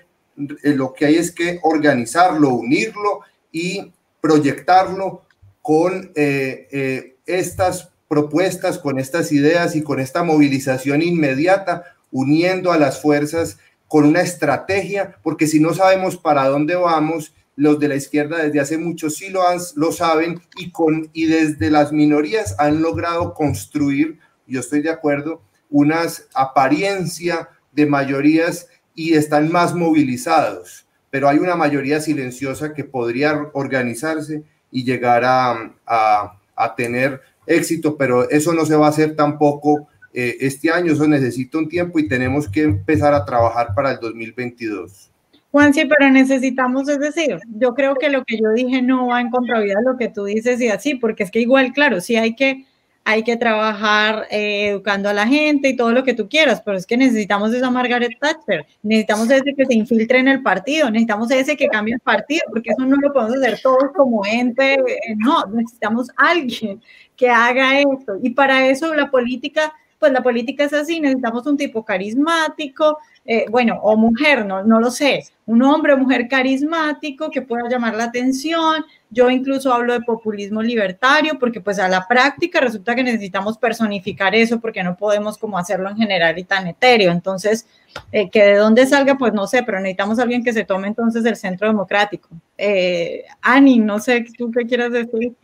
eh, 0.62 0.74
lo 0.74 0.94
que 0.94 1.04
hay 1.04 1.16
es 1.16 1.30
que 1.30 1.60
organizarlo, 1.62 2.54
unirlo 2.54 3.20
y 3.52 3.92
proyectarlo 4.22 5.24
con 5.60 6.10
eh, 6.14 7.16
estas 7.26 7.90
propuestas, 8.08 8.78
con 8.78 8.98
estas 8.98 9.30
ideas 9.30 9.76
y 9.76 9.82
con 9.82 10.00
esta 10.00 10.22
movilización 10.22 11.02
inmediata, 11.02 11.84
uniendo 12.10 12.72
a 12.72 12.78
las 12.78 13.00
fuerzas 13.00 13.58
con 13.90 14.04
una 14.04 14.20
estrategia, 14.20 15.16
porque 15.20 15.48
si 15.48 15.58
no 15.58 15.74
sabemos 15.74 16.16
para 16.16 16.46
dónde 16.46 16.76
vamos, 16.76 17.34
los 17.56 17.80
de 17.80 17.88
la 17.88 17.96
izquierda 17.96 18.36
desde 18.38 18.60
hace 18.60 18.78
mucho 18.78 19.10
sí 19.10 19.30
lo, 19.30 19.90
saben 19.90 20.40
y, 20.56 20.70
con, 20.70 21.10
y 21.12 21.26
desde 21.26 21.72
las 21.72 21.90
minorías 21.90 22.54
han 22.60 22.82
logrado 22.82 23.34
construir, 23.34 24.20
yo 24.46 24.60
estoy 24.60 24.82
de 24.82 24.90
acuerdo, 24.90 25.42
unas 25.68 26.28
apariencia 26.34 27.48
de 27.72 27.86
mayorías 27.86 28.68
y 28.94 29.14
están 29.14 29.50
más 29.50 29.74
movilizados, 29.74 30.86
pero 31.10 31.28
hay 31.28 31.38
una 31.38 31.56
mayoría 31.56 32.00
silenciosa 32.00 32.72
que 32.72 32.84
podría 32.84 33.50
organizarse 33.54 34.44
y 34.70 34.84
llegar 34.84 35.24
a, 35.24 35.74
a, 35.84 36.74
tener 36.76 37.22
éxito, 37.44 37.96
pero 37.96 38.30
eso 38.30 38.54
no 38.54 38.64
se 38.66 38.76
va 38.76 38.86
a 38.86 38.90
hacer 38.90 39.16
tampoco 39.16 39.88
eh, 40.12 40.36
este 40.40 40.70
año, 40.70 40.92
eso 40.92 41.06
necesita 41.06 41.58
un 41.58 41.68
tiempo 41.68 41.98
y 41.98 42.08
tenemos 42.08 42.48
que 42.48 42.62
empezar 42.62 43.14
a 43.14 43.24
trabajar 43.24 43.74
para 43.74 43.92
el 43.92 44.00
2022. 44.00 45.10
Juan, 45.52 45.74
sí, 45.74 45.84
pero 45.84 46.10
necesitamos, 46.10 46.88
es 46.88 47.00
decir, 47.00 47.38
yo 47.58 47.74
creo 47.74 47.96
que 47.96 48.08
lo 48.08 48.24
que 48.24 48.38
yo 48.38 48.52
dije 48.54 48.82
no 48.82 49.08
va 49.08 49.20
en 49.20 49.30
contravía 49.30 49.74
de 49.76 49.84
lo 49.84 49.96
que 49.98 50.08
tú 50.08 50.24
dices 50.24 50.60
y 50.60 50.68
así, 50.68 50.94
porque 50.94 51.24
es 51.24 51.30
que 51.30 51.40
igual, 51.40 51.72
claro, 51.72 52.00
sí 52.00 52.16
hay 52.16 52.36
que 52.36 52.66
hay 53.04 53.22
que 53.24 53.36
trabajar 53.36 54.26
eh, 54.30 54.68
educando 54.68 55.08
a 55.08 55.12
la 55.12 55.26
gente 55.26 55.70
y 55.70 55.76
todo 55.76 55.92
lo 55.92 56.04
que 56.04 56.14
tú 56.14 56.28
quieras, 56.28 56.62
pero 56.64 56.76
es 56.76 56.86
que 56.86 56.96
necesitamos 56.96 57.52
esa 57.52 57.70
Margaret 57.70 58.12
Thatcher, 58.20 58.66
necesitamos 58.82 59.30
ese 59.30 59.54
que 59.54 59.66
se 59.66 59.74
infiltre 59.74 60.18
en 60.18 60.28
el 60.28 60.42
partido, 60.42 60.90
necesitamos 60.90 61.30
ese 61.30 61.56
que 61.56 61.66
cambie 61.68 61.94
el 61.94 62.00
partido, 62.00 62.42
porque 62.50 62.70
eso 62.70 62.84
no 62.86 62.96
lo 62.96 63.12
podemos 63.12 63.36
hacer 63.36 63.58
todos 63.62 63.90
como 63.96 64.24
ente, 64.26 64.74
eh, 64.74 64.98
no, 65.16 65.46
necesitamos 65.46 66.08
alguien 66.16 66.80
que 67.16 67.28
haga 67.30 67.80
esto. 67.80 68.18
Y 68.22 68.30
para 68.30 68.68
eso 68.68 68.94
la 68.94 69.10
política, 69.10 69.72
pues 70.00 70.12
la 70.12 70.22
política 70.22 70.64
es 70.64 70.72
así, 70.72 70.98
necesitamos 70.98 71.46
un 71.46 71.58
tipo 71.58 71.84
carismático, 71.84 72.98
eh, 73.26 73.44
bueno, 73.50 73.78
o 73.82 73.96
mujer, 73.98 74.46
no, 74.46 74.64
no 74.64 74.80
lo 74.80 74.90
sé, 74.90 75.26
un 75.44 75.62
hombre 75.62 75.92
o 75.92 75.98
mujer 75.98 76.26
carismático 76.26 77.30
que 77.30 77.42
pueda 77.42 77.68
llamar 77.68 77.94
la 77.94 78.04
atención. 78.04 78.84
Yo 79.10 79.28
incluso 79.28 79.72
hablo 79.72 79.92
de 79.92 80.00
populismo 80.00 80.62
libertario 80.62 81.38
porque 81.38 81.60
pues 81.60 81.78
a 81.78 81.88
la 81.88 82.08
práctica 82.08 82.60
resulta 82.60 82.94
que 82.94 83.02
necesitamos 83.02 83.58
personificar 83.58 84.34
eso 84.34 84.58
porque 84.58 84.82
no 84.82 84.96
podemos 84.96 85.36
como 85.36 85.58
hacerlo 85.58 85.90
en 85.90 85.98
general 85.98 86.38
y 86.38 86.44
tan 86.44 86.66
etéreo. 86.66 87.12
Entonces, 87.12 87.66
eh, 88.10 88.30
que 88.30 88.42
de 88.42 88.54
dónde 88.56 88.86
salga, 88.86 89.18
pues 89.18 89.34
no 89.34 89.46
sé, 89.46 89.62
pero 89.64 89.80
necesitamos 89.80 90.18
a 90.18 90.22
alguien 90.22 90.42
que 90.42 90.54
se 90.54 90.64
tome 90.64 90.88
entonces 90.88 91.24
el 91.26 91.36
centro 91.36 91.68
democrático. 91.68 92.30
Eh, 92.56 93.24
Ani, 93.42 93.78
no 93.80 93.98
sé, 93.98 94.24
¿tú 94.38 94.50
qué 94.50 94.64
quieras 94.64 94.92
decir? 94.92 95.34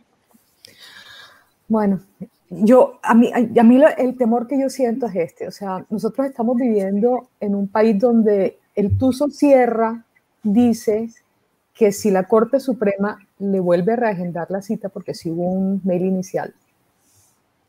Bueno, 1.67 1.99
yo, 2.49 2.99
a 3.03 3.13
mí, 3.13 3.31
a 3.33 3.63
mí 3.63 3.81
el 3.97 4.17
temor 4.17 4.47
que 4.47 4.59
yo 4.59 4.69
siento 4.69 5.07
es 5.07 5.15
este, 5.15 5.47
o 5.47 5.51
sea, 5.51 5.85
nosotros 5.89 6.27
estamos 6.27 6.55
viviendo 6.55 7.29
en 7.39 7.55
un 7.55 7.67
país 7.67 7.99
donde 7.99 8.57
el 8.75 8.97
Tuso 8.97 9.29
Sierra 9.29 10.05
dice 10.43 11.09
que 11.73 11.91
si 11.91 12.09
la 12.09 12.23
Corte 12.23 12.59
Suprema 12.59 13.19
le 13.39 13.59
vuelve 13.59 13.93
a 13.93 13.97
reagendar 13.97 14.49
la 14.49 14.61
cita, 14.61 14.89
porque 14.89 15.13
si 15.13 15.29
hubo 15.29 15.43
un 15.43 15.81
mail 15.83 16.05
inicial, 16.05 16.53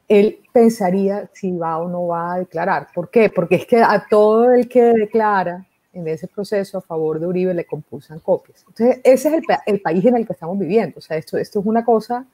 él 0.06 0.40
pensaría 0.52 1.28
si 1.34 1.54
va 1.56 1.78
o 1.78 1.88
no 1.88 2.06
va 2.06 2.34
a 2.34 2.38
declarar. 2.38 2.88
¿Por 2.94 3.10
qué? 3.10 3.28
Porque 3.28 3.56
es 3.56 3.66
que 3.66 3.82
a 3.82 4.06
todo 4.08 4.52
el 4.52 4.68
que 4.68 4.82
declara 4.82 5.66
en 5.92 6.08
ese 6.08 6.28
proceso 6.28 6.78
a 6.78 6.80
favor 6.80 7.20
de 7.20 7.26
Uribe 7.26 7.52
le 7.52 7.66
compulsan 7.66 8.20
copias. 8.20 8.64
Entonces, 8.66 9.00
ese 9.04 9.28
es 9.28 9.34
el, 9.34 9.42
el 9.66 9.80
país 9.80 10.04
en 10.06 10.16
el 10.16 10.26
que 10.26 10.32
estamos 10.32 10.58
viviendo. 10.58 10.98
O 10.98 11.02
sea, 11.02 11.16
esto, 11.16 11.36
esto 11.36 11.60
es 11.60 11.66
una 11.66 11.84
cosa 11.84 12.24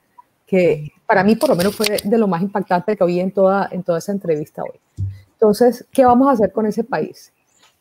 que 0.45 0.91
para 1.05 1.23
mí 1.23 1.35
por 1.35 1.49
lo 1.49 1.55
menos 1.55 1.75
fue 1.75 1.97
de 2.03 2.17
lo 2.17 2.27
más 2.27 2.41
impactante 2.41 2.95
que 2.95 3.03
oí 3.03 3.19
en 3.19 3.31
toda, 3.31 3.67
en 3.71 3.83
toda 3.83 3.99
esa 3.99 4.11
entrevista 4.11 4.63
hoy. 4.63 4.79
Entonces, 5.33 5.85
¿qué 5.91 6.05
vamos 6.05 6.27
a 6.27 6.31
hacer 6.31 6.51
con 6.51 6.65
ese 6.65 6.83
país? 6.83 7.33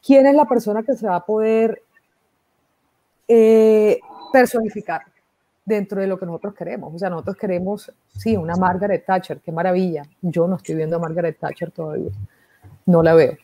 ¿Quién 0.04 0.26
es 0.26 0.34
la 0.34 0.44
persona 0.44 0.82
que 0.82 0.94
se 0.94 1.06
va 1.06 1.16
a 1.16 1.24
poder 1.24 1.82
eh, 3.26 4.00
personificar 4.32 5.02
dentro 5.64 6.00
de 6.00 6.06
lo 6.06 6.18
que 6.18 6.26
nosotros 6.26 6.54
queremos? 6.54 6.94
O 6.94 6.98
sea, 6.98 7.10
nosotros 7.10 7.36
queremos, 7.36 7.90
sí, 8.16 8.36
una 8.36 8.56
Margaret 8.56 9.04
Thatcher, 9.06 9.40
qué 9.40 9.52
maravilla. 9.52 10.02
Yo 10.20 10.46
no 10.46 10.56
estoy 10.56 10.74
viendo 10.74 10.96
a 10.96 10.98
Margaret 10.98 11.38
Thatcher 11.38 11.70
todavía, 11.70 12.10
no 12.86 13.02
la 13.02 13.14
veo. 13.14 13.36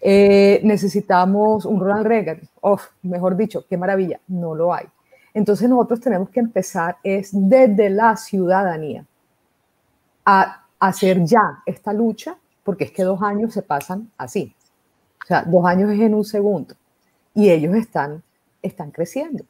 Eh, 0.00 0.60
necesitamos 0.64 1.64
un 1.64 1.78
Ronald 1.78 2.06
Reagan, 2.06 2.40
oh, 2.62 2.80
mejor 3.02 3.36
dicho, 3.36 3.64
qué 3.68 3.76
maravilla, 3.76 4.18
no 4.26 4.54
lo 4.54 4.74
hay. 4.74 4.86
Entonces 5.34 5.68
nosotros 5.68 6.00
tenemos 6.00 6.28
que 6.30 6.40
empezar 6.40 6.98
es 7.02 7.30
desde 7.32 7.88
la 7.90 8.16
ciudadanía 8.16 9.06
a 10.24 10.66
hacer 10.78 11.24
ya 11.24 11.62
esta 11.64 11.92
lucha, 11.92 12.36
porque 12.62 12.84
es 12.84 12.92
que 12.92 13.02
dos 13.02 13.22
años 13.22 13.52
se 13.54 13.62
pasan 13.62 14.10
así. 14.18 14.54
O 15.22 15.26
sea, 15.26 15.42
dos 15.42 15.64
años 15.64 15.90
es 15.90 16.00
en 16.00 16.14
un 16.14 16.24
segundo. 16.24 16.74
Y 17.34 17.50
ellos 17.50 17.74
están, 17.74 18.22
están 18.60 18.90
creciendo. 18.90 19.44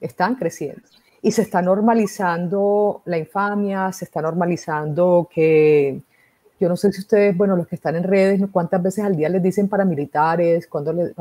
Están 0.00 0.34
creciendo. 0.36 0.82
Y 1.22 1.32
se 1.32 1.42
está 1.42 1.62
normalizando 1.62 3.02
la 3.06 3.18
infamia, 3.18 3.90
se 3.92 4.04
está 4.04 4.22
normalizando 4.22 5.28
que 5.32 6.00
yo 6.58 6.70
no 6.70 6.76
sé 6.76 6.90
si 6.90 7.00
ustedes, 7.00 7.36
bueno, 7.36 7.54
los 7.54 7.66
que 7.66 7.74
están 7.74 7.96
en 7.96 8.02
redes, 8.02 8.40
cuántas 8.50 8.82
veces 8.82 9.04
al 9.04 9.14
día 9.14 9.28
les 9.28 9.42
dicen 9.42 9.68
paramilitares, 9.68 10.66
cuando 10.66 10.90
les, 10.92 11.12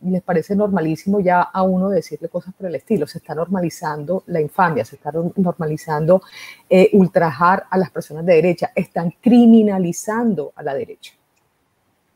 les 0.00 0.22
parece 0.22 0.56
normalísimo 0.56 1.20
ya 1.20 1.42
a 1.42 1.62
uno 1.62 1.88
decirle 1.88 2.28
cosas 2.28 2.52
por 2.54 2.66
el 2.66 2.74
estilo. 2.74 3.06
Se 3.06 3.18
está 3.18 3.34
normalizando 3.34 4.24
la 4.26 4.40
infamia, 4.40 4.84
se 4.84 4.96
está 4.96 5.12
normalizando 5.36 6.22
eh, 6.68 6.90
ultrajar 6.94 7.66
a 7.70 7.78
las 7.78 7.90
personas 7.90 8.26
de 8.26 8.34
derecha, 8.34 8.72
están 8.74 9.14
criminalizando 9.20 10.52
a 10.56 10.62
la 10.64 10.74
derecha, 10.74 11.12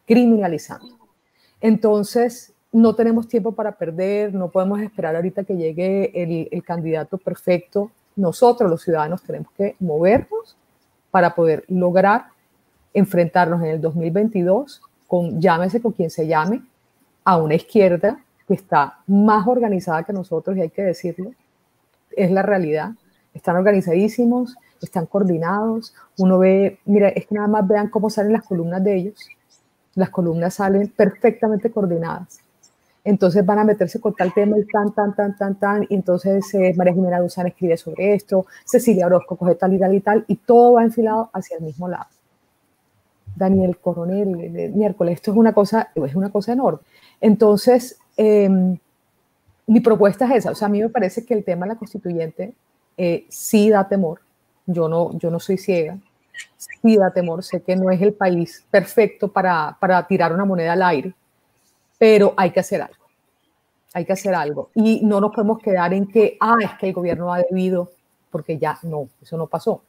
criminalizando. 0.04 0.98
Entonces, 1.60 2.52
no 2.72 2.96
tenemos 2.96 3.28
tiempo 3.28 3.52
para 3.52 3.70
perder, 3.70 4.34
no 4.34 4.50
podemos 4.50 4.80
esperar 4.80 5.14
ahorita 5.14 5.44
que 5.44 5.56
llegue 5.56 6.10
el, 6.20 6.48
el 6.50 6.64
candidato 6.64 7.18
perfecto. 7.18 7.92
Nosotros, 8.16 8.68
los 8.68 8.82
ciudadanos, 8.82 9.22
tenemos 9.22 9.52
que 9.56 9.76
movernos 9.78 10.56
para 11.12 11.36
poder 11.36 11.64
lograr 11.68 12.33
enfrentarnos 12.94 13.60
en 13.62 13.68
el 13.68 13.80
2022 13.80 14.80
con, 15.06 15.40
llámese 15.40 15.82
con 15.82 15.92
quien 15.92 16.10
se 16.10 16.26
llame, 16.26 16.62
a 17.24 17.36
una 17.36 17.54
izquierda 17.54 18.20
que 18.46 18.54
está 18.54 18.98
más 19.06 19.46
organizada 19.46 20.04
que 20.04 20.12
nosotros, 20.12 20.56
y 20.56 20.60
hay 20.60 20.70
que 20.70 20.82
decirlo, 20.82 21.32
es 22.16 22.30
la 22.30 22.42
realidad. 22.42 22.92
Están 23.32 23.56
organizadísimos, 23.56 24.56
están 24.80 25.06
coordinados. 25.06 25.94
Uno 26.18 26.38
ve, 26.38 26.78
mira, 26.84 27.08
es 27.08 27.26
que 27.26 27.34
nada 27.34 27.48
más 27.48 27.66
vean 27.66 27.88
cómo 27.88 28.10
salen 28.10 28.32
las 28.32 28.44
columnas 28.44 28.82
de 28.84 28.96
ellos. 28.96 29.28
Las 29.94 30.10
columnas 30.10 30.54
salen 30.54 30.88
perfectamente 30.88 31.70
coordinadas. 31.70 32.40
Entonces 33.02 33.44
van 33.44 33.58
a 33.58 33.64
meterse 33.64 34.00
con 34.00 34.14
tal 34.14 34.32
tema 34.32 34.58
y 34.58 34.64
tan, 34.64 34.92
tan, 34.92 35.14
tan, 35.14 35.36
tan, 35.36 35.54
tan. 35.56 35.86
Y 35.88 35.94
entonces 35.94 36.52
eh, 36.54 36.72
María 36.76 36.94
Jimena 36.94 37.20
Duzán 37.20 37.46
escribe 37.46 37.76
sobre 37.76 38.14
esto, 38.14 38.46
Cecilia 38.64 39.06
Orozco 39.06 39.36
coge 39.36 39.54
tal 39.56 39.74
y 39.74 39.78
tal 39.78 39.94
y 39.94 40.00
tal, 40.00 40.24
y 40.26 40.36
todo 40.36 40.74
va 40.74 40.84
enfilado 40.84 41.30
hacia 41.32 41.58
el 41.58 41.64
mismo 41.64 41.88
lado. 41.88 42.06
Daniel 43.36 43.78
Coronel, 43.78 44.28
miércoles, 44.74 45.14
esto 45.14 45.32
es 45.32 45.36
una 45.36 45.52
cosa, 45.52 45.90
es 45.94 46.14
una 46.14 46.30
cosa 46.30 46.52
enorme. 46.52 46.80
Entonces, 47.20 47.98
em, 48.16 48.78
mi 49.66 49.80
propuesta 49.80 50.26
es 50.26 50.36
esa. 50.36 50.50
O 50.50 50.54
sea, 50.54 50.66
a 50.66 50.70
mí 50.70 50.80
me 50.80 50.88
parece 50.88 51.24
que 51.24 51.34
el 51.34 51.44
tema 51.44 51.66
de 51.66 51.72
la 51.72 51.78
constituyente 51.78 52.54
eh, 52.96 53.26
sí 53.28 53.70
da 53.70 53.88
temor. 53.88 54.20
Yo 54.66 54.88
no, 54.88 55.16
yo 55.18 55.30
no 55.30 55.40
soy 55.40 55.58
ciega. 55.58 55.98
Sí 56.56 56.96
da 56.96 57.10
temor. 57.10 57.42
Sé 57.42 57.62
que 57.62 57.76
no 57.76 57.90
es 57.90 58.00
el 58.00 58.12
país 58.12 58.64
perfecto 58.70 59.28
para, 59.28 59.76
para 59.80 60.06
tirar 60.06 60.32
una 60.32 60.44
moneda 60.44 60.72
al 60.72 60.82
aire, 60.82 61.14
pero 61.98 62.34
hay 62.36 62.50
que 62.50 62.60
hacer 62.60 62.82
algo. 62.82 63.04
Hay 63.92 64.04
que 64.04 64.12
hacer 64.12 64.34
algo. 64.34 64.70
Y 64.74 65.00
no 65.04 65.20
nos 65.20 65.32
podemos 65.34 65.58
quedar 65.60 65.94
en 65.94 66.06
que, 66.06 66.36
ah, 66.40 66.56
es 66.60 66.72
que 66.78 66.88
el 66.88 66.92
gobierno 66.92 67.32
ha 67.32 67.38
debido, 67.38 67.90
porque 68.30 68.58
ya 68.58 68.78
no, 68.82 69.08
eso 69.22 69.36
no 69.36 69.46
pasó. 69.46 69.82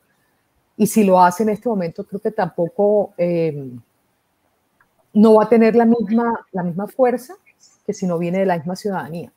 Y 0.78 0.88
si 0.88 1.04
lo 1.04 1.22
hace 1.22 1.44
en 1.44 1.50
este 1.50 1.70
momento, 1.70 2.04
creo 2.04 2.20
que 2.20 2.32
tampoco 2.32 3.14
em, 3.18 3.80
no 5.14 5.36
va 5.36 5.44
a 5.46 5.50
tener 5.50 5.76
la 5.76 5.86
misma, 5.86 6.46
la 6.52 6.64
misma 6.64 6.88
fuerza 6.88 7.36
que 7.86 7.94
si 7.94 8.06
no 8.06 8.18
viene 8.18 8.40
de 8.40 8.46
la 8.46 8.58
misma 8.58 8.76
ciudadanía. 8.76 9.32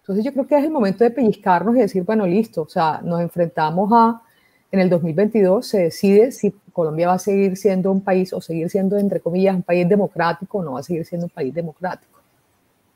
Entonces 0.00 0.24
yo 0.24 0.32
creo 0.32 0.46
que 0.46 0.58
es 0.58 0.64
el 0.64 0.70
momento 0.70 1.02
de 1.02 1.10
pellizcarnos 1.10 1.76
y 1.76 1.80
decir, 1.80 2.02
bueno, 2.04 2.26
listo, 2.26 2.62
o 2.62 2.68
sea, 2.68 3.00
nos 3.02 3.20
enfrentamos 3.20 3.90
a, 3.92 4.22
en 4.70 4.80
el 4.80 4.90
2022 4.90 5.66
se 5.66 5.84
decide 5.84 6.30
si 6.32 6.54
Colombia 6.72 7.08
va 7.08 7.14
a 7.14 7.18
seguir 7.18 7.56
siendo 7.56 7.90
un 7.90 8.02
país 8.02 8.32
o 8.32 8.40
seguir 8.40 8.68
siendo, 8.68 8.98
entre 8.98 9.20
comillas, 9.20 9.54
un 9.54 9.62
país 9.62 9.88
democrático 9.88 10.58
o 10.58 10.62
no 10.62 10.72
va 10.72 10.80
a 10.80 10.82
seguir 10.82 11.06
siendo 11.06 11.26
un 11.26 11.30
país 11.30 11.54
democrático. 11.54 12.20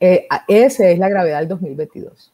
Eh, 0.01 0.27
esa 0.47 0.89
es 0.89 0.99
la 0.99 1.09
gravedad 1.09 1.39
del 1.39 1.49
2022. 1.49 2.33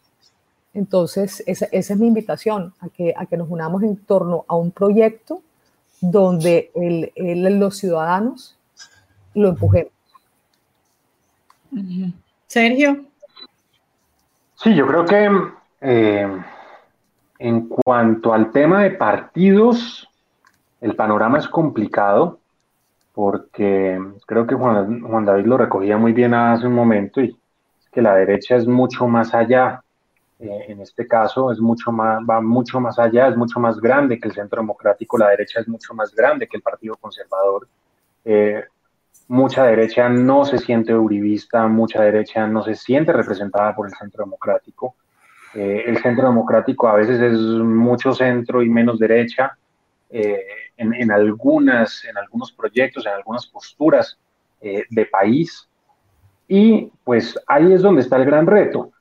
Entonces, 0.75 1.43
esa, 1.47 1.67
esa, 1.67 1.95
es 1.95 2.01
mi 2.01 2.09
invitación, 2.09 2.75
a 2.81 2.89
que, 2.89 3.15
a 3.17 3.27
que 3.27 3.37
nos 3.37 3.49
unamos 3.49 3.83
en 3.83 3.97
torno 3.97 4.45
a 4.49 4.57
un 4.57 4.73
proyecto 4.73 5.41
donde 6.01 6.71
el, 6.75 7.13
el, 7.15 7.59
los 7.59 7.79
ciudadanos 7.79 8.59
lo 9.35 9.51
empujemos. 9.51 9.93
Sergio. 12.47 13.05
Sí, 14.57 14.75
yo 14.75 14.87
creo 14.87 15.05
que 15.05 15.31
eh, 15.81 16.43
en 17.39 17.69
cuanto 17.69 18.33
al 18.33 18.51
tema 18.51 18.83
de 18.83 18.91
partidos, 18.91 20.09
el 20.81 20.95
panorama 20.95 21.39
es 21.39 21.49
complicado 21.49 22.39
porque 23.13 24.01
creo 24.27 24.47
que 24.47 24.57
Juan, 24.57 25.01
Juan 25.01 25.25
David 25.25 25.47
lo 25.47 25.57
recogía 25.57 25.97
muy 25.97 26.13
bien 26.13 26.35
hace 26.35 26.67
un 26.67 26.75
momento 26.75 27.21
y 27.21 27.31
es 27.31 27.89
que 27.91 28.03
la 28.03 28.17
derecha 28.17 28.57
es 28.57 28.67
mucho 28.67 29.07
más 29.07 29.35
allá. 29.35 29.84
Eh, 30.41 30.67
en 30.69 30.81
este 30.81 31.07
caso 31.07 31.53
es 31.53 31.61
mucho 31.61 31.93
más, 31.93 32.21
va 32.29 32.41
mucho 32.41 32.81
más 32.81 32.99
allá, 32.99 33.29
es 33.29 33.37
mucho 33.37 33.61
más 33.61 33.81
grande 33.81 34.19
que 34.19 34.29
el 34.29 34.35
centro 34.35 34.61
democrático, 34.61 35.17
la 35.17 35.29
derecha 35.29 35.61
es 35.61 35.69
mucho 35.69 35.95
más 35.95 36.15
grande 36.15 36.49
que 36.49 36.57
el 36.57 36.63
partido 36.63 36.97
conservador. 36.97 37.69
Eh, 38.25 38.65
mucha 39.29 39.65
derecha 39.65 40.09
no 40.09 40.45
se 40.45 40.59
siente 40.59 40.95
uribista, 40.95 41.67
mucha 41.67 42.03
derecha 42.03 42.47
no 42.47 42.63
se 42.63 42.75
siente 42.75 43.13
representada 43.13 43.75
por 43.75 43.87
el 43.87 43.95
centro 43.95 44.25
democrático. 44.25 44.97
Eh, 45.55 45.85
el 45.87 46.03
centro 46.03 46.27
democrático 46.27 46.89
a 46.89 46.97
veces 46.97 47.21
es 47.21 47.39
mucho 47.39 48.13
centro 48.13 48.63
y 48.63 48.69
menos 48.69 48.99
derecha 48.99 49.57
eh, 50.11 50.41
en, 50.77 51.13
algunas, 51.13 52.05
en 52.05 52.19
algunos 52.19 52.51
proyectos, 52.51 53.07
en 53.07 53.13
algunas 53.13 53.47
posturas 53.47 54.19
de 54.61 55.05
país. 55.05 55.69
Y 56.49 56.91
pues 57.05 57.39
ahí 57.47 57.75
es 57.75 57.83
donde 57.83 58.01
está 58.01 58.17
el 58.17 58.25
gran 58.25 58.47
reto. 58.47 58.94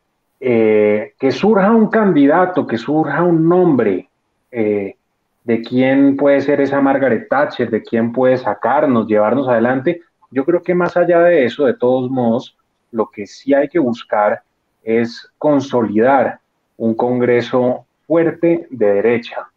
Que 0.44 1.32
surja 1.32 1.72
un 1.72 1.88
candidato, 1.88 2.68
que 2.68 2.78
surja 2.78 3.24
un 3.24 3.48
nombre 3.48 4.10
de 4.52 5.62
quién 5.62 6.18
puede 6.18 6.42
ser 6.42 6.60
esa 6.60 6.82
Margaret 6.82 7.28
Thatcher, 7.30 7.70
de 7.70 7.82
quién 7.82 8.12
puede 8.12 8.38
sacarnos, 8.38 9.08
llevarnos 9.08 9.48
adelante, 9.48 10.02
yo 10.32 10.44
creo 10.46 10.62
que 10.62 10.74
más 10.74 10.98
allá 10.98 11.20
de 11.22 11.46
eso, 11.46 11.66
de 11.66 11.76
todos 11.76 12.10
modos, 12.10 12.58
lo 12.92 13.10
que 13.10 13.28
sí 13.28 13.54
hay 13.54 13.70
que 13.70 13.80
buscar 13.80 14.42
es 14.84 15.32
consolidar 15.38 16.40
un 16.78 16.96
Congreso 16.96 17.86
fuerte 18.06 18.68
de 18.70 18.94
derecha, 18.96 19.48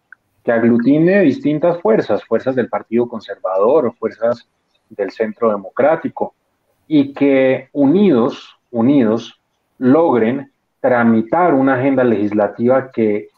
que 0.44 0.52
aglutine 0.52 1.20
distintas 1.20 1.80
fuerzas, 1.80 2.24
fuerzas 2.24 2.54
del 2.54 2.68
Partido 2.68 3.08
Conservador, 3.08 3.92
fuerzas 3.98 4.48
del 4.90 5.10
Centro 5.10 5.50
Democrático, 5.50 6.34
y 6.86 7.12
que 7.12 7.68
unidos, 7.72 8.56
unidos, 8.70 9.40
logren 9.78 10.52
tramitar 10.80 11.54
una 11.54 11.74
agenda 11.74 12.04
legislativa 12.04 12.90
que 12.90 13.28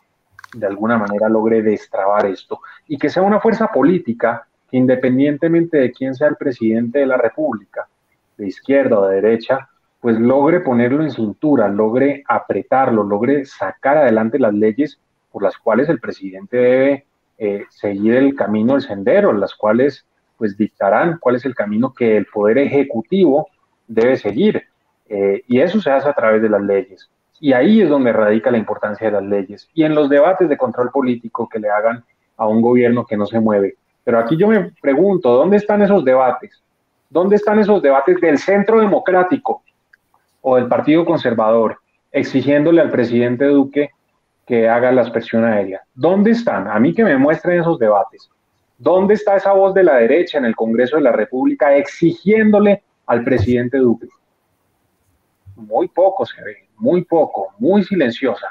de 0.54 0.66
alguna 0.66 0.98
manera 0.98 1.28
logre 1.28 1.62
destrabar 1.62 2.26
esto 2.26 2.60
y 2.86 2.96
que 2.96 3.08
sea 3.08 3.22
una 3.22 3.40
fuerza 3.40 3.68
política 3.68 4.46
que 4.70 4.76
independientemente 4.76 5.78
de 5.78 5.92
quién 5.92 6.14
sea 6.14 6.28
el 6.28 6.36
presidente 6.36 7.00
de 7.00 7.06
la 7.06 7.16
República, 7.16 7.88
de 8.36 8.46
izquierda 8.46 8.98
o 8.98 9.08
de 9.08 9.20
derecha, 9.20 9.68
pues 10.00 10.18
logre 10.18 10.60
ponerlo 10.60 11.02
en 11.02 11.10
cintura, 11.10 11.68
logre 11.68 12.22
apretarlo, 12.26 13.02
logre 13.02 13.44
sacar 13.46 13.98
adelante 13.98 14.38
las 14.38 14.54
leyes 14.54 15.00
por 15.32 15.42
las 15.42 15.56
cuales 15.58 15.88
el 15.88 16.00
presidente 16.00 16.56
debe 16.56 17.04
eh, 17.38 17.64
seguir 17.70 18.14
el 18.14 18.34
camino, 18.34 18.76
el 18.76 18.82
sendero, 18.82 19.32
las 19.32 19.54
cuales 19.54 20.06
pues 20.36 20.56
dictarán 20.56 21.18
cuál 21.18 21.36
es 21.36 21.44
el 21.44 21.54
camino 21.54 21.92
que 21.92 22.16
el 22.16 22.26
poder 22.26 22.58
ejecutivo 22.58 23.48
debe 23.88 24.16
seguir. 24.16 24.64
Eh, 25.08 25.42
y 25.48 25.60
eso 25.60 25.80
se 25.80 25.90
hace 25.90 26.08
a 26.08 26.12
través 26.12 26.42
de 26.42 26.48
las 26.48 26.62
leyes. 26.62 27.10
Y 27.40 27.52
ahí 27.52 27.82
es 27.82 27.88
donde 27.88 28.12
radica 28.12 28.50
la 28.50 28.58
importancia 28.58 29.06
de 29.06 29.12
las 29.12 29.22
leyes. 29.22 29.68
Y 29.74 29.84
en 29.84 29.94
los 29.94 30.08
debates 30.08 30.48
de 30.48 30.56
control 30.56 30.90
político 30.90 31.48
que 31.48 31.58
le 31.58 31.70
hagan 31.70 32.04
a 32.36 32.46
un 32.46 32.60
gobierno 32.60 33.04
que 33.04 33.16
no 33.16 33.26
se 33.26 33.40
mueve. 33.40 33.76
Pero 34.04 34.18
aquí 34.18 34.36
yo 34.36 34.48
me 34.48 34.72
pregunto, 34.80 35.30
¿dónde 35.34 35.58
están 35.58 35.82
esos 35.82 36.04
debates? 36.04 36.62
¿Dónde 37.10 37.36
están 37.36 37.58
esos 37.58 37.82
debates 37.82 38.20
del 38.20 38.38
centro 38.38 38.80
democrático 38.80 39.62
o 40.40 40.56
del 40.56 40.66
Partido 40.66 41.04
Conservador 41.04 41.78
exigiéndole 42.10 42.80
al 42.80 42.90
presidente 42.90 43.44
Duque 43.46 43.90
que 44.46 44.68
haga 44.68 44.92
la 44.92 45.02
aspersión 45.02 45.44
aérea? 45.44 45.82
¿Dónde 45.94 46.30
están? 46.30 46.68
A 46.68 46.78
mí 46.78 46.94
que 46.94 47.04
me 47.04 47.16
muestren 47.16 47.60
esos 47.60 47.78
debates. 47.78 48.30
¿Dónde 48.78 49.14
está 49.14 49.36
esa 49.36 49.52
voz 49.52 49.74
de 49.74 49.82
la 49.82 49.96
derecha 49.96 50.38
en 50.38 50.44
el 50.44 50.54
Congreso 50.54 50.96
de 50.96 51.02
la 51.02 51.12
República 51.12 51.76
exigiéndole 51.76 52.82
al 53.06 53.24
presidente 53.24 53.78
Duque? 53.78 54.08
Muy 55.56 55.88
poco 55.88 56.24
se 56.24 56.42
ve, 56.42 56.67
muy 56.78 57.04
poco, 57.04 57.54
muy 57.58 57.84
silenciosa. 57.84 58.48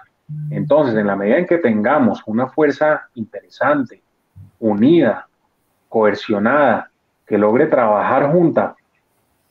Entonces, 0.50 0.96
en 0.96 1.08
la 1.08 1.16
medida 1.16 1.38
en 1.38 1.46
que 1.46 1.58
tengamos 1.58 2.22
una 2.26 2.48
fuerza 2.48 3.10
interesante, 3.16 4.02
unida, 4.60 5.28
coercionada, 5.88 6.92
que 7.26 7.38
logre 7.38 7.68
trabajar 7.68 8.32
junta 8.32 8.76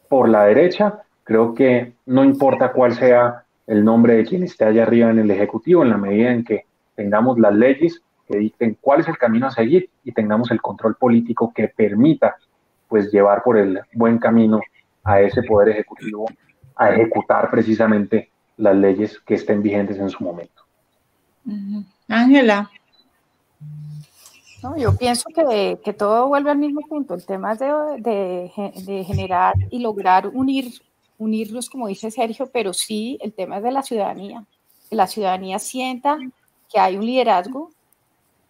por 0.08 0.28
la 0.28 0.44
derecha, 0.44 1.02
creo 1.24 1.54
que 1.54 1.94
no 2.06 2.24
importa 2.24 2.72
cuál 2.72 2.92
sea 2.92 3.44
el 3.66 3.84
nombre 3.84 4.16
de 4.16 4.24
quien 4.24 4.42
esté 4.42 4.64
allá 4.64 4.82
arriba 4.84 5.10
en 5.10 5.18
el 5.18 5.30
Ejecutivo, 5.30 5.82
en 5.82 5.90
la 5.90 5.96
medida 5.96 6.30
en 6.30 6.44
que 6.44 6.66
tengamos 6.94 7.38
las 7.38 7.54
leyes 7.54 8.00
que 8.28 8.38
dicten 8.38 8.76
cuál 8.80 9.00
es 9.00 9.08
el 9.08 9.18
camino 9.18 9.46
a 9.46 9.50
seguir 9.50 9.88
y 10.04 10.12
tengamos 10.12 10.50
el 10.50 10.60
control 10.60 10.96
político 10.96 11.52
que 11.54 11.68
permita 11.68 12.36
pues 12.88 13.10
llevar 13.12 13.42
por 13.42 13.56
el 13.56 13.80
buen 13.94 14.18
camino 14.18 14.60
a 15.04 15.20
ese 15.20 15.42
poder 15.42 15.70
ejecutivo 15.70 16.26
a 16.76 16.90
ejecutar 16.90 17.50
precisamente 17.50 18.30
las 18.56 18.76
leyes 18.76 19.18
que 19.20 19.34
estén 19.34 19.62
vigentes 19.62 19.98
en 19.98 20.10
su 20.10 20.22
momento. 20.24 20.62
Ángela. 22.08 22.70
No, 24.62 24.76
yo 24.76 24.96
pienso 24.96 25.28
que, 25.34 25.78
que, 25.84 25.92
todo 25.92 26.28
vuelve 26.28 26.50
al 26.50 26.58
mismo 26.58 26.80
punto. 26.80 27.14
El 27.14 27.24
tema 27.24 27.52
es 27.52 27.58
de, 27.58 27.66
de, 27.98 28.72
de, 28.84 29.04
generar 29.04 29.54
y 29.70 29.78
lograr 29.78 30.28
unir, 30.28 30.72
unirlos, 31.18 31.70
como 31.70 31.86
dice 31.86 32.10
Sergio, 32.10 32.50
pero 32.52 32.72
sí 32.72 33.18
el 33.20 33.32
tema 33.32 33.58
es 33.58 33.62
de 33.62 33.70
la 33.70 33.82
ciudadanía. 33.82 34.44
Que 34.88 34.96
la 34.96 35.06
ciudadanía 35.06 35.58
sienta 35.58 36.18
que 36.72 36.80
hay 36.80 36.96
un 36.96 37.04
liderazgo 37.04 37.70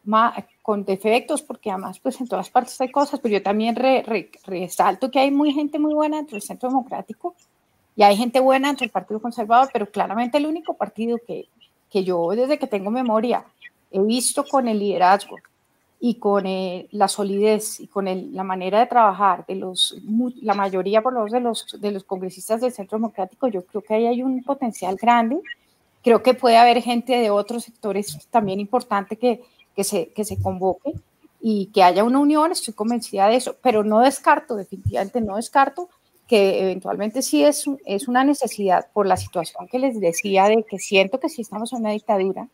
más, 0.05 0.45
con 0.63 0.85
defectos, 0.85 1.43
porque 1.43 1.71
además 1.71 1.99
pues 2.01 2.21
en 2.21 2.29
todas 2.29 2.51
partes 2.51 2.81
hay 2.81 2.91
cosas, 2.91 3.21
pero 3.21 3.35
yo 3.35 3.43
también 3.43 3.77
re, 3.77 4.31
resalto 4.45 5.11
que 5.11 5.19
hay 5.19 5.31
muy 5.31 5.53
gente 5.53 5.79
muy 5.79 5.95
buena 5.95 6.17
dentro 6.17 6.35
del 6.35 6.43
Centro 6.43 6.69
Democrático 6.69 7.35
y 7.97 8.03
hay 8.03 8.17
gente 8.17 8.41
buena 8.41 8.69
dentro 8.69 8.85
del 8.85 8.91
Partido 8.91 9.21
Conservador, 9.21 9.71
pero 9.73 9.91
claramente 9.91 10.37
el 10.37 10.47
único 10.47 10.75
partido 10.75 11.19
que, 11.27 11.49
que 11.91 12.05
yo 12.05 12.29
desde 12.31 12.59
que 12.59 12.67
tengo 12.67 12.91
memoria 12.91 13.45
he 13.91 14.01
visto 14.01 14.45
con 14.45 14.69
el 14.69 14.79
liderazgo 14.79 15.37
y 15.99 16.17
con 16.17 16.45
eh, 16.47 16.89
la 16.91 17.09
solidez 17.09 17.81
y 17.81 17.87
con 17.87 18.07
la 18.35 18.45
manera 18.45 18.81
de 18.81 18.87
trabajar 18.87 19.47
de 19.47 19.55
los, 19.55 19.97
la 20.43 20.53
mayoría 20.53 21.01
por 21.01 21.15
lo 21.15 21.25
menos 21.25 21.33
de 21.33 21.41
los, 21.41 21.81
de 21.81 21.91
los 21.91 22.05
congresistas 22.05 22.61
del 22.61 22.73
Centro 22.73 22.99
Democrático, 22.99 23.49
yo 23.49 23.65
creo 23.65 23.81
que 23.81 23.95
ahí 23.95 24.07
hay 24.07 24.23
un 24.23 24.43
potencial 24.43 24.97
grande. 24.97 25.41
Creo 26.05 26.23
que 26.23 26.35
puede 26.35 26.59
haber 26.59 26.83
gente 26.83 27.17
de 27.17 27.31
otros 27.31 27.65
sectores 27.65 28.29
también 28.31 28.61
importante 28.61 29.17
que, 29.17 29.43
que, 29.75 29.85
se, 29.85 30.09
que 30.09 30.25
se 30.25 30.41
convoque 30.41 30.93
y 31.41 31.67
que 31.67 31.83
haya 31.83 32.05
una 32.05 32.19
unión, 32.19 32.53
estoy 32.53 32.75
convencida 32.75 33.29
de 33.29 33.37
eso, 33.37 33.57
pero 33.63 33.83
no 33.83 34.01
descarto, 34.01 34.55
definitivamente 34.55 35.21
no 35.21 35.37
descarto 35.37 35.89
que 36.27 36.63
eventualmente 36.63 37.23
sí 37.23 37.45
es, 37.45 37.65
es 37.85 38.09
una 38.09 38.25
necesidad 38.25 38.89
por 38.93 39.07
la 39.07 39.17
situación 39.17 39.69
que 39.69 39.79
les 39.79 40.01
decía 40.01 40.49
de 40.49 40.65
que 40.65 40.79
siento 40.79 41.21
que 41.21 41.29
sí 41.29 41.43
estamos 41.43 41.73
en 41.73 41.81
una 41.81 41.91
dictadura, 41.91 42.49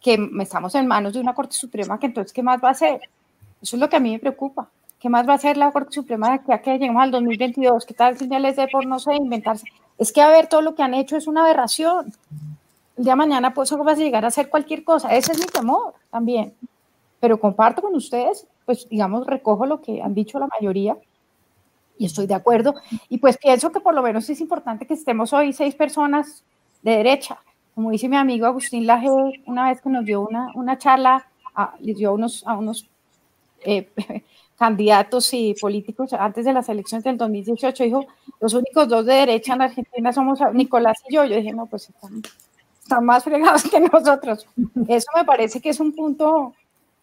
que 0.00 0.30
estamos 0.40 0.74
en 0.74 0.86
manos 0.86 1.14
de 1.14 1.20
una 1.20 1.34
Corte 1.34 1.54
Suprema, 1.54 1.98
que 1.98 2.06
entonces, 2.06 2.32
¿qué 2.32 2.42
más 2.42 2.62
va 2.62 2.68
a 2.68 2.72
hacer? 2.72 3.00
Eso 3.60 3.76
es 3.76 3.80
lo 3.80 3.88
que 3.88 3.96
a 3.96 4.00
mí 4.00 4.12
me 4.12 4.18
preocupa. 4.18 4.70
¿Qué 4.98 5.10
más 5.10 5.28
va 5.28 5.32
a 5.32 5.36
hacer 5.36 5.58
la 5.58 5.70
Corte 5.70 5.92
Suprema 5.92 6.28
de 6.28 6.34
aquí 6.34 6.52
a 6.52 6.62
que 6.62 6.72
lleguemos 6.72 7.02
al 7.02 7.10
2022? 7.10 7.84
¿Qué 7.84 7.92
tal 7.92 8.16
si 8.16 8.26
ya 8.28 8.38
les 8.38 8.56
dé 8.56 8.68
por, 8.68 8.86
no 8.86 8.98
sé, 8.98 9.14
inventarse? 9.14 9.66
Es 9.98 10.12
que, 10.12 10.22
a 10.22 10.28
ver, 10.28 10.46
todo 10.46 10.62
lo 10.62 10.74
que 10.74 10.82
han 10.82 10.94
hecho 10.94 11.16
es 11.16 11.26
una 11.26 11.42
aberración. 11.44 12.12
El 12.96 13.04
día 13.04 13.12
de 13.12 13.16
mañana, 13.16 13.52
pues, 13.52 13.70
eso 13.70 13.84
va 13.84 13.92
a 13.92 13.96
llegar 13.96 14.24
a 14.24 14.28
hacer 14.28 14.48
cualquier 14.48 14.82
cosa. 14.82 15.14
Ese 15.14 15.32
es 15.32 15.38
mi 15.38 15.46
temor 15.46 15.94
también. 16.10 16.54
Pero 17.20 17.38
comparto 17.38 17.82
con 17.82 17.94
ustedes, 17.94 18.46
pues, 18.64 18.88
digamos, 18.88 19.26
recojo 19.26 19.66
lo 19.66 19.82
que 19.82 20.00
han 20.00 20.14
dicho 20.14 20.38
la 20.38 20.46
mayoría 20.46 20.96
y 21.98 22.06
estoy 22.06 22.26
de 22.26 22.34
acuerdo. 22.34 22.74
Y 23.08 23.18
pues 23.18 23.38
pienso 23.38 23.70
que 23.72 23.80
por 23.80 23.94
lo 23.94 24.02
menos 24.02 24.28
es 24.28 24.40
importante 24.40 24.86
que 24.86 24.94
estemos 24.94 25.32
hoy 25.32 25.52
seis 25.52 25.74
personas 25.74 26.44
de 26.82 26.92
derecha 26.96 27.38
como 27.74 27.90
dice 27.90 28.08
mi 28.08 28.16
amigo 28.16 28.46
Agustín 28.46 28.86
Laje, 28.86 29.08
una 29.46 29.68
vez 29.68 29.80
que 29.80 29.90
nos 29.90 30.04
dio 30.04 30.20
una, 30.20 30.48
una 30.54 30.78
charla, 30.78 31.26
a, 31.54 31.74
les 31.80 31.96
dio 31.96 32.12
unos, 32.12 32.46
a 32.46 32.56
unos 32.56 32.88
eh, 33.64 33.88
candidatos 34.58 35.34
y 35.34 35.54
políticos 35.54 36.12
antes 36.12 36.44
de 36.44 36.52
las 36.52 36.68
elecciones 36.68 37.04
del 37.04 37.18
2018, 37.18 37.84
dijo, 37.84 38.06
los 38.40 38.54
únicos 38.54 38.88
dos 38.88 39.04
de 39.04 39.14
derecha 39.14 39.54
en 39.54 39.62
Argentina 39.62 40.12
somos 40.12 40.38
Nicolás 40.52 40.98
y 41.08 41.14
yo. 41.14 41.24
Yo 41.24 41.36
dije, 41.36 41.52
no, 41.52 41.66
pues 41.66 41.88
están, 41.88 42.22
están 42.80 43.04
más 43.04 43.24
fregados 43.24 43.64
que 43.70 43.80
nosotros. 43.80 44.46
Eso 44.88 45.08
me 45.16 45.24
parece 45.24 45.60
que 45.60 45.70
es 45.70 45.80
un 45.80 45.92
punto, 45.92 46.54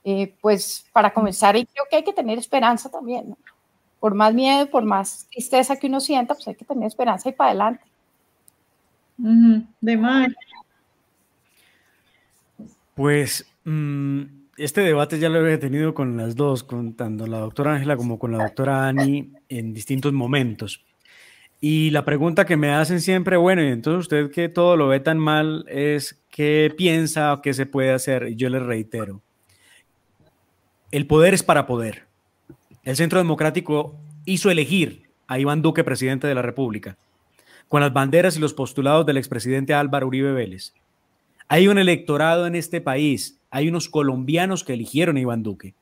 eh, 0.06 0.34
pues, 0.40 0.86
para 0.94 1.14
comenzar, 1.14 1.58
y 1.58 1.66
creo 1.66 1.86
que 1.90 1.98
hay 1.98 2.04
que 2.04 2.14
tener 2.14 2.38
esperanza 2.38 2.90
también, 2.90 3.36
Por 4.02 4.14
más 4.16 4.34
miedo, 4.34 4.70
por 4.70 4.84
más 4.84 5.28
tristeza 5.32 5.78
que 5.78 5.88
uno 5.88 6.02
sienta, 6.02 6.34
pues 6.34 6.46
hay 6.50 6.56
que 6.56 6.66
tener 6.66 6.88
esperanza 6.88 7.30
y 7.30 7.32
para 7.32 7.52
adelante. 7.52 7.84
De 9.18 9.98
más. 9.98 10.28
Pues 12.96 13.46
mm, 13.64 14.24
este 14.58 14.82
debate 14.82 15.20
ya 15.20 15.30
lo 15.30 15.40
había 15.40 15.60
tenido 15.60 15.94
con 15.94 16.18
las 16.18 16.36
dos, 16.36 16.64
con 16.64 16.96
tanto 16.96 17.28
la 17.28 17.38
doctora 17.38 17.76
Ángela 17.76 17.96
como 17.96 18.20
con 18.20 18.32
la 18.32 18.44
doctora 18.44 18.88
Ani 18.88 19.32
en 19.48 19.74
distintos 19.74 20.12
momentos. 20.12 20.84
Y 21.60 21.92
la 21.92 22.04
pregunta 22.04 22.46
que 22.46 22.58
me 22.58 22.72
hacen 22.72 23.02
siempre, 23.02 23.38
bueno, 23.38 23.62
y 23.64 23.68
entonces 23.68 24.00
usted 24.02 24.32
que 24.32 24.50
todo 24.50 24.76
lo 24.76 24.88
ve 24.88 25.00
tan 25.00 25.20
mal, 25.20 25.64
es 25.68 26.20
qué 26.32 26.74
piensa 26.76 27.34
o 27.34 27.42
qué 27.44 27.54
se 27.54 27.68
puede 27.68 27.92
hacer. 27.92 28.30
Y 28.30 28.36
yo 28.36 28.50
le 28.50 28.60
reitero, 28.60 29.22
el 30.90 31.06
poder 31.06 31.36
es 31.36 31.44
para 31.44 31.68
poder. 31.68 32.11
El 32.84 32.96
Centro 32.96 33.20
Democrático 33.20 33.96
hizo 34.26 34.50
elegir 34.50 35.04
a 35.28 35.38
Iván 35.38 35.62
Duque 35.62 35.84
presidente 35.84 36.26
de 36.26 36.34
la 36.34 36.42
República, 36.42 36.98
con 37.68 37.82
las 37.82 37.94
banderas 37.94 38.38
y 38.38 38.40
los 38.40 38.56
postulados 38.56 39.06
del 39.06 39.18
expresidente 39.18 39.76
Álvaro 39.76 40.08
Uribe 40.08 40.34
Vélez. 40.34 40.74
Hay 41.48 41.68
un 41.68 41.78
electorado 41.78 42.48
en 42.48 42.56
este 42.56 42.82
país, 42.82 43.40
hay 43.52 43.68
unos 43.68 43.88
colombianos 43.88 44.64
que 44.64 44.74
eligieron 44.74 45.18
a 45.18 45.20
Iván 45.20 45.44
Duque. 45.44 45.76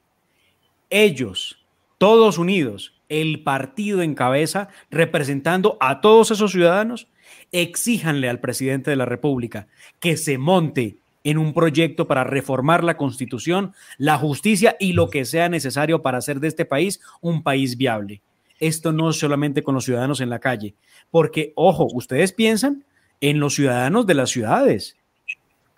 Ellos, 0.90 1.66
todos 2.00 2.38
unidos, 2.38 3.00
el 3.08 3.44
partido 3.44 4.02
en 4.02 4.14
cabeza, 4.14 4.68
representando 4.92 5.78
a 5.80 6.02
todos 6.02 6.32
esos 6.32 6.52
ciudadanos, 6.52 7.08
exíjanle 7.54 8.28
al 8.28 8.42
presidente 8.42 8.90
de 8.90 8.98
la 8.98 9.06
República 9.06 9.68
que 10.02 10.18
se 10.18 10.38
monte 10.38 10.98
en 11.24 11.38
un 11.38 11.54
proyecto 11.54 12.08
para 12.08 12.24
reformar 12.24 12.84
la 12.84 12.98
constitución, 12.98 13.74
la 13.98 14.18
justicia 14.18 14.76
y 14.80 14.94
lo 14.94 15.10
que 15.10 15.26
sea 15.26 15.50
necesario 15.50 16.02
para 16.02 16.18
hacer 16.18 16.40
de 16.40 16.48
este 16.48 16.66
país 16.66 17.02
un 17.22 17.44
país 17.44 17.78
viable. 17.78 18.22
Esto 18.60 18.92
no 18.92 19.10
es 19.10 19.20
solamente 19.20 19.64
con 19.64 19.76
los 19.76 19.86
ciudadanos 19.86 20.22
en 20.22 20.30
la 20.30 20.40
calle, 20.40 20.76
porque, 21.12 21.54
ojo, 21.56 21.88
ustedes 21.94 22.34
piensan 22.34 22.84
en 23.22 23.40
los 23.40 23.56
ciudadanos 23.56 24.06
de 24.06 24.14
las 24.14 24.30
ciudades, 24.30 24.98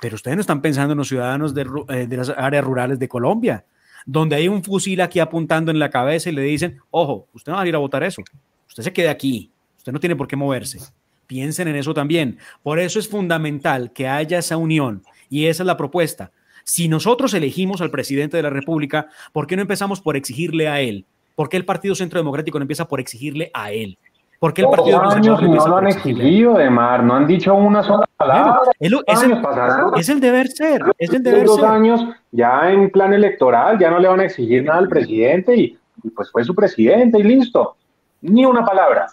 pero 0.01 0.15
ustedes 0.15 0.35
no 0.35 0.41
están 0.41 0.61
pensando 0.61 0.93
en 0.93 0.97
los 0.97 1.07
ciudadanos 1.07 1.53
eh, 1.55 2.07
de, 2.07 2.17
las 2.17 2.29
áreas 2.29 2.63
rurales 2.63 2.97
de 2.97 3.07
Colombia, 3.07 3.65
donde 4.05 4.35
hay 4.35 4.47
un 4.47 4.63
fusil 4.63 4.99
aquí 5.01 5.19
apuntando 5.19 5.69
en 5.69 5.77
la 5.77 5.91
cabeza 5.91 6.29
y 6.29 6.33
le 6.33 6.41
dicen, 6.41 6.79
ojo, 6.89 7.27
usted 7.33 7.51
no 7.51 7.57
va 7.57 7.63
a 7.63 7.67
ir 7.67 7.75
a 7.75 7.79
votar 7.79 8.03
eso, 8.03 8.23
usted 8.67 8.83
se 8.83 8.93
quede 8.93 9.09
aquí, 9.09 9.51
usted 9.77 9.91
no 9.91 9.99
tiene 9.99 10.15
por 10.15 10.27
qué 10.27 10.35
moverse. 10.35 10.79
Piensen 11.27 11.69
en 11.69 11.77
eso 11.77 11.93
también. 11.93 12.39
Por 12.61 12.77
eso 12.77 12.99
es 12.99 13.07
fundamental 13.07 13.93
que 13.93 14.05
haya 14.05 14.39
esa 14.39 14.57
unión 14.57 15.01
y 15.31 15.47
esa 15.47 15.63
es 15.63 15.67
la 15.67 15.77
propuesta. 15.77 16.31
Si 16.63 16.87
nosotros 16.87 17.33
elegimos 17.33 17.81
al 17.81 17.89
presidente 17.89 18.37
de 18.37 18.43
la 18.43 18.51
República, 18.51 19.07
¿por 19.31 19.47
qué 19.47 19.55
no 19.55 19.63
empezamos 19.63 20.01
por 20.01 20.15
exigirle 20.15 20.67
a 20.67 20.81
él? 20.81 21.05
¿Por 21.35 21.49
qué 21.49 21.57
el 21.57 21.65
Partido 21.65 21.95
Centro 21.95 22.19
Democrático 22.19 22.59
no 22.59 22.63
empieza 22.63 22.87
por 22.87 22.99
exigirle 22.99 23.49
a 23.53 23.71
él? 23.71 23.97
¿Por 24.41 24.55
qué 24.55 24.63
el 24.63 24.69
partido 24.69 24.99
años 24.99 25.39
no 25.39 25.67
lo 25.67 25.77
han 25.77 25.87
exigido, 25.87 26.55
Mar, 26.71 27.03
no 27.03 27.13
han 27.13 27.27
dicho 27.27 27.53
una 27.53 27.83
sola 27.83 28.09
palabra. 28.17 28.61
es, 28.79 30.09
el, 30.09 30.19
deber 30.19 30.47
ser, 30.47 30.81
es 30.97 31.13
el 31.13 31.21
deber 31.21 31.45
dos 31.45 31.61
años 31.61 32.03
ya 32.31 32.71
en 32.71 32.89
plan 32.89 33.13
electoral, 33.13 33.77
ya 33.77 33.91
no 33.91 33.99
le 33.99 34.07
van 34.07 34.19
a 34.19 34.23
exigir 34.23 34.63
nada 34.63 34.79
al 34.79 34.89
presidente 34.89 35.55
y, 35.55 35.77
pues 36.15 36.31
fue 36.31 36.43
su 36.43 36.55
presidente 36.55 37.19
y 37.19 37.23
listo. 37.23 37.75
Ni 38.21 38.43
una 38.43 38.65
palabra. 38.65 39.05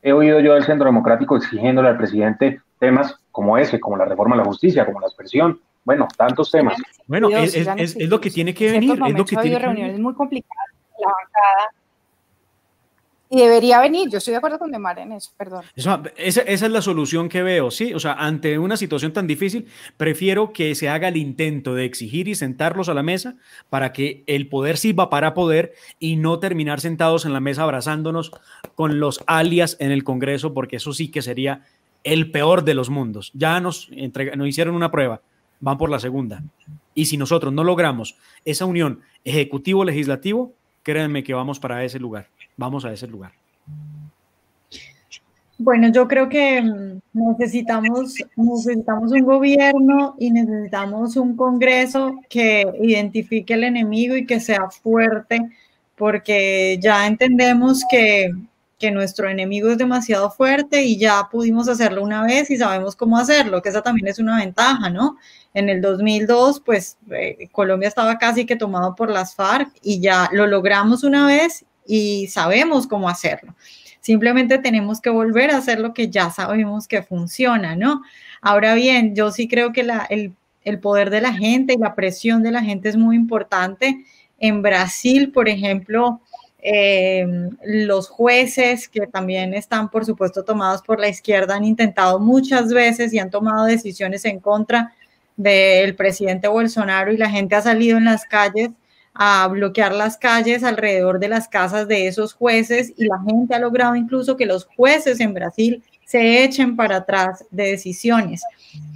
He 0.00 0.12
oído 0.12 0.38
yo 0.38 0.54
del 0.54 0.62
Centro 0.62 0.86
Democrático 0.86 1.36
exigiéndole 1.36 1.88
al 1.88 1.96
presidente 1.96 2.60
temas 2.78 3.16
como 3.32 3.58
ese, 3.58 3.80
como 3.80 3.96
la 3.96 4.04
reforma 4.04 4.36
a 4.36 4.38
la 4.38 4.44
justicia, 4.44 4.86
como 4.86 5.00
la 5.00 5.06
expresión, 5.06 5.60
bueno, 5.84 6.06
tantos 6.16 6.50
temas. 6.50 6.76
Bueno, 7.06 7.28
es, 7.30 7.96
lo 8.08 8.20
que 8.20 8.30
tiene 8.30 8.54
que 8.54 8.70
venir. 8.70 8.92
Es 8.92 9.14
lo 9.18 9.24
que 9.24 9.36
tiene 9.36 9.58
reuniones 9.58 9.98
muy 9.98 10.14
complicadas, 10.14 10.68
la 10.98 11.06
bancada 11.08 11.72
y 13.34 13.40
debería 13.40 13.80
venir, 13.80 14.10
yo 14.10 14.18
estoy 14.18 14.32
de 14.32 14.36
acuerdo 14.36 14.58
con 14.58 14.70
Demar 14.70 14.98
en 14.98 15.12
eso, 15.12 15.30
perdón. 15.38 15.64
esa, 15.74 16.42
es 16.42 16.60
la 16.60 16.82
solución 16.82 17.30
que 17.30 17.42
veo, 17.42 17.70
sí. 17.70 17.94
O 17.94 17.98
sea, 17.98 18.12
ante 18.12 18.58
una 18.58 18.76
situación 18.76 19.14
tan 19.14 19.26
difícil, 19.26 19.68
prefiero 19.96 20.52
que 20.52 20.74
se 20.74 20.90
haga 20.90 21.08
el 21.08 21.16
intento 21.16 21.74
de 21.74 21.86
exigir 21.86 22.28
y 22.28 22.34
sentarlos 22.34 22.90
a 22.90 22.94
la 22.94 23.02
mesa 23.02 23.36
para 23.70 23.94
que 23.94 24.22
el 24.26 24.50
poder 24.50 24.76
sirva 24.76 25.08
para 25.08 25.32
poder 25.32 25.72
y 25.98 26.16
no 26.16 26.40
terminar 26.40 26.82
sentados 26.82 27.24
en 27.24 27.32
la 27.32 27.40
mesa 27.40 27.62
abrazándonos 27.62 28.32
con 28.74 29.00
los 29.00 29.24
alias 29.26 29.78
en 29.80 29.92
el 29.92 30.04
Congreso, 30.04 30.52
porque 30.52 30.76
eso 30.76 30.92
sí 30.92 31.10
que 31.10 31.22
sería 31.22 31.62
el 32.04 32.30
peor 32.30 32.64
de 32.64 32.74
los 32.74 32.90
mundos. 32.90 33.30
Ya 33.34 33.60
nos, 33.60 33.90
nos 34.36 34.48
hicieron 34.48 34.74
una 34.74 34.90
prueba, 34.90 35.20
van 35.60 35.78
por 35.78 35.90
la 35.90 36.00
segunda. 36.00 36.42
Y 36.94 37.06
si 37.06 37.16
nosotros 37.16 37.52
no 37.52 37.64
logramos 37.64 38.16
esa 38.44 38.66
unión 38.66 39.00
ejecutivo-legislativo, 39.24 40.52
créanme 40.82 41.24
que 41.24 41.34
vamos 41.34 41.58
para 41.58 41.84
ese 41.84 41.98
lugar 41.98 42.26
vamos 42.56 42.84
a 42.84 42.92
ese 42.92 43.06
lugar? 43.06 43.32
Bueno, 45.58 45.92
yo 45.92 46.08
creo 46.08 46.28
que 46.28 46.60
mm, 46.60 47.00
necesitamos, 47.12 48.16
necesitamos 48.36 49.12
un 49.12 49.22
gobierno 49.22 50.16
y 50.18 50.30
necesitamos 50.30 51.16
un 51.16 51.36
Congreso 51.36 52.16
que 52.28 52.64
identifique 52.80 53.54
el 53.54 53.64
enemigo 53.64 54.16
y 54.16 54.26
que 54.26 54.40
sea 54.40 54.70
fuerte, 54.70 55.40
porque 55.96 56.78
ya 56.80 57.06
entendemos 57.06 57.82
que, 57.88 58.32
que 58.82 58.90
nuestro 58.90 59.28
enemigo 59.28 59.68
es 59.70 59.78
demasiado 59.78 60.28
fuerte 60.28 60.82
y 60.82 60.96
ya 60.98 61.28
pudimos 61.30 61.68
hacerlo 61.68 62.02
una 62.02 62.24
vez 62.24 62.50
y 62.50 62.56
sabemos 62.56 62.96
cómo 62.96 63.16
hacerlo, 63.16 63.62
que 63.62 63.68
esa 63.68 63.80
también 63.80 64.08
es 64.08 64.18
una 64.18 64.38
ventaja, 64.38 64.90
¿no? 64.90 65.18
En 65.54 65.68
el 65.68 65.80
2002, 65.80 66.58
pues 66.66 66.98
eh, 67.12 67.48
Colombia 67.52 67.86
estaba 67.86 68.18
casi 68.18 68.44
que 68.44 68.56
tomado 68.56 68.96
por 68.96 69.08
las 69.08 69.36
FARC 69.36 69.70
y 69.82 70.00
ya 70.00 70.28
lo 70.32 70.48
logramos 70.48 71.04
una 71.04 71.28
vez 71.28 71.64
y 71.86 72.26
sabemos 72.26 72.88
cómo 72.88 73.08
hacerlo. 73.08 73.54
Simplemente 74.00 74.58
tenemos 74.58 75.00
que 75.00 75.10
volver 75.10 75.52
a 75.52 75.58
hacer 75.58 75.78
lo 75.78 75.94
que 75.94 76.10
ya 76.10 76.30
sabemos 76.30 76.88
que 76.88 77.04
funciona, 77.04 77.76
¿no? 77.76 78.02
Ahora 78.40 78.74
bien, 78.74 79.14
yo 79.14 79.30
sí 79.30 79.46
creo 79.46 79.72
que 79.72 79.86
el, 80.08 80.78
poder 80.80 81.10
de 81.10 81.20
la 81.20 81.32
gente 81.34 81.74
y 81.74 81.78
la 81.78 81.94
presión 81.94 82.42
de 82.42 82.50
la 82.50 82.64
gente 82.64 82.88
es 82.88 82.96
muy 82.96 83.14
importante. 83.14 84.04
En 84.40 84.60
Brasil, 84.60 85.30
por 85.30 85.48
ejemplo, 85.48 86.20
eh, 86.64 87.26
los 87.64 88.08
jueces 88.08 88.88
que 88.88 89.08
también 89.08 89.52
están, 89.52 89.90
por 89.90 90.04
supuesto, 90.04 90.44
tomados 90.44 90.80
por 90.82 91.00
la 91.00 91.08
izquierda, 91.08 91.56
han 91.56 91.64
intentado 91.64 92.20
muchas 92.20 92.72
veces 92.72 93.12
y 93.12 93.18
han 93.18 93.30
tomado 93.30 93.66
decisiones 93.66 94.24
en 94.24 94.38
contra 94.38 94.94
del 95.36 95.96
presidente 95.96 96.46
Bolsonaro 96.46 97.12
y 97.12 97.16
la 97.16 97.30
gente 97.30 97.56
ha 97.56 97.62
salido 97.62 97.98
en 97.98 98.04
las 98.04 98.24
calles 98.24 98.70
a 99.12 99.46
bloquear 99.48 99.92
las 99.92 100.16
calles 100.16 100.62
alrededor 100.62 101.18
de 101.18 101.28
las 101.28 101.48
casas 101.48 101.88
de 101.88 102.06
esos 102.06 102.32
jueces 102.32 102.92
y 102.96 103.06
la 103.06 103.20
gente 103.26 103.54
ha 103.54 103.58
logrado 103.58 103.96
incluso 103.96 104.36
que 104.36 104.46
los 104.46 104.64
jueces 104.64 105.20
en 105.20 105.34
Brasil 105.34 105.82
se 106.06 106.44
echen 106.44 106.76
para 106.76 106.98
atrás 106.98 107.44
de 107.50 107.72
decisiones. 107.72 108.42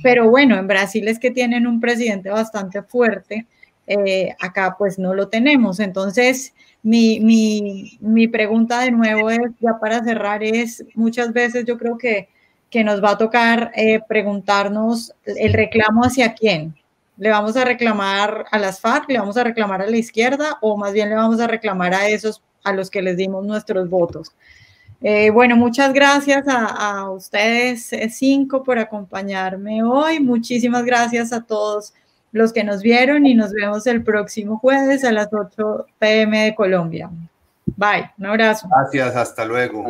Pero 0.03 0.31
bueno, 0.31 0.57
en 0.57 0.69
Brasil 0.69 1.09
es 1.09 1.19
que 1.19 1.31
tienen 1.31 1.67
un 1.67 1.81
presidente 1.81 2.31
bastante 2.31 2.83
fuerte 2.83 3.47
eh, 3.87 4.35
acá 4.41 4.75
pues 4.79 4.99
no 4.99 5.15
lo 5.15 5.29
tenemos. 5.29 5.81
Entonces, 5.81 6.55
mi, 6.87 7.19
mi, 7.19 7.99
mi, 8.01 8.29
pregunta 8.29 8.79
de 8.83 8.93
nuevo 8.93 9.29
es, 9.29 9.41
ya 9.59 9.77
para 9.81 10.05
cerrar, 10.05 10.45
es 10.45 10.85
muchas 10.95 11.33
veces 11.33 11.65
yo 11.65 11.79
creo 11.79 11.99
que, 11.99 12.29
que 12.71 12.85
nos 12.85 13.03
va 13.03 13.11
a 13.11 13.19
tocar 13.19 13.73
eh, 13.75 13.99
preguntarnos 14.07 15.13
el 15.25 15.53
reclamo 15.53 16.03
hacia 16.03 16.33
quién. 16.35 16.77
¿Le 17.17 17.31
vamos 17.31 17.57
a 17.57 17.65
reclamar 17.65 18.45
a 18.53 18.59
las 18.61 18.81
FARC? 18.81 19.11
¿Le 19.11 19.19
vamos 19.19 19.37
a 19.37 19.43
reclamar 19.43 19.83
a 19.83 19.91
la 19.91 19.97
izquierda? 19.97 20.59
¿O 20.61 20.77
más 20.77 20.93
bien 20.93 21.09
le 21.09 21.17
vamos 21.17 21.41
a 21.41 21.49
reclamar 21.49 21.93
a 21.93 22.07
esos 22.07 22.41
a 22.63 22.73
los 22.73 22.89
que 22.89 23.03
les 23.03 23.17
dimos 23.17 23.45
nuestros 23.45 23.91
votos? 23.91 24.31
Eh, 25.03 25.31
bueno, 25.31 25.57
muchas 25.57 25.93
gracias 25.93 26.47
a, 26.47 26.67
a 26.67 27.11
ustedes 27.11 27.91
cinco 28.11 28.63
por 28.63 28.79
acompañarme 28.79 29.83
hoy. 29.83 30.21
Muchísimas 30.21 30.85
gracias 30.85 31.33
a 31.33 31.43
todos 31.43 31.95
los 32.37 32.53
que 32.53 32.65
nos 32.65 32.83
vieron 32.83 33.27
y 33.27 33.35
nos 33.35 33.53
vemos 33.53 33.87
el 33.87 34.05
próximo 34.05 34.59
jueves 34.59 35.05
a 35.05 35.13
las 35.13 35.29
8 35.33 35.87
pm 35.99 36.45
de 36.45 36.55
Colombia. 36.55 37.11
Bye, 37.77 38.13
un 38.19 38.27
abrazo. 38.27 38.69
Gracias, 38.69 39.17
hasta 39.17 39.45
luego. 39.45 39.85